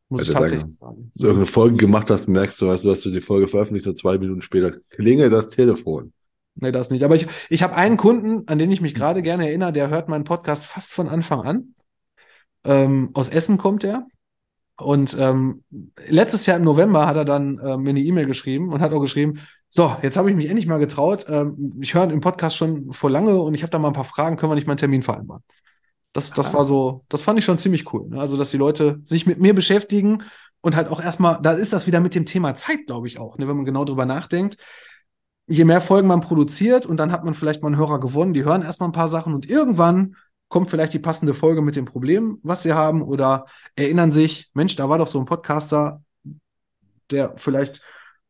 Muss 0.10 0.24
ich 0.24 0.34
tatsächlich 0.34 0.76
sagen. 0.76 0.76
sagen. 0.76 1.12
du 1.16 1.24
irgendeine 1.24 1.46
Folge 1.46 1.78
gemacht 1.78 2.10
hast, 2.10 2.28
merkst 2.28 2.60
du, 2.60 2.68
weißt 2.68 2.84
du, 2.84 2.92
hast 2.92 3.06
du 3.06 3.12
die 3.12 3.22
Folge 3.22 3.48
veröffentlicht 3.48 3.88
und 3.88 3.98
zwei 3.98 4.18
Minuten 4.18 4.42
später 4.42 4.78
klingelt 4.90 5.32
das 5.32 5.48
Telefon. 5.48 6.12
Nee, 6.56 6.74
das 6.74 6.90
nicht. 6.90 7.04
Aber 7.04 7.16
ich, 7.16 7.28
ich 7.50 7.64
habe 7.64 7.76
einen 7.76 7.96
Kunden, 7.96 8.46
an 8.48 8.60
den 8.60 8.72
ich 8.72 8.82
mich 8.82 8.94
gerade 8.94 9.22
gerne 9.22 9.48
erinnere, 9.48 9.72
der 9.72 9.90
hört 9.90 10.10
meinen 10.10 10.26
Podcast 10.26 10.66
fast 10.66 10.92
von 10.92 11.08
Anfang 11.08 11.42
an. 11.42 11.74
Ähm, 12.66 13.12
aus 13.14 13.30
Essen 13.30 13.58
kommt 13.58 13.86
er. 13.86 14.06
Und 14.78 15.16
ähm, 15.18 15.64
letztes 16.08 16.46
Jahr 16.46 16.58
im 16.58 16.64
November 16.64 17.06
hat 17.06 17.16
er 17.16 17.26
dann 17.26 17.60
äh, 17.60 17.78
mir 17.78 17.92
eine 17.92 18.02
E-Mail 18.02 18.26
geschrieben 18.26 18.74
und 18.74 18.82
hat 18.82 18.92
auch 18.94 19.00
geschrieben, 19.00 19.40
so, 19.70 19.96
jetzt 20.02 20.18
habe 20.18 20.30
ich 20.30 20.36
mich 20.36 20.48
endlich 20.48 20.68
mal 20.68 20.80
getraut. 20.80 21.26
Ähm, 21.30 21.78
ich 21.82 21.94
höre 21.94 22.10
im 22.10 22.20
Podcast 22.20 22.58
schon 22.58 22.92
vor 22.92 23.10
lange 23.10 23.40
und 23.40 23.54
ich 23.54 23.62
habe 23.64 23.72
da 23.72 23.80
mal 23.80 23.90
ein 23.90 23.94
paar 23.94 24.04
Fragen, 24.04 24.38
können 24.38 24.52
wir 24.52 24.56
nicht 24.56 24.68
mal 24.68 24.74
einen 24.74 24.80
Termin 24.80 25.04
vereinbaren? 25.04 25.44
Das, 26.14 26.32
das 26.32 26.54
war 26.54 26.66
so, 26.66 27.06
das 27.10 27.22
fand 27.22 27.40
ich 27.40 27.46
schon 27.46 27.58
ziemlich 27.58 27.94
cool. 27.94 28.08
Ne? 28.10 28.20
Also, 28.20 28.38
dass 28.38 28.52
die 28.52 28.58
Leute 28.58 29.00
sich 29.06 29.26
mit 29.26 29.40
mir 29.40 29.54
beschäftigen 29.54 30.24
und 30.62 30.76
halt 30.76 30.90
auch 30.90 31.02
erstmal, 31.02 31.40
da 31.42 31.54
ist 31.54 31.74
das 31.74 31.88
wieder 31.88 32.02
mit 32.02 32.16
dem 32.16 32.26
Thema 32.26 32.54
Zeit, 32.56 32.86
glaube 32.88 33.08
ich 33.08 33.20
auch, 33.20 33.38
ne? 33.38 33.48
wenn 33.48 33.56
man 33.56 33.66
genau 33.66 33.86
drüber 33.86 34.06
nachdenkt. 34.06 34.58
Je 35.48 35.66
mehr 35.66 35.82
Folgen 35.82 36.08
man 36.08 36.22
produziert 36.22 36.86
und 36.86 36.98
dann 36.98 37.12
hat 37.12 37.24
man 37.24 37.34
vielleicht 37.34 37.62
mal 37.62 37.70
einen 37.70 37.78
Hörer 37.78 38.00
gewonnen, 38.00 38.34
die 38.34 38.44
hören 38.44 38.62
erstmal 38.62 38.90
ein 38.90 38.94
paar 38.94 39.10
Sachen 39.10 39.34
und 39.34 39.50
irgendwann 39.50 40.16
kommt 40.52 40.70
vielleicht 40.70 40.94
die 40.94 41.00
passende 41.00 41.34
Folge 41.34 41.62
mit 41.62 41.78
dem 41.78 41.86
Problem, 41.86 42.40
was 42.44 42.62
sie 42.62 42.74
haben, 42.74 43.02
oder 43.02 43.46
erinnern 43.76 44.12
sich, 44.12 44.52
Mensch, 44.54 44.76
da 44.76 44.90
war 44.90 44.98
doch 44.98 45.08
so 45.08 45.18
ein 45.18 45.26
Podcaster, 45.26 46.04
der 47.10 47.34
vielleicht 47.38 47.82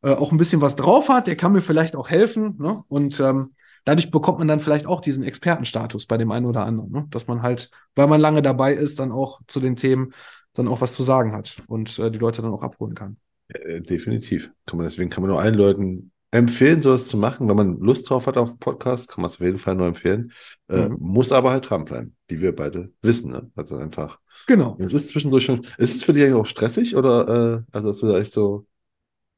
äh, 0.04 0.14
auch 0.14 0.32
ein 0.32 0.38
bisschen 0.38 0.62
was 0.62 0.76
drauf 0.76 1.10
hat, 1.10 1.28
der 1.28 1.36
kann 1.36 1.52
mir 1.52 1.62
vielleicht 1.62 1.96
auch 1.96 2.10
helfen. 2.10 2.58
Ne? 2.60 2.84
Und 2.88 3.20
ähm, 3.20 3.56
dadurch 3.84 4.12
bekommt 4.12 4.40
man 4.40 4.48
dann 4.48 4.60
vielleicht 4.60 4.86
auch 4.86 5.02
diesen 5.02 5.24
Expertenstatus 5.24 6.06
bei 6.06 6.18
dem 6.18 6.32
einen 6.32 6.46
oder 6.46 6.66
anderen, 6.66 6.92
ne? 6.92 7.08
dass 7.10 7.28
man 7.28 7.42
halt, 7.42 7.72
weil 7.96 8.08
man 8.08 8.22
lange 8.22 8.42
dabei 8.42 8.74
ist, 8.74 9.00
dann 9.00 9.12
auch 9.12 9.42
zu 9.48 9.60
den 9.60 9.76
Themen 9.76 10.14
dann 10.54 10.68
auch 10.68 10.82
was 10.82 10.94
zu 10.94 11.04
sagen 11.04 11.34
hat 11.34 11.62
und 11.68 11.98
äh, 12.00 12.12
die 12.12 12.20
Leute 12.20 12.42
dann 12.42 12.52
auch 12.52 12.64
abholen 12.64 12.96
kann. 12.96 13.18
Äh, 13.48 13.82
definitiv. 13.82 14.52
Kann 14.66 14.78
man, 14.78 14.86
deswegen 14.86 15.10
kann 15.10 15.22
man 15.22 15.32
nur 15.32 15.42
allen 15.42 15.56
Leuten 15.56 16.12
empfehlen, 16.32 16.82
sowas 16.82 17.08
zu 17.08 17.18
machen. 17.18 17.48
Wenn 17.50 17.58
man 17.58 17.80
Lust 17.80 18.10
drauf 18.10 18.26
hat 18.26 18.38
auf 18.38 18.58
Podcast, 18.60 19.10
kann 19.10 19.22
man 19.22 19.30
es 19.30 19.36
auf 19.36 19.42
jeden 19.42 19.60
Fall 19.60 19.76
nur 19.76 19.88
empfehlen. 19.88 20.32
Äh, 20.70 20.90
mhm. 20.90 20.98
Muss 21.00 21.32
aber 21.32 21.52
halt 21.52 21.70
dranbleiben, 21.70 22.16
wie 22.28 22.42
wir 22.42 22.56
beide 22.56 22.92
wissen. 23.02 23.32
Ne? 23.32 23.52
Also 23.56 23.76
einfach. 23.76 24.20
Genau. 24.48 24.78
Es 24.80 24.94
ist 24.94 25.10
zwischendurch 25.10 25.46
schon. 25.46 25.66
Ist 25.78 25.96
es 25.96 26.04
für 26.04 26.14
dich 26.14 26.24
eigentlich 26.24 26.36
auch 26.36 26.46
stressig 26.46 26.96
oder 26.96 27.28
äh, 27.28 27.64
also 27.72 27.90
dass 27.90 28.00
du 28.00 28.08
da 28.08 28.20
echt 28.20 28.34
so, 28.34 28.66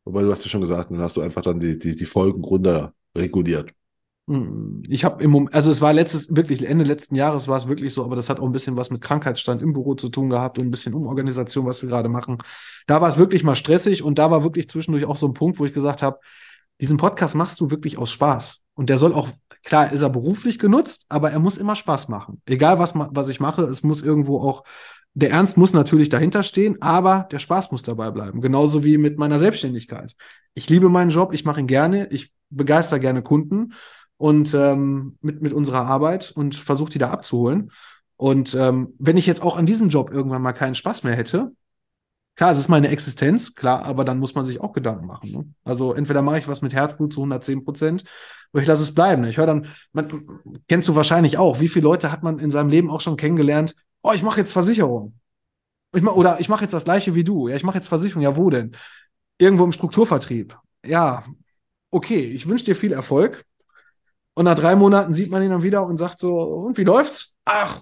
wobei 0.06 0.22
du 0.22 0.32
hast 0.32 0.44
ja 0.44 0.50
schon 0.50 0.62
gesagt, 0.62 0.91
dann 0.91 1.00
hast 1.00 1.18
du 1.18 1.22
einfach 1.22 1.41
dann 1.41 1.60
die, 1.60 1.78
die, 1.78 1.96
die 1.96 2.06
Folgen 2.06 2.44
runter 2.44 2.94
reguliert. 3.16 3.72
Mhm. 4.26 4.84
Ich 4.88 5.03
habe 5.03 5.24
im 5.24 5.32
Moment, 5.32 5.53
also 5.53 5.69
es 5.69 5.82
war 5.82 5.91
letztes, 5.91 6.36
wirklich 6.36 6.65
Ende 6.65 6.86
letzten 6.86 7.15
Jahres 7.15 7.47
war 7.47 7.57
es 7.57 7.67
wirklich 7.67 7.93
so, 7.93 8.05
aber 8.05 8.15
das 8.15 8.30
hat 8.30 8.39
auch 8.39 8.45
ein 8.45 8.51
bisschen 8.53 8.78
was 8.78 8.89
mit 8.89 9.01
Krankheitsstand 9.01 9.61
im 9.61 9.74
Büro 9.74 9.95
zu 9.95 10.09
tun 10.09 10.30
gehabt 10.30 10.57
und 10.57 10.65
ein 10.65 10.71
bisschen 10.71 10.93
Umorganisation, 10.93 11.65
was 11.65 11.82
wir 11.82 11.89
gerade 11.89 12.09
machen. 12.09 12.38
Da 12.88 13.01
war 13.01 13.09
es 13.09 13.17
wirklich 13.17 13.43
mal 13.43 13.55
stressig 13.55 14.03
und 14.03 14.17
da 14.19 14.32
war 14.32 14.43
wirklich 14.43 14.69
zwischendurch 14.69 15.05
auch 15.05 15.17
so 15.17 15.28
ein 15.28 15.34
Punkt, 15.34 15.59
wo 15.59 15.65
ich 15.65 15.74
gesagt 15.74 16.01
habe, 16.01 16.19
diesen 16.80 16.97
Podcast 16.97 17.36
machst 17.36 17.59
du 17.59 17.69
wirklich 17.69 17.97
aus 17.97 18.11
Spaß. 18.11 18.61
Und 18.76 18.89
der 18.89 18.97
soll 18.97 19.13
auch, 19.13 19.30
klar, 19.63 19.91
ist 19.91 20.01
er 20.01 20.09
beruflich 20.09 20.57
genutzt, 20.57 21.05
aber 21.09 21.32
er 21.32 21.39
muss 21.39 21.57
immer 21.57 21.76
Spaß 21.76 22.07
machen. 22.07 22.41
Egal, 22.45 22.80
was, 22.80 22.93
was 22.95 23.30
ich 23.30 23.39
mache, 23.39 23.63
es 23.63 23.84
muss 23.84 24.01
irgendwo 24.01 24.39
auch, 24.39 24.63
der 25.13 25.30
Ernst 25.30 25.57
muss 25.57 25.74
natürlich 25.74 26.09
dahinter 26.09 26.41
stehen, 26.41 26.82
aber 26.82 27.28
der 27.32 27.39
Spaß 27.39 27.71
muss 27.71 27.84
dabei 27.84 28.09
bleiben. 28.09 28.41
Genauso 28.41 28.84
wie 28.84 28.97
mit 28.97 29.19
meiner 29.19 29.38
Selbstständigkeit. 29.38 30.15
Ich 30.55 30.69
liebe 30.69 30.89
meinen 30.89 31.11
Job, 31.11 31.34
ich 31.34 31.45
mache 31.45 31.59
ihn 31.59 31.67
gerne, 31.67 32.07
ich 32.09 32.32
begeister 32.49 32.99
gerne 32.99 33.21
Kunden 33.21 33.74
und 34.24 34.53
ähm, 34.53 35.17
mit, 35.19 35.41
mit 35.41 35.51
unserer 35.51 35.86
Arbeit 35.86 36.32
und 36.32 36.55
versuche 36.55 36.89
die 36.89 36.97
da 36.97 37.09
abzuholen. 37.09 37.71
Und 38.15 38.55
ähm, 38.55 38.93
wenn 38.97 39.17
ich 39.17 39.26
jetzt 39.26 39.43
auch 39.43 39.57
an 39.57 39.65
diesem 39.65 39.89
Job 39.89 40.11
irgendwann 40.13 40.41
mal 40.41 40.53
keinen 40.53 40.76
Spaß 40.76 41.03
mehr 41.03 41.13
hätte, 41.13 41.51
Klar, 42.36 42.51
es 42.51 42.57
ist 42.57 42.67
meine 42.67 42.88
Existenz, 42.88 43.53
klar, 43.53 43.86
aber 43.86 44.03
dann 44.03 44.17
muss 44.17 44.34
man 44.34 44.43
sich 44.43 44.59
auch 44.59 44.74
Gedanken 44.74 45.05
machen. 45.05 45.32
Ne? 45.32 45.45
Also 45.63 45.93
entweder 45.93 46.24
mache 46.24 46.39
ich 46.39 46.47
was 46.47 46.63
mit 46.63 46.74
Herzblut 46.74 47.13
zu 47.13 47.19
110 47.19 47.63
Prozent 47.63 48.05
oder 48.51 48.63
ich 48.63 48.67
lasse 48.67 48.82
es 48.82 48.95
bleiben. 48.95 49.21
Ne? 49.21 49.30
Ich 49.30 49.38
höre 49.38 49.45
dann, 49.45 49.67
man, 49.91 50.07
kennst 50.67 50.88
du 50.88 50.95
wahrscheinlich 50.95 51.38
auch, 51.38 51.59
wie 51.59 51.67
viele 51.67 51.84
Leute 51.84 52.11
hat 52.11 52.24
man 52.24 52.39
in 52.39 52.49
seinem 52.49 52.69
Leben 52.69 52.89
auch 52.89 53.01
schon 53.01 53.17
kennengelernt, 53.17 53.76
oh, 54.01 54.13
ich 54.13 54.24
mache 54.24 54.39
jetzt 54.39 54.51
Versicherung. 54.51 55.13
Ich 55.93 56.01
mach, 56.01 56.15
oder 56.15 56.39
ich 56.39 56.49
mache 56.49 56.63
jetzt 56.63 56.74
das 56.74 56.86
gleiche 56.86 57.13
wie 57.13 57.24
du. 57.24 57.49
Ja, 57.49 57.55
ich 57.55 57.63
mache 57.63 57.78
jetzt 57.78 57.88
Versicherung. 57.88 58.24
Ja, 58.24 58.36
wo 58.36 58.49
denn? 58.49 58.76
Irgendwo 59.38 59.63
im 59.65 59.71
Strukturvertrieb. 59.71 60.57
Ja, 60.84 61.24
okay, 61.91 62.21
ich 62.21 62.49
wünsche 62.49 62.65
dir 62.65 62.76
viel 62.76 62.93
Erfolg. 62.93 63.45
Und 64.36 64.45
nach 64.45 64.55
drei 64.55 64.75
Monaten 64.75 65.13
sieht 65.13 65.29
man 65.29 65.43
ihn 65.43 65.51
dann 65.51 65.63
wieder 65.63 65.86
und 65.86 65.97
sagt 65.97 66.19
so, 66.19 66.41
und 66.41 66.77
wie 66.77 66.84
läuft's? 66.84 67.36
Ach, 67.45 67.81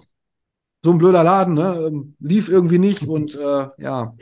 so 0.84 0.90
ein 0.90 0.98
blöder 0.98 1.24
Laden, 1.24 1.54
ne? 1.54 1.86
Ähm, 1.86 2.14
lief 2.18 2.48
irgendwie 2.48 2.78
nicht 2.78 3.02
und 3.08 3.34
äh, 3.34 3.68
ja. 3.78 4.14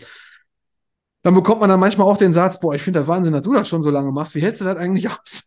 Dann 1.23 1.35
bekommt 1.35 1.61
man 1.61 1.69
dann 1.69 1.81
manchmal 1.81 2.07
auch 2.07 2.17
den 2.17 2.33
Satz, 2.33 2.61
boah, 2.61 2.75
ich 2.75 2.83
finde 2.83 3.01
das 3.01 3.09
Wahnsinn, 3.09 3.33
dass 3.33 3.43
du 3.43 3.53
das 3.53 3.69
schon 3.69 3.83
so 3.83 3.91
lange 3.91 4.11
machst. 4.11 4.35
Wie 4.35 4.41
hältst 4.41 4.61
du 4.61 4.65
das 4.65 4.77
eigentlich 4.77 5.09
aus? 5.09 5.45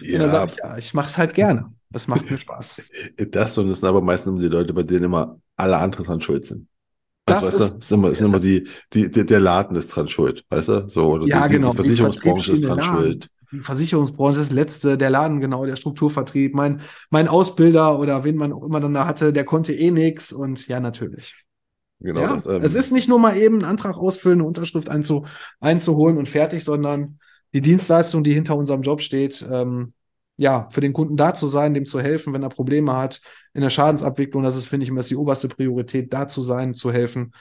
ja. 0.00 0.12
Und 0.14 0.18
dann 0.20 0.30
sage 0.30 0.52
ich, 0.52 0.58
ja, 0.58 0.76
ich 0.76 0.94
mache 0.94 1.08
es 1.08 1.18
halt 1.18 1.34
gerne. 1.34 1.72
Das 1.90 2.06
macht 2.08 2.30
mir 2.30 2.38
Spaß. 2.38 2.82
Das 3.30 3.58
und 3.58 3.68
das 3.68 3.80
sind 3.80 3.88
aber 3.88 4.00
meistens 4.00 4.40
die 4.40 4.48
Leute, 4.48 4.72
bei 4.72 4.82
denen 4.82 5.04
immer 5.04 5.38
alle 5.56 5.76
anderen 5.76 6.06
dran 6.06 6.20
schuld 6.20 6.46
sind. 6.46 6.66
Also, 7.26 7.46
das 7.46 7.60
weißt 7.60 7.74
ist, 7.74 7.84
ist, 7.84 7.92
immer, 7.92 8.10
ist 8.10 8.20
immer 8.20 8.40
die, 8.40 8.66
die, 8.92 9.10
der 9.10 9.40
Laden 9.40 9.76
ist 9.76 9.88
dran 9.88 10.08
schuld, 10.08 10.44
weißt 10.48 10.68
du? 10.68 10.88
So, 10.88 11.10
oder 11.10 11.26
ja, 11.26 11.46
die, 11.46 11.54
genau. 11.54 11.70
die 11.72 11.76
Versicherungsbranche 11.76 12.52
ist 12.52 12.64
dran 12.64 12.82
schuld 12.82 13.28
die 13.52 13.60
Versicherungsbranche 13.60 14.40
ist 14.40 14.50
das 14.50 14.54
letzte, 14.54 14.98
der 14.98 15.10
Laden, 15.10 15.40
genau, 15.40 15.64
der 15.66 15.76
Strukturvertrieb, 15.76 16.54
mein, 16.54 16.80
mein 17.10 17.28
Ausbilder 17.28 17.98
oder 17.98 18.24
wen 18.24 18.36
man 18.36 18.52
auch 18.52 18.64
immer 18.64 18.80
dann 18.80 18.94
da 18.94 19.06
hatte, 19.06 19.32
der 19.32 19.44
konnte 19.44 19.74
eh 19.74 19.90
nichts 19.90 20.32
und 20.32 20.66
ja, 20.68 20.80
natürlich. 20.80 21.44
Genau. 22.00 22.20
Ja, 22.20 22.34
das, 22.34 22.46
ähm, 22.46 22.62
es 22.62 22.74
ist 22.74 22.92
nicht 22.92 23.08
nur 23.08 23.18
mal 23.18 23.36
eben 23.36 23.56
einen 23.56 23.64
Antrag 23.64 23.96
ausfüllen, 23.96 24.40
eine 24.40 24.48
Unterschrift 24.48 24.88
einzu, 24.88 25.26
einzuholen 25.60 26.18
und 26.18 26.28
fertig, 26.28 26.64
sondern 26.64 27.18
die 27.54 27.62
Dienstleistung, 27.62 28.24
die 28.24 28.32
hinter 28.32 28.56
unserem 28.56 28.82
Job 28.82 29.00
steht, 29.00 29.46
ähm, 29.50 29.92
ja, 30.36 30.68
für 30.72 30.80
den 30.80 30.92
Kunden 30.92 31.16
da 31.16 31.34
zu 31.34 31.46
sein, 31.46 31.74
dem 31.74 31.86
zu 31.86 32.00
helfen, 32.00 32.32
wenn 32.32 32.42
er 32.42 32.48
Probleme 32.48 32.96
hat 32.96 33.20
in 33.52 33.60
der 33.60 33.70
Schadensabwicklung, 33.70 34.42
das 34.42 34.56
ist, 34.56 34.66
finde 34.66 34.84
ich, 34.84 34.88
immer 34.88 35.02
die 35.02 35.14
oberste 35.14 35.48
Priorität, 35.48 36.12
da 36.12 36.26
zu 36.26 36.40
sein, 36.40 36.74
zu 36.74 36.90
helfen. 36.90 37.32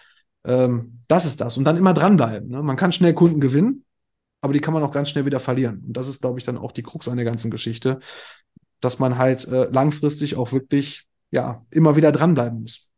Ähm, 0.44 1.00
das 1.08 1.26
ist 1.26 1.42
das. 1.42 1.58
Und 1.58 1.64
dann 1.64 1.78
immer 1.78 1.94
dranbleiben. 1.94 2.50
Ne? 2.50 2.62
Man 2.62 2.76
kann 2.76 2.92
schnell 2.92 3.14
Kunden 3.14 3.40
gewinnen, 3.40 3.86
aber 4.42 4.54
die 4.54 4.60
kann 4.60 4.74
man 4.74 4.84
auch 4.84 4.92
ganz 4.92 5.10
schnell 5.10 5.26
wieder 5.26 5.40
verlieren. 5.40 5.84
Und 5.88 5.96
das 5.96 6.08
ist, 6.08 6.22
glaube 6.22 6.40
ich, 6.40 6.46
dann 6.46 6.58
auch 6.58 6.72
die 6.72 6.84
Krux 6.84 7.08
an 7.08 7.16
der 7.16 7.26
ganzen 7.26 7.52
Geschichte, 7.52 8.00
dass 8.80 9.00
man 9.00 9.18
halt 9.18 9.48
äh, 9.48 9.70
langfristig 9.72 10.36
auch 10.36 10.52
wirklich, 10.52 11.08
ja, 11.30 11.66
immer 11.70 11.96
wieder 11.96 12.12
dranbleiben 12.12 12.62
muss. 12.62 12.90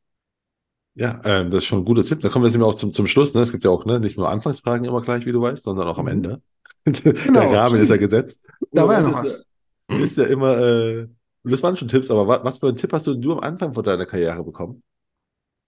Ja, 0.96 1.20
ähm, 1.24 1.50
das 1.50 1.60
ist 1.60 1.66
schon 1.66 1.80
ein 1.80 1.86
guter 1.86 2.04
Tipp. 2.04 2.22
Da 2.22 2.30
kommen 2.30 2.44
wir 2.44 2.48
jetzt 2.48 2.56
immer 2.56 2.68
auch 2.68 2.76
zum, 2.76 2.94
zum 2.94 3.08
Schluss. 3.08 3.34
Ne? 3.34 3.42
Es 3.42 3.52
gibt 3.52 3.64
ja 3.64 3.72
auch 3.72 3.86
ne, 3.86 4.00
nicht 4.00 4.18
nur 4.18 4.30
Anfangsfragen 4.30 4.86
immer 4.86 5.02
gleich, 5.02 5.26
wie 5.26 5.32
du 5.32 5.42
weißt, 5.42 5.64
sondern 5.64 5.88
auch 5.88 5.98
am 5.98 6.06
mhm. 6.06 6.12
Ende. 6.12 6.42
Genau, 6.86 7.42
der 7.42 7.52
Rahmen 7.52 7.82
ist 7.82 7.90
ja 7.90 7.98
gesetzt. 7.98 8.42
Da 8.72 8.88
war 8.88 8.96
ja 8.96 9.02
noch 9.02 9.14
was. 9.14 9.46
Ist 9.88 10.18
ja 10.18 10.26
immer, 10.26 10.58
äh, 10.58 11.08
das 11.44 11.64
waren 11.64 11.76
schon 11.78 11.88
Tipps, 11.88 12.10
aber 12.10 12.28
was, 12.28 12.44
was 12.44 12.58
für 12.58 12.68
einen 12.68 12.78
Tipp 12.78 12.94
hast 12.94 13.08
du, 13.08 13.16
du 13.16 13.34
am 13.34 13.40
Anfang 13.40 13.74
von 13.74 13.84
deiner 13.84 14.06
Karriere 14.06 14.44
bekommen? 14.44 14.84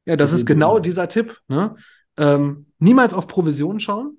Ja, 0.05 0.15
das, 0.15 0.31
das 0.31 0.41
ist 0.41 0.45
genau 0.45 0.79
dieser 0.79 1.07
Tipp. 1.07 1.37
Ne? 1.47 1.75
Ähm, 2.17 2.67
niemals 2.79 3.13
auf 3.13 3.27
Provision 3.27 3.79
schauen. 3.79 4.17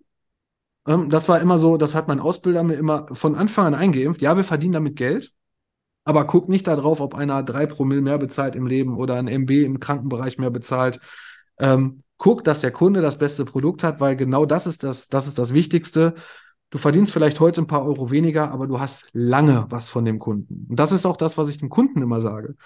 Ähm, 0.86 1.08
das 1.10 1.28
war 1.28 1.40
immer 1.40 1.58
so, 1.58 1.76
das 1.76 1.94
hat 1.94 2.08
mein 2.08 2.20
Ausbilder 2.20 2.62
mir 2.62 2.74
immer 2.74 3.06
von 3.12 3.34
Anfang 3.34 3.66
an 3.66 3.74
eingeimpft. 3.74 4.22
Ja, 4.22 4.36
wir 4.36 4.44
verdienen 4.44 4.72
damit 4.72 4.96
Geld, 4.96 5.32
aber 6.04 6.26
guck 6.26 6.48
nicht 6.48 6.66
darauf, 6.66 7.00
ob 7.00 7.14
einer 7.14 7.42
drei 7.42 7.66
Promille 7.66 8.02
mehr 8.02 8.18
bezahlt 8.18 8.56
im 8.56 8.66
Leben 8.66 8.96
oder 8.96 9.16
ein 9.16 9.28
MB 9.28 9.50
im 9.50 9.80
Krankenbereich 9.80 10.38
mehr 10.38 10.50
bezahlt. 10.50 11.00
Ähm, 11.58 12.02
guck, 12.18 12.44
dass 12.44 12.60
der 12.60 12.70
Kunde 12.70 13.02
das 13.02 13.18
beste 13.18 13.44
Produkt 13.44 13.82
hat, 13.82 14.00
weil 14.00 14.16
genau 14.16 14.46
das 14.46 14.66
ist 14.66 14.82
das, 14.84 15.08
das 15.08 15.26
ist 15.26 15.38
das 15.38 15.52
Wichtigste. 15.52 16.14
Du 16.70 16.78
verdienst 16.78 17.12
vielleicht 17.12 17.40
heute 17.40 17.60
ein 17.60 17.66
paar 17.66 17.84
Euro 17.84 18.10
weniger, 18.10 18.50
aber 18.50 18.66
du 18.66 18.80
hast 18.80 19.10
lange 19.12 19.66
was 19.68 19.88
von 19.88 20.04
dem 20.04 20.18
Kunden. 20.18 20.66
Und 20.68 20.78
das 20.78 20.92
ist 20.92 21.06
auch 21.06 21.16
das, 21.16 21.38
was 21.38 21.48
ich 21.48 21.58
dem 21.58 21.68
Kunden 21.68 22.02
immer 22.02 22.20
sage. 22.20 22.56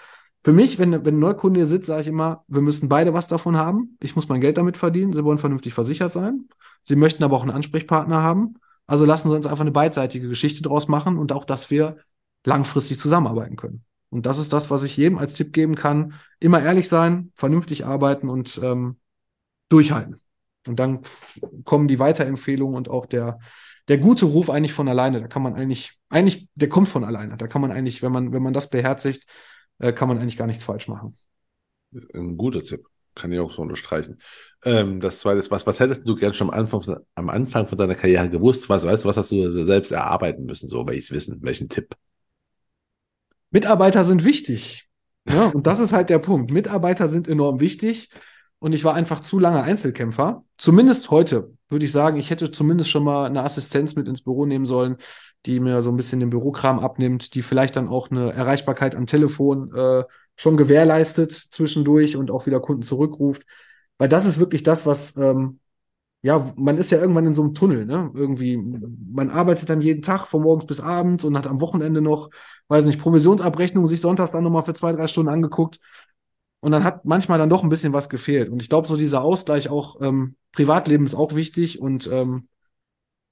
Für 0.42 0.52
mich, 0.52 0.78
wenn, 0.78 1.04
wenn 1.04 1.16
ein 1.16 1.18
Neukunde 1.18 1.60
hier 1.60 1.66
sitzt, 1.66 1.86
sage 1.86 2.00
ich 2.00 2.06
immer, 2.06 2.44
wir 2.48 2.62
müssen 2.62 2.88
beide 2.88 3.12
was 3.12 3.28
davon 3.28 3.56
haben. 3.56 3.98
Ich 4.00 4.16
muss 4.16 4.28
mein 4.28 4.40
Geld 4.40 4.56
damit 4.56 4.76
verdienen. 4.76 5.12
Sie 5.12 5.24
wollen 5.24 5.38
vernünftig 5.38 5.74
versichert 5.74 6.12
sein. 6.12 6.48
Sie 6.80 6.96
möchten 6.96 7.22
aber 7.24 7.36
auch 7.36 7.42
einen 7.42 7.50
Ansprechpartner 7.50 8.22
haben. 8.22 8.54
Also 8.86 9.04
lassen 9.04 9.28
Sie 9.28 9.36
uns 9.36 9.46
einfach 9.46 9.60
eine 9.60 9.70
beidseitige 9.70 10.28
Geschichte 10.28 10.62
draus 10.62 10.88
machen 10.88 11.18
und 11.18 11.32
auch, 11.32 11.44
dass 11.44 11.70
wir 11.70 11.98
langfristig 12.44 12.98
zusammenarbeiten 12.98 13.56
können. 13.56 13.84
Und 14.08 14.26
das 14.26 14.38
ist 14.38 14.52
das, 14.52 14.70
was 14.70 14.82
ich 14.82 14.96
jedem 14.96 15.18
als 15.18 15.34
Tipp 15.34 15.52
geben 15.52 15.74
kann. 15.74 16.14
Immer 16.40 16.62
ehrlich 16.62 16.88
sein, 16.88 17.30
vernünftig 17.34 17.86
arbeiten 17.86 18.28
und 18.28 18.60
ähm, 18.62 18.96
durchhalten. 19.68 20.18
Und 20.66 20.80
dann 20.80 21.00
kommen 21.64 21.86
die 21.86 21.98
Weiterempfehlungen 21.98 22.76
und 22.76 22.88
auch 22.88 23.06
der, 23.06 23.38
der 23.88 23.98
gute 23.98 24.24
Ruf 24.24 24.50
eigentlich 24.50 24.72
von 24.72 24.88
alleine. 24.88 25.20
Da 25.20 25.28
kann 25.28 25.42
man 25.42 25.54
eigentlich, 25.54 25.98
eigentlich, 26.08 26.48
der 26.54 26.68
kommt 26.68 26.88
von 26.88 27.04
alleine. 27.04 27.36
Da 27.36 27.46
kann 27.46 27.62
man 27.62 27.70
eigentlich, 27.70 28.02
wenn 28.02 28.12
man, 28.12 28.32
wenn 28.32 28.42
man 28.42 28.52
das 28.52 28.70
beherzigt, 28.70 29.26
äh, 29.80 29.92
kann 29.92 30.08
man 30.08 30.18
eigentlich 30.18 30.36
gar 30.36 30.46
nichts 30.46 30.64
falsch 30.64 30.88
machen. 30.88 31.16
Ein 32.14 32.36
guter 32.36 32.62
Tipp. 32.62 32.86
Kann 33.16 33.32
ich 33.32 33.40
auch 33.40 33.52
so 33.52 33.62
unterstreichen. 33.62 34.18
Ähm, 34.64 35.00
das 35.00 35.18
zweite 35.18 35.40
ist, 35.40 35.50
was, 35.50 35.66
was 35.66 35.80
hättest 35.80 36.06
du 36.06 36.14
gern 36.14 36.32
schon 36.32 36.48
am 36.48 36.54
Anfang, 36.54 37.00
am 37.16 37.28
Anfang 37.28 37.66
von 37.66 37.76
deiner 37.76 37.96
Karriere 37.96 38.30
gewusst? 38.30 38.68
Was, 38.68 38.84
weißt 38.84 39.02
du, 39.04 39.08
was 39.08 39.16
hast 39.16 39.32
du 39.32 39.66
selbst 39.66 39.90
erarbeiten 39.90 40.44
müssen? 40.44 40.68
So, 40.68 40.86
welches 40.86 41.10
Wissen, 41.10 41.38
welchen 41.42 41.68
Tipp? 41.68 41.96
Mitarbeiter 43.50 44.04
sind 44.04 44.24
wichtig. 44.24 44.88
Ja, 45.28 45.48
und 45.48 45.66
das 45.66 45.80
ist 45.80 45.92
halt 45.92 46.08
der 46.08 46.20
Punkt. 46.20 46.52
Mitarbeiter 46.52 47.08
sind 47.08 47.26
enorm 47.26 47.60
wichtig. 47.60 48.10
Und 48.60 48.74
ich 48.74 48.84
war 48.84 48.94
einfach 48.94 49.20
zu 49.20 49.38
lange 49.38 49.62
Einzelkämpfer. 49.62 50.44
Zumindest 50.56 51.10
heute 51.10 51.52
würde 51.68 51.86
ich 51.86 51.92
sagen, 51.92 52.18
ich 52.18 52.30
hätte 52.30 52.50
zumindest 52.50 52.90
schon 52.90 53.04
mal 53.04 53.26
eine 53.26 53.42
Assistenz 53.42 53.96
mit 53.96 54.06
ins 54.06 54.22
Büro 54.22 54.44
nehmen 54.44 54.66
sollen, 54.66 54.96
die 55.46 55.60
mir 55.60 55.82
so 55.82 55.90
ein 55.90 55.96
bisschen 55.96 56.20
den 56.20 56.30
Bürokram 56.30 56.78
abnimmt, 56.78 57.34
die 57.34 57.42
vielleicht 57.42 57.76
dann 57.76 57.88
auch 57.88 58.10
eine 58.10 58.32
Erreichbarkeit 58.32 58.94
am 58.94 59.06
Telefon 59.06 59.74
äh, 59.74 60.04
schon 60.36 60.56
gewährleistet 60.56 61.32
zwischendurch 61.32 62.16
und 62.16 62.30
auch 62.30 62.46
wieder 62.46 62.60
Kunden 62.60 62.82
zurückruft. 62.82 63.44
Weil 63.98 64.08
das 64.08 64.26
ist 64.26 64.38
wirklich 64.38 64.62
das, 64.62 64.86
was, 64.86 65.16
ähm, 65.16 65.60
ja, 66.22 66.52
man 66.56 66.76
ist 66.78 66.90
ja 66.90 66.98
irgendwann 66.98 67.26
in 67.26 67.34
so 67.34 67.42
einem 67.42 67.54
Tunnel, 67.54 67.86
ne? 67.86 68.10
Irgendwie, 68.14 68.56
man 68.58 69.30
arbeitet 69.30 69.70
dann 69.70 69.80
jeden 69.80 70.02
Tag 70.02 70.26
von 70.26 70.42
morgens 70.42 70.66
bis 70.66 70.80
abends 70.80 71.24
und 71.24 71.36
hat 71.36 71.46
am 71.46 71.60
Wochenende 71.60 72.02
noch, 72.02 72.30
weiß 72.68 72.84
nicht, 72.84 73.00
Provisionsabrechnung 73.00 73.86
sich 73.86 74.00
sonntags 74.00 74.32
dann 74.32 74.44
nochmal 74.44 74.62
für 74.62 74.74
zwei, 74.74 74.92
drei 74.92 75.06
Stunden 75.06 75.30
angeguckt. 75.30 75.80
Und 76.60 76.72
dann 76.72 76.84
hat 76.84 77.06
manchmal 77.06 77.38
dann 77.38 77.48
doch 77.48 77.62
ein 77.62 77.70
bisschen 77.70 77.94
was 77.94 78.10
gefehlt. 78.10 78.50
Und 78.50 78.60
ich 78.60 78.68
glaube, 78.68 78.86
so 78.86 78.96
dieser 78.96 79.22
Ausgleich 79.22 79.70
auch, 79.70 80.00
ähm, 80.02 80.36
Privatleben 80.52 81.04
ist 81.04 81.14
auch 81.14 81.34
wichtig 81.34 81.80
und 81.80 82.08
ähm, 82.12 82.48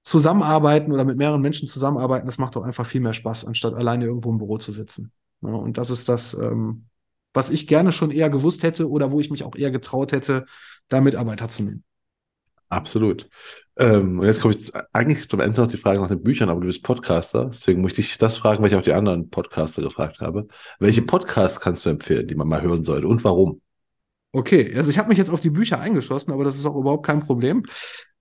zusammenarbeiten 0.09 0.91
oder 0.91 1.05
mit 1.05 1.19
mehreren 1.19 1.43
Menschen 1.43 1.69
zusammenarbeiten, 1.69 2.27
das 2.27 2.39
macht 2.39 2.57
doch 2.57 2.63
einfach 2.63 2.87
viel 2.87 3.03
mehr 3.03 3.13
Spaß, 3.13 3.45
anstatt 3.45 3.75
alleine 3.75 4.07
irgendwo 4.07 4.31
im 4.31 4.39
Büro 4.39 4.57
zu 4.57 4.73
sitzen. 4.73 5.13
Ja, 5.43 5.51
und 5.51 5.77
das 5.77 5.91
ist 5.91 6.09
das, 6.09 6.35
ähm, 6.35 6.87
was 7.35 7.51
ich 7.51 7.67
gerne 7.67 7.93
schon 7.93 8.11
eher 8.11 8.31
gewusst 8.31 8.63
hätte 8.63 8.89
oder 8.89 9.13
wo 9.13 9.21
ich 9.21 9.31
mich 9.31 9.45
auch 9.45 9.55
eher 9.55 9.71
getraut 9.71 10.13
hätte, 10.13 10.47
da 10.89 11.03
Mitarbeiter 11.03 11.49
zu 11.49 11.63
nehmen. 11.63 11.85
Absolut. 12.71 13.29
Ähm, 13.77 14.21
und 14.21 14.27
jetzt 14.27 14.41
komme 14.41 14.55
ich 14.55 14.73
eigentlich 14.93 15.29
zum 15.29 15.41
Ende 15.41 15.61
noch 15.61 15.69
die 15.69 15.77
Frage 15.77 16.01
nach 16.01 16.09
den 16.09 16.23
Büchern, 16.23 16.49
aber 16.49 16.61
du 16.61 16.67
bist 16.67 16.83
Podcaster, 16.83 17.51
deswegen 17.53 17.83
möchte 17.83 18.01
ich 18.01 18.17
das 18.17 18.39
fragen, 18.39 18.63
weil 18.63 18.71
ich 18.71 18.77
auch 18.77 18.83
die 18.83 18.93
anderen 18.93 19.29
Podcaster 19.29 19.83
gefragt 19.83 20.21
habe. 20.21 20.49
Welche 20.79 21.03
Podcasts 21.03 21.61
kannst 21.61 21.85
du 21.85 21.91
empfehlen, 21.91 22.27
die 22.27 22.35
man 22.35 22.49
mal 22.49 22.63
hören 22.63 22.85
sollte 22.85 23.07
und 23.07 23.25
warum? 23.25 23.61
Okay, 24.33 24.75
also 24.75 24.91
ich 24.91 24.99
habe 24.99 25.09
mich 25.09 25.19
jetzt 25.19 25.31
auf 25.31 25.41
die 25.41 25.51
Bücher 25.51 25.81
eingeschossen, 25.81 26.33
aber 26.33 26.45
das 26.45 26.57
ist 26.57 26.67
auch 26.67 26.77
überhaupt 26.77 27.07
kein 27.07 27.21
Problem. 27.21 27.65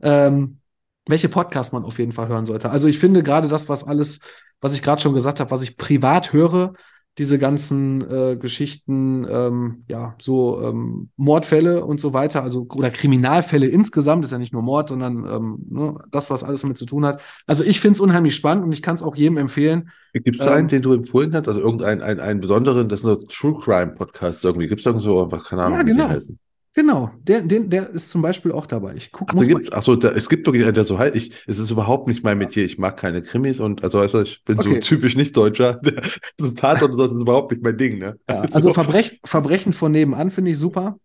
Ähm, 0.02 0.60
welche 1.08 1.30
Podcasts 1.30 1.74
man 1.74 1.84
auf 1.84 2.00
jeden 2.00 2.12
Fall 2.12 2.28
hören 2.28 2.46
sollte. 2.46 2.70
Also 2.70 2.88
ich 2.88 3.00
finde 3.00 3.24
gerade 3.24 3.48
das, 3.48 3.70
was 3.70 3.84
alles, 3.84 4.20
was 4.62 4.74
ich 4.74 4.82
gerade 4.82 5.02
schon 5.02 5.14
gesagt 5.14 5.40
habe, 5.40 5.52
was 5.52 5.64
ich 5.64 5.78
privat 5.78 6.34
höre, 6.34 6.74
diese 7.18 7.40
ganzen 7.40 8.02
äh, 8.10 8.38
Geschichten, 8.38 9.26
ähm, 9.28 9.84
ja, 9.88 10.16
so 10.22 10.62
ähm, 10.62 11.10
Mordfälle 11.16 11.84
und 11.84 12.00
so 12.00 12.14
weiter, 12.14 12.44
also 12.44 12.68
oder 12.76 12.92
Kriminalfälle 12.92 13.68
insgesamt, 13.68 14.24
ist 14.24 14.32
ja 14.32 14.38
nicht 14.38 14.54
nur 14.54 14.62
Mord, 14.62 14.90
sondern 14.90 15.26
ähm, 15.26 15.58
ne, 15.68 15.96
das, 16.12 16.30
was 16.30 16.44
alles 16.44 16.62
damit 16.62 16.78
zu 16.78 16.86
tun 16.86 17.06
hat. 17.06 17.22
Also 17.48 17.64
ich 17.64 17.80
finde 17.80 17.94
es 17.94 18.00
unheimlich 18.02 18.36
spannend 18.36 18.64
und 18.66 18.72
ich 18.72 18.84
kann 18.84 18.96
es 18.96 19.02
auch 19.02 19.16
jedem 19.16 19.38
empfehlen. 19.38 19.90
Gibt 20.14 20.40
es 20.40 20.42
einen, 20.42 20.62
ähm, 20.62 20.68
den 20.68 20.82
du 20.84 20.94
empfohlen 20.94 21.34
hast? 21.34 21.48
Also 21.48 21.60
irgendeinen 21.60 22.04
einen, 22.04 22.20
einen 22.20 22.40
besonderen, 22.40 22.88
das 22.88 23.02
sind 23.02 23.10
so 23.10 23.16
True 23.28 23.60
Crime 23.60 23.94
Podcasts 23.96 24.44
irgendwie. 24.44 24.68
Gibt 24.68 24.82
es 24.82 24.86
irgendwo, 24.86 25.32
was 25.32 25.44
keine 25.44 25.64
Ahnung, 25.64 25.80
ja, 25.80 25.84
genau. 25.84 26.04
wie 26.04 26.08
die 26.08 26.16
heißen? 26.16 26.40
Genau, 26.78 27.10
der, 27.24 27.42
den, 27.42 27.72
der 27.72 27.90
ist 27.90 28.12
zum 28.12 28.22
Beispiel 28.22 28.52
auch 28.52 28.68
dabei. 28.68 28.94
Ich 28.94 29.12
guck, 29.12 29.32
ach, 29.34 29.42
gibt's, 29.42 29.72
ach 29.72 29.82
so, 29.82 29.96
da, 29.96 30.12
es 30.12 30.30
gibt 30.30 30.46
wirklich 30.46 30.64
einen, 30.64 30.76
der 30.76 30.84
so 30.84 31.00
halt, 31.00 31.16
ich, 31.16 31.32
es 31.48 31.58
ist 31.58 31.72
überhaupt 31.72 32.08
nicht 32.08 32.24
mein 32.24 32.38
Metier. 32.38 32.66
Ich 32.66 32.78
mag 32.78 32.98
keine 32.98 33.24
Krimis 33.24 33.60
und 33.60 33.84
also 33.84 33.98
weißt 33.98 34.14
du, 34.14 34.22
ich 34.22 34.44
bin 34.44 34.60
okay. 34.60 34.76
so 34.76 34.80
typisch 34.82 35.16
nicht 35.16 35.36
Deutscher. 35.36 35.82
so 36.38 36.52
Tatort 36.52 36.92
und 36.92 37.00
das 37.00 37.12
ist 37.12 37.20
überhaupt 37.20 37.50
nicht 37.50 37.64
mein 37.64 37.80
Ding. 37.80 37.98
Ne? 37.98 38.20
Ja, 38.30 38.42
also 38.54 38.60
so. 38.60 38.74
Verbrech, 38.76 39.20
Verbrechen 39.26 39.74
von 39.74 39.92
nebenan 39.92 40.30
finde 40.30 40.52
ich 40.52 40.60
super. 40.60 41.00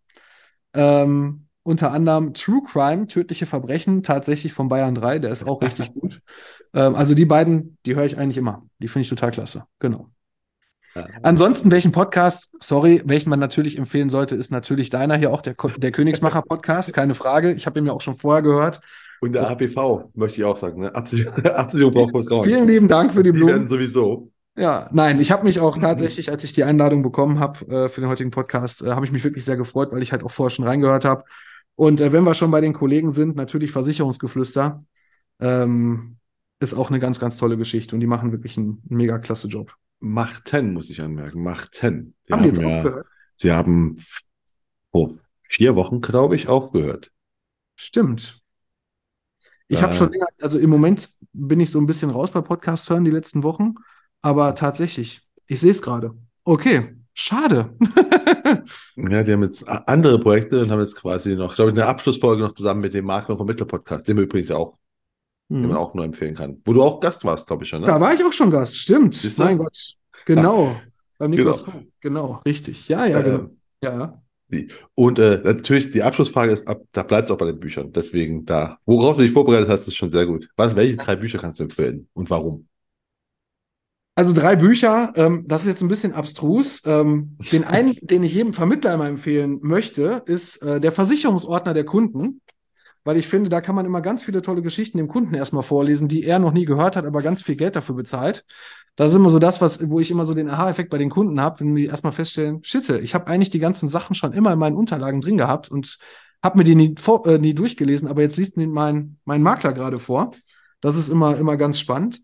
Ähm, 0.75 1.47
unter 1.63 1.91
anderem 1.91 2.35
True 2.35 2.61
Crime, 2.71 3.07
tödliche 3.07 3.47
Verbrechen, 3.47 4.03
tatsächlich 4.03 4.53
von 4.53 4.69
Bayern 4.69 4.95
3, 4.95 5.21
der 5.21 5.31
ist 5.31 5.49
auch 5.49 5.63
richtig 5.63 5.95
gut. 5.95 6.21
Ähm, 6.75 6.95
also 6.97 7.15
die 7.15 7.25
beiden, 7.25 7.79
die 7.87 7.97
höre 7.97 8.05
ich 8.05 8.19
eigentlich 8.19 8.37
immer. 8.37 8.67
Die 8.79 8.89
finde 8.89 9.05
ich 9.05 9.09
total 9.09 9.31
klasse. 9.31 9.65
Genau. 9.79 10.11
Ansonsten, 11.23 11.71
welchen 11.71 11.93
Podcast, 11.93 12.53
sorry, 12.61 13.03
welchen 13.05 13.31
man 13.31 13.39
natürlich 13.39 13.79
empfehlen 13.79 14.09
sollte, 14.11 14.37
ist 14.37 14.51
natürlich 14.51 14.91
deiner 14.91 15.17
hier 15.17 15.31
auch, 15.33 15.43
der, 15.43 15.55
der 15.77 15.93
Königsmacher-Podcast, 15.93 16.93
keine 16.95 17.15
Frage. 17.15 17.53
Ich 17.53 17.67
habe 17.67 17.79
ihn 17.79 17.87
ja 17.87 17.93
auch 17.93 18.01
schon 18.01 18.17
vorher 18.17 18.43
gehört. 18.43 18.81
Und 19.21 19.33
der 19.33 19.49
APV, 19.49 20.11
möchte 20.15 20.39
ich 20.39 20.45
auch 20.45 20.57
sagen. 20.57 20.81
Ne? 20.81 20.95
Absicherung, 20.95 21.45
Absicherung 21.45 21.95
braucht 21.95 22.11
Vertrauen. 22.11 22.45
Vielen 22.45 22.67
lieben 22.67 22.89
Dank 22.89 23.13
für 23.15 23.23
die 23.23 23.33
Blumen. 23.33 23.47
Die 23.47 23.53
werden 23.55 23.69
sowieso. 23.69 24.31
Ja, 24.57 24.91
nein, 24.93 25.19
ich 25.19 25.33
habe 25.33 25.45
mich 25.45 25.61
auch 25.61 25.79
tatsächlich, 25.79 26.31
als 26.31 26.45
ich 26.45 26.53
die 26.53 26.65
Einladung 26.65 27.03
bekommen 27.03 27.39
habe 27.39 27.67
äh, 27.69 27.89
für 27.89 28.03
den 28.03 28.11
heutigen 28.11 28.31
Podcast, 28.31 28.83
äh, 28.83 28.91
habe 28.91 29.07
ich 29.07 29.13
mich 29.13 29.25
wirklich 29.25 29.47
sehr 29.47 29.57
gefreut, 29.57 29.93
weil 29.93 30.03
ich 30.03 30.13
halt 30.13 30.23
auch 30.23 30.31
vorher 30.31 30.51
schon 30.51 30.67
reingehört 30.67 31.07
habe. 31.07 31.25
Und 31.75 32.03
äh, 32.03 32.13
wenn 32.13 32.25
wir 32.25 32.35
schon 32.35 32.51
bei 32.51 32.61
den 32.61 32.75
Kollegen 32.75 33.13
sind, 33.13 33.35
natürlich 33.35 33.71
Versicherungsgeflüster. 33.71 34.85
Ähm, 35.41 36.19
ist 36.63 36.75
auch 36.75 36.91
eine 36.91 37.01
ganz, 37.01 37.19
ganz 37.19 37.37
tolle 37.37 37.57
Geschichte 37.57 37.97
und 37.97 38.01
die 38.01 38.07
machen 38.07 38.33
wirklich 38.33 38.57
einen, 38.57 38.83
einen 38.89 38.97
mega 38.97 39.19
klasse 39.19 39.49
Job. 39.49 39.75
Machten, 40.03 40.73
muss 40.73 40.91
ich 40.91 41.01
anmerken. 41.01 41.43
Machten. 41.43 42.15
Die 42.29 42.33
haben, 42.33 42.41
haben 42.41 42.49
jetzt 42.49 42.61
ja, 42.61 42.77
aufgehört? 42.77 43.07
Sie 43.37 43.53
haben 43.53 43.99
vor 44.91 45.15
vier 45.49 45.77
Wochen, 45.77 46.01
glaube 46.01 46.35
ich, 46.35 46.49
aufgehört. 46.49 47.13
Stimmt. 47.77 48.41
Ich 49.69 49.79
äh, 49.79 49.83
habe 49.83 49.95
schon 49.95 50.11
länger, 50.11 50.27
also 50.41 50.59
im 50.59 50.71
Moment 50.71 51.09
bin 51.33 51.61
ich 51.61 51.71
so 51.71 51.79
ein 51.81 51.87
bisschen 51.87 52.11
raus 52.11 52.33
bei 52.33 52.41
Podcast 52.41 52.91
hören 52.91 53.05
die 53.05 53.13
letzten 53.13 53.45
Wochen, 53.45 53.75
aber 54.21 54.55
tatsächlich, 54.57 55.23
ich 55.47 55.61
sehe 55.61 55.71
es 55.71 55.83
gerade. 55.83 56.15
Okay, 56.45 56.97
schade. 57.15 57.77
ja, 58.97 59.23
die 59.23 59.33
haben 59.33 59.43
jetzt 59.45 59.67
andere 59.69 60.19
Projekte 60.19 60.63
und 60.63 60.73
haben 60.73 60.81
jetzt 60.81 60.97
quasi 60.97 61.37
noch, 61.37 61.55
glaube 61.55 61.71
ich, 61.71 61.79
eine 61.79 61.87
Abschlussfolge 61.87 62.43
noch 62.43 62.53
zusammen 62.53 62.81
mit 62.81 62.93
dem 62.93 63.05
Makler 63.05 63.37
vom 63.37 63.47
Mittelpodcast, 63.47 64.09
den 64.09 64.17
wir 64.17 64.25
übrigens 64.25 64.51
auch 64.51 64.79
mhm. 65.49 65.63
den 65.63 65.69
man 65.69 65.77
auch 65.79 65.95
nur 65.95 66.05
empfehlen 66.05 66.35
kann. 66.35 66.61
Wo 66.65 66.73
du 66.73 66.83
auch 66.83 67.01
Gast 67.01 67.25
warst, 67.25 67.47
glaube 67.47 67.65
ich 67.65 67.71
schon. 67.71 67.81
Ne? 67.81 67.87
Da 67.87 68.01
war 68.01 68.13
ich 68.15 68.25
auch 68.25 68.33
schon 68.33 68.51
Gast, 68.51 68.77
stimmt. 68.77 69.21
Mein 69.39 69.59
Gott. 69.59 69.95
Genau. 70.27 70.77
Beim 71.19 71.31
Niklas 71.31 71.65
genau. 71.65 71.83
genau, 72.01 72.41
richtig. 72.47 72.89
Ja, 72.89 73.07
ja, 73.07 73.23
genau. 73.23 73.39
Ähm, 73.39 73.57
ja. 73.83 74.23
Und 74.95 75.19
äh, 75.19 75.41
natürlich, 75.45 75.91
die 75.91 76.03
Abschlussfrage 76.03 76.53
ist, 76.53 76.69
ab, 76.69 76.83
da 76.93 77.03
bleibt 77.03 77.29
es 77.29 77.33
auch 77.33 77.39
bei 77.39 77.47
den 77.47 77.59
Büchern. 77.59 77.93
Deswegen 77.93 78.45
da, 78.45 78.79
worauf 78.85 79.17
du 79.17 79.23
dich 79.23 79.33
vorbereitet 79.33 79.69
hast, 79.69 79.89
ist 79.89 79.97
schon 79.97 80.11
sehr 80.11 80.27
gut. 80.27 80.49
Was, 80.57 80.77
welche 80.77 80.97
drei 80.97 81.17
Bücher 81.17 81.39
kannst 81.39 81.59
du 81.59 81.65
empfehlen 81.65 82.09
und 82.13 82.29
warum? 82.29 82.67
Also 84.15 84.35
drei 84.35 84.57
Bücher, 84.57 85.13
ähm, 85.17 85.45
das 85.47 85.63
ist 85.63 85.69
jetzt 85.69 85.83
ein 85.83 85.89
bisschen 85.89 86.13
abstrus. 86.13 86.83
Ähm, 86.85 87.39
den 87.51 87.65
einen, 87.65 87.97
den 88.03 88.23
ich 88.25 88.35
jedem 88.35 88.53
Vermittler 88.53 88.93
einmal 88.93 89.09
empfehlen 89.09 89.59
möchte, 89.63 90.23
ist 90.27 90.59
äh, 90.59 90.81
der 90.81 90.93
Versicherungsordner 90.93 91.73
der 91.73 91.85
Kunden 91.85 92.42
weil 93.05 93.17
ich 93.17 93.27
finde, 93.27 93.51
da 93.51 93.61
kann 93.61 93.75
man 93.75 93.87
immer 93.87 94.01
ganz 94.01 94.23
viele 94.23 94.43
tolle 94.43 94.63
Geschichten 94.63 94.99
dem 94.99 95.09
Kunden 95.09 95.35
erstmal 95.35 95.63
vorlesen, 95.63 96.09
die 96.09 96.25
er 96.25 96.39
noch 96.39 96.53
nie 96.53 96.65
gehört 96.65 96.97
hat, 96.97 97.05
aber 97.05 97.23
ganz 97.23 97.43
viel 97.43 97.57
Geld 97.57 97.77
dafür 97.77 97.95
bezahlt. 97.95 98.45
Das 98.97 99.11
ist 99.11 99.17
immer 99.17 99.31
so 99.31 99.39
das, 99.39 99.61
was, 99.61 99.89
wo 99.89 100.01
ich 100.01 100.11
immer 100.11 100.25
so 100.25 100.35
den 100.35 100.49
Aha-Effekt 100.49 100.91
bei 100.91 100.99
den 100.99 101.11
Kunden 101.11 101.41
habe, 101.41 101.61
wenn 101.61 101.75
die 101.75 101.87
erstmal 101.87 102.13
feststellen, 102.13 102.63
shit, 102.63 102.89
ich 102.89 103.15
habe 103.15 103.27
eigentlich 103.27 103.51
die 103.51 103.59
ganzen 103.59 103.89
Sachen 103.89 104.15
schon 104.15 104.33
immer 104.33 104.53
in 104.53 104.59
meinen 104.59 104.77
Unterlagen 104.77 105.21
drin 105.21 105.39
gehabt 105.39 105.71
und 105.71 105.99
habe 106.43 106.59
mir 106.59 106.65
die 106.65 106.75
nie, 106.75 106.95
vor, 106.99 107.27
äh, 107.27 107.39
nie 107.39 107.55
durchgelesen, 107.55 108.09
aber 108.09 108.23
jetzt 108.23 108.37
liest 108.37 108.57
mir 108.57 108.67
mein, 108.67 109.19
mein 109.25 109.43
Makler 109.43 109.73
gerade 109.73 109.99
vor. 109.99 110.33
Das 110.81 110.97
ist 110.97 111.09
immer, 111.09 111.37
immer 111.37 111.57
ganz 111.57 111.79
spannend. 111.79 112.23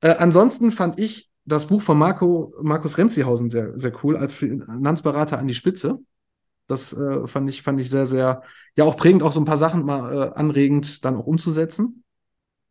Äh, 0.00 0.16
ansonsten 0.16 0.72
fand 0.72 0.98
ich 0.98 1.30
das 1.44 1.66
Buch 1.66 1.82
von 1.82 1.98
Marco, 1.98 2.54
Markus 2.60 2.98
Renzihausen 2.98 3.50
sehr, 3.50 3.78
sehr 3.78 3.92
cool 4.02 4.16
als 4.16 4.34
Finanzberater 4.34 5.38
an 5.38 5.46
die 5.46 5.54
Spitze. 5.54 5.98
Das 6.70 6.92
äh, 6.92 7.26
fand, 7.26 7.48
ich, 7.50 7.62
fand 7.62 7.80
ich 7.80 7.90
sehr, 7.90 8.06
sehr, 8.06 8.42
ja, 8.76 8.84
auch 8.84 8.96
prägend, 8.96 9.22
auch 9.22 9.32
so 9.32 9.40
ein 9.40 9.46
paar 9.46 9.58
Sachen 9.58 9.84
mal 9.84 10.12
äh, 10.12 10.38
anregend 10.38 11.04
dann 11.04 11.16
auch 11.16 11.26
umzusetzen. 11.26 12.04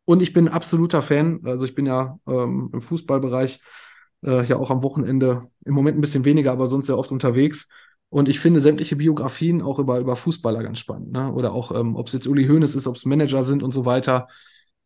Und 0.06 0.22
ich 0.22 0.34
bin 0.34 0.48
absoluter 0.48 1.02
Fan, 1.02 1.42
also 1.44 1.66
ich 1.66 1.76
bin 1.76 1.86
ja 1.86 2.18
ähm, 2.28 2.70
im 2.74 2.82
Fußballbereich 2.82 3.62
äh, 4.24 4.44
ja 4.44 4.58
auch 4.58 4.72
am 4.72 4.84
Wochenende 4.84 5.48
im 5.66 5.74
Moment 5.74 5.98
ein 5.98 6.02
bisschen 6.02 6.26
weniger, 6.26 6.52
aber 6.52 6.68
sonst 6.68 6.88
sehr 6.88 6.98
oft 6.98 7.12
unterwegs. 7.12 7.70
Und 8.10 8.28
ich 8.28 8.40
finde 8.40 8.60
sämtliche 8.60 8.96
Biografien 8.96 9.62
auch 9.62 9.78
über, 9.78 10.00
über 10.00 10.16
Fußballer 10.16 10.64
ganz 10.64 10.80
spannend. 10.80 11.12
Ne? 11.12 11.32
Oder 11.32 11.54
auch, 11.54 11.72
ähm, 11.80 11.96
ob 11.96 12.08
es 12.08 12.14
jetzt 12.14 12.28
Uli 12.28 12.48
Hoeneß 12.48 12.74
ist, 12.76 12.88
ob 12.88 12.96
es 12.96 13.06
Manager 13.06 13.44
sind 13.44 13.62
und 13.62 13.72
so 13.72 13.86
weiter. 13.86 14.28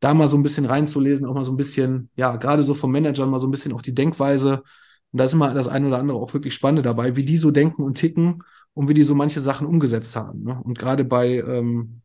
Da 0.02 0.14
mal 0.14 0.28
so 0.28 0.36
ein 0.36 0.44
bisschen 0.44 0.66
reinzulesen, 0.66 1.26
auch 1.26 1.34
mal 1.34 1.46
so 1.46 1.54
ein 1.54 1.58
bisschen, 1.58 2.10
ja, 2.18 2.36
gerade 2.36 2.64
so 2.64 2.74
vom 2.74 2.92
Manager 2.92 3.26
mal 3.26 3.40
so 3.40 3.48
ein 3.48 3.52
bisschen 3.52 3.72
auch 3.74 3.82
die 3.82 3.96
Denkweise 3.96 4.64
Und 5.12 5.20
da 5.20 5.24
ist 5.26 5.34
immer 5.34 5.54
das 5.54 5.68
eine 5.70 5.88
oder 5.88 6.00
andere 6.00 6.18
auch 6.18 6.34
wirklich 6.34 6.54
Spannende 6.56 6.82
dabei, 6.82 7.16
wie 7.16 7.24
die 7.26 7.38
so 7.38 7.52
denken 7.52 7.84
und 7.84 7.96
ticken 7.96 8.44
und 8.74 8.88
wie 8.88 8.94
die 8.94 9.04
so 9.04 9.16
manche 9.16 9.40
Sachen 9.40 9.68
umgesetzt 9.68 10.16
haben. 10.16 10.44
Ne? 10.44 10.60
Und 10.64 10.78
gerade 10.78 11.04
bei, 11.04 11.40
ähm, 11.40 12.02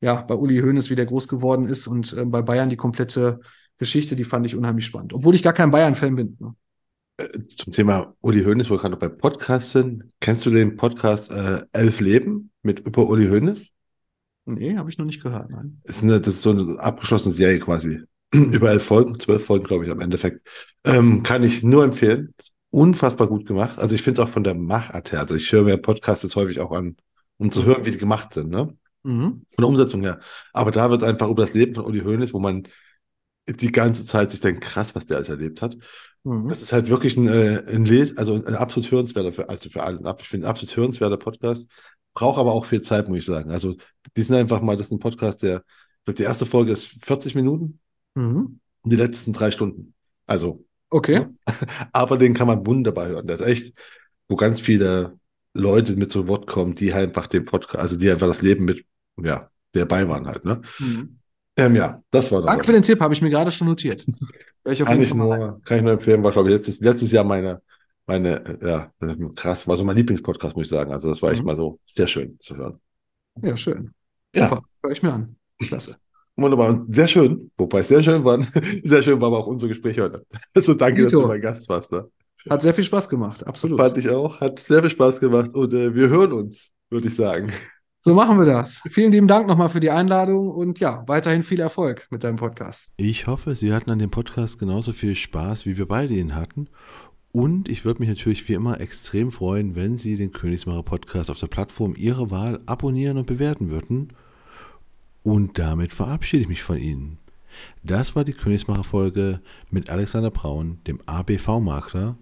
ja, 0.00 0.22
bei 0.22 0.34
Uli 0.34 0.60
Hoeneß, 0.60 0.90
wie 0.90 0.96
der 0.96 1.06
groß 1.06 1.28
geworden 1.28 1.66
ist 1.66 1.86
und 1.86 2.12
äh, 2.12 2.24
bei 2.24 2.42
Bayern 2.42 2.70
die 2.70 2.76
komplette 2.76 3.40
Geschichte, 3.78 4.16
die 4.16 4.24
fand 4.24 4.46
ich 4.46 4.56
unheimlich 4.56 4.86
spannend. 4.86 5.12
Obwohl 5.12 5.34
ich 5.34 5.42
gar 5.42 5.52
kein 5.52 5.70
Bayern-Fan 5.70 6.16
bin. 6.16 6.36
Ne? 6.38 6.54
Äh, 7.16 7.46
zum 7.46 7.72
Thema 7.72 8.14
Uli 8.20 8.42
Hoeneß, 8.42 8.68
wo 8.70 8.74
wir 8.74 8.78
gerade 8.78 8.92
noch 8.92 8.98
bei 8.98 9.08
Podcasts 9.08 9.72
sind. 9.72 10.04
Kennst 10.20 10.44
du 10.46 10.50
den 10.50 10.76
Podcast 10.76 11.30
äh, 11.30 11.62
Elf 11.72 12.00
Leben 12.00 12.50
mit 12.62 12.80
über 12.80 13.08
Uli 13.08 13.28
Hoeneß? 13.28 13.70
Nee, 14.46 14.76
habe 14.76 14.90
ich 14.90 14.98
noch 14.98 15.06
nicht 15.06 15.22
gehört, 15.22 15.50
nein. 15.50 15.80
Ist 15.84 16.02
eine, 16.02 16.20
das 16.20 16.34
ist 16.34 16.42
so 16.42 16.50
eine 16.50 16.78
abgeschlossene 16.80 17.34
Serie 17.34 17.60
quasi. 17.60 18.02
über 18.34 18.70
elf 18.70 18.84
Folgen, 18.84 19.18
zwölf 19.18 19.44
Folgen, 19.44 19.64
glaube 19.64 19.84
ich, 19.84 19.90
am 19.90 20.00
Endeffekt. 20.00 20.46
Ähm, 20.84 21.22
kann 21.22 21.42
ich 21.42 21.62
nur 21.62 21.84
empfehlen. 21.84 22.34
Unfassbar 22.70 23.26
gut 23.26 23.46
gemacht. 23.46 23.78
Also 23.78 23.94
ich 23.94 24.02
finde 24.02 24.22
es 24.22 24.28
auch 24.28 24.32
von 24.32 24.44
der 24.44 24.54
Machart 24.54 25.12
her. 25.12 25.20
Also 25.20 25.34
ich 25.34 25.50
höre 25.50 25.64
mir 25.64 25.76
Podcasts 25.76 26.22
jetzt 26.22 26.36
häufig 26.36 26.60
auch 26.60 26.72
an, 26.72 26.96
um 27.38 27.50
zu 27.50 27.64
hören, 27.64 27.84
wie 27.84 27.90
die 27.90 27.98
gemacht 27.98 28.34
sind, 28.34 28.50
ne? 28.50 28.76
Mhm. 29.02 29.46
Von 29.54 29.62
der 29.62 29.68
Umsetzung 29.68 30.02
her. 30.02 30.18
Aber 30.52 30.70
da 30.70 30.90
wird 30.90 31.02
einfach 31.02 31.28
über 31.28 31.42
das 31.42 31.54
Leben 31.54 31.74
von 31.74 31.84
Uli 31.84 32.00
Hoeneß, 32.00 32.32
wo 32.32 32.38
man 32.38 32.68
die 33.48 33.72
ganze 33.72 34.04
Zeit 34.06 34.30
sich 34.30 34.40
denkt, 34.40 34.60
krass, 34.60 34.94
was 34.94 35.06
der 35.06 35.16
alles 35.16 35.28
erlebt 35.28 35.62
hat. 35.62 35.76
Mhm. 36.22 36.48
Das 36.48 36.62
ist 36.62 36.72
halt 36.72 36.88
wirklich 36.88 37.16
ein, 37.16 37.28
äh, 37.28 37.64
ein 37.66 37.84
Les, 37.84 38.16
also 38.16 38.34
ein 38.34 38.54
absolut 38.54 38.90
hörenswerter, 38.90 39.32
für, 39.32 39.48
also 39.48 39.70
für 39.70 39.82
alle, 39.82 39.98
ich 40.20 40.28
finde 40.28 40.46
ein 40.46 40.50
absolut 40.50 40.76
hörenswerter 40.76 41.16
Podcast. 41.16 41.66
Braucht 42.12 42.38
aber 42.38 42.52
auch 42.52 42.66
viel 42.66 42.82
Zeit, 42.82 43.08
muss 43.08 43.18
ich 43.18 43.24
sagen. 43.24 43.50
Also, 43.50 43.76
die 44.16 44.22
sind 44.22 44.34
einfach 44.34 44.60
mal, 44.62 44.76
das 44.76 44.86
ist 44.86 44.92
ein 44.92 44.98
Podcast, 44.98 45.42
der, 45.42 45.58
ich 45.58 46.04
glaube, 46.04 46.16
die 46.16 46.24
erste 46.24 46.46
Folge 46.46 46.72
ist 46.72 47.04
40 47.04 47.34
Minuten 47.34 47.78
mhm. 48.14 48.60
und 48.82 48.92
die 48.92 48.96
letzten 48.96 49.32
drei 49.32 49.50
Stunden. 49.50 49.94
Also. 50.26 50.64
Okay. 50.90 51.26
Ja. 51.26 51.30
Aber 51.92 52.18
den 52.18 52.34
kann 52.34 52.46
man 52.46 52.66
wunderbar 52.66 53.08
hören. 53.08 53.26
Der 53.26 53.36
ist 53.36 53.46
echt, 53.46 53.74
wo 54.28 54.36
ganz 54.36 54.60
viele 54.60 55.18
Leute 55.54 55.96
mit 55.96 56.12
zu 56.12 56.28
Wort 56.28 56.46
kommen, 56.46 56.74
die 56.74 56.92
halt 56.94 57.08
einfach 57.08 57.26
den 57.26 57.44
Podcast, 57.44 57.78
also 57.78 57.96
die 57.96 58.10
einfach 58.10 58.26
das 58.26 58.42
Leben 58.42 58.64
mit, 58.64 58.84
ja, 59.16 59.50
dabei 59.72 60.08
waren 60.08 60.26
halt, 60.26 60.44
ne? 60.44 60.60
Mhm. 60.78 61.18
Ähm, 61.56 61.74
ja, 61.74 62.02
das 62.10 62.30
war 62.30 62.42
Danke 62.42 62.64
für 62.64 62.72
den 62.72 62.82
Tipp, 62.82 63.00
habe 63.00 63.12
ich 63.12 63.22
mir 63.22 63.30
gerade 63.30 63.50
schon 63.50 63.66
notiert. 63.66 64.06
kann, 64.64 65.02
ich 65.02 65.14
nur, 65.14 65.60
kann 65.64 65.78
ich 65.78 65.82
nur 65.82 65.92
empfehlen, 65.92 66.22
war, 66.22 66.32
glaube 66.32 66.48
ich, 66.48 66.54
letztes, 66.54 66.80
letztes 66.80 67.12
Jahr 67.12 67.24
meine, 67.24 67.60
meine, 68.06 68.58
ja, 68.62 68.92
krass, 69.36 69.66
war 69.66 69.76
so 69.76 69.84
mein 69.84 69.96
Lieblingspodcast, 69.96 70.56
muss 70.56 70.66
ich 70.66 70.70
sagen. 70.70 70.92
Also, 70.92 71.08
das 71.08 71.20
war 71.22 71.32
echt 71.32 71.40
mhm. 71.40 71.46
mal 71.46 71.56
so 71.56 71.78
sehr 71.86 72.06
schön 72.06 72.38
zu 72.40 72.56
hören. 72.56 72.80
Ja, 73.42 73.56
schön. 73.56 73.92
Super, 74.34 74.56
ja. 74.56 74.62
höre 74.82 74.92
ich 74.92 75.02
mir 75.02 75.12
an. 75.12 75.36
Klasse. 75.58 75.96
Wunderbar 76.40 76.70
und 76.70 76.94
sehr 76.94 77.06
schön, 77.06 77.50
wobei 77.58 77.82
sehr 77.82 78.02
schön 78.02 78.24
waren, 78.24 78.46
sehr 78.84 79.02
schön 79.02 79.20
war 79.20 79.28
aber 79.28 79.38
auch 79.38 79.46
unser 79.46 79.68
Gespräch 79.68 79.98
heute. 80.00 80.24
Also 80.54 80.74
danke, 80.74 81.04
Dito. 81.04 81.18
dass 81.18 81.22
du 81.22 81.28
mein 81.28 81.40
Gast 81.40 81.68
warst. 81.68 81.92
Ne? 81.92 82.08
Hat 82.48 82.62
sehr 82.62 82.72
viel 82.72 82.84
Spaß 82.84 83.08
gemacht, 83.08 83.46
absolut. 83.46 83.78
Fand 83.78 83.98
ich 83.98 84.08
auch, 84.08 84.40
hat 84.40 84.58
sehr 84.60 84.80
viel 84.80 84.90
Spaß 84.90 85.20
gemacht 85.20 85.54
und 85.54 85.74
äh, 85.74 85.94
wir 85.94 86.08
hören 86.08 86.32
uns, 86.32 86.70
würde 86.88 87.08
ich 87.08 87.16
sagen. 87.16 87.52
So 88.02 88.14
machen 88.14 88.38
wir 88.38 88.46
das. 88.46 88.80
Vielen 88.88 89.12
lieben 89.12 89.28
Dank 89.28 89.46
nochmal 89.46 89.68
für 89.68 89.80
die 89.80 89.90
Einladung 89.90 90.50
und 90.50 90.80
ja, 90.80 91.04
weiterhin 91.06 91.42
viel 91.42 91.60
Erfolg 91.60 92.06
mit 92.10 92.24
deinem 92.24 92.36
Podcast. 92.36 92.94
Ich 92.96 93.26
hoffe, 93.26 93.54
Sie 93.54 93.74
hatten 93.74 93.90
an 93.90 93.98
dem 93.98 94.10
Podcast 94.10 94.58
genauso 94.58 94.94
viel 94.94 95.14
Spaß, 95.14 95.66
wie 95.66 95.76
wir 95.76 95.86
beide 95.86 96.14
ihn 96.14 96.34
hatten. 96.34 96.70
Und 97.32 97.68
ich 97.68 97.84
würde 97.84 98.00
mich 98.00 98.08
natürlich 98.08 98.48
wie 98.48 98.54
immer 98.54 98.80
extrem 98.80 99.30
freuen, 99.30 99.76
wenn 99.76 99.98
Sie 99.98 100.16
den 100.16 100.32
Königsmacher 100.32 100.82
Podcast 100.82 101.28
auf 101.28 101.38
der 101.38 101.48
Plattform 101.48 101.94
Ihrer 101.94 102.30
Wahl 102.30 102.60
abonnieren 102.64 103.18
und 103.18 103.26
bewerten 103.26 103.68
würden. 103.68 104.14
Und 105.22 105.58
damit 105.58 105.92
verabschiede 105.92 106.42
ich 106.42 106.48
mich 106.48 106.62
von 106.62 106.78
Ihnen. 106.78 107.18
Das 107.82 108.16
war 108.16 108.24
die 108.24 108.32
Königsmacher 108.32 108.84
Folge 108.84 109.40
mit 109.70 109.90
Alexander 109.90 110.30
Braun, 110.30 110.78
dem 110.86 111.00
ABV-Makler. 111.06 112.16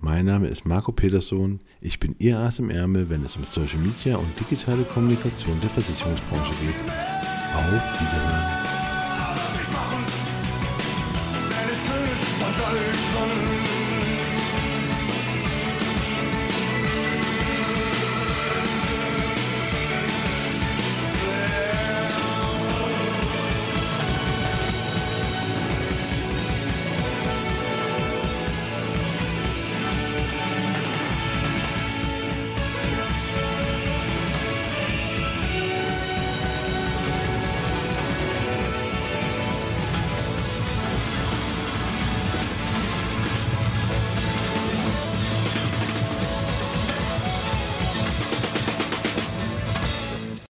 Mein 0.00 0.26
Name 0.26 0.48
ist 0.48 0.66
Marco 0.66 0.92
Peterson. 0.92 1.60
Ich 1.80 1.98
bin 1.98 2.14
Ihr 2.18 2.38
Ass 2.38 2.58
im 2.58 2.70
Ärmel, 2.70 3.08
wenn 3.08 3.24
es 3.24 3.36
um 3.36 3.44
Social 3.44 3.78
Media 3.78 4.16
und 4.16 4.28
digitale 4.38 4.82
Kommunikation 4.84 5.58
der 5.60 5.70
Versicherungsbranche 5.70 6.52
geht. 6.60 6.92
Auf 7.54 8.00
Wiederhören. 8.00 8.65